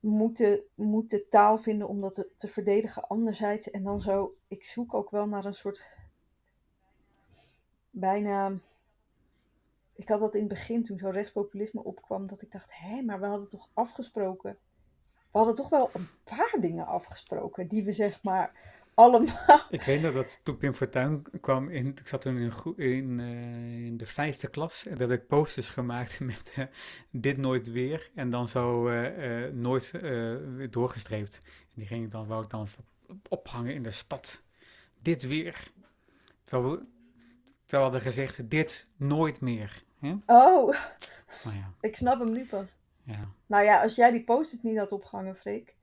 moeten, 0.00 0.62
moeten 0.74 1.28
taal 1.28 1.58
vinden 1.58 1.88
om 1.88 2.00
dat 2.00 2.14
te, 2.14 2.30
te 2.36 2.48
verdedigen 2.48 3.08
anderzijds. 3.08 3.70
En 3.70 3.82
dan 3.82 4.00
zo, 4.00 4.36
ik 4.48 4.64
zoek 4.64 4.94
ook 4.94 5.10
wel 5.10 5.26
naar 5.26 5.44
een 5.44 5.54
soort 5.54 5.93
bijna. 7.94 8.52
Ik 9.94 10.08
had 10.08 10.20
dat 10.20 10.34
in 10.34 10.40
het 10.40 10.48
begin, 10.48 10.82
toen 10.82 10.98
zo 10.98 11.08
rechtspopulisme 11.08 11.84
opkwam, 11.84 12.26
dat 12.26 12.42
ik 12.42 12.52
dacht: 12.52 12.70
hé, 12.72 13.02
maar 13.02 13.20
we 13.20 13.26
hadden 13.26 13.48
toch 13.48 13.68
afgesproken. 13.72 14.58
We 15.30 15.38
hadden 15.40 15.54
toch 15.54 15.68
wel 15.68 15.90
een 15.92 16.08
paar 16.24 16.56
dingen 16.60 16.86
afgesproken 16.86 17.68
die 17.68 17.84
we 17.84 17.92
zeg 17.92 18.22
maar 18.22 18.52
allemaal. 18.94 19.60
Ik 19.70 19.82
weet 19.82 20.12
dat 20.12 20.40
toen 20.42 20.56
Pim 20.56 20.74
Fortuyn 20.74 21.22
kwam, 21.40 21.68
in, 21.68 21.86
ik 21.86 22.06
zat 22.06 22.20
toen 22.20 22.52
in, 22.76 23.18
uh, 23.18 23.86
in 23.86 23.96
de 23.96 24.06
vijfde 24.06 24.48
klas 24.48 24.86
en 24.86 24.96
daar 24.96 25.08
heb 25.08 25.20
ik 25.20 25.26
posters 25.26 25.70
gemaakt 25.70 26.20
met 26.30 26.54
uh, 26.58 26.64
dit 27.10 27.36
nooit 27.36 27.70
weer 27.70 28.10
en 28.14 28.30
dan 28.30 28.48
zo 28.48 28.88
uh, 28.88 29.52
nooit 29.52 29.92
doorgestreept. 30.70 31.42
En 31.44 31.74
die 31.74 31.86
ging 31.86 32.04
ik 32.04 32.10
dan, 32.10 32.26
wou 32.26 32.42
ik 32.42 32.50
dan 32.50 32.66
ophangen 33.28 33.74
in 33.74 33.82
de 33.82 33.90
stad. 33.90 34.42
dit 35.02 35.26
weer. 35.26 35.72
Terwijl 36.44 36.70
we, 36.70 36.86
terwijl 37.66 37.90
we 37.90 37.96
hadden 37.96 38.12
gezegd, 38.12 38.50
dit 38.50 38.90
nooit 38.96 39.40
meer. 39.40 39.82
Hè? 40.00 40.14
Oh, 40.26 40.74
Maar 41.44 41.54
ja, 41.54 41.72
ik 41.80 41.96
snap 41.96 42.18
hem 42.18 42.32
nu 42.32 42.46
pas. 42.46 42.76
ja. 43.04 43.28
Nou 43.46 43.64
ja, 43.64 43.82
als 43.82 43.94
jij 43.94 44.10
die 44.10 44.24
post-it 44.24 44.62
niet 44.62 44.78
had 44.78 44.92
opgehangen, 44.92 45.36
Freek, 45.36 45.74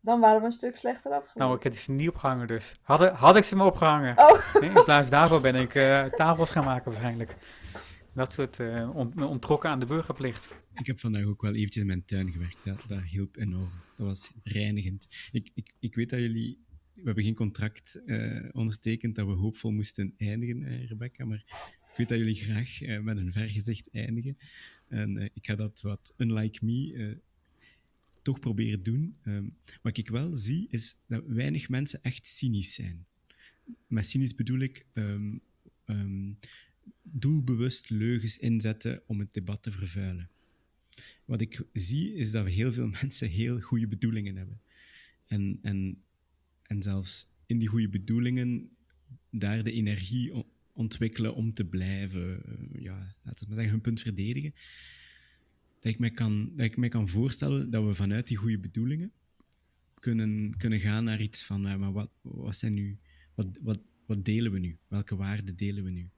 dan 0.00 0.20
waren 0.20 0.40
we 0.40 0.46
een 0.46 0.52
stuk 0.52 0.76
slechter 0.76 1.10
afgelopen. 1.10 1.42
Nou, 1.42 1.56
ik 1.56 1.62
heb 1.62 1.72
ze 1.72 1.92
niet 1.92 2.08
opgehangen 2.08 2.46
dus. 2.46 2.76
Had, 2.82 3.08
had 3.08 3.36
ik 3.36 3.44
ze 3.44 3.56
maar 3.56 3.66
opgehangen. 3.66 4.18
Oh. 4.18 4.54
Nee, 4.60 4.70
in 4.70 4.84
plaats 4.84 5.10
daarvan 5.10 5.42
ben 5.42 5.54
ik 5.54 5.74
eh, 5.74 6.04
tafels 6.04 6.50
gaan 6.50 6.64
maken 6.64 6.90
waarschijnlijk. 6.90 7.36
Dat 8.14 8.32
soort 8.32 8.58
uh, 8.58 8.96
ont 8.96 9.14
me 9.14 9.24
onttrokken 9.26 9.70
aan 9.70 9.78
de 9.80 9.86
burgerplicht. 9.86 10.48
Ik 10.74 10.86
heb 10.86 11.00
vandaag 11.00 11.24
ook 11.24 11.42
wel 11.42 11.54
eventjes 11.54 11.82
in 11.82 11.88
mijn 11.88 12.04
tuin 12.04 12.32
gewerkt. 12.32 12.64
Dat, 12.64 12.84
dat 12.86 13.00
hielp 13.02 13.36
enorm. 13.36 13.70
Dat 13.96 14.06
was 14.06 14.32
reinigend. 14.44 15.06
Ik, 15.32 15.50
ik, 15.54 15.74
ik 15.80 15.94
weet 15.94 16.10
dat 16.10 16.18
jullie... 16.20 16.64
We 16.94 17.02
hebben 17.04 17.24
geen 17.24 17.34
contract 17.34 18.02
uh, 18.06 18.48
ondertekend 18.52 19.14
dat 19.14 19.26
we 19.26 19.32
hoopvol 19.32 19.70
moesten 19.70 20.14
eindigen, 20.16 20.62
uh, 20.62 20.88
Rebecca. 20.88 21.24
Maar 21.24 21.44
ik 21.90 21.96
weet 21.96 22.08
dat 22.08 22.18
jullie 22.18 22.34
graag 22.34 23.02
met 23.02 23.16
een 23.16 23.32
vergezicht 23.32 23.90
eindigen. 23.90 24.36
En 24.88 25.30
ik 25.34 25.46
ga 25.46 25.56
dat 25.56 25.80
wat 25.80 26.14
unlike 26.16 26.64
me 26.64 27.20
toch 28.22 28.38
proberen 28.40 28.82
doen. 28.82 29.16
Um, 29.24 29.56
wat 29.82 29.96
ik 29.96 30.08
wel 30.08 30.36
zie, 30.36 30.66
is 30.70 30.96
dat 31.06 31.24
weinig 31.26 31.68
mensen 31.68 32.02
echt 32.02 32.26
cynisch 32.26 32.74
zijn. 32.74 33.06
Met 33.86 34.06
cynisch 34.06 34.34
bedoel 34.34 34.58
ik 34.58 34.86
um, 34.92 35.40
um, 35.86 36.38
doelbewust 37.02 37.90
leugens 37.90 38.38
inzetten 38.38 39.02
om 39.06 39.18
het 39.18 39.34
debat 39.34 39.62
te 39.62 39.70
vervuilen. 39.70 40.30
Wat 41.24 41.40
ik 41.40 41.62
zie, 41.72 42.14
is 42.14 42.30
dat 42.30 42.44
we 42.44 42.50
heel 42.50 42.72
veel 42.72 42.88
mensen 43.00 43.28
heel 43.28 43.60
goede 43.60 43.88
bedoelingen 43.88 44.36
hebben. 44.36 44.60
En, 45.26 45.58
en, 45.62 46.02
en 46.72 46.82
zelfs 46.82 47.28
in 47.46 47.58
die 47.58 47.68
goede 47.68 47.88
bedoelingen 47.88 48.70
daar 49.30 49.62
de 49.62 49.72
energie 49.72 50.44
ontwikkelen 50.72 51.34
om 51.34 51.52
te 51.52 51.64
blijven, 51.64 52.42
ja, 52.72 53.14
laten 53.22 53.42
we 53.42 53.46
maar 53.46 53.54
zeggen, 53.54 53.70
hun 53.70 53.80
punt 53.80 54.00
verdedigen 54.00 54.54
dat 55.80 55.92
ik 55.92 55.98
mij 55.98 56.10
kan, 56.10 56.52
dat 56.56 56.66
ik 56.66 56.76
mij 56.76 56.88
kan 56.88 57.08
voorstellen 57.08 57.70
dat 57.70 57.84
we 57.84 57.94
vanuit 57.94 58.28
die 58.28 58.36
goede 58.36 58.58
bedoelingen 58.58 59.12
kunnen, 59.94 60.56
kunnen 60.56 60.80
gaan 60.80 61.04
naar 61.04 61.20
iets 61.20 61.44
van, 61.44 61.60
maar 61.60 61.92
wat, 61.92 62.10
wat 62.20 62.56
zijn 62.56 62.74
nu, 62.74 62.98
wat, 63.34 63.58
wat, 63.62 63.80
wat 64.06 64.24
delen 64.24 64.52
we 64.52 64.58
nu? 64.58 64.78
Welke 64.88 65.16
waarden 65.16 65.56
delen 65.56 65.84
we 65.84 65.90
nu? 65.90 66.10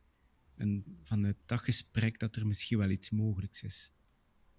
En 0.56 0.84
vanuit 1.02 1.36
dat 1.46 1.60
gesprek 1.60 2.18
dat 2.18 2.36
er 2.36 2.46
misschien 2.46 2.78
wel 2.78 2.90
iets 2.90 3.10
mogelijks 3.10 3.62
is. 3.62 3.92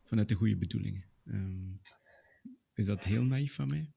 Vanuit 0.03 0.29
de 0.29 0.35
goede 0.35 0.57
bedoelingen. 0.57 1.05
Um, 1.25 1.79
is 2.73 2.85
dat 2.85 3.03
heel 3.03 3.23
naïef 3.23 3.53
van 3.53 3.67
mij? 3.67 3.91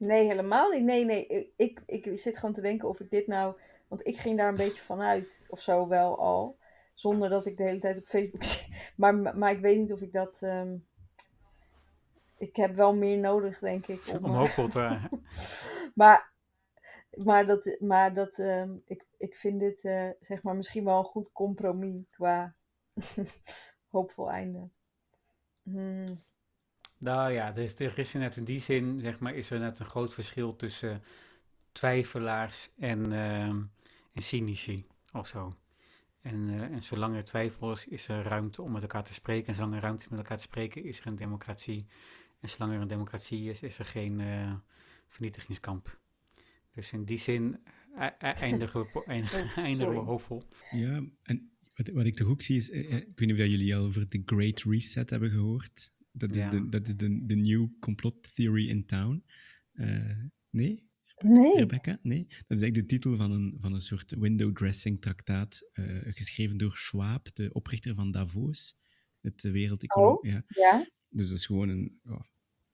Nee, 0.00 0.26
helemaal 0.26 0.70
niet. 0.70 0.82
Nee, 0.82 1.04
nee. 1.04 1.52
Ik, 1.56 1.82
ik 1.86 2.18
zit 2.18 2.38
gewoon 2.38 2.54
te 2.54 2.60
denken 2.60 2.88
of 2.88 3.00
ik 3.00 3.10
dit 3.10 3.26
nou... 3.26 3.54
Want 3.88 4.06
ik 4.06 4.16
ging 4.16 4.38
daar 4.38 4.48
een 4.48 4.56
beetje 4.56 4.82
vanuit, 4.82 5.42
of 5.48 5.60
zo 5.60 5.88
wel 5.88 6.18
al. 6.18 6.58
Zonder 6.94 7.28
dat 7.28 7.46
ik 7.46 7.56
de 7.56 7.62
hele 7.62 7.78
tijd 7.78 7.98
op 7.98 8.06
Facebook 8.06 8.44
zit. 8.44 8.68
Maar, 8.96 9.14
maar 9.14 9.50
ik 9.50 9.60
weet 9.60 9.78
niet 9.78 9.92
of 9.92 10.00
ik 10.00 10.12
dat. 10.12 10.40
Um, 10.42 10.86
ik 12.38 12.56
heb 12.56 12.74
wel 12.74 12.94
meer 12.94 13.18
nodig, 13.18 13.58
denk 13.58 13.86
ik. 13.86 14.02
Om, 14.18 14.24
om 14.24 14.34
hoopvol 14.34 14.68
te 14.68 15.08
maar, 15.94 16.32
maar 17.10 17.46
dat. 17.46 17.76
Maar 17.78 18.14
dat 18.14 18.38
um, 18.38 18.82
ik, 18.84 19.06
ik 19.16 19.34
vind 19.34 19.60
dit, 19.60 19.84
uh, 19.84 20.10
zeg 20.20 20.42
maar, 20.42 20.56
misschien 20.56 20.84
wel 20.84 20.98
een 20.98 21.04
goed 21.04 21.32
compromis 21.32 22.04
qua 22.10 22.54
hoopvol 23.90 24.30
einde. 24.30 24.68
Hmm. 25.62 26.22
Nou 27.00 27.32
ja, 27.32 27.52
dus 27.52 27.74
er 27.74 27.98
is 27.98 28.12
net 28.12 28.36
in 28.36 28.44
die 28.44 28.60
zin, 28.60 29.00
zeg 29.00 29.18
maar, 29.18 29.34
is 29.34 29.50
er 29.50 29.58
net 29.58 29.78
een 29.78 29.86
groot 29.86 30.14
verschil 30.14 30.56
tussen 30.56 31.02
twijfelaars 31.72 32.68
en, 32.78 33.10
uh, 33.10 33.44
en 33.44 33.68
cynici 34.22 34.86
of 35.12 35.26
zo. 35.26 35.56
En, 36.22 36.48
uh, 36.48 36.62
en 36.62 36.82
zolang 36.82 37.16
er 37.16 37.24
twijfel 37.24 37.72
is, 37.72 37.86
is 37.86 38.08
er 38.08 38.22
ruimte 38.22 38.62
om 38.62 38.72
met 38.72 38.82
elkaar 38.82 39.04
te 39.04 39.12
spreken. 39.12 39.48
En 39.48 39.54
zolang 39.54 39.74
er 39.74 39.80
ruimte 39.80 40.04
is 40.04 40.08
met 40.08 40.18
elkaar 40.18 40.36
te 40.36 40.42
spreken, 40.42 40.84
is 40.84 41.00
er 41.00 41.06
een 41.06 41.16
democratie. 41.16 41.86
En 42.40 42.48
zolang 42.48 42.74
er 42.74 42.80
een 42.80 42.88
democratie 42.88 43.50
is, 43.50 43.60
is 43.60 43.78
er 43.78 43.86
geen 43.86 44.18
uh, 44.18 44.52
vernietigingskamp. 45.08 46.00
Dus 46.70 46.92
in 46.92 47.04
die 47.04 47.18
zin 47.18 47.60
uh, 47.94 48.06
eindigen 48.20 48.80
we, 48.80 49.02
eindigen 49.56 49.94
we 49.94 50.00
hoopvol. 50.00 50.42
Ja, 50.70 51.02
en 51.22 51.50
wat, 51.74 51.88
wat 51.88 52.06
ik 52.06 52.14
toch 52.14 52.28
ook 52.28 52.42
zie 52.42 52.56
is, 52.56 52.70
ik 52.70 52.88
weet 52.88 53.18
niet 53.18 53.32
of 53.32 53.36
jullie 53.36 53.76
al 53.76 53.84
over 53.84 54.08
de 54.08 54.22
Great 54.24 54.62
Reset 54.62 55.10
hebben 55.10 55.30
gehoord. 55.30 55.92
Dat 56.12 56.34
is, 56.34 56.42
ja. 56.42 56.50
de, 56.50 56.68
dat 56.68 56.86
is 56.86 56.96
de, 56.96 57.26
de 57.26 57.36
new 57.36 57.68
complot 57.80 58.34
theory 58.34 58.68
in 58.68 58.86
town. 58.86 59.24
nee? 60.50 60.88
Nee. 61.22 61.56
Rebecca? 61.56 61.98
Nee? 62.02 62.26
Dat 62.26 62.56
is 62.56 62.62
eigenlijk 62.62 62.74
de 62.74 62.86
titel 62.86 63.16
van 63.16 63.30
een, 63.30 63.56
van 63.58 63.74
een 63.74 63.80
soort 63.80 64.14
window 64.18 64.56
dressing 64.56 65.00
traktaat, 65.00 65.70
uh, 65.74 65.98
geschreven 66.04 66.58
door 66.58 66.76
Schwab, 66.76 67.34
de 67.34 67.52
oprichter 67.52 67.94
van 67.94 68.10
Davos, 68.10 68.76
het 69.20 69.42
wereldeconomie. 69.42 70.18
Oh, 70.18 70.24
ja. 70.30 70.44
ja. 70.48 70.90
Dus 71.10 71.28
dat 71.28 71.38
is 71.38 71.46
gewoon 71.46 71.68
een, 71.68 72.00
oh, 72.04 72.20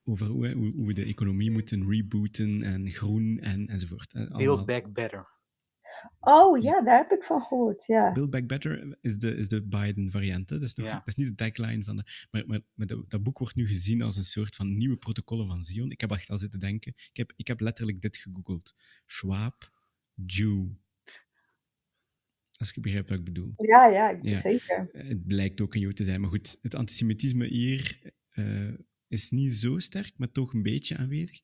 over 0.05 0.27
hoe, 0.27 0.53
hoe, 0.53 0.73
hoe, 0.73 0.87
we 0.87 0.93
de 0.93 1.05
economie 1.05 1.51
moeten 1.51 1.89
rebooten 1.89 2.63
en 2.63 2.91
groen 2.91 3.39
en, 3.39 3.67
enzovoort. 3.67 4.13
Build 4.13 4.67
back 4.67 4.93
better. 4.93 5.35
Oh 6.21 6.63
ja, 6.63 6.83
daar 6.83 6.99
heb 6.99 7.11
ik 7.11 7.25
van 7.25 7.43
gehoord. 7.43 7.87
Ja. 7.87 8.13
Build 8.13 8.31
Back 8.31 8.47
Better 8.47 8.99
is 9.01 9.19
de, 9.19 9.37
is 9.37 9.49
de 9.49 9.67
Biden-variant. 9.67 10.49
Dat, 10.49 10.63
is 10.63 10.75
nog, 10.75 10.87
ja. 10.87 10.93
dat 10.93 11.07
is 11.07 11.15
niet 11.15 11.27
de 11.27 11.35
tagline 11.35 11.85
van 11.85 11.97
de. 11.97 12.27
Maar, 12.31 12.47
maar, 12.47 12.61
maar 12.75 12.87
dat, 12.87 13.11
dat, 13.11 13.23
boek 13.23 13.39
wordt 13.39 13.55
nu 13.55 13.67
gezien 13.67 14.03
als 14.03 14.17
een 14.17 14.25
soort 14.25 14.57
van 14.57 14.77
nieuwe 14.77 14.97
protocollen 14.97 15.47
van 15.47 15.63
Zion. 15.63 15.91
Ik 15.91 16.01
heb 16.01 16.11
echt 16.11 16.31
al 16.31 16.39
zitten 16.39 16.61
denken. 16.61 16.93
Ik 16.97 17.17
heb, 17.17 17.33
ik 17.37 17.47
heb 17.47 17.61
letterlijk 17.61 18.01
dit 18.01 18.17
gegoogeld: 18.17 18.75
Schwab, 19.07 19.71
Jew. 20.15 20.67
Als 22.57 22.71
je 22.75 22.81
begrijpt 22.81 23.09
wat 23.09 23.19
ik 23.19 23.25
bedoel. 23.25 23.53
Ja, 23.57 23.87
ja, 23.87 24.19
ja. 24.23 24.41
zeker. 24.41 24.89
Het 24.93 25.27
blijkt 25.27 25.61
ook 25.61 25.75
een 25.75 25.81
Jood 25.81 25.97
te 25.97 26.05
zijn. 26.05 26.21
Maar 26.21 26.31
goed, 26.31 26.59
het 26.63 26.75
antisemitisme 26.75 27.47
hier 27.47 28.13
uh, 28.35 28.75
is 29.09 29.31
niet 29.31 29.55
zo 29.55 29.79
sterk, 29.79 30.13
maar 30.17 30.33
toch 30.33 30.53
een 30.53 30.63
beetje 30.63 30.97
aanwezig. 30.97 31.41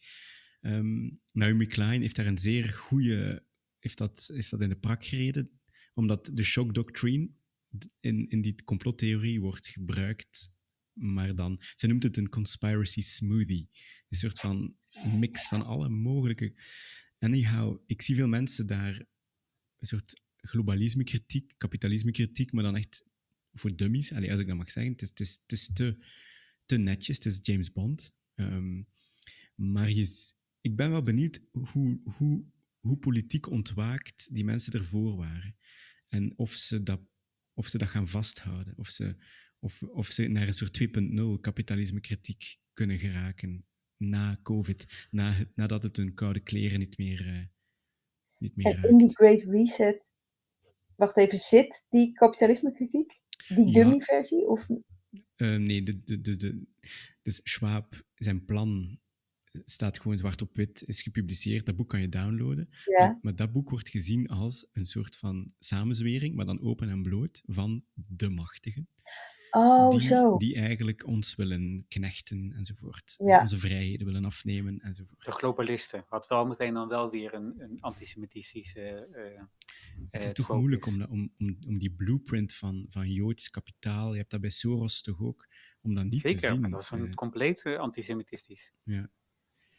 Um, 0.61 1.21
Naomi 1.33 1.67
Klein 1.67 2.01
heeft 2.01 2.17
daar 2.17 2.27
een 2.27 2.39
zeer 2.39 2.69
goede 2.69 3.45
heeft 3.83 3.99
dat, 3.99 4.31
heeft 4.33 4.51
dat 4.51 4.63
in 4.63 4.69
de 4.69 4.77
prak 4.77 5.05
gereden, 5.05 5.51
omdat 5.95 6.31
de 6.35 6.43
shock 6.43 6.75
doctrine 6.75 7.31
in, 8.01 8.29
in 8.29 8.41
die 8.41 8.65
complottheorie 8.65 9.41
wordt 9.41 9.67
gebruikt, 9.67 10.55
maar 10.93 11.35
dan, 11.35 11.63
ze 11.75 11.87
noemt 11.87 12.03
het 12.03 12.17
een 12.17 12.29
conspiracy 12.29 13.03
smoothie. 13.03 13.71
Een 14.09 14.19
soort 14.19 14.41
van 14.41 14.77
mix 15.19 15.49
van 15.49 15.65
alle 15.65 15.89
mogelijke. 15.89 16.55
Anyhow, 17.19 17.83
ik 17.87 18.03
zie 18.03 18.15
veel 18.15 18.29
mensen 18.29 18.67
daar 18.67 18.99
een 19.79 19.87
soort 19.87 20.23
globalisme-kritiek, 20.37 21.55
kapitalisme-kritiek, 21.57 22.53
maar 22.53 22.65
dan 22.65 22.77
echt 22.77 23.07
voor 23.53 23.77
dummies, 23.77 24.13
Allee, 24.13 24.31
als 24.31 24.41
ik 24.41 24.47
dat 24.47 24.57
mag 24.57 24.71
zeggen. 24.71 24.93
Het 24.93 25.21
is, 25.21 25.39
het 25.43 25.53
is, 25.53 25.73
te, 25.73 26.05
te 26.67 26.77
netjes, 26.77 27.17
het 27.17 27.27
is 27.27 27.39
James 27.43 27.73
Bond. 27.73 28.15
Um, 28.35 28.89
maar 29.55 29.91
je, 29.91 30.33
ik 30.61 30.77
ben 30.77 30.91
wel 30.91 31.03
benieuwd 31.03 31.41
hoe, 31.51 32.01
hoe 32.05 32.45
hoe 32.83 32.97
politiek 32.97 33.51
ontwaakt 33.51 34.35
die 34.35 34.45
mensen 34.45 34.73
ervoor 34.73 35.17
waren. 35.17 35.57
En 36.09 36.39
of 36.39 36.53
ze 36.53 36.83
dat, 36.83 37.01
of 37.55 37.67
ze 37.67 37.79
dat 37.79 37.89
gaan 37.89 38.09
vasthouden. 38.09 38.75
Of 38.77 38.89
ze, 38.89 39.17
of, 39.59 39.83
of 39.83 40.07
ze 40.07 40.29
naar 40.29 40.47
een 40.47 40.53
soort 40.53 40.81
2.0 41.37 41.41
kapitalisme-kritiek 41.41 42.59
kunnen 42.73 42.99
geraken 42.99 43.67
na 43.97 44.41
COVID. 44.43 45.09
Na, 45.11 45.37
nadat 45.55 45.83
het 45.83 45.97
hun 45.97 46.15
koude 46.15 46.41
kleren 46.41 46.79
niet 46.79 46.99
meer, 46.99 47.27
uh, 47.27 47.45
niet 48.39 48.57
meer 48.57 48.67
en 48.67 48.75
raakt. 48.75 48.89
in 48.89 48.99
die 48.99 49.15
Great 49.15 49.41
Reset, 49.41 50.15
wacht 50.97 51.17
even, 51.17 51.39
zit 51.39 51.85
die 51.89 52.13
kapitalisme-kritiek? 52.13 53.21
Die 53.49 53.67
Ja. 53.67 53.73
dummy-versie? 53.73 54.47
Of... 54.47 54.69
Uh, 55.37 55.57
nee, 55.57 55.83
de, 55.83 56.05
de, 56.05 56.21
de, 56.21 56.37
de, 56.37 56.67
dus 57.23 57.41
Schwab, 57.43 58.05
zijn 58.15 58.45
plan 58.45 59.01
staat 59.65 59.99
gewoon 60.01 60.19
zwart 60.19 60.43
op 60.43 60.57
wit, 60.57 60.83
is 60.87 61.03
gepubliceerd. 61.03 61.67
Dat 61.67 61.77
boek 61.77 61.89
kan 61.89 62.01
je 62.01 62.09
downloaden. 62.09 62.69
Ja. 62.85 63.07
Maar, 63.07 63.19
maar 63.23 63.35
dat 63.37 63.53
boek 63.53 63.71
wordt 63.71 63.89
gezien 63.89 64.29
als 64.29 64.67
een 64.73 64.87
soort 64.87 65.17
van 65.17 65.53
samenzwering, 65.59 66.35
maar 66.35 66.47
dan 66.47 66.61
open 66.63 66.89
en 66.89 67.03
bloot, 67.03 67.43
van 67.47 67.85
de 67.95 68.29
machtigen. 68.31 68.89
Oh, 69.51 69.91
die, 69.91 70.01
zo. 70.01 70.37
die 70.37 70.55
eigenlijk 70.57 71.07
ons 71.07 71.35
willen 71.35 71.85
knechten 71.89 72.53
enzovoort. 72.57 73.15
Ja. 73.19 73.41
Onze 73.41 73.59
vrijheden 73.59 74.07
willen 74.07 74.25
afnemen 74.25 74.79
enzovoort. 74.81 75.25
De 75.25 75.31
globalisten, 75.33 76.05
wat 76.09 76.27
wel 76.29 76.47
meteen 76.47 76.75
dan 76.75 76.89
wel 76.89 77.11
weer 77.11 77.35
een, 77.35 77.55
een 77.61 77.81
antisemitistische. 77.81 78.81
eh, 78.81 79.43
Het 80.11 80.23
is 80.23 80.29
eh, 80.29 80.33
toch 80.35 80.47
focus. 80.47 80.61
moeilijk 80.61 80.87
om, 80.87 81.03
om, 81.03 81.33
om, 81.39 81.57
om 81.67 81.79
die 81.79 81.93
blueprint 81.93 82.55
van, 82.55 82.85
van 82.89 83.11
Joods 83.11 83.51
kapitaal, 83.51 84.13
je 84.13 84.19
hebt 84.19 84.31
dat 84.31 84.41
bij 84.41 84.51
Soros 84.51 85.03
toch 85.03 85.21
ook, 85.21 85.49
om 85.83 85.95
dat 85.95 86.05
niet 86.05 86.23
te 86.23 86.29
Zeker, 86.29 86.49
zien. 86.49 86.61
maar 86.61 86.71
dat 86.71 86.89
was 86.89 87.01
een 87.01 87.07
Eh, 87.09 87.15
compleet 87.15 87.63
eh, 87.65 87.79
antisemitistisch. 87.79 88.73
ja. 88.83 89.11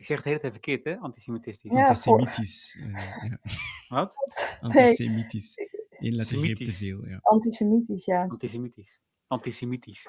Ik 0.03 0.09
zeg 0.09 0.17
het 0.17 0.23
de 0.25 0.29
hele 0.29 0.41
tijd 0.41 0.53
verkeerd, 0.53 0.83
hè? 0.83 0.97
Antisemitistisch. 0.97 1.71
Ja, 1.71 1.85
Antisemitisch. 1.85 2.79
ja. 2.93 3.39
Wat? 3.95 4.15
Antisemitisch. 4.61 5.57
Eén 5.99 6.15
lettergreep 6.15 6.55
te 6.57 6.65
Semitisch. 6.71 6.77
veel, 6.77 7.07
ja. 7.09 7.19
Antisemitisch, 7.21 8.05
ja. 8.05 8.21
Antisemitisch. 8.29 8.99
Antisemitisch. 9.27 10.07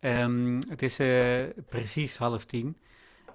Ehm, 0.00 0.60
het 0.68 0.82
is 0.82 0.98
eh, 0.98 1.44
precies 1.68 2.16
half 2.16 2.44
tien. 2.44 2.76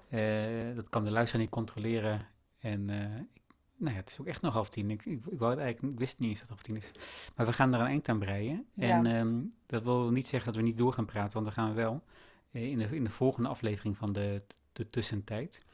Eh, 0.08 0.74
dat 0.74 0.88
kan 0.88 1.04
de 1.04 1.10
luisteraar 1.10 1.42
niet 1.42 1.50
controleren. 1.50 2.26
En 2.58 2.90
eh, 2.90 3.16
ik, 3.32 3.42
nou 3.76 3.92
ja, 3.94 4.00
het 4.00 4.10
is 4.10 4.20
ook 4.20 4.26
echt 4.26 4.42
nog 4.42 4.52
half 4.52 4.68
tien. 4.68 4.90
Ik, 4.90 5.04
ik, 5.04 5.26
ik, 5.26 5.38
wou 5.38 5.58
eigenlijk, 5.58 5.92
ik 5.92 5.98
wist 5.98 6.18
niet 6.18 6.28
eens 6.30 6.40
dat 6.40 6.48
het 6.48 6.56
half 6.58 6.62
tien 6.62 6.76
is. 6.76 6.90
Maar 7.36 7.46
we 7.46 7.52
gaan 7.52 7.74
er 7.74 7.80
een 7.80 7.86
eind 7.86 8.08
aan 8.08 8.18
breien. 8.18 8.66
En 8.76 9.04
Ja. 9.04 9.18
ehm, 9.18 9.40
dat 9.66 9.82
wil 9.82 10.10
niet 10.10 10.28
zeggen 10.28 10.52
dat 10.52 10.60
we 10.62 10.66
niet 10.68 10.78
door 10.78 10.92
gaan 10.92 11.06
praten, 11.06 11.32
want 11.32 11.44
dan 11.44 11.54
gaan 11.64 11.74
we 11.74 11.80
wel 11.82 12.02
eh, 12.50 12.70
in, 12.70 12.78
de, 12.78 12.84
in 12.96 13.04
de 13.04 13.10
volgende 13.10 13.48
aflevering 13.48 13.96
van 13.96 14.12
de, 14.12 14.42
de 14.72 14.90
tussentijd. 14.90 15.64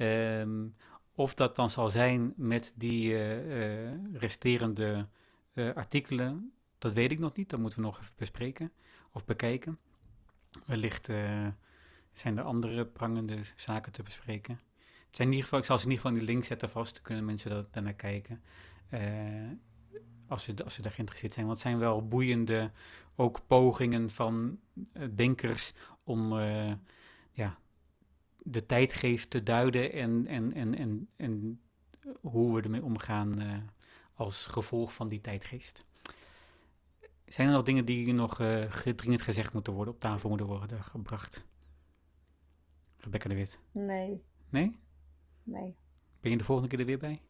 Ehm, 0.00 0.66
of 1.14 1.34
dat 1.34 1.56
dan 1.56 1.70
zal 1.70 1.90
zijn 1.90 2.32
met 2.36 2.74
die 2.76 3.14
eh, 3.14 3.88
eh, 3.88 3.94
resterende 4.12 5.08
eh, 5.52 5.74
artikelen, 5.74 6.52
dat 6.78 6.92
weet 6.92 7.10
ik 7.10 7.18
nog 7.18 7.36
niet. 7.36 7.50
Dat 7.50 7.60
moeten 7.60 7.78
we 7.78 7.84
nog 7.84 8.00
even 8.00 8.12
bespreken 8.16 8.72
of 9.12 9.24
bekijken. 9.24 9.78
Wellicht 10.66 11.06
zijn 12.12 12.38
er 12.38 12.44
andere 12.44 12.86
prangende 12.86 13.38
zaken 13.56 13.92
te 13.92 14.02
bespreken. 14.02 14.60
Het 15.06 15.16
zijn 15.16 15.28
in 15.28 15.34
ieder 15.34 15.44
geval, 15.44 15.58
ik 15.58 15.64
zal 15.64 15.78
ze 15.78 15.84
in 15.84 15.90
ieder 15.90 16.04
geval 16.04 16.18
in 16.18 16.24
die 16.24 16.34
link 16.34 16.46
zetten 16.46 16.70
vast, 16.70 16.94
dan 16.94 17.02
kunnen 17.02 17.24
mensen 17.24 17.50
dat, 17.50 17.72
daarnaar 17.72 17.94
kijken. 17.94 18.42
Als, 20.28 20.44
ze, 20.44 20.64
als 20.64 20.74
ze 20.74 20.82
daar 20.82 20.92
geïnteresseerd 20.92 21.32
zijn. 21.32 21.46
Want 21.46 21.58
het 21.58 21.66
zijn 21.66 21.80
wel 21.80 22.08
boeiende 22.08 22.70
ook 23.16 23.46
pogingen 23.46 24.10
van 24.10 24.60
denkers 25.14 25.72
om 26.04 26.34
ja, 27.32 27.58
de 28.42 28.66
tijdgeest 28.66 29.30
te 29.30 29.42
duiden 29.42 29.92
en, 29.92 30.26
en, 30.26 30.52
en, 30.54 30.74
en, 30.74 31.08
en 31.16 31.60
hoe 32.20 32.54
we 32.54 32.62
ermee 32.62 32.84
omgaan 32.84 33.40
eh, 33.40 33.58
als 34.14 34.46
gevolg 34.46 34.94
van 34.94 35.08
die 35.08 35.20
tijdgeest. 35.20 35.84
Zijn 37.26 37.48
er 37.48 37.54
nog 37.54 37.62
dingen 37.62 37.84
die 37.84 38.12
nog 38.12 38.40
eh, 38.40 38.64
gedringend 38.68 39.22
gezegd 39.22 39.52
moeten 39.52 39.72
worden, 39.72 39.94
op 39.94 40.00
tafel 40.00 40.28
moeten 40.28 40.46
worden 40.46 40.82
gebracht? 40.82 41.44
Rebecca 42.96 43.28
de 43.28 43.34
Wit. 43.34 43.60
Nee, 43.72 44.22
Nee? 44.48 44.78
nee. 45.42 45.76
Ben 46.20 46.30
je 46.30 46.36
de 46.36 46.44
volgende 46.44 46.70
keer 46.70 46.80
er 46.80 46.86
weer 46.86 46.98
bij? 46.98 47.22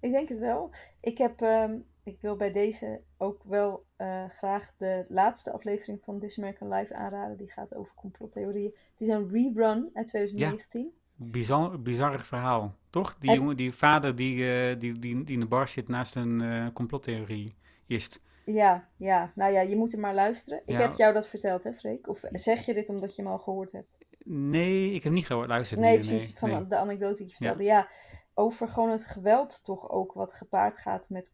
Ik 0.00 0.10
denk 0.10 0.28
het 0.28 0.38
wel. 0.38 0.70
Ik 1.00 1.18
heb, 1.18 1.40
ehm, 1.40 1.78
ik 2.08 2.20
wil 2.20 2.36
bij 2.36 2.52
deze 2.52 3.00
ook 3.16 3.42
wel 3.44 3.84
eh, 3.96 4.24
graag 4.28 4.74
de 4.76 5.04
laatste 5.08 5.52
aflevering 5.52 5.98
van 6.02 6.20
This 6.20 6.38
American 6.38 6.72
Life 6.72 6.94
aanraden. 6.94 7.36
Die 7.36 7.50
gaat 7.50 7.74
over 7.74 7.92
complottheorieën. 7.94 8.74
Het 8.90 9.00
is 9.00 9.08
een 9.08 9.28
rerun 9.30 9.90
uit 9.92 10.06
2019. 10.06 10.92
Bizar, 11.14 11.80
bizar 11.82 12.20
verhaal, 12.20 12.74
toch? 12.90 13.16
Die, 13.18 13.30
En- 13.30 13.36
jongen, 13.36 13.56
die 13.56 13.72
vader 13.72 14.16
die, 14.16 14.50
eh, 14.52 14.78
die, 14.78 14.98
die, 14.98 15.24
die 15.24 15.34
in 15.34 15.40
de 15.40 15.46
bar 15.46 15.68
zit 15.68 15.88
naast 15.88 16.14
een 16.16 16.40
eh 16.40 16.66
complottheorie 16.72 17.54
is. 17.86 18.18
Ja, 18.44 18.88
ja. 18.96 19.32
Nou 19.34 19.52
ja, 19.52 19.60
je 19.60 19.76
moet 19.76 19.92
er 19.92 19.98
maar 20.00 20.14
luisteren. 20.14 20.62
Ik 20.66 20.74
Ja. 20.74 20.80
heb 20.80 20.96
jou 20.96 21.14
dat 21.14 21.28
verteld, 21.28 21.64
hè, 21.64 21.72
Freek? 21.72 22.08
Of 22.08 22.20
zeg 22.32 22.66
je 22.66 22.74
dit 22.74 22.88
omdat 22.88 23.16
je 23.16 23.22
hem 23.22 23.30
al 23.30 23.38
gehoord 23.38 23.72
hebt? 23.72 23.98
Nee, 24.24 24.92
ik 24.92 25.02
heb 25.02 25.12
niet 25.12 25.26
geluisterd. 25.26 25.80
Nee, 25.80 25.94
precies. 25.98 26.32
van 26.38 26.50
nee. 26.50 26.66
de 26.66 26.76
anekdote 26.76 27.16
die 27.16 27.26
je 27.26 27.32
vertelde. 27.36 27.62
Ja. 27.62 27.88
over 28.34 28.68
gewoon 28.68 28.90
het 28.90 29.04
geweld 29.04 29.64
toch 29.64 29.90
ook 29.90 30.12
wat 30.12 30.32
gepaard 30.32 30.76
gaat 30.78 31.10
met 31.10 31.30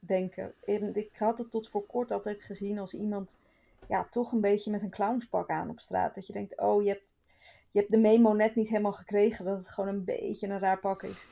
complotdenken. 0.00 0.54
En 0.64 0.94
ik 0.94 1.16
had 1.16 1.38
het 1.38 1.50
tot 1.50 1.68
voor 1.68 1.86
kort 1.86 2.10
altijd 2.10 2.42
gezien 2.42 2.78
als 2.78 2.94
iemand 2.94 3.36
ja, 3.88 4.04
toch 4.04 4.32
een 4.32 4.40
beetje 4.40 4.70
met 4.70 4.82
een 4.82 4.90
clownspak 4.90 5.48
aan 5.48 5.70
op 5.70 5.80
straat. 5.80 6.14
Dat 6.14 6.26
je 6.26 6.32
denkt, 6.32 6.60
oh, 6.60 6.82
je 6.82 6.88
hebt, 6.88 7.06
je 7.70 7.78
hebt 7.78 7.90
de 7.90 7.98
memo 7.98 8.32
net 8.32 8.54
niet 8.54 8.68
helemaal 8.68 8.92
gekregen. 8.92 9.44
Dat 9.44 9.58
het 9.58 9.68
gewoon 9.68 9.94
een 9.94 10.04
beetje 10.04 10.48
een 10.48 10.58
raar 10.58 10.80
pak 10.80 11.02
is. 11.02 11.26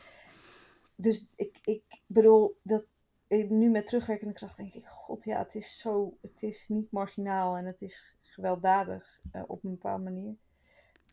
Dus 0.94 1.28
ik, 1.36 1.58
ik 1.64 1.82
bedoel, 2.06 2.58
dat 2.62 2.84
ik 3.26 3.50
nu 3.50 3.70
met 3.70 3.86
terugwerkende 3.86 4.34
kracht 4.34 4.56
denk 4.56 4.74
ik, 4.74 4.86
god 4.86 5.24
ja, 5.24 5.38
het 5.38 5.54
is 5.54 5.78
zo, 5.78 6.18
het 6.20 6.42
is 6.42 6.68
niet 6.68 6.92
marginaal 6.92 7.56
en 7.56 7.64
het 7.64 7.82
is 7.82 8.16
gewelddadig 8.22 9.20
eh, 9.32 9.42
op 9.46 9.64
een 9.64 9.70
bepaalde 9.70 10.02
manier. 10.02 10.36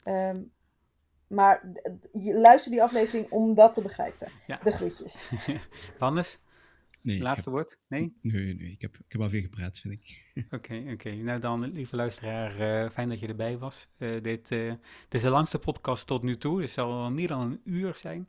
Ehm, 0.04 0.42
maar 1.28 1.72
je 2.12 2.40
luister 2.40 2.72
die 2.72 2.84
aflevering 2.84 3.32
om 3.32 3.54
dat 3.54 3.74
te 3.74 3.82
begrijpen. 3.82 4.28
Ja. 4.48 4.60
De 4.64 4.72
groetjes. 4.72 5.32
Wannes, 6.00 6.40
Nee, 7.06 7.22
laatste 7.22 7.50
heb, 7.50 7.58
woord? 7.58 7.80
Nee? 7.88 8.18
nee, 8.22 8.56
nee 8.56 8.72
ik, 8.72 8.82
heb, 8.82 8.96
ik 8.96 9.12
heb 9.12 9.22
al 9.22 9.30
veel 9.30 9.42
gepraat, 9.42 9.80
vind 9.80 9.94
ik. 9.94 10.34
Oké, 10.58 10.84
oké. 10.94 11.12
Nou 11.12 11.40
dan, 11.40 11.72
lieve 11.72 11.96
luisteraar, 11.96 12.60
eh, 12.60 12.90
fijn 12.92 13.10
dat 13.10 13.20
je 13.20 13.28
erbij 13.28 13.58
was. 13.58 13.88
Eh, 13.98 14.22
dit, 14.22 14.52
eh, 14.52 14.70
dit 15.04 15.14
is 15.14 15.22
de 15.22 15.30
langste 15.30 15.60
podcast 15.60 16.08
tot 16.08 16.24
nu 16.24 16.38
toe. 16.38 16.62
Het 16.62 16.70
zal 16.70 16.88
wel 16.88 17.12
meer 17.12 17.28
dan 17.28 17.42
een 17.42 17.62
uur 17.64 17.96
zijn. 17.96 18.28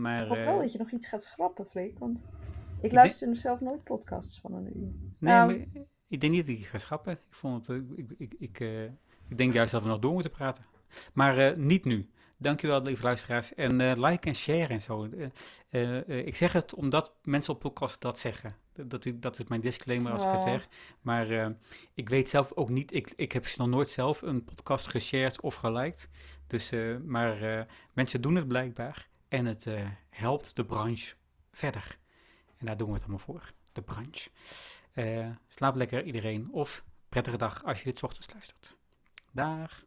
Maar, 0.00 0.22
Ik 0.22 0.28
hoop 0.28 0.44
wel 0.44 0.58
dat 0.58 0.72
je 0.72 0.78
nog 0.78 0.90
iets 0.90 1.06
gaat 1.06 1.22
schrappen, 1.22 1.66
Freek. 1.66 1.98
Want 1.98 2.24
ik 2.80 2.92
luister 2.92 3.28
nog 3.28 3.36
zelf 3.36 3.60
nooit 3.60 3.84
podcasts 3.84 4.40
van 4.40 4.54
een 4.54 4.66
uur. 4.66 4.92
Nee, 5.18 5.32
Nou. 5.34 5.56
maar 5.56 5.84
ik 6.10 6.20
denk 6.20 6.32
niet 6.32 6.46
dat 6.46 6.56
ik 6.56 6.66
ga 6.66 6.78
schrappen. 6.78 7.12
Ik, 7.12 7.18
vond 7.30 7.66
het, 7.66 7.82
ik, 7.96 8.10
ik, 8.18 8.34
ik, 8.38 8.60
eh, 8.60 8.84
ik 9.28 9.36
denk 9.36 9.52
juist 9.52 9.72
dat 9.72 9.82
we 9.82 9.88
nog 9.88 9.98
door 9.98 10.12
moeten 10.12 10.30
praten. 10.30 10.64
Maar 11.12 11.38
eh, 11.38 11.56
niet 11.56 11.84
nu. 11.84 12.08
Dankjewel, 12.42 12.82
lieve 12.82 13.02
luisteraars. 13.02 13.54
En 13.54 13.80
eh, 13.80 13.92
like 13.96 14.28
en 14.28 14.34
share 14.34 14.66
en 14.66 14.82
zo. 14.82 15.08
Eh, 15.70 15.98
eh, 15.98 16.26
ik 16.26 16.36
zeg 16.36 16.52
het 16.52 16.74
omdat 16.74 17.12
mensen 17.22 17.54
op 17.54 17.60
podcast 17.60 18.00
dat 18.00 18.18
zeggen. 18.18 18.56
Dat, 18.72 19.06
is- 19.06 19.12
dat 19.16 19.38
is 19.38 19.44
mijn 19.48 19.60
disclaimer 19.60 20.12
als 20.12 20.22
ik 20.24 20.30
het 20.30 20.42
zeg. 20.42 20.68
Maar 21.00 21.52
ik 21.94 22.08
weet 22.08 22.28
zelf 22.28 22.52
ook 22.52 22.68
niet. 22.68 22.92
Ik, 22.94 23.12
ik 23.16 23.32
heb 23.32 23.46
nog 23.56 23.68
nooit 23.68 23.88
zelf 23.88 24.22
een 24.22 24.44
podcast 24.44 24.88
geshared 24.88 25.40
of 25.40 25.54
geliked. 25.54 26.08
Dus, 26.46 26.72
maar 27.04 27.66
mensen 27.92 28.20
doen 28.20 28.34
het 28.34 28.48
blijkbaar. 28.48 29.08
En 29.28 29.46
het 29.46 29.66
helpt 30.10 30.56
de 30.56 30.64
branche 30.64 31.14
verder. 31.52 31.96
En 32.58 32.66
daar 32.66 32.76
doen 32.76 32.86
we 32.88 32.92
het 32.94 33.02
allemaal 33.02 33.18
voor. 33.24 33.52
De 33.72 33.82
branche. 33.82 34.30
Slaap 35.48 35.74
lekker 35.76 36.04
iedereen. 36.04 36.48
Of 36.52 36.84
prettige 37.08 37.36
dag 37.36 37.64
als 37.64 37.78
je 37.78 37.84
dit 37.84 38.02
ochtends 38.02 38.32
luistert. 38.32 38.76
Dag. 39.32 39.84